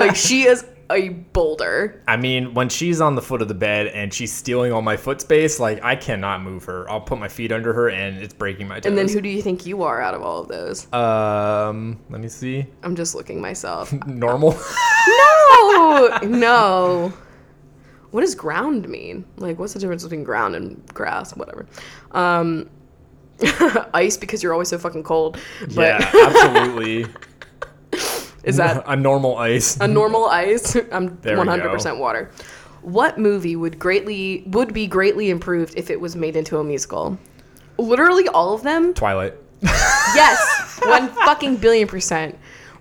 like 0.00 0.16
she 0.16 0.42
is 0.44 0.64
a 0.92 1.08
boulder. 1.08 2.02
I 2.06 2.16
mean, 2.16 2.54
when 2.54 2.68
she's 2.68 3.00
on 3.00 3.14
the 3.14 3.22
foot 3.22 3.42
of 3.42 3.48
the 3.48 3.54
bed 3.54 3.88
and 3.88 4.12
she's 4.12 4.32
stealing 4.32 4.72
all 4.72 4.82
my 4.82 4.96
foot 4.96 5.20
space, 5.20 5.58
like 5.58 5.82
I 5.82 5.96
cannot 5.96 6.42
move 6.42 6.64
her. 6.64 6.88
I'll 6.90 7.00
put 7.00 7.18
my 7.18 7.28
feet 7.28 7.52
under 7.52 7.72
her 7.72 7.88
and 7.88 8.18
it's 8.18 8.34
breaking 8.34 8.68
my 8.68 8.76
toes. 8.76 8.86
And 8.86 8.96
then 8.96 9.08
who 9.08 9.20
do 9.20 9.28
you 9.28 9.42
think 9.42 9.66
you 9.66 9.82
are 9.82 10.00
out 10.00 10.14
of 10.14 10.22
all 10.22 10.40
of 10.40 10.48
those? 10.48 10.92
Um, 10.92 11.98
let 12.10 12.20
me 12.20 12.28
see. 12.28 12.66
I'm 12.82 12.96
just 12.96 13.14
looking 13.14 13.40
myself. 13.40 13.92
Normal. 14.06 14.58
no, 15.08 16.18
no. 16.22 17.12
What 18.10 18.20
does 18.20 18.34
ground 18.34 18.88
mean? 18.88 19.24
Like, 19.38 19.58
what's 19.58 19.72
the 19.72 19.78
difference 19.78 20.02
between 20.02 20.22
ground 20.22 20.54
and 20.54 20.86
grass? 20.92 21.34
Whatever. 21.34 21.66
Um, 22.10 22.68
ice 23.94 24.16
because 24.16 24.42
you're 24.42 24.52
always 24.52 24.68
so 24.68 24.78
fucking 24.78 25.02
cold. 25.02 25.38
But 25.74 26.00
yeah, 26.00 26.10
absolutely. 26.26 27.06
Is 28.44 28.56
that 28.56 28.82
a 28.86 28.96
normal 28.96 29.36
ice? 29.36 29.76
a 29.80 29.88
normal 29.88 30.26
ice? 30.26 30.76
I'm 30.92 31.18
There 31.20 31.36
100% 31.36 31.98
water. 31.98 32.30
What 32.82 33.18
movie 33.18 33.54
would 33.54 33.78
greatly 33.78 34.42
would 34.48 34.74
be 34.74 34.86
greatly 34.86 35.30
improved 35.30 35.74
if 35.76 35.88
it 35.90 36.00
was 36.00 36.16
made 36.16 36.34
into 36.36 36.58
a 36.58 36.64
musical? 36.64 37.16
Literally 37.78 38.28
all 38.28 38.54
of 38.54 38.62
them. 38.62 38.94
Twilight. 38.94 39.34
Yes, 40.14 40.80
one 40.82 41.08
fucking 41.08 41.56
billion 41.56 41.86
percent. 41.88 42.36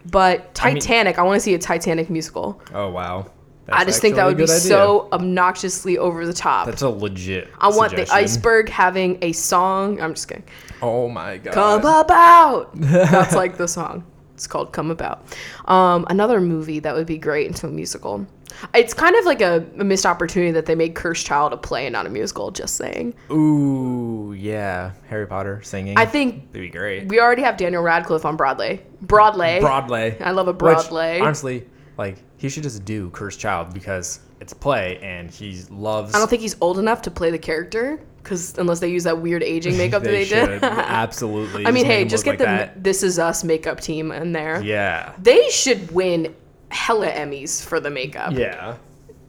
But 0.09 0.59
I 0.61 0.73
mean- 0.73 0.81
Titanic, 0.81 1.19
I, 1.19 1.21
want 1.21 1.38
to 1.38 1.39
see 1.39 1.53
a 1.53 1.59
Titanic 1.59 2.09
musical. 2.09 2.61
Oh 2.73 2.89
wow. 2.89 3.29
I 3.69 3.85
just 3.85 4.01
think 4.01 4.15
that 4.15 4.25
would 4.25 4.38
be 4.38 4.43
idea. 4.43 4.55
so 4.57 5.07
obnoxiously 5.13 5.97
over 5.97 6.25
the 6.25 6.33
top. 6.33 6.65
That's 6.65 6.81
a 6.81 6.89
legit. 6.89 7.49
I 7.59 7.69
want 7.69 7.95
the 7.95 8.11
iceberg 8.11 8.67
having 8.69 9.17
a 9.21 9.31
song. 9.31 10.01
I'm 10.01 10.13
just 10.13 10.27
kidding. 10.27 10.43
Oh 10.81 11.07
my 11.07 11.38
god. 11.38 11.53
Come 11.53 11.79
about. 11.85 12.71
That's 12.73 13.35
like 13.35 13.57
the 13.57 13.67
song. 13.67 14.03
It's 14.41 14.47
called 14.47 14.72
Come 14.73 14.89
About. 14.89 15.23
Um, 15.65 16.03
another 16.09 16.41
movie 16.41 16.80
that 16.80 16.95
would 16.95 17.05
be 17.05 17.19
great 17.19 17.45
into 17.45 17.68
a 17.68 17.69
musical. 17.69 18.26
It's 18.73 18.91
kind 18.91 19.15
of 19.15 19.23
like 19.23 19.39
a, 19.39 19.63
a 19.77 19.84
missed 19.84 20.03
opportunity 20.07 20.51
that 20.53 20.65
they 20.65 20.73
made 20.73 20.95
Cursed 20.95 21.27
Child 21.27 21.53
a 21.53 21.57
play 21.57 21.85
and 21.85 21.93
not 21.93 22.07
a 22.07 22.09
musical. 22.09 22.49
Just 22.49 22.76
saying. 22.76 23.13
Ooh, 23.31 24.34
yeah. 24.34 24.93
Harry 25.07 25.27
Potter 25.27 25.61
singing. 25.61 25.95
I 25.95 26.07
think 26.07 26.45
It'd 26.49 26.53
be 26.53 26.69
great. 26.69 27.07
we 27.07 27.19
already 27.19 27.43
have 27.43 27.55
Daniel 27.55 27.84
Radcliffe 27.84 28.26
on 28.26 28.35
Broadway. 28.35 28.84
Broadway. 29.03 29.59
Broadway. 29.59 30.18
I 30.19 30.31
love 30.31 30.47
a 30.47 30.53
Which, 30.53 30.57
Broadway. 30.59 31.19
honestly, 31.19 31.68
like 31.99 32.18
he 32.38 32.49
should 32.49 32.63
just 32.63 32.84
do 32.84 33.11
Cursed 33.11 33.39
Child 33.39 33.76
because 33.76 34.22
it's 34.39 34.53
a 34.53 34.55
play 34.55 34.97
and 35.03 35.30
he 35.30 35.61
loves. 35.69 36.15
I 36.15 36.18
don't 36.18 36.27
think 36.30 36.41
he's 36.41 36.55
old 36.61 36.80
enough 36.80 37.03
to 37.03 37.11
play 37.11 37.30
the 37.30 37.38
character 37.39 38.01
because 38.23 38.57
unless 38.57 38.80
they 38.80 38.89
use 38.89 39.03
that 39.06 39.19
weird 39.22 39.43
aging 39.43 39.77
makeup 39.84 40.03
that 40.03 40.10
they 40.10 40.23
they 40.23 40.26
should 40.26 40.49
did. 40.49 40.64
absolutely. 40.64 41.65
I 41.65 41.72
mean, 41.72 41.85
hey, 41.85 42.06
just 42.06 42.23
get 42.23 42.31
like 42.31 42.38
the 42.39 42.45
that. 42.45 42.84
This 42.84 43.03
Is 43.03 43.19
Us 43.19 43.43
makeup 43.43 43.80
team 43.81 44.11
in 44.11 44.31
there. 44.31 44.61
Yeah. 44.61 45.14
They 45.22 45.49
should 45.49 45.91
win 45.91 46.35
hella 46.69 47.07
Emmys 47.07 47.64
for 47.64 47.80
the 47.80 47.89
makeup. 47.89 48.34
Yeah. 48.34 48.77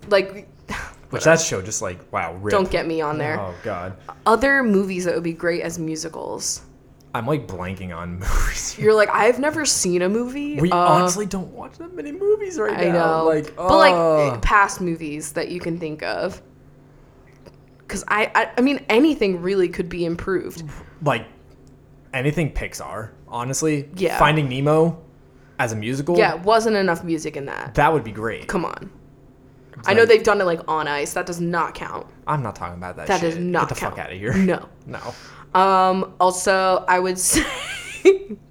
Like, 0.08 0.48
Which 1.10 1.24
that 1.24 1.40
show 1.40 1.60
just 1.62 1.82
like 1.82 1.98
wow. 2.12 2.34
Rip. 2.34 2.50
don't 2.52 2.70
get 2.70 2.86
me 2.86 3.00
on 3.00 3.18
there. 3.18 3.38
Oh 3.40 3.54
god. 3.62 3.96
Other 4.26 4.62
movies 4.62 5.04
that 5.04 5.14
would 5.14 5.24
be 5.24 5.32
great 5.34 5.62
as 5.62 5.78
musicals. 5.78 6.62
I'm 7.14 7.26
like 7.26 7.46
blanking 7.46 7.94
on 7.94 8.18
movies. 8.20 8.78
You're 8.78 8.94
like, 8.94 9.10
I've 9.10 9.38
never 9.38 9.66
seen 9.66 10.00
a 10.02 10.08
movie. 10.08 10.58
We 10.58 10.70
Uh, 10.70 10.76
honestly 10.76 11.26
don't 11.26 11.52
watch 11.52 11.76
that 11.78 11.94
many 11.94 12.10
movies 12.12 12.58
right 12.58 12.78
I 12.78 12.84
now. 12.90 12.92
know. 13.18 13.24
Like, 13.26 13.54
but 13.56 13.68
like 13.76 14.40
past 14.40 14.80
movies 14.80 15.32
that 15.32 15.48
you 15.50 15.60
can 15.60 15.78
think 15.78 16.02
of. 16.02 16.40
Because 17.92 18.04
I, 18.08 18.30
I, 18.34 18.50
I 18.56 18.60
mean, 18.62 18.82
anything 18.88 19.42
really 19.42 19.68
could 19.68 19.90
be 19.90 20.06
improved. 20.06 20.62
like 21.02 21.26
anything 22.14 22.50
Pixar. 22.52 23.10
Honestly, 23.28 23.90
Yeah. 23.96 24.18
Finding 24.18 24.48
Nemo 24.48 24.98
as 25.58 25.72
a 25.72 25.76
musical. 25.76 26.16
Yeah, 26.16 26.34
wasn't 26.36 26.76
enough 26.76 27.04
music 27.04 27.36
in 27.36 27.44
that. 27.46 27.74
That 27.74 27.92
would 27.92 28.02
be 28.04 28.12
great. 28.12 28.48
Come 28.48 28.64
on. 28.64 28.90
I 29.84 29.92
know 29.94 30.06
they've 30.06 30.22
done 30.22 30.40
it 30.40 30.44
like 30.44 30.60
on 30.68 30.86
ice. 30.88 31.12
That 31.14 31.26
does 31.26 31.40
not 31.40 31.74
count. 31.74 32.06
I'm 32.26 32.42
not 32.42 32.54
talking 32.56 32.78
about 32.78 32.96
that. 32.96 33.08
That 33.08 33.20
shit. 33.20 33.32
does 33.34 33.38
not 33.38 33.68
Get 33.68 33.74
the 33.74 33.80
count. 33.80 33.96
fuck 33.96 34.04
out 34.06 34.12
of 34.12 34.18
here. 34.18 34.32
No. 34.34 34.68
No. 34.86 35.14
Um, 35.60 36.14
also, 36.18 36.84
I 36.88 36.98
would 36.98 37.18
say 37.18 37.44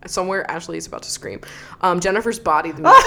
somewhere 0.05 0.49
Ashley 0.51 0.77
is 0.77 0.85
about 0.88 1.01
to 1.03 1.09
scream. 1.09 1.41
Um, 1.81 1.99
Jennifer's 1.99 2.38
Body, 2.39 2.72
the 2.72 2.81
musical. 2.84 3.01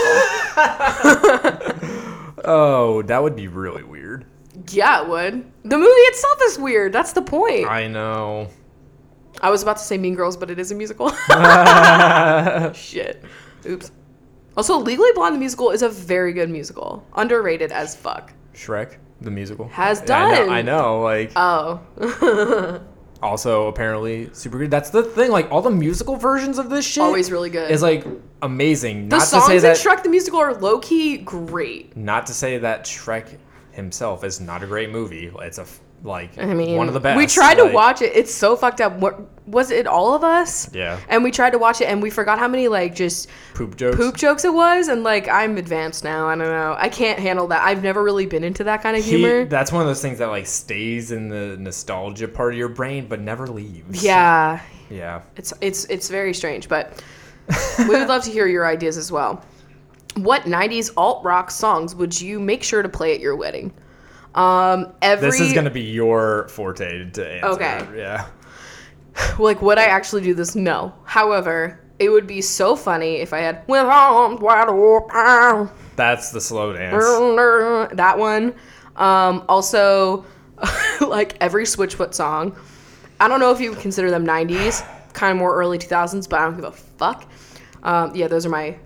Oh, 2.47 3.01
that 3.02 3.23
would 3.23 3.36
be 3.36 3.47
really 3.48 3.82
weird. 3.85 4.27
yeah, 4.69 5.02
it 5.02 5.09
would. 5.09 5.51
The 5.65 5.78
movie 5.78 5.89
itself 5.89 6.39
is 6.45 6.59
weird. 6.59 6.93
That's 6.93 7.12
the 7.12 7.23
point. 7.23 7.66
I 7.69 7.86
know. 7.86 8.49
I 9.41 9.51
was 9.51 9.62
about 9.62 9.78
to 9.78 9.82
say 9.82 9.97
Mean 9.99 10.15
Girls, 10.15 10.36
but 10.36 10.51
it 10.51 10.59
is 10.59 10.70
a 10.70 10.74
musical. 10.74 11.09
Shit. 12.74 13.24
Oops. 13.66 13.91
Also, 14.57 14.77
Legally 14.78 15.11
Blonde 15.15 15.35
the 15.35 15.39
musical 15.41 15.70
is 15.70 15.82
a 15.82 15.89
very 15.89 16.32
good 16.32 16.49
musical. 16.51 17.05
Underrated 17.15 17.73
as 17.73 17.97
fuck. 17.97 18.32
Shrek, 18.55 18.97
the 19.20 19.31
musical, 19.31 19.66
Has 19.69 20.01
I 20.03 20.05
done. 20.05 20.47
know. 20.47 20.53
I 20.53 20.62
know 20.62 21.01
like, 21.03 21.32
Oh, 21.35 21.81
also 23.23 23.66
apparently 23.66 24.31
super 24.32 24.59
good. 24.59 24.70
That's 24.70 24.91
the 24.91 25.03
thing. 25.03 25.32
Like 25.32 25.51
all 25.51 25.61
the 25.62 25.70
musical 25.70 26.15
versions 26.16 26.59
of 26.59 26.70
this 26.70 26.86
shit 26.86 27.03
always 27.03 27.32
really 27.32 27.51
good. 27.51 27.69
is 27.70 27.82
like 27.82 28.07
amazing. 28.43 29.09
the 29.09 29.16
not 29.16 29.23
to 29.23 29.27
songs 29.27 29.47
say 29.47 29.57
in 29.57 29.62
that. 29.62 29.77
Shrek 29.77 30.03
the 30.05 30.09
musical 30.09 30.39
are 30.39 30.55
low 30.55 30.78
key 30.78 31.16
great. 31.19 31.97
not 31.97 32.27
to 32.27 32.32
say 32.35 32.59
that 32.59 32.85
Shrek 32.85 33.39
himself 33.74 34.24
is 34.24 34.40
not 34.40 34.62
a 34.62 34.66
great 34.66 34.90
movie. 34.90 35.30
It's 35.40 35.59
a 35.59 35.66
like 36.02 36.36
I 36.38 36.52
mean, 36.52 36.76
one 36.76 36.88
of 36.88 36.92
the 36.94 37.01
best. 37.01 37.16
We 37.16 37.26
tried 37.26 37.55
to 37.55 37.64
watch 37.66 38.02
it. 38.02 38.12
It's 38.14 38.32
so 38.32 38.56
fucked 38.56 38.82
up. 38.82 38.92
What 38.98 39.18
was 39.48 39.70
it? 39.70 39.86
All 39.86 40.14
of 40.14 40.22
us? 40.22 40.68
Yeah. 40.74 41.01
And 41.09 41.24
we 41.24 41.30
tried 41.30 41.51
to 41.51 41.59
watch 41.59 41.80
it, 41.80 41.86
and 41.86 42.02
we 42.02 42.10
forgot 42.10 42.38
how 42.38 42.46
many 42.46 42.68
like 42.68 42.94
just 42.94 43.28
poop 43.55 43.76
jokes. 43.76 43.96
poop 43.96 44.14
jokes 44.16 44.44
it 44.44 44.52
was. 44.52 44.88
And 44.88 45.02
like, 45.02 45.28
I'm 45.28 45.56
advanced 45.56 46.05
now. 46.05 46.26
I 46.28 46.34
don't 46.36 46.46
know. 46.48 46.76
I 46.78 46.90
can't 46.90 47.18
handle 47.18 47.46
that. 47.48 47.62
I've 47.64 47.82
never 47.82 48.02
really 48.02 48.26
been 48.26 48.44
into 48.44 48.64
that 48.64 48.82
kind 48.82 48.98
of 48.98 49.05
He, 49.05 49.12
humor. 49.18 49.46
that's 49.46 49.72
one 49.72 49.80
of 49.80 49.86
those 49.88 50.02
things 50.02 50.18
that 50.18 50.26
like 50.26 50.46
stays 50.46 51.10
in 51.10 51.28
the 51.30 51.56
nostalgia 51.59 52.28
part 52.28 52.52
of 52.52 52.59
your 52.59 52.68
brain 52.68 53.06
but 53.09 53.20
never 53.20 53.46
leaves. 53.46 54.05
yeah, 54.05 54.60
Yeah. 54.90 55.22
it's 55.36 55.55
it's 55.62 55.86
it's 55.86 56.10
very 56.10 56.34
strange, 56.34 56.68
but 56.68 57.02
we 57.78 57.88
would 57.88 58.09
love 58.09 58.24
to 58.24 58.30
hear 58.30 58.46
your 58.46 58.66
ideas 58.66 58.98
as 58.98 59.10
well. 59.10 59.42
What 60.16 60.43
'90s 60.43 60.91
alt 60.97 61.24
rock 61.24 61.51
songs 61.51 61.95
would 61.95 62.20
you 62.20 62.39
make 62.39 62.62
sure 62.62 62.82
to 62.82 62.89
play 62.89 63.15
at 63.15 63.20
your 63.20 63.36
wedding? 63.36 63.73
Um, 64.35 64.93
every 65.03 65.31
This 65.31 65.41
is 65.41 65.53
gonna 65.53 65.70
be 65.70 65.82
your 65.82 66.49
forte 66.49 67.11
to 67.11 67.28
answer. 67.28 67.47
Okay. 67.49 67.86
Yeah. 67.97 68.27
like 69.39 69.62
would 69.62 69.78
I 69.78 69.85
actually 69.85 70.23
do 70.23 70.35
this? 70.35 70.55
No. 70.55 70.93
However, 71.05 71.81
it 71.99 72.09
would 72.09 72.27
be 72.27 72.41
so 72.41 72.74
funny 72.77 73.16
if 73.16 73.32
I 73.32 73.39
had 73.39 73.62
with 73.69 73.86
arms 73.86 74.41
wide 74.41 74.69
open. 74.69 75.70
That's 75.97 76.31
the 76.32 76.41
slow 76.41 76.73
dance. 76.73 77.05
That 77.97 78.19
one. 78.19 78.55
Um, 78.97 79.45
also, 79.49 80.24
like 81.01 81.36
every 81.41 81.65
Switchfoot 81.65 82.15
song. 82.15 82.57
I 83.20 83.28
don't 83.28 83.41
know 83.41 83.53
if 83.53 83.61
you 83.61 83.70
would 83.70 83.78
consider 83.78 84.11
them 84.11 84.27
90s, 84.27 84.85
kind 85.12 85.31
of 85.32 85.39
more 85.39 85.55
early 85.55 85.78
2000s, 85.78 86.28
but 86.28 86.41
I 86.41 86.45
don't 86.45 86.57
give 86.57 86.65
a 86.65 86.73
fuck. 86.73 87.31
Um, 87.85 88.15
yeah, 88.15 88.27
those 88.27 88.45
are 88.45 88.51
my 88.51 88.77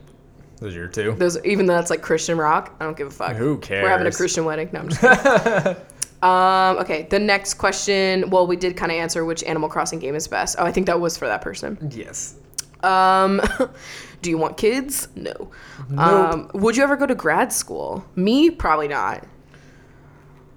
Those 0.61 0.75
are 0.75 0.79
your 0.79 0.89
two. 0.89 1.13
those. 1.13 1.43
Even 1.45 1.67
though 1.67 1.75
that's 1.75 1.91
like 1.91 2.03
Christian 2.03 2.37
rock, 2.39 2.75
I 2.81 2.85
don't 2.85 2.97
give 2.97 3.07
a 3.07 3.11
fuck. 3.11 3.37
Who 3.37 3.59
cares? 3.59 3.83
We're 3.83 3.91
having 3.91 4.07
a? 4.07 4.13
Christian 4.13 4.45
wedding. 4.45 4.69
No, 4.73 4.81
I'm 4.81 4.89
just 4.89 5.01
kidding. 5.01 5.77
um, 6.23 6.79
okay, 6.79 7.07
the 7.11 7.19
next 7.19 7.55
question. 7.55 8.29
Well, 8.31 8.47
we 8.47 8.57
did 8.57 8.77
kind 8.77 8.91
of 8.91 8.99
answer 8.99 9.25
which 9.25 9.45
Animal 9.45 9.69
Crossing 9.69 9.99
game 9.99 10.15
is 10.15 10.27
best. 10.27 10.57
Oh, 10.59 10.65
I 10.65 10.73
think 10.73 10.87
that 10.87 10.99
was 11.01 11.17
for 11.17 11.29
that 11.29 11.43
person. 11.43 11.91
Yes. 11.95 12.35
Um, 12.83 13.41
do 14.23 14.31
you 14.31 14.39
want 14.39 14.57
kids? 14.57 15.09
No. 15.15 15.51
Um, 15.97 16.51
would 16.55 16.77
you 16.77 16.83
ever 16.83 16.97
go 16.97 17.07
to 17.07 17.15
grad 17.15 17.53
school? 17.53 18.05
Me, 18.17 18.51
probably 18.51 18.89
not. 18.89 19.25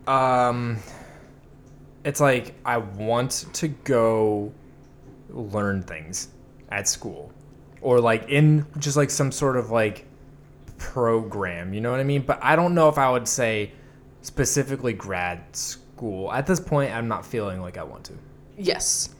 Um, 0.08 0.80
it's 2.04 2.20
like 2.20 2.56
I 2.66 2.78
want 2.78 3.46
to 3.54 3.68
go 3.68 4.52
learn 5.30 5.84
things 5.84 6.30
at 6.70 6.88
school, 6.88 7.32
or 7.82 8.00
like 8.00 8.30
in 8.30 8.66
just 8.78 8.98
like 8.98 9.10
some 9.10 9.32
sort 9.32 9.58
of 9.58 9.72
like 9.72 10.06
program. 10.78 11.74
You 11.74 11.82
know 11.82 11.92
what 11.92 12.00
I 12.00 12.04
mean? 12.04 12.22
But 12.22 12.40
I 12.42 12.56
don't 12.56 12.74
know 12.74 12.90
if 12.90 12.98
I 12.98 13.10
would 13.10 13.28
say 13.28 13.72
specifically 14.22 14.94
grad 14.94 15.56
school. 15.56 16.32
At 16.32 16.48
this 16.48 16.60
point, 16.60 16.92
I'm 16.92 17.08
not 17.08 17.26
feeling 17.26 17.62
like 17.62 17.78
I 17.78 17.84
want 17.84 18.06
to. 18.06 18.14
Yes. 18.58 19.16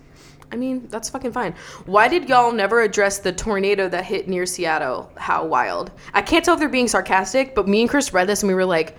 I 0.52 0.58
mean, 0.58 0.88
that's 0.90 1.10
fucking 1.10 1.32
fine. 1.32 1.56
Why 1.86 2.08
did 2.08 2.28
y'all 2.28 2.52
never 2.52 2.82
address 2.82 3.20
the 3.20 3.32
tornado 3.32 3.88
that 3.88 4.04
hit 4.04 4.28
near 4.28 4.46
Seattle? 4.46 5.12
How 5.16 5.46
wild. 5.46 5.92
I 6.14 6.22
can't 6.22 6.44
tell 6.44 6.56
if 6.56 6.60
they're 6.60 6.68
being 6.68 6.90
sarcastic, 6.90 7.56
but 7.56 7.68
me 7.68 7.82
and 7.82 7.90
Chris 7.90 8.12
read 8.12 8.28
this 8.28 8.44
and 8.44 8.50
we 8.50 8.54
were 8.54 8.66
like, 8.66 8.98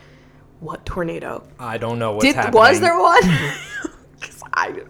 what 0.61 0.87
tornado? 0.87 1.47
I 1.59 1.77
don't 1.77 1.99
know 1.99 2.13
what's 2.13 2.25
Did 2.25 2.37
happening. 2.37 2.55
was 2.55 2.81
there 2.81 2.99
one? 2.99 3.23
I 4.55 4.83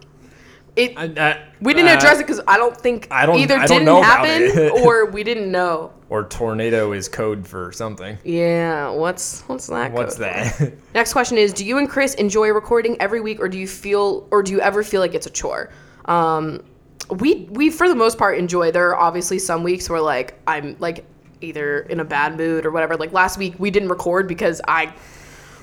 it 0.77 0.97
I, 0.97 1.05
I, 1.05 1.43
we 1.61 1.75
didn't 1.75 1.91
uh, 1.91 1.97
address 1.97 2.19
it 2.19 2.27
because 2.27 2.41
I 2.47 2.57
don't 2.57 2.77
think 2.77 3.09
I 3.11 3.27
don't- 3.27 3.39
either 3.39 3.57
I 3.57 3.67
don't 3.67 3.85
didn't 3.85 4.03
happen 4.05 4.71
or 4.83 5.07
we 5.07 5.23
didn't 5.23 5.51
know. 5.51 5.93
Or 6.09 6.25
tornado 6.25 6.93
is 6.93 7.09
code 7.09 7.47
for 7.47 7.73
something. 7.73 8.19
Yeah, 8.23 8.91
what's 8.91 9.43
what's 9.43 9.67
that? 9.69 9.93
What's 9.93 10.17
that? 10.17 10.73
Next 10.95 11.13
question 11.15 11.39
is: 11.39 11.55
Do 11.55 11.65
you 11.65 11.79
and 11.79 11.89
Chris 11.89 12.15
enjoy 12.15 12.49
recording 12.51 13.01
every 13.01 13.23
week, 13.23 13.41
or 13.41 13.49
do 13.49 13.59
you 13.59 13.67
feel, 13.67 14.29
or 14.31 14.43
do 14.43 14.53
you 14.53 14.61
ever 14.61 14.83
feel 14.83 15.01
like 15.01 15.15
it's 15.15 15.27
a 15.27 15.31
chore? 15.31 15.71
Um, 16.05 16.63
we 17.09 17.47
we 17.51 17.71
for 17.71 17.89
the 17.89 17.95
most 17.95 18.19
part 18.19 18.37
enjoy. 18.39 18.71
There 18.73 18.91
are 18.91 18.97
obviously 18.97 19.39
some 19.39 19.63
weeks 19.63 19.89
where 19.89 20.03
like 20.03 20.39
I'm 20.47 20.77
like 20.81 21.07
either 21.41 21.81
in 21.81 22.01
a 22.01 22.05
bad 22.05 22.37
mood 22.37 22.67
or 22.67 22.71
whatever. 22.71 22.97
Like 22.97 23.13
last 23.13 23.39
week 23.39 23.55
we 23.59 23.71
didn't 23.71 23.89
record 23.89 24.29
because 24.29 24.61
I 24.69 24.95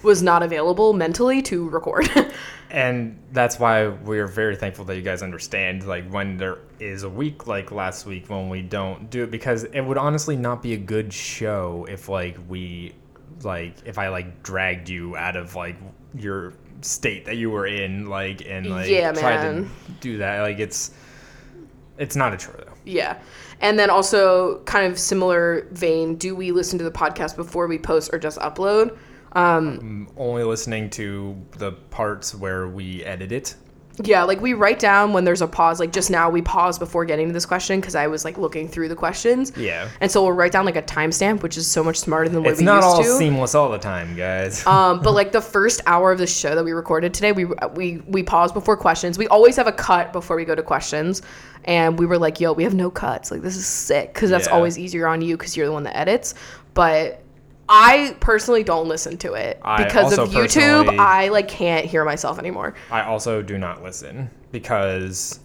was 0.02 0.24
not 0.24 0.42
available 0.44 0.94
mentally 0.94 1.42
to 1.44 1.70
record. 1.70 2.10
and 2.72 3.18
that's 3.32 3.60
why 3.60 3.88
we're 3.88 4.28
very 4.28 4.56
thankful 4.56 4.86
that 4.86 4.96
you 4.96 5.02
guys 5.02 5.22
understand 5.24 5.88
like 5.88 6.10
when 6.12 6.38
there 6.38 6.60
is 6.80 7.04
a 7.04 7.10
week 7.10 7.48
like 7.48 7.72
last 7.72 8.06
week 8.06 8.30
when 8.30 8.50
we 8.50 8.62
don't 8.62 9.10
do 9.10 9.24
it 9.24 9.32
because 9.32 9.64
it 9.66 9.82
would 9.82 9.98
honestly 9.98 10.36
not 10.36 10.62
be 10.62 10.74
a 10.74 10.78
good 10.78 11.12
show 11.12 11.86
if 11.90 12.08
like 12.10 12.38
we 12.48 12.94
like 13.44 13.76
if 13.86 13.98
i 13.98 14.08
like 14.10 14.44
dragged 14.44 14.88
you 14.90 15.16
out 15.16 15.36
of 15.36 15.56
like 15.56 15.76
your 16.16 16.54
state 16.82 17.26
that 17.26 17.38
you 17.38 17.50
were 17.50 17.66
in 17.66 18.06
like 18.08 18.46
and 18.48 18.70
like 18.70 18.90
Yeah, 18.90 19.12
tried 19.12 19.42
man. 19.42 19.64
to 19.86 19.92
do 20.00 20.18
that 20.20 20.42
like 20.42 20.60
it's 20.60 20.92
it's 21.98 22.16
not 22.16 22.34
a 22.34 22.38
chore 22.38 22.56
though 22.58 22.74
yeah, 22.86 23.20
and 23.62 23.78
then 23.78 23.90
also 23.90 24.60
kind 24.64 24.92
of 24.92 24.98
similar 24.98 25.68
vein. 25.72 26.16
Do 26.16 26.36
we 26.36 26.52
listen 26.52 26.78
to 26.80 26.84
the 26.84 26.92
podcast 26.92 27.36
before 27.36 27.68
we 27.68 27.78
post 27.78 28.10
or 28.14 28.18
just 28.18 28.40
upload? 28.40 28.98
I'm 29.34 30.08
only 30.18 30.44
listening 30.44 30.90
to 30.92 31.36
the 31.58 31.72
parts 31.92 32.34
where 32.34 32.68
we 32.68 33.04
edit 33.04 33.32
it 33.32 33.56
Yeah, 34.02 34.24
like 34.24 34.40
we 34.42 34.54
write 34.54 34.80
down 34.80 35.12
when 35.14 35.26
there's 35.26 35.42
a 35.42 35.48
pause. 35.48 35.80
Like 35.80 35.92
just 35.92 36.10
now, 36.10 36.30
we 36.30 36.42
paused 36.42 36.80
before 36.80 37.04
getting 37.04 37.28
to 37.28 37.34
this 37.34 37.46
question 37.46 37.82
because 37.82 37.96
I 37.96 38.08
was 38.08 38.24
like 38.24 38.38
looking 38.38 38.68
through 38.70 38.88
the 38.88 38.96
questions. 38.96 39.52
Yeah. 39.58 39.90
And 40.00 40.10
so 40.10 40.24
we'll 40.24 40.32
write 40.32 40.54
down 40.54 40.64
like 40.66 40.78
a 40.78 40.82
timestamp, 40.82 41.44
which 41.44 41.58
is 41.58 41.68
so 41.68 41.84
much 41.84 41.98
smarter 42.00 42.30
than 42.30 42.42
what 42.44 42.52
it's 42.52 42.60
we 42.60 42.66
not 42.66 42.76
used 42.78 42.86
all 42.88 43.04
to. 43.04 43.18
seamless 43.18 43.56
all 43.56 43.70
the 43.70 43.78
time 43.78 44.16
guys 44.16 44.66
um, 44.76 45.02
but 45.02 45.12
like 45.12 45.32
the 45.34 45.42
first 45.42 45.82
hour 45.86 46.12
of 46.14 46.18
the 46.18 46.28
show 46.28 46.56
that 46.56 46.64
we 46.64 46.72
recorded 46.72 47.14
today, 47.14 47.34
we 47.34 47.46
we 47.76 47.98
we 48.08 48.24
paused 48.24 48.54
before 48.54 48.78
questions. 48.78 49.18
We 49.18 49.28
always 49.28 49.56
have 49.58 49.68
a 49.68 49.74
cut 49.74 50.14
before 50.14 50.38
we 50.38 50.46
go 50.46 50.56
to 50.56 50.64
questions, 50.64 51.22
and 51.66 52.00
we 52.00 52.06
were 52.06 52.18
like, 52.18 52.40
"Yo, 52.40 52.54
we 52.54 52.64
have 52.64 52.74
no 52.74 52.90
cuts. 52.90 53.32
Like 53.32 53.42
this 53.42 53.58
is 53.58 53.68
sick 53.68 54.14
because 54.14 54.30
that's 54.30 54.48
Yeah. 54.48 54.54
always 54.54 54.80
easier 54.80 55.08
on 55.08 55.22
you 55.22 55.36
because 55.38 55.58
you're 55.58 55.68
the 55.68 55.74
one 55.74 55.84
that 55.84 55.98
edits." 55.98 56.36
But 56.74 57.22
I 57.72 58.16
personally 58.20 58.64
don't 58.64 58.88
listen 58.88 59.18
to 59.20 59.34
it 59.34 59.60
I 59.64 59.84
because 59.84 60.12
of 60.14 60.20
also 60.20 60.34
YouTube. 60.42 60.86
personally- 60.86 60.98
I 61.00 61.28
like 61.30 61.48
can't 61.48 61.86
hear 61.86 62.04
myself 62.04 62.40
anymore. 62.40 62.74
i 62.92 63.04
also 63.04 63.42
do 63.44 63.58
not 63.60 63.84
listen 63.84 64.30
because 64.52 65.40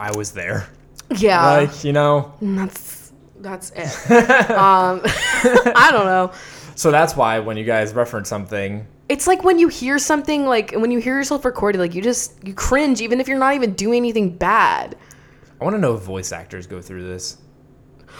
i 0.00 0.10
was 0.16 0.32
there 0.32 0.68
Yeah. 1.16 1.44
like 1.58 1.84
you 1.84 1.92
know 1.92 2.32
That's 2.42 3.12
that's 3.40 3.70
it. 3.70 3.86
um, 4.50 5.00
I 5.04 5.88
don't 5.92 6.04
know. 6.04 6.30
So 6.74 6.90
that's 6.90 7.16
why 7.16 7.38
when 7.38 7.56
you 7.56 7.64
guys 7.64 7.94
reference 7.94 8.28
something, 8.28 8.86
It's 9.08 9.26
like 9.26 9.44
when 9.44 9.58
you 9.58 9.68
hear 9.68 9.98
something 9.98 10.44
like 10.44 10.72
when 10.72 10.90
you 10.90 10.98
hear 10.98 11.16
yourself 11.16 11.46
recorded, 11.46 11.78
like 11.78 11.94
you 11.94 12.02
just 12.02 12.34
you 12.46 12.52
cringe 12.52 13.00
even 13.00 13.18
if 13.18 13.28
you're 13.28 13.38
not 13.38 13.54
even 13.54 13.72
doing 13.72 13.96
anything 13.96 14.36
bad. 14.36 14.94
I 15.58 15.64
want 15.64 15.74
to 15.74 15.80
know 15.80 15.94
if 15.94 16.02
voice 16.02 16.32
actors 16.32 16.66
go 16.66 16.82
through 16.82 17.06
this. 17.08 17.38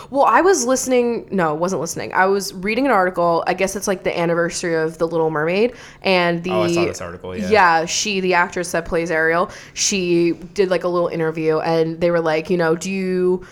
Well, 0.09 0.24
I 0.24 0.40
was 0.40 0.64
listening. 0.64 1.28
No, 1.31 1.55
wasn't 1.55 1.81
listening. 1.81 2.12
I 2.14 2.27
was 2.27 2.55
reading 2.55 2.86
an 2.86 2.93
article. 2.93 3.44
I 3.47 3.55
guess 3.55 3.77
it's 3.77 3.86
like 3.86 4.02
the 4.05 4.18
anniversary 4.18 4.74
of 4.74 4.98
The 4.98 5.06
Little 5.06 5.31
Mermaid, 5.31 5.74
and 6.02 6.43
the 6.43 6.51
Oh, 6.52 6.62
I 6.62 6.72
saw 6.72 6.85
this 6.86 7.01
article, 7.01 7.36
yeah. 7.36 7.48
yeah, 7.51 7.85
she, 7.85 8.20
the 8.20 8.35
actress 8.35 8.72
that 8.72 8.85
plays 8.86 9.10
Ariel, 9.10 9.51
she 9.74 10.32
did 10.55 10.70
like 10.70 10.85
a 10.85 10.89
little 10.89 11.09
interview, 11.09 11.59
and 11.60 12.01
they 12.01 12.10
were 12.10 12.20
like, 12.20 12.48
you 12.51 12.56
know, 12.56 12.74
do 12.77 12.90
you 12.90 13.47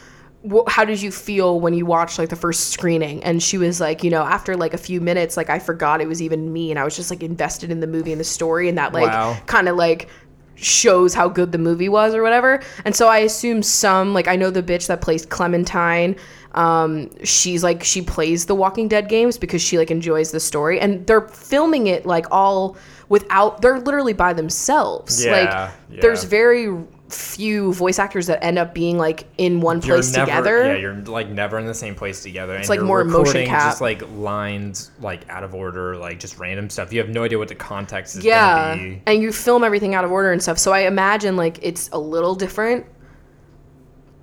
how 0.68 0.84
did 0.84 1.02
you 1.02 1.10
feel 1.10 1.60
when 1.60 1.74
you 1.74 1.84
watched 1.84 2.16
like 2.18 2.28
the 2.28 2.36
first 2.36 2.70
screening 2.70 3.22
and 3.24 3.42
she 3.42 3.58
was 3.58 3.80
like 3.80 4.04
you 4.04 4.08
know 4.08 4.22
after 4.22 4.56
like 4.56 4.72
a 4.72 4.78
few 4.78 5.00
minutes 5.00 5.36
like 5.36 5.50
i 5.50 5.58
forgot 5.58 6.00
it 6.00 6.06
was 6.06 6.22
even 6.22 6.52
me 6.52 6.70
and 6.70 6.78
i 6.78 6.84
was 6.84 6.94
just 6.94 7.10
like 7.10 7.24
invested 7.24 7.72
in 7.72 7.80
the 7.80 7.88
movie 7.88 8.12
and 8.12 8.20
the 8.20 8.24
story 8.24 8.68
and 8.68 8.78
that 8.78 8.92
like 8.92 9.08
Wow. 9.08 9.36
kind 9.46 9.68
of 9.68 9.76
like 9.76 10.08
shows 10.54 11.12
how 11.12 11.28
good 11.28 11.50
the 11.50 11.58
movie 11.58 11.88
was 11.88 12.14
or 12.14 12.22
whatever 12.22 12.62
and 12.84 12.94
so 12.94 13.08
i 13.08 13.18
assume 13.18 13.64
some 13.64 14.14
like 14.14 14.28
i 14.28 14.36
know 14.36 14.48
the 14.48 14.62
bitch 14.62 14.86
that 14.86 15.00
plays 15.00 15.26
clementine 15.26 16.14
um 16.52 17.10
she's 17.24 17.62
like 17.62 17.84
she 17.84 18.00
plays 18.00 18.46
the 18.46 18.54
walking 18.54 18.88
dead 18.88 19.08
games 19.08 19.36
because 19.36 19.60
she 19.60 19.76
like 19.78 19.90
enjoys 19.90 20.30
the 20.30 20.40
story 20.40 20.80
and 20.80 21.06
they're 21.06 21.28
filming 21.28 21.86
it 21.86 22.06
like 22.06 22.26
all 22.30 22.76
without 23.08 23.60
they're 23.60 23.80
literally 23.80 24.12
by 24.12 24.32
themselves 24.32 25.24
Yeah, 25.24 25.70
like 25.88 26.00
there's 26.00 26.24
very 26.24 26.74
few 27.08 27.72
voice 27.72 27.98
actors 27.98 28.26
that 28.26 28.42
end 28.44 28.58
up 28.58 28.74
being 28.74 28.98
like 28.98 29.26
in 29.38 29.60
one 29.60 29.80
place 29.80 30.12
never, 30.12 30.26
together 30.26 30.66
Yeah, 30.66 30.76
you're 30.76 30.94
like 30.94 31.28
never 31.28 31.58
in 31.58 31.66
the 31.66 31.74
same 31.74 31.94
place 31.94 32.22
together. 32.22 32.54
It's 32.54 32.68
like 32.68 32.78
you're 32.78 32.84
more 32.84 33.00
emotion 33.00 33.46
cap. 33.46 33.70
Just 33.70 33.80
like 33.80 34.02
lines 34.12 34.90
like 35.00 35.26
out 35.30 35.42
of 35.42 35.54
order, 35.54 35.96
like 35.96 36.20
just 36.20 36.38
random 36.38 36.68
stuff. 36.68 36.92
You 36.92 37.00
have 37.00 37.08
no 37.08 37.24
idea 37.24 37.38
what 37.38 37.48
the 37.48 37.54
context 37.54 38.16
is 38.16 38.24
yeah 38.24 38.74
gonna 38.76 38.82
be. 38.82 39.02
and 39.06 39.22
you 39.22 39.32
film 39.32 39.64
everything 39.64 39.94
out 39.94 40.04
of 40.04 40.12
order 40.12 40.32
and 40.32 40.42
stuff 40.42 40.58
so 40.58 40.72
i 40.72 40.80
imagine 40.80 41.36
like 41.36 41.58
it's 41.62 41.88
a 41.92 41.98
little 41.98 42.34
different 42.34 42.84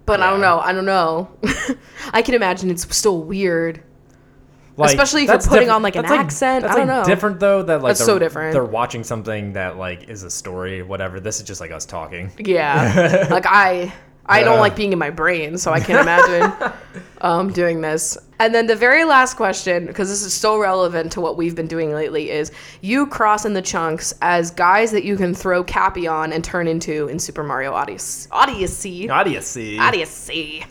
but 0.06 0.22
i 0.22 0.30
don't 0.30 0.41
know 0.41 0.60
i 0.60 0.72
don't 0.73 0.86
know 0.86 1.30
i 2.14 2.22
can 2.22 2.36
imagine 2.36 2.69
it's 2.69 2.95
still 2.95 3.22
weird 3.23 3.84
Like, 4.77 4.90
Especially 4.90 5.23
if 5.23 5.30
you're 5.30 5.40
putting 5.40 5.68
diff- 5.68 5.76
on, 5.76 5.82
like, 5.84 5.95
an 5.95 6.03
accent. 6.03 6.64
That's 6.64 6.76
I 6.76 6.80
don't 6.80 6.88
like 6.90 6.98
know. 6.98 7.06
different 7.06 7.40
though. 7.40 7.64
That 7.64 7.82
like 7.82 7.91
That's 7.91 8.03
so 8.06 8.19
different. 8.19 8.52
They're 8.52 8.65
watching 8.65 9.06
something 9.06 9.53
that 9.53 9.77
like 9.77 10.10
is 10.10 10.23
a 10.23 10.30
story, 10.30 10.84
whatever. 10.84 11.22
This 11.22 11.38
is 11.40 11.44
just 11.48 11.61
like 11.61 11.72
us 11.72 11.86
talking. 11.86 12.30
yeah 12.40 13.27
like 13.32 13.45
i 13.48 13.94
I 14.27 14.43
don't 14.43 14.60
like 14.60 14.76
being 14.76 14.91
in 14.91 14.99
my 14.99 15.10
brain, 15.10 15.57
so 15.57 15.72
I 15.72 15.80
can't 15.80 16.02
imagine 16.02 16.73
um, 17.22 17.52
doing 17.52 17.81
this. 17.81 18.18
And 18.39 18.53
then 18.53 18.68
the 18.68 18.76
very 18.76 19.06
last 19.06 19.35
question, 19.35 19.85
because 19.85 20.10
this 20.10 20.23
is 20.23 20.34
so 20.34 20.60
relevant 20.60 21.11
to 21.14 21.22
what 21.22 21.38
we've 21.38 21.56
been 21.56 21.68
doing 21.68 21.93
lately, 21.93 22.31
is 22.31 22.52
you 22.81 23.07
cross 23.07 23.45
in 23.45 23.53
the 23.53 23.61
chunks 23.61 24.14
as 24.22 24.52
guys 24.52 24.91
that 24.91 25.03
you 25.03 25.15
can 25.15 25.34
throw 25.34 25.64
Cappy 25.64 26.07
on 26.07 26.34
and 26.34 26.43
turn 26.43 26.68
into 26.68 27.07
in 27.07 27.19
Super 27.19 27.43
Mario 27.43 27.73
Odyssey. 27.73 28.27
Odyssey. 28.31 29.10
Odyssey. 29.10 29.80
Odyssey. 29.80 30.65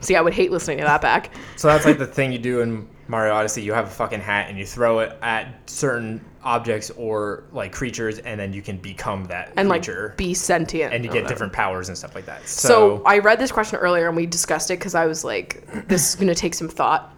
See, 0.00 0.16
I 0.16 0.20
would 0.20 0.32
hate 0.32 0.50
listening 0.50 0.78
to 0.78 0.84
that 0.84 1.02
back. 1.02 1.30
So 1.56 1.68
that's 1.68 1.84
like 1.84 1.98
the 1.98 2.06
thing 2.06 2.32
you 2.32 2.38
do 2.38 2.60
in 2.60 2.88
Mario 3.10 3.34
Odyssey. 3.34 3.62
You 3.62 3.72
have 3.72 3.86
a 3.86 3.90
fucking 3.90 4.20
hat 4.20 4.48
and 4.48 4.56
you 4.56 4.64
throw 4.64 5.00
it 5.00 5.18
at 5.20 5.68
certain 5.68 6.24
objects 6.44 6.90
or 6.90 7.44
like 7.52 7.72
creatures, 7.72 8.18
and 8.20 8.38
then 8.40 8.52
you 8.52 8.62
can 8.62 8.78
become 8.78 9.24
that 9.26 9.52
And 9.56 9.68
creature. 9.68 10.08
like 10.10 10.16
be 10.16 10.32
sentient. 10.32 10.94
and 10.94 11.04
you 11.04 11.10
get 11.10 11.26
different 11.26 11.52
powers 11.52 11.88
and 11.88 11.98
stuff 11.98 12.14
like 12.14 12.24
that. 12.26 12.48
So, 12.48 12.68
So, 12.68 13.02
I 13.04 13.18
read 13.18 13.38
this 13.38 13.52
question 13.52 13.78
earlier 13.80 14.06
and 14.06 14.16
we 14.16 14.24
discussed 14.26 14.70
it 14.70 14.78
because 14.78 14.94
I 14.94 15.06
was 15.06 15.24
like, 15.24 15.66
this 15.88 16.08
is 16.08 16.14
going 16.14 16.28
to 16.28 16.34
take 16.34 16.54
some 16.54 16.68
thought. 16.68 17.14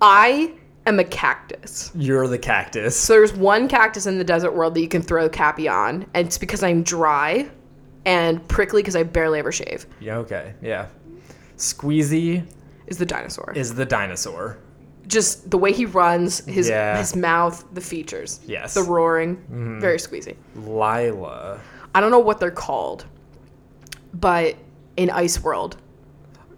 I 0.00 0.52
am 0.86 0.98
a 0.98 1.04
cactus. 1.04 1.92
you're 1.94 2.26
the 2.26 2.38
cactus. 2.38 2.96
So 2.96 3.12
there's 3.14 3.32
one 3.32 3.68
cactus 3.68 4.06
in 4.06 4.18
the 4.18 4.24
desert 4.24 4.50
world 4.52 4.74
that 4.74 4.80
you 4.80 4.88
can 4.88 5.00
throw 5.00 5.28
Cappy 5.28 5.68
on, 5.68 6.04
and 6.14 6.26
it's 6.26 6.36
because 6.38 6.64
I'm 6.64 6.82
dry 6.82 7.48
and 8.04 8.46
prickly 8.48 8.82
because 8.82 8.96
I 8.96 9.04
barely 9.04 9.38
ever 9.38 9.52
shave. 9.52 9.86
Yeah, 10.00 10.16
okay, 10.18 10.54
yeah. 10.60 10.88
Squeezy 11.56 12.44
Is 12.88 12.98
the 12.98 13.06
dinosaur. 13.06 13.52
is 13.54 13.74
the 13.76 13.86
dinosaur. 13.86 14.58
Just 15.08 15.50
the 15.50 15.58
way 15.58 15.72
he 15.72 15.84
runs, 15.86 16.44
his 16.46 16.68
Yeah. 16.68 16.96
his 16.98 17.14
mouth, 17.16 17.64
the 17.74 17.80
features. 17.80 18.40
Yes. 18.46 18.74
The 18.74 18.82
roaring, 18.82 19.36
mm-hmm. 19.36 19.80
very 19.80 19.98
squeezy. 19.98 20.36
Lila. 20.56 21.58
I 21.94 22.00
don't 22.00 22.10
know 22.10 22.20
what 22.20 22.40
they're 22.40 22.50
called, 22.50 23.04
but 24.14 24.56
in 24.96 25.10
Ice 25.10 25.42
World, 25.42 25.76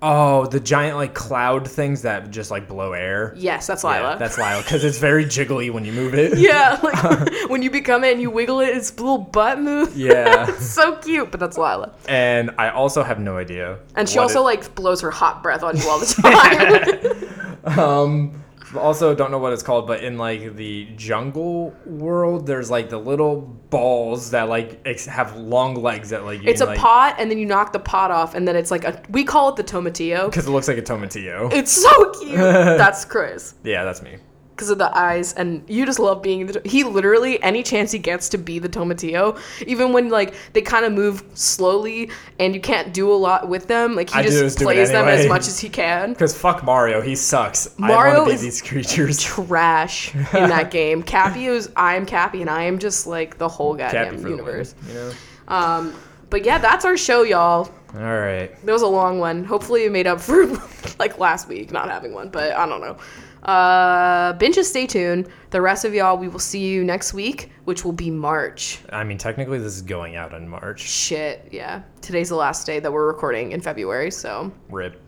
Oh, 0.07 0.45
the 0.45 0.61
giant 0.61 0.99
like 0.99 1.15
cloud 1.15 1.66
things 1.66 2.03
that 2.03 2.31
just 2.31 2.51
like 2.51 2.69
blow 2.69 2.93
air. 2.93 3.33
yes, 3.39 3.66
that's 3.66 3.83
Yeah, 3.85 4.01
Lila. 4.01 4.16
that's 4.19 4.37
Lila 4.37 4.61
because 4.62 4.85
it's 4.85 4.99
very 4.99 5.25
jiggly 5.25 5.71
when 5.73 5.87
you 5.87 5.93
move 5.93 6.15
it. 6.15 6.37
yeah, 6.39 6.79
like 6.83 7.31
when 7.49 7.62
you 7.62 7.71
become 7.71 8.05
it 8.05 8.12
and 8.12 8.21
you 8.21 8.29
wiggle 8.31 8.61
it, 8.61 8.77
its 8.77 8.95
little 9.01 9.16
butt 9.16 9.61
move. 9.61 9.97
Yeah. 9.97 10.55
so 10.59 10.97
cute, 10.97 11.31
but 11.31 11.41
that's 11.41 11.57
Lila. 11.57 11.91
And 12.07 12.51
I 12.59 12.69
also 12.69 13.03
have 13.03 13.19
no 13.19 13.39
idea. 13.39 13.79
And 13.97 14.07
she 14.07 14.19
also 14.19 14.41
it- 14.41 14.45
like 14.45 14.75
blows 14.75 15.01
her 15.01 15.11
hot 15.11 15.43
breath 15.43 15.62
on 15.62 15.75
you 15.79 15.89
all 15.89 15.99
the 15.99 16.07
time. 16.07 17.31
Um 17.66 18.45
also 18.77 19.15
don't 19.15 19.31
know 19.31 19.39
what 19.39 19.53
it's 19.53 19.62
called, 19.62 19.86
but 19.86 20.03
in 20.03 20.19
like 20.19 20.57
the 20.57 20.86
jungle 20.97 21.74
world, 21.86 22.47
there's 22.47 22.70
like 22.70 22.89
the 22.89 22.99
little 22.99 23.41
balls 23.70 24.31
that 24.31 24.49
like 24.49 24.81
ex- 24.85 25.07
have 25.07 25.36
long 25.36 25.74
legs 25.74 26.11
that 26.11 26.24
like 26.24 26.43
you 26.43 26.49
it's 26.49 26.61
a 26.61 26.66
like, 26.66 26.78
pot, 26.78 27.16
and 27.19 27.31
then 27.31 27.39
you 27.39 27.47
knock 27.47 27.73
the 27.73 27.78
pot 27.78 28.11
off, 28.11 28.35
and 28.35 28.47
then 28.47 28.57
it's 28.57 28.70
like 28.70 28.85
a. 28.85 29.01
We 29.09 29.24
call 29.24 29.51
it 29.51 29.57
the 29.57 29.65
tomatillo. 29.65 30.27
because 30.27 30.47
it 30.47 30.51
looks 30.51 30.69
like 30.69 30.78
a 30.78 30.82
tomatillo. 30.82 31.53
It's 31.53 31.73
so 31.73 32.11
cute. 32.12 32.35
That's 32.35 33.05
Chris. 33.05 33.55
yeah, 33.62 33.85
that's 33.85 34.03
me. 34.03 34.16
Because 34.55 34.70
of 34.70 34.78
the 34.78 34.97
eyes, 34.97 35.32
and 35.32 35.64
you 35.68 35.85
just 35.85 35.98
love 35.98 36.22
being 36.22 36.47
the. 36.47 36.62
He 36.64 36.85
literally, 36.85 37.43
any 37.43 37.64
chance 37.64 37.90
he 37.90 37.98
gets 37.98 38.28
to 38.28 38.39
be 38.39 38.60
the 38.60 38.68
tomatillo, 38.68 39.36
even 39.66 39.93
when 39.93 40.10
like 40.10 40.32
they 40.52 40.62
kind 40.62 40.85
of 40.85 40.93
move 40.93 41.24
slowly 41.35 42.10
and 42.39 42.55
you 42.55 42.60
can't 42.60 42.94
do 42.94 43.12
a 43.12 43.14
lot 43.16 43.48
with 43.48 43.66
them, 43.66 43.97
like 43.97 44.10
he 44.10 44.20
I 44.20 44.22
just 44.22 44.39
just 44.39 44.59
do 44.59 44.64
it 44.64 44.74
plays 44.74 44.90
them 44.90 45.09
as 45.09 45.26
much 45.26 45.48
as 45.48 45.59
he 45.59 45.68
can. 45.68 46.10
Because 46.14 46.36
fuck 46.39 46.62
Mario, 46.62 47.01
he 47.01 47.16
sucks. 47.16 47.76
Mario 47.78 48.18
want 48.18 48.26
to 48.26 48.31
be 48.31 48.35
is- 48.36 48.43
these 48.43 48.62
creatures. 48.62 49.20
Trash 49.20 50.14
in 50.14 50.22
that 50.32 50.70
game. 50.70 51.02
Cappy 51.02 51.47
is 51.47 51.70
I 51.74 51.97
am 51.97 52.06
Cappy, 52.06 52.40
and 52.40 52.48
I 52.48 52.62
am 52.62 52.78
just 52.78 53.09
like 53.09 53.39
the 53.39 53.48
whole 53.48 53.74
goddamn 53.74 54.18
the 54.18 54.22
win, 54.22 54.31
universe. 54.39 54.74
you 54.86 54.94
know. 54.94 55.12
Um, 55.48 55.94
but 56.31 56.44
yeah, 56.44 56.59
that's 56.59 56.85
our 56.85 56.97
show, 56.97 57.22
y'all. 57.22 57.68
All 57.94 58.01
right. 58.01 58.51
That 58.64 58.72
was 58.72 58.82
a 58.82 58.86
long 58.89 59.18
one. 59.18 59.44
Hopefully, 59.44 59.85
it 59.85 59.93
made 59.93 60.06
up 60.06 60.20
for 60.20 60.47
like 60.98 61.18
last 61.18 61.48
week 61.48 61.70
not 61.72 61.89
having 61.90 62.12
one, 62.12 62.28
but 62.28 62.52
I 62.52 62.66
don't 62.66 62.81
know. 62.81 62.97
Uh, 63.45 64.33
binges, 64.35 64.65
stay 64.65 64.87
tuned. 64.87 65.29
The 65.51 65.61
rest 65.61 65.85
of 65.85 65.95
y'all, 65.95 66.16
we 66.16 66.29
will 66.29 66.39
see 66.39 66.66
you 66.66 66.85
next 66.85 67.12
week, 67.12 67.51
which 67.65 67.85
will 67.85 67.93
be 67.93 68.11
March. 68.11 68.81
I 68.91 69.05
mean, 69.05 69.19
technically, 69.19 69.59
this 69.59 69.75
is 69.75 69.83
going 69.83 70.16
out 70.16 70.33
in 70.33 70.49
March. 70.49 70.81
Shit, 70.81 71.49
yeah. 71.53 71.83
Today's 72.01 72.31
the 72.31 72.37
last 72.37 72.66
day 72.66 72.81
that 72.81 72.93
we're 72.93 73.07
recording 73.07 73.53
in 73.53 73.61
February, 73.61 74.11
so 74.11 74.53
Rip. 74.71 75.01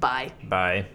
bye. 0.00 0.30
Bye. 0.48 0.86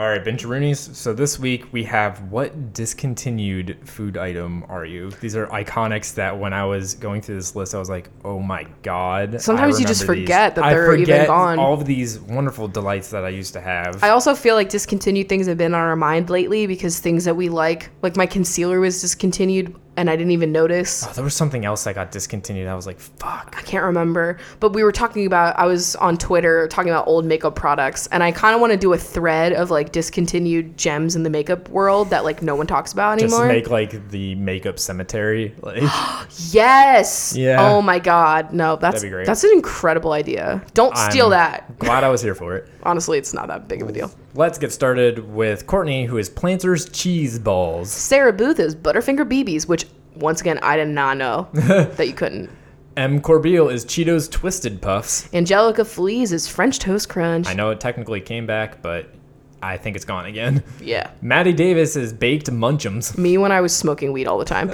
All 0.00 0.08
right, 0.08 0.24
Bencharoonies. 0.24 0.94
So 0.94 1.12
this 1.12 1.38
week 1.38 1.70
we 1.74 1.84
have 1.84 2.22
what 2.32 2.72
discontinued 2.72 3.76
food 3.86 4.16
item 4.16 4.64
are 4.66 4.86
you? 4.86 5.10
These 5.10 5.36
are 5.36 5.46
iconics 5.48 6.14
that 6.14 6.38
when 6.38 6.54
I 6.54 6.64
was 6.64 6.94
going 6.94 7.20
through 7.20 7.34
this 7.34 7.54
list, 7.54 7.74
I 7.74 7.78
was 7.78 7.90
like, 7.90 8.08
oh 8.24 8.38
my 8.38 8.66
god. 8.80 9.42
Sometimes 9.42 9.78
you 9.78 9.84
just 9.84 10.00
remember 10.00 10.20
these. 10.20 10.26
forget 10.26 10.54
that 10.54 10.70
they're 10.70 10.94
even 10.94 11.04
forget 11.04 11.26
gone. 11.26 11.58
All 11.58 11.74
of 11.74 11.84
these 11.84 12.18
wonderful 12.18 12.66
delights 12.66 13.10
that 13.10 13.26
I 13.26 13.28
used 13.28 13.52
to 13.52 13.60
have. 13.60 14.02
I 14.02 14.08
also 14.08 14.34
feel 14.34 14.54
like 14.54 14.70
discontinued 14.70 15.28
things 15.28 15.46
have 15.46 15.58
been 15.58 15.74
on 15.74 15.80
our 15.82 15.96
mind 15.96 16.30
lately 16.30 16.66
because 16.66 16.98
things 16.98 17.26
that 17.26 17.36
we 17.36 17.50
like, 17.50 17.90
like 18.00 18.16
my 18.16 18.24
concealer 18.24 18.80
was 18.80 19.02
discontinued 19.02 19.76
and 20.00 20.08
I 20.08 20.16
didn't 20.16 20.30
even 20.30 20.50
notice. 20.50 21.06
oh, 21.06 21.12
there 21.12 21.22
was 21.22 21.34
something 21.34 21.66
else 21.66 21.84
that 21.84 21.94
got 21.94 22.10
discontinued. 22.10 22.66
I 22.66 22.74
was 22.74 22.86
like, 22.86 22.98
fuck. 22.98 23.54
I 23.58 23.60
can't 23.60 23.84
remember, 23.84 24.38
but 24.58 24.72
we 24.72 24.82
were 24.82 24.92
talking 24.92 25.26
about. 25.26 25.58
I 25.58 25.66
was 25.66 25.94
on 25.96 26.16
Twitter 26.16 26.66
talking 26.68 26.90
about 26.90 27.06
old 27.06 27.26
makeup 27.26 27.54
products, 27.54 28.06
and 28.06 28.22
I 28.22 28.32
kind 28.32 28.54
of 28.54 28.62
want 28.62 28.72
to 28.72 28.78
do 28.78 28.94
a 28.94 28.96
thread 28.98 29.52
of 29.52 29.70
like 29.70 29.92
discontinued 29.92 30.78
gems 30.78 31.16
in 31.16 31.22
the 31.22 31.28
makeup 31.28 31.68
world 31.68 32.08
that 32.10 32.24
like 32.24 32.40
no 32.40 32.56
one 32.56 32.66
talks 32.66 32.94
about 32.94 33.20
anymore. 33.20 33.40
Just 33.40 33.48
make 33.48 33.68
like 33.68 34.08
the 34.08 34.34
makeup 34.36 34.78
cemetery. 34.78 35.54
Like, 35.60 35.82
yes. 36.50 37.36
Yeah. 37.36 37.58
Oh 37.60 37.82
my 37.82 37.98
god. 37.98 38.54
No, 38.54 38.76
that's 38.76 38.94
That'd 38.96 39.06
be 39.06 39.10
great. 39.10 39.26
that's 39.26 39.44
an 39.44 39.52
incredible 39.52 40.12
idea. 40.12 40.64
Don't 40.72 40.96
steal 40.96 41.26
I'm 41.26 41.32
that. 41.32 41.78
glad 41.78 42.04
I 42.04 42.08
was 42.08 42.22
here 42.22 42.34
for 42.34 42.56
it. 42.56 42.68
Honestly, 42.84 43.18
it's 43.18 43.34
not 43.34 43.48
that 43.48 43.68
big 43.68 43.82
of 43.82 43.88
a 43.90 43.92
deal. 43.92 44.10
Let's 44.34 44.58
get 44.58 44.72
started 44.72 45.32
with 45.32 45.66
Courtney, 45.66 46.04
who 46.04 46.16
is 46.16 46.28
Planters 46.28 46.88
Cheese 46.90 47.38
Balls. 47.38 47.90
Sarah 47.90 48.32
Booth 48.32 48.60
is 48.60 48.76
Butterfinger 48.76 49.28
BBs, 49.28 49.66
which 49.66 49.86
once 50.14 50.40
again 50.40 50.60
I 50.62 50.76
did 50.76 50.86
not 50.88 51.16
know 51.16 51.48
that 51.52 52.06
you 52.06 52.12
couldn't. 52.14 52.48
M. 52.96 53.20
Corbeil 53.20 53.68
is 53.68 53.84
Cheetos 53.84 54.30
Twisted 54.30 54.80
Puffs. 54.80 55.32
Angelica 55.34 55.84
Fleas 55.84 56.32
is 56.32 56.46
French 56.46 56.78
Toast 56.78 57.08
Crunch. 57.08 57.48
I 57.48 57.54
know 57.54 57.70
it 57.70 57.80
technically 57.80 58.20
came 58.20 58.46
back, 58.46 58.80
but 58.82 59.08
I 59.62 59.76
think 59.76 59.96
it's 59.96 60.04
gone 60.04 60.26
again. 60.26 60.62
Yeah. 60.80 61.10
Maddie 61.22 61.52
Davis 61.52 61.96
is 61.96 62.12
Baked 62.12 62.50
Munchums. 62.52 63.18
Me 63.18 63.36
when 63.36 63.50
I 63.50 63.60
was 63.60 63.74
smoking 63.74 64.12
weed 64.12 64.28
all 64.28 64.38
the 64.38 64.44
time. 64.44 64.70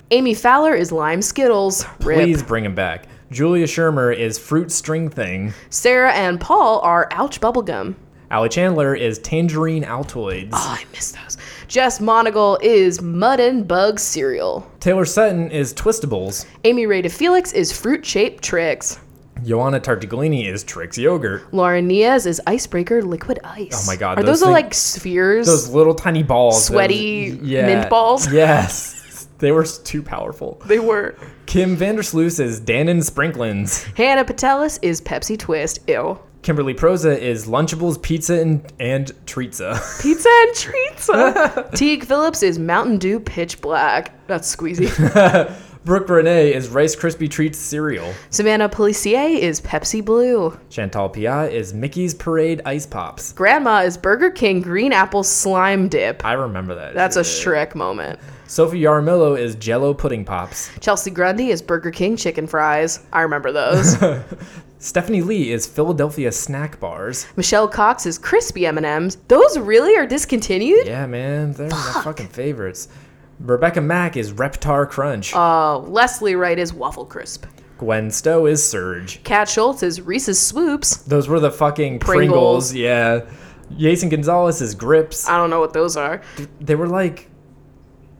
Amy 0.10 0.32
Fowler 0.32 0.74
is 0.74 0.92
Lime 0.92 1.20
Skittles. 1.20 1.84
Rip. 2.00 2.20
Please 2.20 2.42
bring 2.42 2.64
him 2.64 2.74
back. 2.74 3.06
Julia 3.30 3.66
Shermer 3.66 4.16
is 4.16 4.38
Fruit 4.38 4.72
String 4.72 5.10
Thing. 5.10 5.52
Sarah 5.68 6.12
and 6.12 6.40
Paul 6.40 6.80
are 6.80 7.08
Ouch 7.12 7.40
Bubblegum. 7.40 7.94
Allie 8.30 8.50
Chandler 8.50 8.94
is 8.94 9.18
Tangerine 9.20 9.84
Altoids. 9.84 10.50
Oh, 10.52 10.76
I 10.78 10.84
miss 10.92 11.12
those. 11.12 11.38
Jess 11.66 11.98
Monagle 11.98 12.58
is 12.62 13.00
Mud 13.00 13.40
and 13.40 13.66
Bug 13.66 13.98
Cereal. 13.98 14.70
Taylor 14.80 15.06
Sutton 15.06 15.50
is 15.50 15.72
Twistables. 15.72 16.44
Amy 16.64 16.84
Ray 16.84 17.06
Felix 17.08 17.52
is 17.52 17.72
Fruit 17.72 18.04
Shaped 18.04 18.44
Trix. 18.44 19.00
Joanna 19.44 19.80
Tartaglini 19.80 20.46
is 20.46 20.62
Trix 20.62 20.98
Yogurt. 20.98 21.54
Lauren 21.54 21.88
Niaz 21.88 22.26
is 22.26 22.40
Icebreaker 22.46 23.02
Liquid 23.02 23.38
Ice. 23.44 23.84
Oh 23.88 23.90
my 23.90 23.96
God, 23.96 24.18
Are 24.18 24.22
those 24.22 24.40
those, 24.40 24.46
thing- 24.46 24.52
like 24.52 24.74
spheres? 24.74 25.46
Those 25.46 25.70
little 25.70 25.94
tiny 25.94 26.22
balls. 26.22 26.66
Sweaty 26.66 27.30
those- 27.30 27.40
mint 27.40 27.88
balls? 27.88 28.30
Yes. 28.32 28.96
They 29.38 29.52
were 29.52 29.64
too 29.64 30.02
powerful. 30.02 30.60
they 30.66 30.80
were. 30.80 31.14
Kim 31.46 31.76
Vandersloot 31.76 32.40
is 32.40 32.60
Dannon 32.60 32.98
Sprinklins. 33.08 33.84
Hannah 33.96 34.24
Patelis 34.24 34.78
is 34.82 35.00
Pepsi 35.00 35.38
Twist. 35.38 35.78
Ew. 35.88 36.18
Kimberly 36.42 36.74
Proza 36.74 37.18
is 37.18 37.46
Lunchables, 37.46 38.00
Pizza, 38.00 38.40
and, 38.40 38.72
and 38.78 39.12
Treatza. 39.26 39.74
Pizza 40.02 40.28
and 40.28 40.54
treats. 40.54 41.78
Teague 41.78 42.04
Phillips 42.04 42.42
is 42.42 42.58
Mountain 42.58 42.98
Dew 42.98 43.20
Pitch 43.20 43.60
Black. 43.60 44.12
That's 44.26 44.54
squeezy. 44.54 44.88
Brooke 45.84 46.08
Renee 46.08 46.52
is 46.52 46.68
Rice 46.68 46.94
Krispie 46.94 47.30
Treats 47.30 47.58
cereal. 47.58 48.12
Savannah 48.30 48.68
Policier 48.68 49.38
is 49.38 49.60
Pepsi 49.60 50.04
Blue. 50.04 50.58
Chantal 50.68 51.08
Piat 51.08 51.50
is 51.50 51.72
Mickey's 51.72 52.14
Parade 52.14 52.60
Ice 52.66 52.84
Pops. 52.84 53.32
Grandma 53.32 53.78
is 53.80 53.96
Burger 53.96 54.30
King 54.30 54.60
Green 54.60 54.92
Apple 54.92 55.22
Slime 55.22 55.88
Dip. 55.88 56.24
I 56.24 56.34
remember 56.34 56.74
that. 56.74 56.94
That's 56.94 57.16
a. 57.16 57.22
Shrek 57.22 57.74
moment. 57.74 58.18
Sophie 58.48 58.80
Yaramillo 58.80 59.38
is 59.38 59.56
Jello 59.56 59.92
Pudding 59.92 60.24
Pops. 60.24 60.70
Chelsea 60.80 61.10
Grundy 61.10 61.50
is 61.50 61.60
Burger 61.60 61.90
King 61.90 62.16
chicken 62.16 62.46
fries. 62.46 63.00
I 63.12 63.20
remember 63.20 63.52
those. 63.52 63.98
Stephanie 64.78 65.20
Lee 65.20 65.50
is 65.50 65.66
Philadelphia 65.66 66.32
Snack 66.32 66.80
Bars. 66.80 67.26
Michelle 67.36 67.68
Cox 67.68 68.06
is 68.06 68.16
crispy 68.16 68.64
M&Ms. 68.64 69.18
Those 69.28 69.58
really 69.58 69.94
are 69.98 70.06
discontinued? 70.06 70.86
Yeah, 70.86 71.04
man, 71.04 71.52
they're 71.52 71.68
my 71.68 72.00
fucking 72.02 72.28
favorites. 72.28 72.88
Rebecca 73.38 73.82
Mack 73.82 74.16
is 74.16 74.32
Reptar 74.32 74.88
Crunch. 74.88 75.34
Uh, 75.34 75.80
Leslie 75.80 76.34
Wright 76.34 76.58
is 76.58 76.72
Waffle 76.72 77.04
Crisp. 77.04 77.44
Gwen 77.76 78.10
Stowe 78.10 78.46
is 78.46 78.66
Surge. 78.66 79.22
Kat 79.24 79.50
Schultz 79.50 79.82
is 79.82 80.00
Reese's 80.00 80.40
Swoops. 80.40 80.96
Those 81.02 81.28
were 81.28 81.38
the 81.38 81.50
fucking 81.52 81.98
Pringles. 81.98 82.72
Pringles. 82.72 82.74
Yeah. 82.74 83.26
Jason 83.76 84.08
Gonzalez 84.08 84.62
is 84.62 84.74
Gripz. 84.74 85.28
I 85.28 85.36
don't 85.36 85.50
know 85.50 85.60
what 85.60 85.74
those 85.74 85.98
are. 85.98 86.22
They 86.60 86.74
were 86.74 86.88
like, 86.88 87.28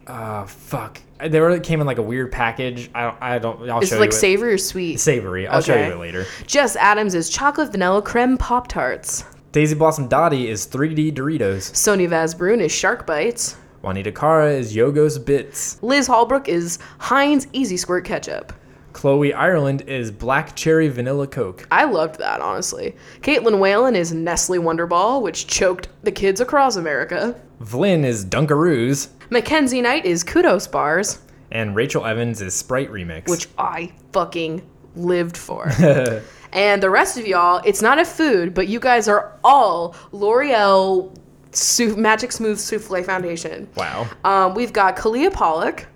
uh, 0.09 0.45
fuck. 0.47 1.01
they 1.25 1.41
were 1.41 1.59
came 1.61 1.81
in 1.81 1.87
like 1.87 1.99
a 1.99 2.03
weird 2.03 2.33
package. 2.33 2.91
I 2.95 3.03
don't. 3.05 3.17
I 3.23 3.39
don't. 3.39 3.71
I'll 3.71 3.81
Is 3.81 3.91
show 3.91 3.97
it 3.97 4.01
like 4.01 4.11
you. 4.13 4.17
it. 4.17 4.21
savory 4.21 4.53
or 4.55 4.59
sweet? 4.59 4.99
Savory. 5.01 5.47
I'll 5.47 5.61
show 5.61 5.75
Okay. 5.75 5.87
you 5.87 5.93
it 5.93 5.99
later. 5.99 6.27
Jess 6.47 6.77
Adams 6.77 7.15
is 7.15 7.29
chocolate 7.29 7.71
vanilla 7.73 8.03
creme 8.03 8.37
Pop 8.39 8.69
Tarts. 8.69 9.25
Daisy 9.53 9.75
Blossom 9.75 10.09
Dottie 10.09 10.49
is 10.49 10.67
3D 10.67 11.13
Doritos. 11.15 11.71
Sony 11.73 12.09
Vazbrun 12.09 12.61
is 12.61 12.71
Shark 12.73 13.07
Bites. 13.07 13.57
Juanita 13.83 14.13
Cara 14.13 14.51
is 14.51 14.75
Yogo's 14.77 15.19
Bits. 15.19 15.83
Liz 15.83 16.07
Holbrook 16.07 16.49
is 16.49 16.79
Heinz 16.99 17.47
Easy 17.53 17.77
Squirt 17.77 18.05
Ketchup. 18.05 18.53
Chloe 18.93 19.33
Ireland 19.33 19.83
is 19.83 20.11
Black 20.11 20.57
Cherry 20.57 20.89
Vanilla 20.89 21.27
Coke. 21.29 21.67
I 21.71 21.85
loved 21.85 22.19
that, 22.19 22.41
honestly. 22.41 22.97
Caitlin 23.23 23.61
Whalen 23.61 23.95
is 23.95 24.13
Nestle 24.13 24.59
Wonderball, 24.59 25.23
which 25.23 25.47
choked 25.47 25.89
the 26.03 26.11
kids 26.11 26.41
across 26.41 26.75
America. 26.77 27.41
Vlyn 27.63 28.05
is 28.05 28.25
Dunkaroos. 28.25 29.09
Mackenzie 29.31 29.83
Knight 29.83 30.05
is 30.07 30.25
Kudos 30.25 30.67
Bars, 30.67 31.21
And 31.51 31.75
Rachel 31.77 32.05
Evans 32.07 32.41
is 32.41 32.55
Sprite 32.55 32.91
Remix. 32.91 33.29
which 33.29 33.49
I 33.59 33.93
fucking 34.13 34.69
lived 34.97 35.37
for. 35.37 35.71
and 36.53 36.83
the 36.83 36.91
rest 36.91 37.19
of 37.19 37.27
y'all, 37.27 37.63
it's 37.65 37.83
not 37.83 37.99
a 37.99 38.05
food, 38.05 38.55
but 38.55 38.69
you 38.69 38.81
guys 38.81 39.09
are 39.09 39.35
all 39.45 39.95
L'Oreal 40.13 41.15
Sou- 41.53 41.97
Magic 41.97 42.33
Smooth 42.33 42.59
Souffle 42.59 43.03
Foundation. 43.05 43.69
wow. 43.77 44.07
Um, 44.25 44.55
we've 44.55 44.73
got 44.73 44.97
Kalia 44.97 45.33
Pollock, 45.33 45.87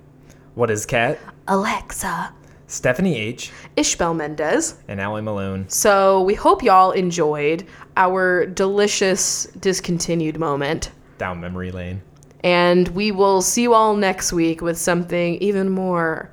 What 0.55 0.71
is 0.71 0.85
Cat? 0.87 1.19
Alexa, 1.49 2.33
Stephanie 2.67 3.17
H. 3.19 3.51
Ishbel 3.77 4.15
Mendez. 4.17 4.77
and 4.89 5.01
Allie 5.01 5.23
Malone. 5.23 5.69
So 5.69 6.23
we 6.23 6.35
hope 6.35 6.63
y'all 6.63 6.93
enjoyed 6.93 7.67
our 7.97 8.47
delicious 8.47 9.45
discontinued 9.59 10.39
moment. 10.39 10.91
Down 11.19 11.41
memory 11.41 11.71
lane. 11.73 12.01
And 12.45 12.89
we 12.89 13.13
will 13.13 13.41
see 13.43 13.63
you 13.63 13.75
all 13.75 13.95
next 13.95 14.33
week 14.33 14.61
with 14.63 14.79
something 14.79 15.37
even 15.37 15.71
more 15.71 16.31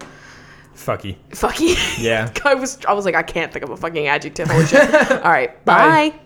Fucky. 0.76 1.18
fucky. 1.32 1.76
Yeah. 2.02 2.32
I 2.46 2.56
was 2.56 2.84
I 2.86 2.94
was 2.94 3.06
like, 3.06 3.16
I 3.16 3.24
can't 3.24 3.52
think 3.52 3.64
of 3.64 3.70
a 3.70 3.78
fucking 3.78 4.08
adjective. 4.08 4.50
Holy 4.50 4.66
shit. 4.66 4.94
all 5.12 5.32
right. 5.32 5.64
Bye. 5.66 6.10
bye. 6.10 6.20